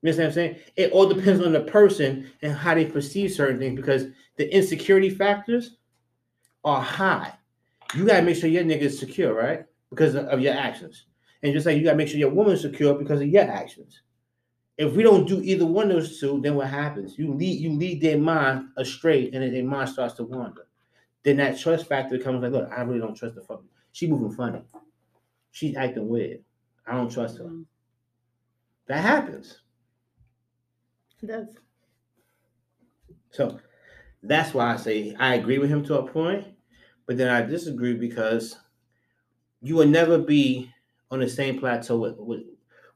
You 0.00 0.08
understand 0.08 0.28
what 0.28 0.28
I'm 0.28 0.32
saying? 0.32 0.56
It 0.76 0.92
all 0.92 1.06
depends 1.06 1.44
on 1.44 1.52
the 1.52 1.60
person 1.60 2.30
and 2.40 2.54
how 2.54 2.74
they 2.74 2.86
perceive 2.86 3.30
certain 3.30 3.58
things 3.58 3.78
because 3.78 4.06
the 4.36 4.54
insecurity 4.54 5.10
factors 5.10 5.76
are 6.64 6.80
high. 6.80 7.34
You 7.94 8.06
gotta 8.06 8.22
make 8.22 8.36
sure 8.36 8.48
your 8.48 8.64
nigga 8.64 8.82
is 8.82 8.98
secure, 8.98 9.34
right? 9.34 9.64
Because 9.90 10.14
of, 10.14 10.26
of 10.26 10.40
your 10.40 10.54
actions. 10.54 11.04
And 11.42 11.52
just 11.52 11.66
like 11.66 11.76
you 11.76 11.84
gotta 11.84 11.96
make 11.96 12.08
sure 12.08 12.18
your 12.18 12.30
woman's 12.30 12.62
secure 12.62 12.94
because 12.94 13.20
of 13.20 13.28
your 13.28 13.42
actions. 13.42 14.00
If 14.78 14.94
we 14.94 15.02
don't 15.02 15.28
do 15.28 15.42
either 15.42 15.66
one 15.66 15.90
of 15.90 15.96
those 15.96 16.18
two, 16.18 16.40
then 16.40 16.54
what 16.54 16.68
happens? 16.68 17.18
You 17.18 17.34
lead 17.34 17.60
you 17.60 17.72
lead 17.72 18.00
their 18.00 18.18
mind 18.18 18.68
astray 18.78 19.26
and 19.32 19.42
then 19.42 19.52
their 19.52 19.64
mind 19.64 19.90
starts 19.90 20.14
to 20.14 20.24
wander. 20.24 20.67
Then 21.24 21.36
that 21.38 21.58
trust 21.58 21.86
factor 21.86 22.18
comes 22.18 22.42
like, 22.42 22.52
look, 22.52 22.70
I 22.70 22.82
really 22.82 23.00
don't 23.00 23.14
trust 23.16 23.34
the 23.34 23.42
fuck. 23.42 23.62
She 23.92 24.06
moving 24.06 24.32
funny. 24.36 24.62
She's 25.50 25.76
acting 25.76 26.08
weird. 26.08 26.40
I 26.86 26.92
don't 26.92 27.10
trust 27.10 27.38
her. 27.38 27.44
Mm, 27.44 27.66
That 28.86 29.00
happens. 29.02 29.60
it 31.22 31.26
does. 31.26 31.56
So 33.30 33.58
that's 34.22 34.54
why 34.54 34.72
I 34.72 34.76
say 34.76 35.14
I 35.18 35.34
agree 35.34 35.58
with 35.58 35.70
him 35.70 35.84
to 35.86 35.98
a 35.98 36.06
point, 36.10 36.46
but 37.06 37.16
then 37.16 37.28
I 37.28 37.42
disagree 37.42 37.94
because 37.94 38.56
you 39.60 39.74
will 39.74 39.86
never 39.86 40.18
be 40.18 40.70
on 41.10 41.20
the 41.20 41.28
same 41.28 41.58
plateau 41.58 41.98
with, 41.98 42.16
with 42.18 42.42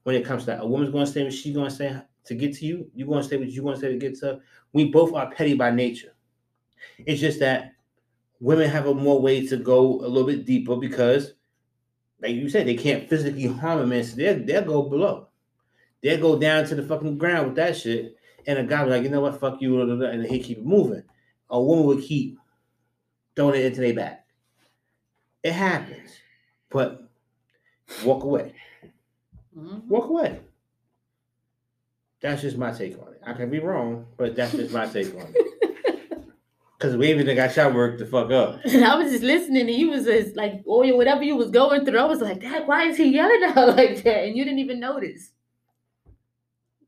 when 0.05 0.15
it 0.15 0.25
comes 0.25 0.43
to 0.45 0.47
that. 0.53 0.63
A 0.63 0.67
woman's 0.67 0.93
going 0.93 1.07
to 1.07 1.13
say 1.13 1.25
what 1.25 1.33
she's 1.33 1.55
going 1.55 1.69
to 1.71 1.75
say 1.75 2.01
to 2.25 2.35
get 2.35 2.55
to 2.57 2.67
you. 2.67 2.91
You're 2.95 3.09
going 3.09 3.23
to 3.23 3.29
say 3.29 3.37
what 3.37 3.51
you're 3.51 3.65
going 3.65 3.75
to 3.75 3.81
say 3.81 3.89
to 3.93 3.99
get 3.99 4.19
to 4.21 4.27
her. 4.27 4.41
We 4.73 4.91
both 4.91 5.13
are 5.15 5.31
petty 5.31 5.55
by 5.55 5.71
nature. 5.71 6.15
It's 6.99 7.21
just 7.21 7.41
that 7.41 7.73
women 8.43 8.69
have 8.69 8.87
a 8.87 8.95
more 8.95 9.21
way 9.23 9.47
to 9.47 9.57
go 9.57 10.01
a 10.01 10.09
little 10.09 10.27
bit 10.27 10.45
deeper 10.45 10.75
because, 10.75 11.35
like 12.21 12.35
you 12.35 12.49
said, 12.49 12.67
they 12.67 12.75
can't 12.75 13.09
physically 13.09 13.47
harm 13.47 13.79
a 13.79 13.87
man, 13.87 14.03
so 14.03 14.17
they'll, 14.17 14.45
they'll 14.45 14.65
go 14.65 14.83
below. 14.83 15.29
They'll 16.03 16.21
go 16.21 16.39
down 16.39 16.67
to 16.67 16.75
the 16.75 16.83
fucking 16.83 17.19
ground 17.19 17.47
with 17.47 17.57
that 17.57 17.77
shit. 17.77 18.17
And 18.45 18.59
a 18.59 18.65
guy 18.65 18.83
was 18.83 18.91
like, 18.91 19.05
you 19.05 19.09
know 19.11 19.21
what, 19.21 19.39
fuck 19.39 19.63
you, 19.63 19.81
and 19.81 20.27
he 20.27 20.41
keep 20.41 20.59
it 20.59 20.67
moving. 20.67 21.05
A 21.51 21.63
woman 21.63 21.87
would 21.87 22.03
keep 22.03 22.37
throwing 23.37 23.61
it 23.61 23.67
into 23.67 23.81
their 23.81 23.95
back. 23.95 24.27
It 25.45 25.53
happens, 25.53 26.11
but 26.69 27.09
walk 28.05 28.25
away. 28.25 28.55
Mhm. 29.57 29.85
Walk 29.85 30.09
away. 30.09 30.41
That's 32.21 32.43
just 32.43 32.59
my 32.59 32.73
take 32.73 32.99
on 33.01 33.13
it. 33.13 33.21
I 33.25 33.35
can 33.35 33.51
be 33.51 33.61
wrong, 33.61 34.07
but 34.17 34.35
that's 34.35 34.53
just 34.53 34.73
my 34.73 34.87
take 34.87 35.15
on 35.15 35.33
it. 35.33 35.47
Because 36.83 36.97
we 36.97 37.11
even 37.13 37.37
got 37.37 37.53
shot 37.53 37.75
work 37.75 37.97
to 37.99 38.07
fuck 38.07 38.33
up. 38.33 38.59
And 38.65 38.85
I 38.85 38.97
was 38.97 39.13
just 39.13 39.23
listening, 39.23 39.61
and 39.61 39.71
he 39.71 39.85
was 39.85 40.05
just 40.05 40.35
like, 40.35 40.65
"Oh, 40.67 40.83
yeah, 40.83 40.95
whatever 40.95 41.23
you 41.23 41.37
was 41.37 41.51
going 41.51 41.85
through." 41.85 41.97
I 41.99 42.05
was 42.07 42.21
like, 42.21 42.41
"Dad, 42.41 42.67
why 42.67 42.87
is 42.89 42.97
he 42.97 43.05
yelling 43.15 43.41
at 43.45 43.55
her 43.55 43.67
like 43.77 44.03
that?" 44.03 44.25
And 44.25 44.37
you 44.37 44.45
didn't 44.45 44.59
even 44.59 44.81
notice. 44.81 45.31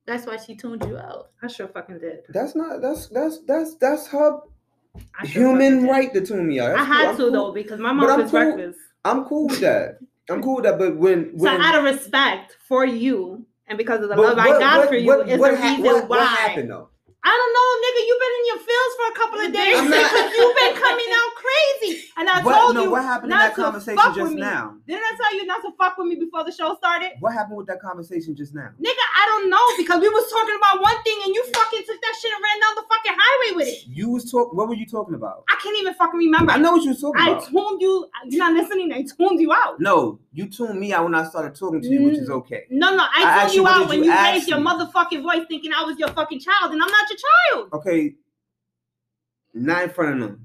That's 0.05 0.27
why 0.27 0.37
she 0.37 0.57
tuned 0.57 0.85
you 0.85 0.99
out. 0.99 1.31
I 1.43 1.47
sure 1.47 1.69
fucking 1.69 2.01
did. 2.01 2.25
That's 2.29 2.57
not. 2.57 2.83
That's 2.83 3.07
that's 3.09 3.39
that's 3.47 3.77
that's 3.77 4.09
her 4.09 4.41
sure 5.25 5.57
human 5.57 5.85
right 5.87 6.13
to 6.13 6.27
tune 6.27 6.49
me 6.49 6.59
out. 6.59 6.77
I 6.77 6.83
had 6.83 7.05
cool. 7.05 7.17
To 7.17 7.23
cool. 7.23 7.31
though 7.33 7.53
because 7.53 7.79
my 7.79 7.93
mom 7.93 8.11
I'm 8.11 8.21
was 8.23 8.31
cool. 8.33 8.41
reckless. 8.41 8.77
I'm 9.05 9.25
cool 9.27 9.47
with 9.47 9.61
that. 9.61 9.99
I'm 10.29 10.43
cool 10.43 10.57
with 10.57 10.65
that. 10.65 10.77
But 10.79 10.97
when 10.97 11.39
So 11.39 11.45
when 11.45 11.61
out 11.61 11.77
of 11.77 11.85
respect 11.85 12.57
for 12.69 12.85
you 12.85 13.47
and 13.69 13.79
because 13.79 14.03
of 14.03 14.09
the 14.09 14.17
but 14.17 14.23
love 14.37 14.39
I 14.39 14.49
what- 14.49 14.61
got 14.61 14.79
what- 14.81 14.89
for 14.89 14.97
you 14.97 15.07
what- 15.07 15.29
is 15.29 15.39
what 15.39 15.53
the 15.53 15.57
reason 15.63 15.85
what- 15.85 16.09
why. 16.09 16.19
What 16.19 16.27
happened 16.29 16.71
though? 16.71 16.89
I 17.25 17.33
don't 17.33 17.53
know, 17.57 17.69
nigga. 17.81 18.01
You've 18.05 18.23
been 18.23 18.37
in 18.37 18.47
your 18.53 18.61
feels 18.63 18.93
for 19.01 19.07
a 19.09 19.17
couple 19.17 19.41
of 19.41 19.51
days 19.53 19.81
because 19.97 20.29
you've 20.37 20.57
been 20.57 20.77
coming 20.77 21.11
out 21.17 21.33
crazy. 21.45 22.05
And 22.17 22.29
I 22.29 22.43
What, 22.43 22.55
told 22.59 22.75
no, 22.75 22.83
you 22.85 22.91
what 22.91 23.03
happened 23.03 23.33
in 23.33 23.39
that 23.39 23.55
conversation 23.55 24.15
just 24.15 24.35
now? 24.35 24.75
Didn't 24.87 25.03
I 25.05 25.17
tell 25.21 25.35
you 25.37 25.47
not 25.47 25.61
to 25.63 25.73
fuck 25.77 25.99
with 25.99 26.07
me 26.07 26.17
before 26.17 26.45
the 26.45 26.53
show 26.53 26.75
started? 26.77 27.13
What 27.21 27.33
happened 27.35 27.57
with 27.59 27.67
that 27.67 27.81
conversation 27.81 28.35
just 28.35 28.55
now? 28.55 28.71
Nigga, 28.81 29.05
I 29.17 29.25
don't 29.27 29.51
know 29.51 29.65
because 29.77 30.01
we 30.01 30.09
was 30.09 30.31
talking 30.31 30.57
about 30.57 30.81
one 30.83 31.03
thing 31.03 31.19
and 31.25 31.35
you 31.35 31.45
fucking 31.53 31.83
took 31.87 32.01
that 32.01 32.15
shit 32.21 32.33
and 32.33 32.43
ran 32.43 32.61
down 32.61 32.75
the 32.77 32.85
fucking 32.89 33.17
highway 33.19 33.57
with 33.57 33.69
it. 33.69 33.87
You 33.89 34.11
was 34.11 34.31
talking. 34.31 34.57
What 34.57 34.69
were 34.69 34.75
you 34.75 34.87
talking 34.87 35.15
about? 35.15 35.45
I 35.49 35.57
can't 35.63 35.77
even 35.79 35.95
fucking 35.95 36.19
remember. 36.19 36.53
I 36.53 36.59
know 36.59 36.73
what 36.73 36.83
you 36.83 36.91
was 36.91 37.01
talking 37.01 37.21
I 37.21 37.31
about. 37.31 37.43
I 37.43 37.51
tuned 37.51 37.81
you. 37.83 38.07
You're 38.27 38.39
not 38.39 38.53
listening. 38.55 38.93
I 38.93 39.03
tuned 39.03 39.41
you 39.41 39.53
out. 39.53 39.81
no, 39.81 40.19
you 40.33 40.47
tuned 40.47 40.79
me 40.79 40.93
out 40.93 41.05
when 41.05 41.15
I 41.15 41.25
started 41.29 41.55
talking 41.55 41.81
to 41.83 41.89
you, 41.89 42.03
which 42.05 42.19
is 42.19 42.31
okay. 42.31 42.65
No, 42.71 42.95
no, 42.97 43.03
I, 43.05 43.43
I 43.43 43.43
tuned 43.45 43.55
you, 43.55 43.63
you 43.63 43.69
out 43.69 43.89
when 43.89 43.99
you 44.05 44.11
you 44.13 44.17
raised 44.17 44.49
your 44.49 44.59
motherfucking 44.59 45.23
voice 45.23 45.45
thinking 45.49 45.73
I 45.73 45.83
was 45.85 45.99
your 45.99 46.09
fucking 46.09 46.41
child 46.41 46.73
and 46.73 46.83
I'm 46.83 46.89
not 46.91 47.09
your 47.11 47.19
child. 47.19 47.69
Okay, 47.73 48.15
not 49.53 49.83
in 49.85 49.91
front 49.91 50.15
of 50.15 50.21
them. 50.29 50.44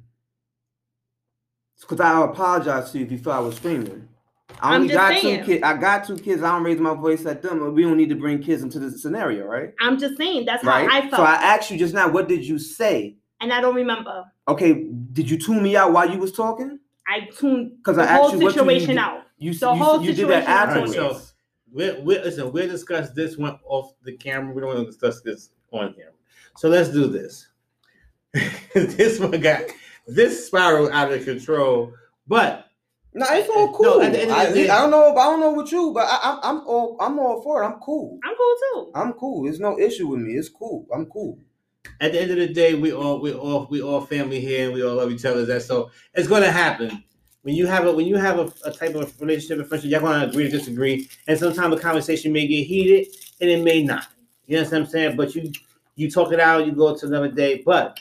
Because 1.81 1.99
I 1.99 2.23
apologize 2.25 2.91
to 2.91 2.99
you 2.99 3.05
if 3.05 3.11
you 3.11 3.17
thought 3.17 3.37
I 3.37 3.39
was 3.39 3.55
screaming. 3.55 4.07
I 4.61 4.75
I'm 4.75 4.81
only 4.81 4.87
just 4.89 4.97
got 4.97 5.21
saying. 5.21 5.39
two 5.39 5.45
kids. 5.45 5.63
I 5.63 5.77
got 5.77 6.05
two 6.05 6.17
kids. 6.17 6.43
I 6.43 6.51
don't 6.51 6.63
raise 6.63 6.79
my 6.79 6.93
voice 6.93 7.25
at 7.25 7.41
them. 7.41 7.59
but 7.59 7.71
We 7.71 7.83
don't 7.83 7.97
need 7.97 8.09
to 8.09 8.15
bring 8.15 8.41
kids 8.41 8.61
into 8.63 8.79
this 8.79 9.01
scenario, 9.01 9.45
right? 9.45 9.73
I'm 9.79 9.97
just 9.97 10.17
saying 10.17 10.45
that's 10.45 10.63
Right. 10.63 10.89
how 10.89 10.97
I 10.97 11.01
felt. 11.01 11.15
so 11.15 11.23
I 11.23 11.33
asked 11.35 11.71
you 11.71 11.77
just 11.77 11.93
now, 11.93 12.09
what 12.09 12.27
did 12.27 12.45
you 12.45 12.59
say? 12.59 13.15
and 13.41 13.53
I 13.53 13.61
don't 13.61 13.75
remember. 13.75 14.25
Okay, 14.49 14.87
did 15.13 15.29
you 15.29 15.37
tune 15.37 15.63
me 15.63 15.77
out 15.77 15.93
while 15.93 16.09
you 16.09 16.19
was 16.19 16.33
talking? 16.33 16.77
I 17.07 17.29
tuned 17.37 17.71
'Cause 17.83 17.95
the 17.95 18.01
I 18.01 18.05
asked 18.07 18.21
whole 18.21 18.31
you 18.31 18.39
what 18.39 18.53
you 18.53 18.59
situation 18.59 18.87
did- 18.89 18.97
out. 18.97 19.23
You, 19.37 19.53
The 19.53 19.71
you, 19.73 19.81
whole 19.81 20.01
you 20.01 20.13
did 20.13 20.27
that 20.27 20.43
situation 20.43 20.49
I 20.51 20.53
afterwards. 20.63 20.93
tuned 20.95 21.15
So 21.15 21.21
we're, 21.71 22.01
we're, 22.01 22.21
listen, 22.21 22.51
we'll 22.51 22.67
discuss 22.67 23.11
this 23.11 23.37
one 23.37 23.57
off 23.63 23.93
the 24.03 24.11
camera. 24.17 24.53
We 24.53 24.59
don't 24.59 24.75
want 24.75 24.79
to 24.81 24.85
discuss 24.87 25.21
this 25.21 25.51
on 25.71 25.93
camera. 25.93 26.11
So 26.57 26.67
let's 26.67 26.89
do 26.89 27.07
this. 27.07 27.47
this 28.73 29.19
one 29.19 29.39
got 29.39 29.61
this 30.15 30.47
spiral 30.47 30.91
out 30.91 31.11
of 31.11 31.23
control, 31.25 31.93
but 32.27 32.65
No, 33.13 33.25
it's 33.29 33.49
all 33.49 33.73
cool. 33.73 34.01
at 34.01 34.11
the 34.13 34.21
end 34.21 34.31
of 34.31 34.53
the 34.53 34.69
I, 34.69 34.77
I 34.77 34.81
don't 34.81 34.91
know. 34.91 35.15
I 35.15 35.23
don't 35.25 35.39
know 35.39 35.53
with 35.53 35.71
you, 35.71 35.91
but 35.93 36.05
I, 36.09 36.19
I'm 36.23 36.39
I'm 36.43 36.67
all 36.67 36.97
I'm 36.99 37.19
all 37.19 37.41
for 37.41 37.63
it. 37.63 37.67
I'm 37.67 37.79
cool. 37.79 38.19
I'm 38.23 38.35
cool 38.35 38.55
too. 38.85 38.91
I'm 38.95 39.13
cool. 39.13 39.43
There's 39.43 39.59
no 39.59 39.79
issue 39.79 40.07
with 40.07 40.19
me. 40.21 40.33
It's 40.33 40.49
cool. 40.49 40.85
I'm 40.93 41.05
cool. 41.07 41.39
at 42.01 42.11
the 42.11 42.21
end 42.21 42.31
of 42.31 42.37
the 42.37 42.47
day, 42.53 42.75
we 42.75 42.91
all 42.93 43.19
we 43.21 43.33
all 43.33 43.67
we 43.69 43.81
all 43.81 44.01
family 44.05 44.39
here, 44.39 44.65
and 44.65 44.73
we 44.73 44.83
all 44.83 44.95
love 44.95 45.11
each 45.11 45.25
other. 45.25 45.45
That 45.45 45.61
so 45.63 45.91
it's 46.13 46.27
gonna 46.27 46.51
happen. 46.51 47.03
When 47.43 47.55
you 47.55 47.67
have 47.67 47.85
a 47.87 47.91
when 47.93 48.05
you 48.05 48.17
have 48.17 48.37
a, 48.37 48.51
a 48.65 48.71
type 48.71 48.95
of 48.95 49.19
relationship 49.21 49.59
and 49.59 49.67
friendship, 49.67 49.89
you're 49.91 50.01
gonna 50.01 50.27
agree 50.27 50.43
to 50.43 50.49
disagree, 50.57 51.09
and 51.27 51.37
sometimes 51.39 51.75
the 51.75 51.81
conversation 51.81 52.31
may 52.33 52.47
get 52.47 52.63
heated, 52.67 53.07
and 53.41 53.49
it 53.49 53.63
may 53.63 53.81
not. 53.83 54.07
You 54.45 54.57
know 54.57 54.63
what 54.63 54.73
I'm 54.73 54.85
saying? 54.85 55.15
But 55.17 55.33
you 55.35 55.51
you 55.95 56.11
talk 56.11 56.31
it 56.31 56.39
out, 56.39 56.65
you 56.65 56.73
go 56.73 56.95
to 56.95 57.05
another 57.05 57.29
day, 57.31 57.61
but 57.65 57.99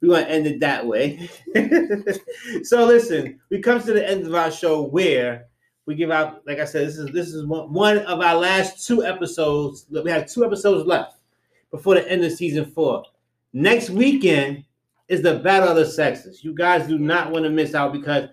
we're 0.00 0.14
gonna 0.14 0.26
end 0.26 0.46
it 0.46 0.60
that 0.60 0.86
way. 0.86 1.28
so 2.62 2.84
listen, 2.84 3.40
we 3.50 3.60
come 3.60 3.80
to 3.80 3.92
the 3.92 4.08
end 4.08 4.26
of 4.26 4.34
our 4.34 4.50
show 4.50 4.82
where 4.82 5.46
we 5.86 5.94
give 5.94 6.10
out, 6.10 6.42
like 6.46 6.58
I 6.58 6.64
said, 6.64 6.86
this 6.86 6.98
is 6.98 7.10
this 7.12 7.28
is 7.28 7.46
one, 7.46 7.72
one 7.72 7.98
of 7.98 8.20
our 8.20 8.34
last 8.34 8.86
two 8.86 9.04
episodes. 9.04 9.86
We 9.90 10.10
have 10.10 10.26
two 10.30 10.44
episodes 10.44 10.86
left 10.86 11.16
before 11.70 11.94
the 11.94 12.10
end 12.10 12.24
of 12.24 12.32
season 12.32 12.66
four. 12.66 13.04
Next 13.52 13.90
weekend 13.90 14.64
is 15.08 15.22
the 15.22 15.38
battle 15.38 15.68
of 15.68 15.76
the 15.76 15.86
sexes. 15.86 16.44
You 16.44 16.54
guys 16.54 16.86
do 16.86 16.98
not 16.98 17.30
want 17.30 17.44
to 17.44 17.50
miss 17.50 17.74
out 17.74 17.92
because 17.92 18.28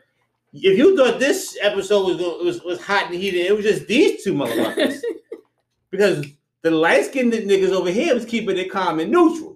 if 0.52 0.77
you 0.77 0.98
thought 0.98 1.19
this 1.19 1.57
episode 1.61 2.06
was 2.06 2.18
was, 2.44 2.64
was 2.64 2.81
hot 2.81 3.06
and 3.06 3.15
heated, 3.15 3.45
it 3.45 3.56
was 3.56 3.65
just 3.65 3.88
these 3.88 4.23
two 4.23 4.34
motherfuckers. 4.34 4.99
because 5.91 6.26
The 6.64 6.72
light 6.72 7.06
skinned 7.06 7.34
niggas 7.34 7.72
over 7.72 7.91
here 7.91 8.15
was 8.15 8.26
keeping 8.26 8.57
it 8.57 8.72
calm 8.72 8.99
and 8.99 9.11
neutral. 9.11 9.53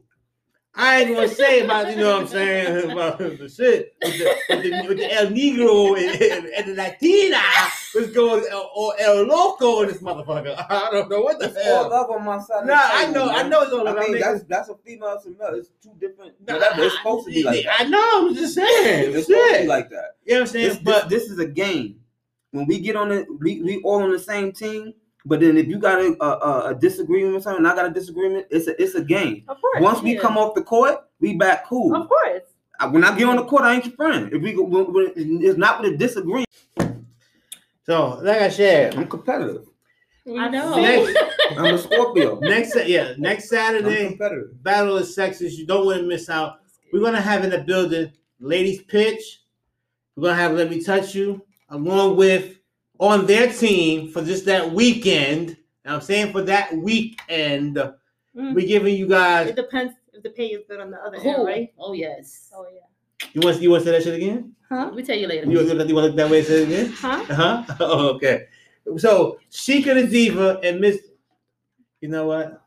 I 0.80 1.02
ain't 1.02 1.16
gonna 1.16 1.28
say 1.28 1.62
about, 1.66 1.90
you 1.90 1.95
know 1.95 2.14
what 2.14 2.22
I'm 2.22 2.28
saying, 2.28 2.91
about 2.91 3.18
the 3.18 3.49
shit 3.49 3.95
with 4.04 4.18
the, 4.20 4.36
with 4.49 4.64
the, 4.64 4.88
with 4.88 4.98
the 4.98 5.12
El 5.14 5.28
Negro 5.28 5.98
and, 5.98 6.22
and, 6.22 6.45
and 6.54 6.68
the 6.70 6.76
Latina 6.76 7.41
was 7.95 8.12
going, 8.12 8.45
uh, 8.52 8.60
or 8.76 8.94
El 8.99 9.24
Loco 9.24 9.82
in 9.82 9.88
this 9.88 9.98
motherfucker. 10.04 10.56
I 10.70 10.90
don't 10.91 11.10
know 11.10 11.22
what 11.22 11.40
the 11.40 11.45
It's 11.45 11.58
all 11.58 11.64
hell. 11.64 11.90
love 11.90 12.12
on 12.12 12.24
my 12.24 12.40
side. 12.40 12.68
Nah, 12.68 12.78
I 12.80 13.08
know, 13.12 13.28
I 13.30 13.48
know 13.48 13.64
it's 13.64 13.72
all 13.74 13.88
I 13.88 13.94
mean, 13.94 14.20
that's 14.20 14.44
that's 14.44 14.70
a 14.70 14.76
female, 14.86 15.16
it's 15.16 15.26
male. 15.26 15.56
It's 15.56 15.70
two 15.82 15.94
different. 15.99 16.34
Nah, 16.48 16.54
Whatever. 16.56 16.84
It's 16.84 16.98
supposed 16.98 17.28
to 17.28 17.34
be 17.34 17.44
like 17.44 17.64
that. 17.64 17.82
I 17.82 17.84
know, 17.86 18.28
I'm 18.28 18.36
just 18.36 18.54
saying. 18.54 19.16
It's 19.16 19.28
supposed 19.28 19.54
to 19.54 19.62
be 19.62 19.68
like 19.68 19.90
that. 19.90 20.18
You 20.26 20.34
know 20.36 20.40
what 20.41 20.48
I'm 20.49 20.54
saying? 20.54 20.70
This, 20.70 20.78
but 20.78 21.10
this, 21.10 21.24
this 21.24 21.32
is 21.32 21.40
a 21.40 21.48
game. 21.48 22.02
When 22.52 22.68
we 22.68 22.80
get 22.80 22.95
on 22.95 23.10
the, 23.10 23.26
we, 23.40 23.62
we 23.62 23.82
all 23.84 24.04
on 24.04 24.12
the 24.12 24.20
same 24.20 24.52
team. 24.52 24.94
But 25.28 25.41
then 25.41 25.58
if 25.58 25.68
you 25.68 25.78
got 25.78 25.99
a, 25.99 26.16
a, 26.22 26.28
a- 26.28 26.70
a 26.72 26.76
disagreement 26.76 27.34
with 27.36 27.44
something, 27.44 27.66
and 27.66 27.68
I 27.68 27.76
got 27.76 27.86
a 27.86 27.94
disagreement, 27.94 28.48
it's 28.49 28.68
a 28.68 28.82
it's 28.82 28.95
a 28.95 29.04
game. 29.04 29.44
Of 29.49 29.60
course. 29.60 29.82
Once 29.82 30.02
we 30.02 30.14
yeah. 30.16 30.22
come 30.22 30.38
off 30.38 30.56
the 30.56 30.62
court, 30.64 30.99
we 31.20 31.36
back 31.36 31.68
cool. 31.68 31.94
Of 31.95 32.08
course. 32.08 32.44
I- 32.80 32.88
When 32.88 33.04
I 33.04 33.16
get 33.18 33.28
on 33.28 33.36
the 33.36 33.44
court, 33.45 33.64
I 33.64 33.76
ain't 33.76 33.86
your 33.86 33.95
friend. 33.95 34.32
If 34.32 34.41
we 34.41 34.54
go, 34.54 34.64
when, 34.64 34.94
when, 34.94 35.14
it's 35.16 35.58
not 35.58 35.82
with 35.82 35.94
a 35.94 35.98
disagreement. 35.98 36.48
so, 37.84 38.20
like 38.22 38.41
I 38.41 38.49
said, 38.49 38.95
I'm 38.95 39.08
competitive. 39.08 39.66
We 40.26 40.38
I 40.38 40.49
know. 40.49 40.80
Next- 40.80 41.18
I'm 41.58 41.76
a 41.76 41.78
Scorpio. 41.78 42.40
next, 42.41 42.76
yeah, 42.88 43.14
next 43.18 43.49
Saturday. 43.49 44.18
Battle 44.62 44.98
of 44.98 45.08
Sexes. 45.08 45.58
You 45.58 45.66
don't 45.66 45.86
want 45.86 45.99
to 45.99 46.08
miss 46.08 46.30
out. 46.30 46.60
We're 46.94 47.02
gonna 47.02 47.22
have 47.22 47.44
in 47.44 47.49
the 47.49 47.60
building 47.60 48.12
ladies 48.40 48.82
pitch. 48.84 49.41
We're 50.16 50.30
gonna 50.30 50.36
have 50.41 50.54
Let 50.54 50.70
Me 50.70 50.82
Touch 50.82 51.14
You 51.16 51.41
along 51.70 52.16
with 52.16 52.56
on 52.99 53.26
their 53.26 53.52
team 53.52 54.10
for 54.11 54.24
just 54.24 54.45
that 54.45 54.72
weekend. 54.72 55.57
And 55.86 55.94
I'm 55.95 56.02
saying 56.02 56.32
for 56.32 56.41
that 56.44 56.76
weekend, 56.76 57.78
Mm. 58.36 58.53
we're 58.53 58.68
giving 58.68 58.95
you 58.95 59.07
guys. 59.07 59.48
It 59.49 59.56
depends 59.56 59.95
if 60.14 60.22
the 60.22 60.30
pay 60.30 60.48
is 60.49 60.61
good 60.69 60.80
on 60.80 60.91
the 60.91 60.98
other 60.98 61.18
Who? 61.19 61.30
end, 61.30 61.45
right? 61.45 61.74
Oh 61.80 61.94
yes. 61.94 62.52
Oh 62.56 62.68
yeah. 62.72 63.28
You 63.34 63.41
want 63.41 63.60
you 63.60 63.72
want 63.72 63.84
to 63.84 63.90
say 63.90 63.98
that 63.98 64.03
shit 64.03 64.14
again? 64.14 64.53
Huh? 64.69 64.91
We 64.94 65.02
tell 65.02 65.18
you 65.18 65.26
later. 65.28 65.45
You, 65.49 65.60
you, 65.61 65.65
you 65.65 65.76
want 65.76 65.88
to 65.90 65.94
look 65.95 66.15
that 66.18 66.30
way? 66.30 66.38
and 66.40 66.48
Say 66.48 66.61
it 66.61 66.68
again? 66.68 66.91
Huh? 66.91 67.26
Uh 67.30 67.34
huh. 67.34 67.64
Oh, 67.80 68.10
okay. 68.10 68.45
So 68.98 69.40
Sheikah 69.52 69.95
the 70.02 70.07
Diva 70.07 70.60
and 70.64 70.80
Miss. 70.80 70.99
You 72.02 72.10
know 72.10 72.28
what? 72.28 72.61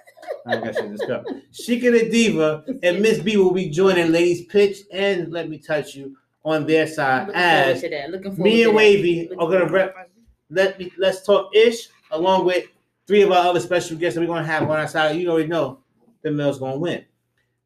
I 0.46 0.56
got 0.56 0.74
shit 0.74 0.90
this 0.90 1.06
cup. 1.06 1.24
Sheikah 1.52 1.92
the 2.00 2.10
Diva 2.10 2.64
and 2.82 3.00
Miss 3.00 3.20
B 3.20 3.36
will 3.36 3.52
be 3.52 3.70
joining 3.70 4.10
Ladies 4.10 4.44
Pitch 4.46 4.78
and 4.92 5.30
Let 5.32 5.48
Me 5.48 5.58
Touch 5.58 5.94
You 5.94 6.16
on 6.44 6.66
their 6.66 6.86
side 6.86 7.28
Looking 7.28 7.40
forward 7.40 7.70
as 7.70 7.80
to 7.80 7.88
that. 7.90 8.10
Looking 8.10 8.32
forward 8.32 8.44
me 8.44 8.62
and. 8.64 8.74
Wavey 8.74 9.30
are 9.30 9.50
gonna 9.50 9.66
rep. 9.66 10.10
Let 10.50 10.78
me 10.78 10.92
let's 10.98 11.24
talk 11.24 11.54
ish 11.54 11.88
along 12.10 12.44
with 12.44 12.66
three 13.06 13.22
of 13.22 13.30
our 13.30 13.48
other 13.48 13.60
special 13.60 13.96
guests 13.96 14.14
that 14.14 14.20
we're 14.20 14.26
gonna 14.26 14.46
have 14.46 14.62
on 14.64 14.78
our 14.78 14.88
side. 14.88 15.16
You 15.16 15.30
already 15.30 15.48
know 15.48 15.78
the 16.22 16.30
Mill's 16.30 16.58
gonna 16.58 16.78
win. 16.78 17.04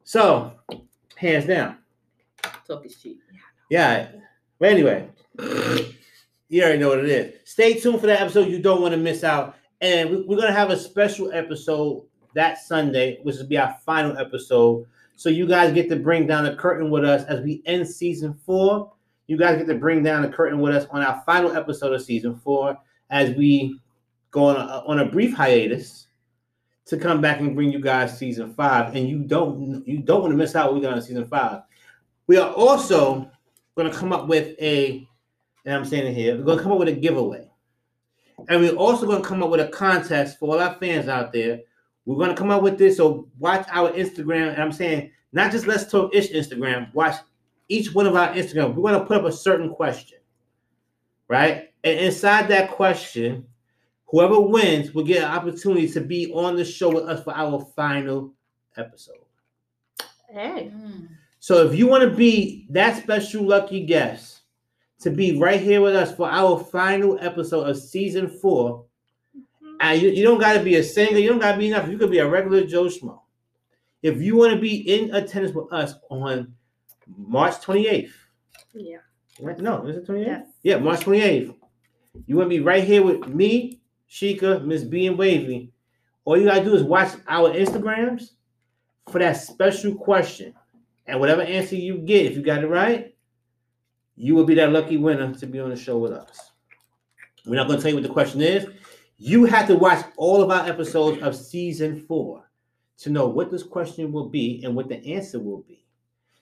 So 0.05 0.53
hands 1.17 1.47
down. 1.47 1.79
Talk 2.67 2.85
is 2.87 2.97
cheap. 2.97 3.21
Yeah. 3.71 4.09
But 4.59 4.71
anyway, 4.71 5.09
you 6.49 6.63
already 6.63 6.79
know 6.79 6.89
what 6.89 7.01
it 7.01 7.09
is. 7.09 7.35
Stay 7.45 7.75
tuned 7.75 8.01
for 8.01 8.07
that 8.07 8.21
episode. 8.21 8.49
You 8.49 8.61
don't 8.61 8.81
want 8.81 8.93
to 8.93 8.99
miss 8.99 9.25
out. 9.25 9.57
And 9.81 10.27
we're 10.27 10.37
gonna 10.37 10.53
have 10.53 10.71
a 10.71 10.77
special 10.77 11.33
episode 11.33 12.05
that 12.35 12.59
Sunday, 12.59 13.19
which 13.23 13.37
will 13.37 13.47
be 13.47 13.59
our 13.59 13.77
final 13.85 14.17
episode. 14.17 14.87
So 15.17 15.31
you 15.31 15.47
guys 15.47 15.73
get 15.73 15.89
to 15.89 15.97
bring 15.97 16.27
down 16.27 16.45
the 16.45 16.55
curtain 16.55 16.91
with 16.91 17.05
us 17.05 17.25
as 17.25 17.41
we 17.41 17.63
end 17.65 17.89
season 17.89 18.35
four. 18.35 18.93
You 19.27 19.37
guys 19.37 19.59
get 19.59 19.67
to 19.67 19.75
bring 19.75 20.03
down 20.03 20.23
the 20.23 20.29
curtain 20.29 20.61
with 20.61 20.75
us 20.75 20.87
on 20.91 21.03
our 21.03 21.23
final 21.27 21.53
episode 21.53 21.93
of 21.93 22.03
season 22.03 22.37
four 22.37 22.77
as 23.11 23.35
we 23.35 23.81
go 24.31 24.45
on 24.45 24.57
a, 24.57 24.85
on 24.87 25.01
a 25.01 25.07
brief 25.07 25.35
hiatus 25.35 26.07
to 26.85 26.97
come 26.97 27.21
back 27.21 27.41
and 27.41 27.55
bring 27.55 27.73
you 27.73 27.81
guys 27.81 28.17
season 28.17 28.53
five. 28.53 28.95
And 28.95 29.09
you 29.09 29.21
don't 29.21 29.87
you 29.89 29.99
don't 29.99 30.21
want 30.21 30.33
to 30.33 30.37
miss 30.37 30.55
out 30.55 30.67
what 30.67 30.75
we 30.77 30.81
got 30.83 30.93
on 30.93 31.03
season 31.03 31.27
five. 31.27 31.63
We 32.27 32.37
are 32.37 32.53
also 32.53 33.31
going 33.75 33.91
to 33.91 33.97
come 33.97 34.13
up 34.13 34.29
with 34.29 34.59
a, 34.61 35.07
and 35.65 35.75
I'm 35.75 35.85
saying 35.85 36.07
it 36.07 36.15
here, 36.15 36.37
we're 36.37 36.45
going 36.45 36.59
to 36.59 36.63
come 36.63 36.73
up 36.73 36.79
with 36.79 36.89
a 36.89 36.93
giveaway. 36.93 37.49
And 38.49 38.61
we're 38.61 38.75
also 38.75 39.07
going 39.07 39.23
to 39.23 39.29
come 39.29 39.43
up 39.43 39.51
with 39.51 39.61
a 39.61 39.69
contest 39.69 40.39
for 40.39 40.55
all 40.55 40.61
our 40.61 40.75
fans 40.75 41.09
out 41.09 41.33
there. 41.33 41.61
We're 42.07 42.17
going 42.17 42.31
to 42.31 42.37
come 42.37 42.51
up 42.51 42.63
with 42.63 42.79
this. 42.79 42.97
So 42.97 43.29
watch 43.39 43.67
our 43.71 43.91
Instagram. 43.91 44.53
And 44.53 44.63
I'm 44.63 44.73
saying, 44.73 45.11
not 45.33 45.53
just 45.53 45.67
Let's 45.67 45.91
Talk 45.91 46.15
Ish 46.15 46.31
Instagram, 46.31 46.95
watch 46.95 47.17
each 47.69 47.93
one 47.93 48.07
of 48.07 48.17
our 48.17 48.33
Instagram. 48.33 48.75
We're 48.75 48.91
going 48.91 49.01
to 49.01 49.05
put 49.05 49.19
up 49.19 49.25
a 49.25 49.33
certain 49.33 49.71
question, 49.71 50.19
right? 51.29 51.71
And 51.85 51.99
inside 51.99 52.49
that 52.49 52.71
question, 52.71 53.45
whoever 54.07 54.41
wins 54.41 54.95
will 54.95 55.05
get 55.05 55.25
an 55.25 55.31
opportunity 55.31 55.89
to 55.89 56.01
be 56.01 56.33
on 56.33 56.57
the 56.57 56.65
show 56.65 56.95
with 56.95 57.05
us 57.05 57.23
for 57.23 57.35
our 57.35 57.61
final 57.77 58.33
episode. 58.77 59.17
Hey. 60.31 60.73
So 61.41 61.67
if 61.67 61.77
you 61.77 61.87
want 61.87 62.03
to 62.03 62.17
be 62.17 62.67
that 62.71 63.03
special 63.03 63.45
lucky 63.45 63.85
guest 63.85 64.41
to 65.01 65.11
be 65.11 65.39
right 65.39 65.61
here 65.61 65.81
with 65.81 65.95
us 65.95 66.15
for 66.15 66.29
our 66.29 66.59
final 66.59 67.19
episode 67.21 67.69
of 67.69 67.77
season 67.77 68.29
four, 68.29 68.86
and 69.81 70.01
you, 70.01 70.11
you 70.11 70.23
don't 70.25 70.39
got 70.41 70.55
to 70.55 70.63
be 70.63 70.77
a 70.77 70.83
singer, 70.83 71.19
you 71.19 71.29
don't 71.29 71.39
got 71.39 71.53
to 71.53 71.59
be 71.59 71.69
enough. 71.69 71.89
You 71.89 71.99
could 71.99 72.11
be 72.11 72.19
a 72.19 72.29
regular 72.29 72.65
Joe 72.67 72.85
Schmo. 72.85 73.21
If 74.03 74.21
you 74.21 74.37
want 74.37 74.53
to 74.55 74.61
be 74.61 74.77
in 74.77 75.15
attendance 75.15 75.55
with 75.55 75.73
us 75.73 75.95
on 76.11 76.55
March 77.17 77.55
28th, 77.57 78.11
Yeah. 78.75 78.99
right? 79.41 79.59
No, 79.59 79.87
is 79.87 79.97
it 79.97 80.07
28th? 80.07 80.27
Yes. 80.27 80.47
Yeah, 80.63 80.79
March 80.79 81.01
28th. 81.01 81.55
You 82.27 82.37
want 82.37 82.47
to 82.51 82.57
be 82.57 82.61
right 82.61 82.85
here 82.85 83.03
with 83.03 83.27
me, 83.29 83.81
Sheikah, 84.11 84.65
Miss 84.65 84.85
B, 84.85 85.07
and 85.07 85.19
Wavey. 85.19 85.71
All 86.25 86.37
you 86.37 86.45
got 86.47 86.59
to 86.59 86.65
do 86.65 86.75
is 86.75 86.83
watch 86.83 87.13
our 87.29 87.51
Instagrams 87.53 88.31
for 89.11 89.19
that 89.19 89.35
special 89.35 89.95
question. 89.95 90.55
And 91.07 91.21
whatever 91.21 91.43
answer 91.43 91.77
you 91.77 91.99
get, 91.99 92.27
if 92.27 92.37
you 92.37 92.43
got 92.43 92.65
it 92.65 92.69
right, 92.69 93.15
you 94.17 94.35
will 94.35 94.45
be 94.45 94.55
that 94.55 94.73
lucky 94.73 94.97
winner 94.97 95.33
to 95.35 95.47
be 95.47 95.61
on 95.61 95.71
the 95.71 95.77
show 95.77 95.99
with 95.99 96.13
us. 96.13 96.51
We're 97.45 97.55
not 97.57 97.69
going 97.69 97.79
to 97.79 97.83
tell 97.83 97.91
you 97.91 97.97
what 97.97 98.03
the 98.03 98.13
question 98.13 98.41
is. 98.41 98.67
You 99.19 99.45
have 99.47 99.67
to 99.69 99.77
watch 99.77 100.05
all 100.17 100.43
of 100.43 100.51
our 100.51 100.69
episodes 100.69 101.23
of 101.23 101.35
season 101.35 102.01
four 102.01 102.45
to 102.99 103.11
know 103.11 103.27
what 103.27 103.51
this 103.51 103.63
question 103.63 104.13
will 104.13 104.29
be 104.29 104.63
and 104.65 104.75
what 104.75 104.89
the 104.89 105.15
answer 105.15 105.39
will 105.39 105.63
be. 105.63 105.87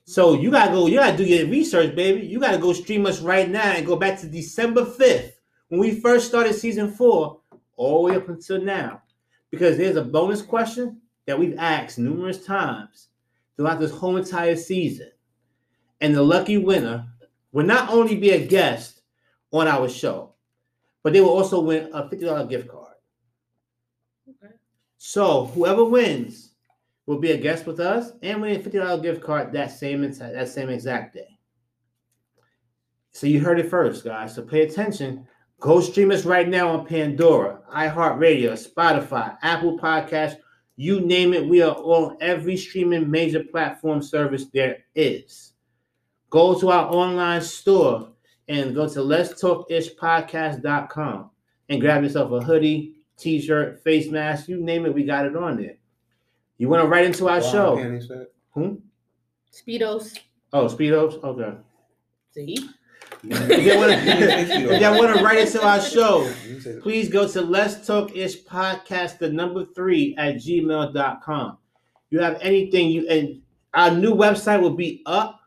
So 0.07 0.35
you 0.35 0.51
gotta 0.51 0.73
go, 0.73 0.87
you 0.87 0.99
gotta 0.99 1.17
do 1.17 1.25
your 1.25 1.47
research, 1.47 1.95
baby. 1.95 2.27
You 2.27 2.41
gotta 2.41 2.59
go 2.59 2.73
stream 2.73 3.07
us 3.07 3.21
right 3.21 3.49
now 3.49 3.73
and 3.73 3.87
go 3.87 3.97
back 3.97 4.19
to 4.21 4.27
December 4.27 4.85
5th 4.85 5.33
when 5.69 5.81
we 5.81 6.01
first 6.01 6.29
started 6.29 6.55
season 6.55 6.91
four, 6.91 7.41
all 7.77 8.07
the 8.07 8.13
way 8.13 8.17
up 8.17 8.29
until 8.29 8.61
now. 8.61 9.03
Because 9.51 9.77
there's 9.77 9.97
a 9.97 10.03
bonus 10.03 10.43
question 10.43 11.01
that 11.27 11.39
we've 11.39 11.57
asked 11.59 11.99
numerous 11.99 12.45
times 12.45 13.09
throughout 13.57 13.81
this 13.81 13.91
whole 13.93 14.17
entire 14.17 14.57
season. 14.57 15.11
And 16.01 16.15
the 16.15 16.23
lucky 16.23 16.59
winner 16.59 17.07
will 17.53 17.65
not 17.65 17.89
only 17.89 18.17
be 18.17 18.31
a 18.31 18.47
guest 18.47 19.01
on 19.53 19.69
our 19.69 19.89
show, 19.89 20.34
but 21.05 21.13
they 21.13 21.21
will 21.21 21.29
also 21.29 21.61
win 21.61 21.91
a 21.93 22.09
$50 22.09 22.49
gift 22.49 22.67
card. 22.67 22.95
Okay. 24.29 24.55
So 24.97 25.47
whoever 25.47 25.85
wins 25.85 26.55
will 27.07 27.19
be 27.19 27.33
a 27.33 27.37
guest 27.37 27.67
with 27.67 27.79
us 27.79 28.13
and 28.23 28.41
win 28.41 28.57
a 28.57 28.59
$50 28.59 29.03
gift 29.03 29.23
card 29.23 29.53
that 29.53 29.71
same 29.71 30.01
that 30.01 30.49
same 30.49 30.71
exact 30.71 31.15
day. 31.15 31.39
So 33.13 33.29
you 33.29 33.39
heard 33.39 33.61
it 33.61 33.69
first, 33.69 34.03
guys. 34.03 34.35
So 34.35 34.43
pay 34.43 34.63
attention. 34.63 35.29
Go 35.61 35.81
stream 35.81 36.11
us 36.11 36.25
right 36.25 36.49
now 36.49 36.71
on 36.71 36.87
Pandora, 36.87 37.61
iHeartRadio, 37.73 38.53
Spotify, 38.53 39.37
Apple 39.43 39.79
Podcasts, 39.79 40.39
you 40.77 41.01
name 41.01 41.33
it. 41.33 41.47
We 41.47 41.63
are 41.63 41.77
on 41.77 42.17
every 42.21 42.57
streaming 42.57 43.09
major 43.09 43.45
platform 43.45 44.03
service 44.03 44.47
there 44.53 44.79
is. 44.95 45.53
Go 46.31 46.59
to 46.59 46.71
our 46.71 46.93
online 46.93 47.43
store 47.43 48.14
and 48.49 48.75
go 48.75 48.89
to 48.89 49.03
let's 49.03 49.41
talk 49.41 49.71
ish 49.71 49.95
podcast.com 49.95 51.31
and 51.69 51.81
grab 51.81 52.03
yourself 52.03 52.31
a 52.33 52.41
hoodie, 52.41 52.95
t-shirt, 53.17 53.83
face 53.83 54.11
mask, 54.11 54.49
you 54.49 54.61
name 54.61 54.87
it, 54.87 54.95
we 54.95 55.05
got 55.05 55.27
it 55.27 55.37
on 55.37 55.57
there. 55.57 55.77
You 56.59 56.69
want 56.69 56.83
to 56.83 56.89
write 56.89 57.05
into 57.07 57.29
our 57.29 57.43
show? 57.43 57.77
Hmm? 58.55 58.75
Speedos. 59.53 60.19
Oh, 60.53 60.67
Speedos? 60.67 61.23
Okay. 61.23 61.57
See? 62.33 62.57
If 63.27 63.65
y'all 63.65 63.79
wanna- 63.79 63.93
if 64.05 64.81
y'all 64.83 64.99
want 64.99 65.17
to 65.17 65.25
write 65.25 65.39
into 65.39 65.65
our 65.65 65.81
show, 65.81 66.31
please 66.83 67.09
go 67.09 67.27
to 67.27 67.41
let's 67.41 67.87
talk 67.87 68.15
ish 68.15 68.45
podcast 68.45 69.19
the 69.19 69.31
number 69.31 69.65
three 69.75 70.15
at 70.19 70.35
gmail.com 70.37 71.57
you 72.11 72.21
have 72.21 72.39
anything 72.43 72.91
you 72.91 73.09
and 73.09 73.41
our 73.73 73.91
new 73.91 74.15
website 74.15 74.61
will 74.61 74.75
be 74.75 75.03
up 75.07 75.41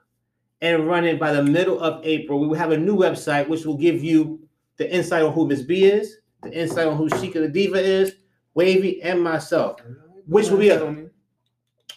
and 0.62 0.88
running 0.88 1.18
by 1.18 1.32
the 1.34 1.44
middle 1.44 1.80
of 1.80 2.06
april 2.06 2.40
we 2.40 2.48
will 2.48 2.56
have 2.56 2.72
a 2.72 2.78
new 2.78 2.96
website 2.96 3.48
which 3.48 3.66
will 3.66 3.78
give 3.78 4.04
you 4.04 4.40
the 4.78 4.94
insight 4.94 5.24
on 5.24 5.34
who 5.34 5.48
miss 5.48 5.62
b 5.62 5.86
is 5.86 6.18
the 6.44 6.52
insight 6.52 6.88
on 6.88 6.98
who 6.98 7.10
Sheikah 7.10 7.34
the 7.42 7.48
diva 7.48 7.80
is 7.80 8.16
wavey 8.56 9.02
and 9.04 9.24
myself 9.24 9.80
Which 10.28 10.50
will 10.50 10.60
be 10.60 10.70
a- 10.70 11.10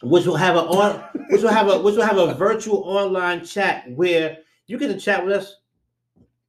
which 0.03 0.27
will 0.27 0.37
have 0.37 0.57
a 0.57 0.61
on 0.61 1.05
which 1.31 1.43
will 1.43 1.51
have 1.51 1.69
a 1.69 1.81
which 1.81 1.97
will 1.97 2.05
have 2.07 2.19
a 2.19 2.35
virtual 2.35 2.79
online 2.85 3.45
chat 3.45 3.91
where 3.93 4.39
you 4.67 4.79
get 4.79 4.89
to 4.89 4.99
chat 4.99 5.25
with 5.25 5.35
us 5.37 5.57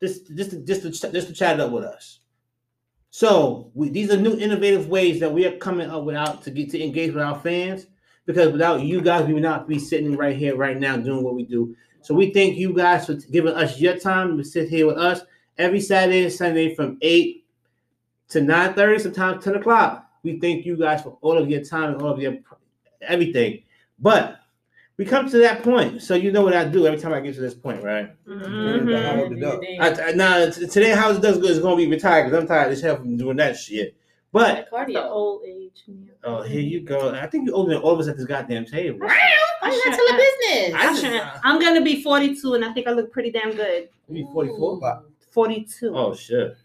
just 0.01 0.35
just 0.35 0.51
to, 0.51 0.59
just 0.59 0.81
to, 0.83 1.11
just 1.11 1.27
to 1.27 1.33
chat 1.33 1.59
up 1.59 1.71
with 1.71 1.83
us 1.83 2.19
So 3.11 3.71
we, 3.73 3.89
these 3.89 4.11
are 4.11 4.17
new 4.17 4.37
innovative 4.37 4.87
ways 4.87 5.19
that 5.19 5.31
we 5.33 5.45
are 5.45 5.57
coming 5.57 5.89
up 5.89 6.03
without 6.05 6.43
to 6.43 6.51
get 6.51 6.69
to 6.71 6.81
engage 6.83 7.13
with 7.13 7.23
our 7.23 7.37
fans. 7.39 7.87
Because 8.25 8.51
without 8.51 8.81
you 8.83 9.01
guys, 9.01 9.25
we 9.27 9.33
would 9.33 9.43
not 9.43 9.67
be 9.67 9.79
sitting 9.79 10.15
right 10.15 10.35
here 10.35 10.55
right 10.55 10.79
now 10.79 10.95
doing 10.95 11.23
what 11.23 11.35
we 11.35 11.43
do. 11.43 11.75
So 12.01 12.13
we 12.15 12.31
thank 12.31 12.57
you 12.57 12.73
guys 12.73 13.05
for 13.05 13.13
giving 13.13 13.53
us 13.53 13.79
your 13.79 13.97
time 13.97 14.37
to 14.37 14.43
sit 14.43 14.69
here 14.69 14.87
with 14.87 14.97
us 14.97 15.21
every 15.57 15.79
Saturday 15.79 16.23
and 16.23 16.33
Sunday 16.33 16.73
from 16.75 16.97
eight 17.01 17.45
to 18.29 18.41
nine 18.41 18.73
thirty, 18.73 18.99
sometimes 18.99 19.43
ten 19.43 19.55
o'clock. 19.55 20.09
We 20.23 20.39
thank 20.39 20.65
you 20.65 20.77
guys 20.77 21.01
for 21.03 21.17
all 21.21 21.37
of 21.37 21.49
your 21.49 21.63
time 21.63 21.93
and 21.93 22.01
all 22.01 22.09
of 22.09 22.19
your 22.19 22.37
everything. 23.01 23.63
But 23.99 24.39
we 24.97 25.05
come 25.05 25.29
to 25.29 25.37
that 25.39 25.63
point, 25.63 26.01
so 26.01 26.15
you 26.15 26.31
know 26.31 26.41
what 26.43 26.55
I 26.55 26.65
do 26.65 26.85
every 26.85 26.99
time 26.99 27.13
I 27.13 27.19
get 27.21 27.35
to 27.35 27.41
this 27.41 27.53
point, 27.55 27.83
right? 27.83 28.11
Mhm. 28.27 29.15
Hold 29.15 29.33
it 29.33 29.43
up. 29.43 29.59
I, 29.79 30.09
I, 30.09 30.11
now 30.13 30.49
t- 30.49 30.67
today, 30.67 30.91
how 30.91 31.11
it 31.11 31.21
does 31.21 31.37
good 31.39 31.51
is 31.51 31.59
gonna 31.59 31.75
be 31.75 31.87
retired 31.87 32.25
because 32.25 32.39
I'm 32.39 32.47
tired 32.47 32.71
as 32.71 32.81
hell 32.81 32.97
from 32.97 33.17
doing 33.17 33.37
that 33.37 33.57
shit. 33.57 33.95
But 34.31 34.69
cardio. 34.71 35.03
old 35.09 35.43
age. 35.45 35.83
oh, 36.23 36.41
here 36.41 36.61
you 36.61 36.81
go. 36.81 37.13
I 37.13 37.27
think 37.27 37.47
you're 37.47 37.55
older 37.55 37.73
than 37.73 37.81
all 37.81 37.93
of 37.93 37.99
us 37.99 38.07
at 38.07 38.15
this 38.17 38.25
goddamn 38.25 38.65
table. 38.65 38.99
Why 39.61 39.69
you 39.71 39.81
not 39.85 39.95
telling 39.95 40.17
business? 40.17 40.73
I 40.75 40.79
I 40.79 40.83
just- 40.91 41.01
shouldn't- 41.01 41.25
I'm 41.43 41.59
gonna 41.59 41.81
be 41.81 42.01
42, 42.03 42.53
and 42.55 42.65
I 42.65 42.73
think 42.73 42.87
I 42.87 42.91
look 42.91 43.11
pretty 43.11 43.31
damn 43.31 43.51
good. 43.51 43.89
You 44.09 44.25
be 44.25 44.31
44. 44.33 44.79
Wow. 44.79 45.03
42. 45.31 45.93
Oh 45.95 46.13
shit. 46.13 46.55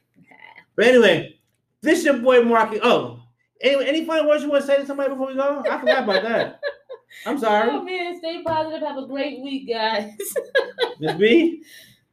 But 0.74 0.86
anyway, 0.86 1.38
this 1.82 2.04
your 2.04 2.18
boy 2.18 2.42
Marky. 2.42 2.80
Oh, 2.82 3.20
any 3.60 3.86
any 3.88 4.04
final 4.04 4.28
words 4.28 4.42
you 4.42 4.50
want 4.50 4.62
to 4.62 4.66
say 4.66 4.76
to 4.78 4.86
somebody 4.86 5.10
before 5.10 5.28
we 5.28 5.34
go? 5.34 5.62
I 5.70 5.78
forgot 5.78 6.02
about 6.04 6.22
that. 6.24 6.60
I'm 7.26 7.36
Oh 7.36 7.40
sorry, 7.40 7.80
man, 7.82 8.18
stay 8.18 8.42
positive. 8.42 8.80
Have 8.86 8.98
a 8.98 9.06
great 9.06 9.40
week, 9.40 9.68
guys. 9.68 10.10
Miss 11.00 11.14
B. 11.14 11.62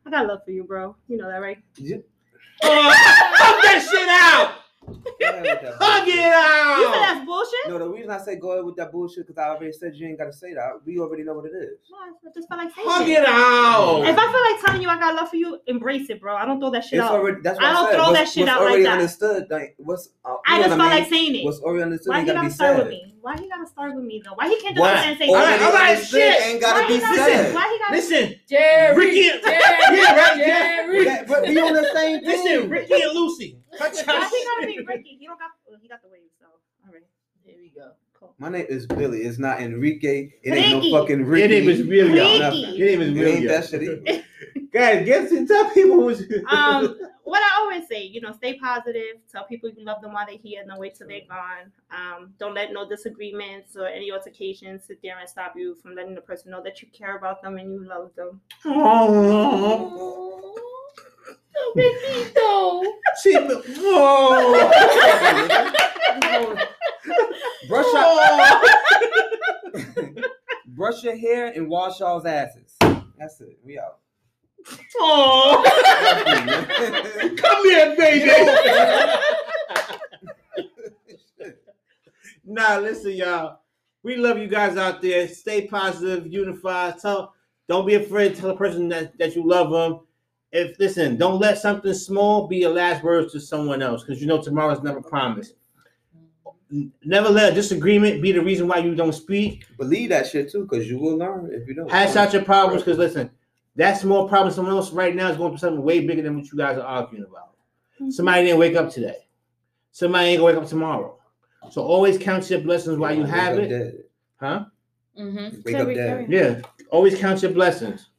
I 0.06 0.10
got 0.10 0.28
love 0.28 0.40
for 0.46 0.52
you, 0.52 0.64
bro. 0.64 0.96
You 1.08 1.18
know 1.18 1.28
that, 1.30 1.42
right? 1.42 1.58
Oh, 1.82 1.92
hug 2.94 3.64
that 3.64 3.88
shit 3.90 4.08
out. 4.10 4.62
Yeah, 5.20 5.42
with 5.42 5.62
that 5.62 5.74
Hug 5.80 6.06
bullshit. 6.06 6.20
it 6.20 6.80
You 6.80 6.94
said 6.94 7.02
that's 7.02 7.26
bullshit? 7.26 7.68
No, 7.70 7.80
the 7.80 7.88
reason 7.90 8.12
I 8.12 8.18
say 8.18 8.36
go 8.36 8.52
ahead 8.52 8.66
with 8.66 8.76
that 8.78 8.92
bullshit 8.92 9.28
because 9.28 9.38
I 9.42 9.50
already 9.50 9.72
said 9.72 9.96
you 9.96 10.08
ain't 10.08 10.18
gotta 10.18 10.34
say 10.34 10.54
that. 10.54 10.82
We 10.86 11.00
already 11.00 11.24
know 11.24 11.34
what 11.36 11.46
it 11.46 11.54
is. 11.56 11.78
No, 11.90 11.98
I 11.98 12.12
just 12.36 12.48
felt 12.50 12.60
like 12.60 12.74
saying 12.76 12.88
Hug 12.88 13.08
it. 13.08 13.12
it 13.22 13.26
out. 13.28 14.04
If 14.06 14.18
I 14.18 14.32
feel 14.32 14.54
like 14.54 14.66
telling 14.66 14.82
you 14.82 14.90
I 14.90 15.00
got 15.00 15.16
love 15.16 15.30
for 15.30 15.38
you, 15.38 15.60
embrace 15.68 16.10
it, 16.10 16.20
bro. 16.20 16.36
I 16.36 16.46
don't 16.46 16.60
throw 16.60 16.70
that 16.72 16.84
shit 16.84 17.00
It's 17.00 17.04
out. 17.04 17.14
already 17.14 17.42
that's 17.42 17.58
what 17.58 17.66
I 17.66 17.70
I, 17.70 17.74
don't 17.74 17.86
said. 17.88 17.96
throw 17.96 18.04
what's, 18.08 18.20
that 18.20 18.28
shit 18.30 18.42
what's 18.42 18.52
out 18.52 18.62
like 18.66 18.84
that. 18.84 18.92
understood. 18.94 19.48
Like, 19.50 19.76
what's 19.78 20.10
uh, 20.26 20.36
I 20.48 20.58
just 20.58 20.70
know 20.70 20.78
felt 20.78 20.80
what 20.80 20.92
I 20.94 21.00
like 21.00 21.10
saying 21.10 21.36
it. 21.36 21.46
What's 21.46 21.60
already 21.62 21.84
understood 21.84 22.10
Why 22.12 22.20
he 22.22 22.26
gotta 22.26 22.36
gotta 22.38 22.48
be 22.50 22.54
start 22.54 22.76
said. 22.76 22.80
with 22.84 22.88
me? 22.90 23.16
Why 23.22 23.38
he 23.38 23.48
gotta 23.50 23.68
start 23.68 23.96
with 23.96 24.04
me 24.04 24.22
though? 24.26 24.34
Why 24.36 24.50
he 24.50 24.60
can't 24.60 24.76
just 24.76 24.82
Why? 24.82 24.96
come 24.96 25.10
and 25.10 25.18
say 25.18 25.28
All 25.28 25.36
something? 25.36 25.52
right, 25.52 25.62
Already 25.62 25.78
all 25.78 25.96
right, 25.96 26.06
shit. 26.06 26.42
ain't 26.42 26.62
Why 26.62 26.70
gotta 26.74 26.84
he 26.88 26.94
be 26.96 27.00
gotta 27.00 27.16
said. 27.24 27.54
Why 27.56 27.72
he 27.72 27.80
gotta 27.80 27.94
Listen, 27.96 28.36
Jerry, 28.50 28.98
Ricky- 28.98 29.22
Jerry, 29.46 29.98
Yeah, 29.98 30.16
right. 30.16 30.38
Jerry. 30.38 31.26
But 31.28 31.48
we 31.48 31.60
on 31.62 31.74
the 31.74 31.90
same 31.94 32.20
thing. 32.20 32.28
listen, 32.28 32.70
Ricky 32.70 33.02
and 33.02 33.14
Lucy. 33.14 33.58
Cut 33.78 33.94
your 33.95 34.06
Why 34.06 34.30
he 34.30 34.38
shit. 34.38 34.48
gotta 34.48 34.68
be 34.68 34.80
Ricky? 34.86 35.18
He 35.20 35.26
don't 35.26 35.40
got 35.40 35.52
well, 35.68 35.80
he 35.82 35.88
got 35.88 36.02
the 36.02 36.10
wave, 36.10 36.22
so 36.40 36.45
all 36.86 36.94
right. 36.94 37.04
Here 37.45 37.56
we 37.60 37.70
go. 37.76 37.91
Cool. 38.14 38.34
My 38.38 38.48
name 38.50 38.66
is 38.70 38.86
Billy. 38.88 39.20
It's 39.24 39.38
not 39.40 39.60
Enrique. 39.62 40.32
It 40.44 40.54
ain't 40.54 40.76
Ricky. 40.76 40.91
no 40.91 41.00
fucking 41.00 41.20
Your 41.20 41.28
Ricky. 41.28 41.48
name 41.60 41.70
is 41.70 41.84
really 41.84 42.12
Ricky. 42.14 42.40
y'all. 42.40 42.54
Your 42.54 42.88
name 42.88 43.02
is 43.02 43.10
It 43.10 43.20
really 43.20 43.32
ain't 43.38 43.48
that 43.50 43.68
shit 43.68 43.84
either. 43.84 44.24
Guys, 44.74 45.06
get 45.06 45.30
to 45.30 45.45
tell 45.45 45.70
people 45.72 46.02
who's. 46.02 46.22
Um, 46.48 46.98
what 47.26 47.41
I 47.41 47.60
always 47.62 47.88
say, 47.88 48.04
you 48.04 48.22
know, 48.22 48.32
stay 48.32 48.58
positive. 48.58 49.18
Tell 49.32 49.44
people 49.45 49.70
you 49.70 49.84
love 49.86 50.02
them 50.02 50.14
while 50.14 50.26
they're 50.26 50.38
here, 50.38 50.64
no 50.66 50.78
wait 50.80 50.95
till 50.95 51.08
they're 51.08 51.22
gone. 51.30 51.72
Um, 51.91 52.34
don't 52.40 52.54
let 52.56 52.72
no 52.74 52.88
disagreements 52.88 53.76
or 53.76 53.88
any 53.88 54.12
altercations 54.12 54.86
sit 54.86 55.00
there 55.04 55.20
and 55.20 55.28
stop 55.30 55.54
you 55.56 55.76
from 55.76 55.94
letting 55.95 56.16
the 56.16 56.22
person 56.22 56.50
know 56.52 56.64
that 56.64 56.82
you 56.82 56.88
care 56.94 57.18
about 57.18 57.41
them 57.44 57.58
and 57.58 57.72
you 57.74 57.86
love 57.88 58.12
them. 58.16 58.41
Riquito. 61.76 62.84
she, 63.22 63.36
oh. 63.38 64.60
Brush 67.68 67.94
your 67.94 68.04
brush 70.68 71.04
your 71.04 71.16
hair 71.16 71.48
and 71.48 71.68
wash 71.70 72.00
y'all's 72.00 72.26
asses. 72.26 72.76
That's 73.18 73.40
it. 73.41 73.60
We 73.64 73.80
out. 73.80 74.00
Oh, 75.00 75.64
come 77.38 77.66
here, 77.66 77.95
baby. 77.98 78.32
nah, 82.45 82.78
listen, 82.78 83.12
y'all. 83.12 83.60
We 84.04 84.18
love 84.18 84.38
you 84.38 84.48
guys 84.48 84.78
out 84.78 85.02
there. 85.02 85.28
Stay 85.28 85.68
positive, 85.68 86.28
unified. 86.28 87.00
Tell, 87.00 87.34
don't 87.70 87.86
be 87.86 87.95
afraid 87.95 88.36
to 88.36 88.41
tell 88.41 88.50
a 88.52 88.58
person 88.58 88.90
that, 88.90 89.18
that 89.18 89.36
you 89.36 89.48
love 89.48 89.72
them. 89.72 90.02
If 90.54 90.78
listen, 90.80 91.18
don't 91.18 91.40
let 91.40 91.58
something 91.58 91.94
small 91.96 92.48
be 92.48 92.58
your 92.58 92.70
last 92.74 93.04
words 93.04 93.34
to 93.34 93.40
someone 93.40 93.82
else 93.82 94.04
because 94.04 94.22
you 94.22 94.28
know 94.28 94.40
tomorrow's 94.40 94.84
never 94.84 95.02
promised. 95.02 95.56
Never 97.04 97.30
let 97.30 97.52
a 97.52 97.56
disagreement 97.56 98.22
be 98.22 98.32
the 98.32 98.42
reason 98.42 98.68
why 98.68 98.78
you 98.78 98.94
don't 98.94 99.14
speak. 99.14 99.66
Believe 99.78 100.10
that 100.10 100.28
shit 100.28 100.52
too, 100.52 100.68
because 100.70 100.88
you 100.88 101.00
will 101.00 101.18
learn 101.18 101.50
if 101.52 101.68
you 101.68 101.74
don't. 101.74 101.90
Hash 101.90 102.16
out 102.16 102.34
your 102.34 102.44
problems 102.44 102.84
because 102.84 103.00
listen, 103.00 103.32
that 103.76 104.00
small 104.00 104.30
problem 104.30 104.54
someone 104.54 104.76
else 104.76 104.92
right 104.92 105.16
now 105.16 105.30
is 105.30 105.38
going 105.38 105.52
to 105.52 105.56
be 105.56 105.60
something 105.60 105.84
way 105.84 106.06
bigger 106.06 106.22
than 106.22 106.38
what 106.38 106.52
you 106.52 106.58
guys 106.58 106.78
are 106.78 106.86
arguing 106.86 107.26
about. 107.26 107.50
Somebody 108.12 108.46
didn't 108.46 108.60
wake 108.60 108.76
up 108.76 108.92
today. 108.92 109.28
Somebody 109.92 110.30
ain't 110.30 110.40
gonna 110.40 110.54
wake 110.54 110.62
up 110.64 110.70
tomorrow. 110.70 111.18
So 111.72 111.82
always 111.82 112.20
count 112.20 112.48
your 112.50 112.62
blessings 112.62 112.98
while 112.98 113.16
you 113.16 113.24
have 113.24 113.58
it. 113.58 113.70
dead. 113.70 114.04
Huh? 114.40 114.66
Mm-hmm. 115.18 115.62
Wake 115.66 115.76
up 115.76 115.88
Carry- 115.88 115.96
dead. 115.96 116.26
Yeah. 116.30 116.62
Always 116.92 117.18
count 117.18 117.42
your 117.42 117.52
blessings. 117.52 118.10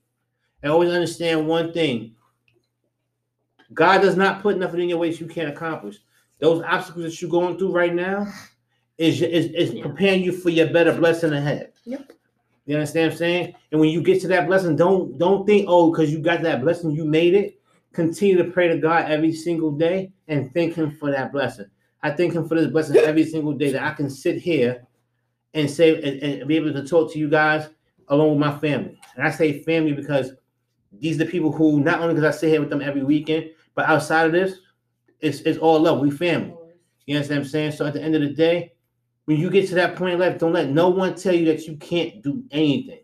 And 0.62 0.72
always 0.72 0.90
understand 0.90 1.46
one 1.46 1.72
thing. 1.72 2.13
God 3.72 4.02
does 4.02 4.16
not 4.16 4.42
put 4.42 4.58
nothing 4.58 4.80
in 4.80 4.88
your 4.88 4.98
way 4.98 5.10
that 5.10 5.20
you 5.20 5.26
can't 5.26 5.48
accomplish. 5.48 5.98
Those 6.40 6.62
obstacles 6.62 7.04
that 7.04 7.22
you're 7.22 7.30
going 7.30 7.56
through 7.58 7.72
right 7.72 7.94
now 7.94 8.26
is 8.98 9.22
is, 9.22 9.46
is 9.46 9.72
Yeah. 9.74 9.82
preparing 9.82 10.22
you 10.22 10.32
for 10.32 10.50
your 10.50 10.72
better 10.72 10.92
blessing 10.92 11.32
ahead. 11.32 11.72
Yep. 11.84 12.12
You 12.66 12.76
understand 12.76 13.06
what 13.08 13.12
I'm 13.12 13.18
saying? 13.18 13.54
And 13.72 13.80
when 13.80 13.90
you 13.90 14.02
get 14.02 14.20
to 14.22 14.28
that 14.28 14.46
blessing, 14.46 14.76
don't 14.76 15.18
don't 15.18 15.46
think, 15.46 15.66
oh, 15.68 15.90
because 15.90 16.12
you 16.12 16.18
got 16.20 16.42
that 16.42 16.62
blessing, 16.62 16.90
you 16.90 17.04
made 17.04 17.34
it. 17.34 17.60
Continue 17.92 18.36
to 18.38 18.50
pray 18.50 18.68
to 18.68 18.78
God 18.78 19.10
every 19.10 19.32
single 19.32 19.70
day 19.70 20.12
and 20.28 20.52
thank 20.52 20.74
Him 20.74 20.90
for 20.90 21.10
that 21.10 21.32
blessing. 21.32 21.66
I 22.02 22.10
thank 22.10 22.34
Him 22.34 22.48
for 22.48 22.54
this 22.56 22.66
blessing 22.70 22.96
every 22.96 23.24
single 23.24 23.52
day 23.52 23.70
that 23.72 23.82
I 23.82 23.92
can 23.94 24.10
sit 24.10 24.36
here 24.38 24.86
and 25.54 25.70
say 25.70 25.94
and, 26.02 26.40
and 26.40 26.48
be 26.48 26.56
able 26.56 26.72
to 26.72 26.84
talk 26.84 27.12
to 27.12 27.18
you 27.18 27.28
guys 27.28 27.68
along 28.08 28.30
with 28.30 28.38
my 28.38 28.58
family. 28.58 28.98
And 29.16 29.26
I 29.26 29.30
say 29.30 29.62
family 29.62 29.92
because 29.92 30.32
these 31.00 31.16
are 31.20 31.24
the 31.24 31.30
people 31.30 31.52
who 31.52 31.80
not 31.80 32.00
only 32.00 32.14
because 32.14 32.34
I 32.34 32.38
sit 32.38 32.50
here 32.50 32.60
with 32.60 32.70
them 32.70 32.82
every 32.82 33.02
weekend, 33.02 33.50
but 33.74 33.86
outside 33.88 34.26
of 34.26 34.32
this, 34.32 34.58
it's 35.20 35.40
it's 35.40 35.58
all 35.58 35.80
love. 35.80 36.00
We 36.00 36.10
family. 36.10 36.54
You 37.06 37.16
understand 37.16 37.40
what 37.40 37.44
I'm 37.44 37.50
saying? 37.50 37.72
So 37.72 37.86
at 37.86 37.92
the 37.92 38.02
end 38.02 38.14
of 38.14 38.22
the 38.22 38.30
day, 38.30 38.72
when 39.26 39.38
you 39.38 39.50
get 39.50 39.68
to 39.68 39.74
that 39.76 39.96
point 39.96 40.14
in 40.14 40.20
life, 40.20 40.38
don't 40.38 40.52
let 40.52 40.70
no 40.70 40.88
one 40.88 41.14
tell 41.14 41.34
you 41.34 41.44
that 41.46 41.66
you 41.66 41.76
can't 41.76 42.22
do 42.22 42.44
anything. 42.50 43.00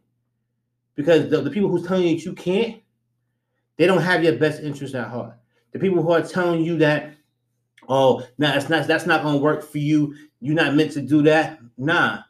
Because 0.94 1.30
the, 1.30 1.40
the 1.40 1.50
people 1.50 1.68
who's 1.68 1.86
telling 1.86 2.06
you 2.06 2.16
that 2.16 2.24
you 2.24 2.32
can't, 2.34 2.82
they 3.76 3.86
don't 3.86 4.02
have 4.02 4.22
your 4.22 4.36
best 4.36 4.62
interest 4.62 4.94
at 4.94 5.08
heart. 5.08 5.34
The 5.72 5.78
people 5.78 6.02
who 6.02 6.12
are 6.12 6.22
telling 6.22 6.62
you 6.62 6.76
that, 6.78 7.14
oh, 7.88 8.20
nah, 8.38 8.52
that's 8.52 8.68
not 8.68 8.86
that's 8.86 9.06
not 9.06 9.22
gonna 9.22 9.38
work 9.38 9.62
for 9.62 9.78
you. 9.78 10.14
You're 10.40 10.54
not 10.54 10.74
meant 10.74 10.92
to 10.92 11.00
do 11.00 11.22
that. 11.22 11.58
Nah. 11.78 12.20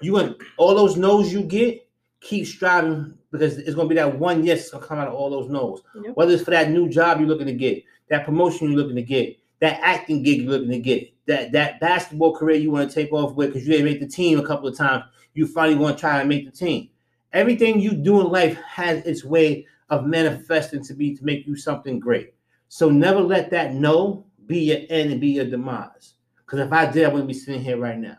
You 0.00 0.12
want 0.12 0.42
all 0.56 0.74
those 0.74 0.96
no's 0.96 1.32
you 1.32 1.42
get, 1.42 1.85
keep 2.20 2.46
striving 2.46 3.16
because 3.30 3.58
it's 3.58 3.74
gonna 3.74 3.88
be 3.88 3.94
that 3.94 4.18
one 4.18 4.44
yes 4.44 4.58
that's 4.58 4.70
gonna 4.70 4.86
come 4.86 4.98
out 4.98 5.08
of 5.08 5.14
all 5.14 5.30
those 5.30 5.50
no's. 5.50 5.82
Yep. 6.02 6.16
Whether 6.16 6.32
it's 6.34 6.42
for 6.42 6.50
that 6.50 6.70
new 6.70 6.88
job 6.88 7.18
you're 7.18 7.28
looking 7.28 7.46
to 7.46 7.52
get, 7.52 7.84
that 8.08 8.24
promotion 8.24 8.68
you're 8.68 8.78
looking 8.78 8.96
to 8.96 9.02
get, 9.02 9.38
that 9.60 9.80
acting 9.82 10.22
gig 10.22 10.42
you're 10.42 10.52
looking 10.52 10.70
to 10.70 10.78
get, 10.78 11.12
that 11.26 11.52
that 11.52 11.80
basketball 11.80 12.36
career 12.36 12.56
you 12.56 12.70
want 12.70 12.88
to 12.88 12.94
take 12.94 13.12
off 13.12 13.34
with 13.34 13.48
because 13.48 13.66
you 13.66 13.72
didn't 13.72 13.86
make 13.86 14.00
the 14.00 14.06
team 14.06 14.38
a 14.38 14.46
couple 14.46 14.68
of 14.68 14.76
times, 14.76 15.04
you 15.34 15.46
finally 15.46 15.78
want 15.78 15.96
to 15.96 16.00
try 16.00 16.20
and 16.20 16.28
make 16.28 16.44
the 16.44 16.56
team. 16.56 16.88
Everything 17.32 17.80
you 17.80 17.92
do 17.92 18.20
in 18.20 18.28
life 18.28 18.56
has 18.62 19.04
its 19.04 19.24
way 19.24 19.66
of 19.90 20.06
manifesting 20.06 20.82
to 20.84 20.94
be 20.94 21.14
to 21.14 21.24
make 21.24 21.46
you 21.46 21.56
something 21.56 22.00
great. 22.00 22.34
So 22.68 22.90
never 22.90 23.20
let 23.20 23.50
that 23.50 23.74
no 23.74 24.26
be 24.46 24.58
your 24.60 24.78
end 24.88 25.12
and 25.12 25.20
be 25.20 25.28
your 25.28 25.44
demise. 25.44 26.14
Because 26.38 26.60
if 26.60 26.72
I 26.72 26.90
did, 26.90 27.04
I 27.04 27.08
wouldn't 27.08 27.28
be 27.28 27.34
sitting 27.34 27.62
here 27.62 27.76
right 27.76 27.98
now. 27.98 28.18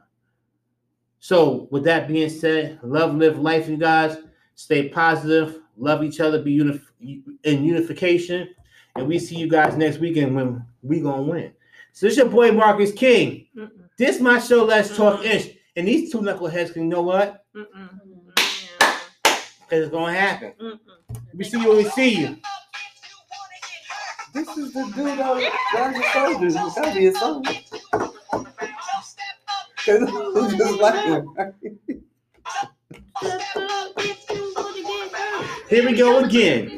So 1.19 1.68
with 1.72 1.84
that 1.85 2.07
being 2.07 2.30
said, 2.30 2.80
love, 2.84 3.15
live 3.15 3.39
life, 3.39 3.68
you 3.68 3.77
guys. 3.77 4.18
Stay 4.56 4.89
positive, 4.89 5.60
love 5.77 6.03
each 6.03 6.19
other, 6.19 6.41
be 6.41 6.57
unif- 6.57 6.89
in 7.44 7.64
unification, 7.64 8.49
and 8.95 9.07
we 9.07 9.19
see 9.19 9.35
you 9.35 9.48
guys 9.48 9.77
next 9.77 9.99
weekend 9.99 10.35
when 10.35 10.65
we 10.81 10.99
gonna 10.99 11.22
win. 11.22 11.52
So 11.94 12.07
this 12.07 12.18
your 12.18 12.26
boy 12.27 12.52
Marcus 12.52 12.91
King. 12.91 13.45
Mm-mm, 13.56 13.69
This 13.99 14.19
my 14.19 14.39
show. 14.39 14.64
Let's 14.65 14.95
talk 14.98 15.19
Mhm. 15.22 15.26
ish. 15.26 15.49
And 15.76 15.88
these 15.88 16.11
two 16.11 16.19
knuckleheads, 16.22 16.73
can 16.73 16.84
you 16.84 16.88
know 16.89 17.03
what? 17.03 17.45
mm-mm, 17.56 17.89
Because 18.34 19.84
it's 19.84 19.91
gonna 19.91 20.14
happen. 20.14 20.53
mm-mm. 20.60 20.80
We 21.35 21.44
see 21.44 21.60
you 21.61 21.68
when 21.69 21.77
we 21.77 21.84
see 21.85 22.19
you. 22.22 22.38
This 24.34 24.48
is 24.57 24.73
the 24.73 24.85
dude 24.95 25.19
on 25.19 25.44
Guns 25.73 25.98
N' 25.98 26.03
Soldiers. 26.14 26.56
It's 26.56 26.76
gotta 26.76 26.94
be 26.95 27.07
a 27.07 27.14
song. 27.14 27.45
Here 29.88 30.01
we 35.85 35.93
go 35.95 36.19
again. 36.26 36.77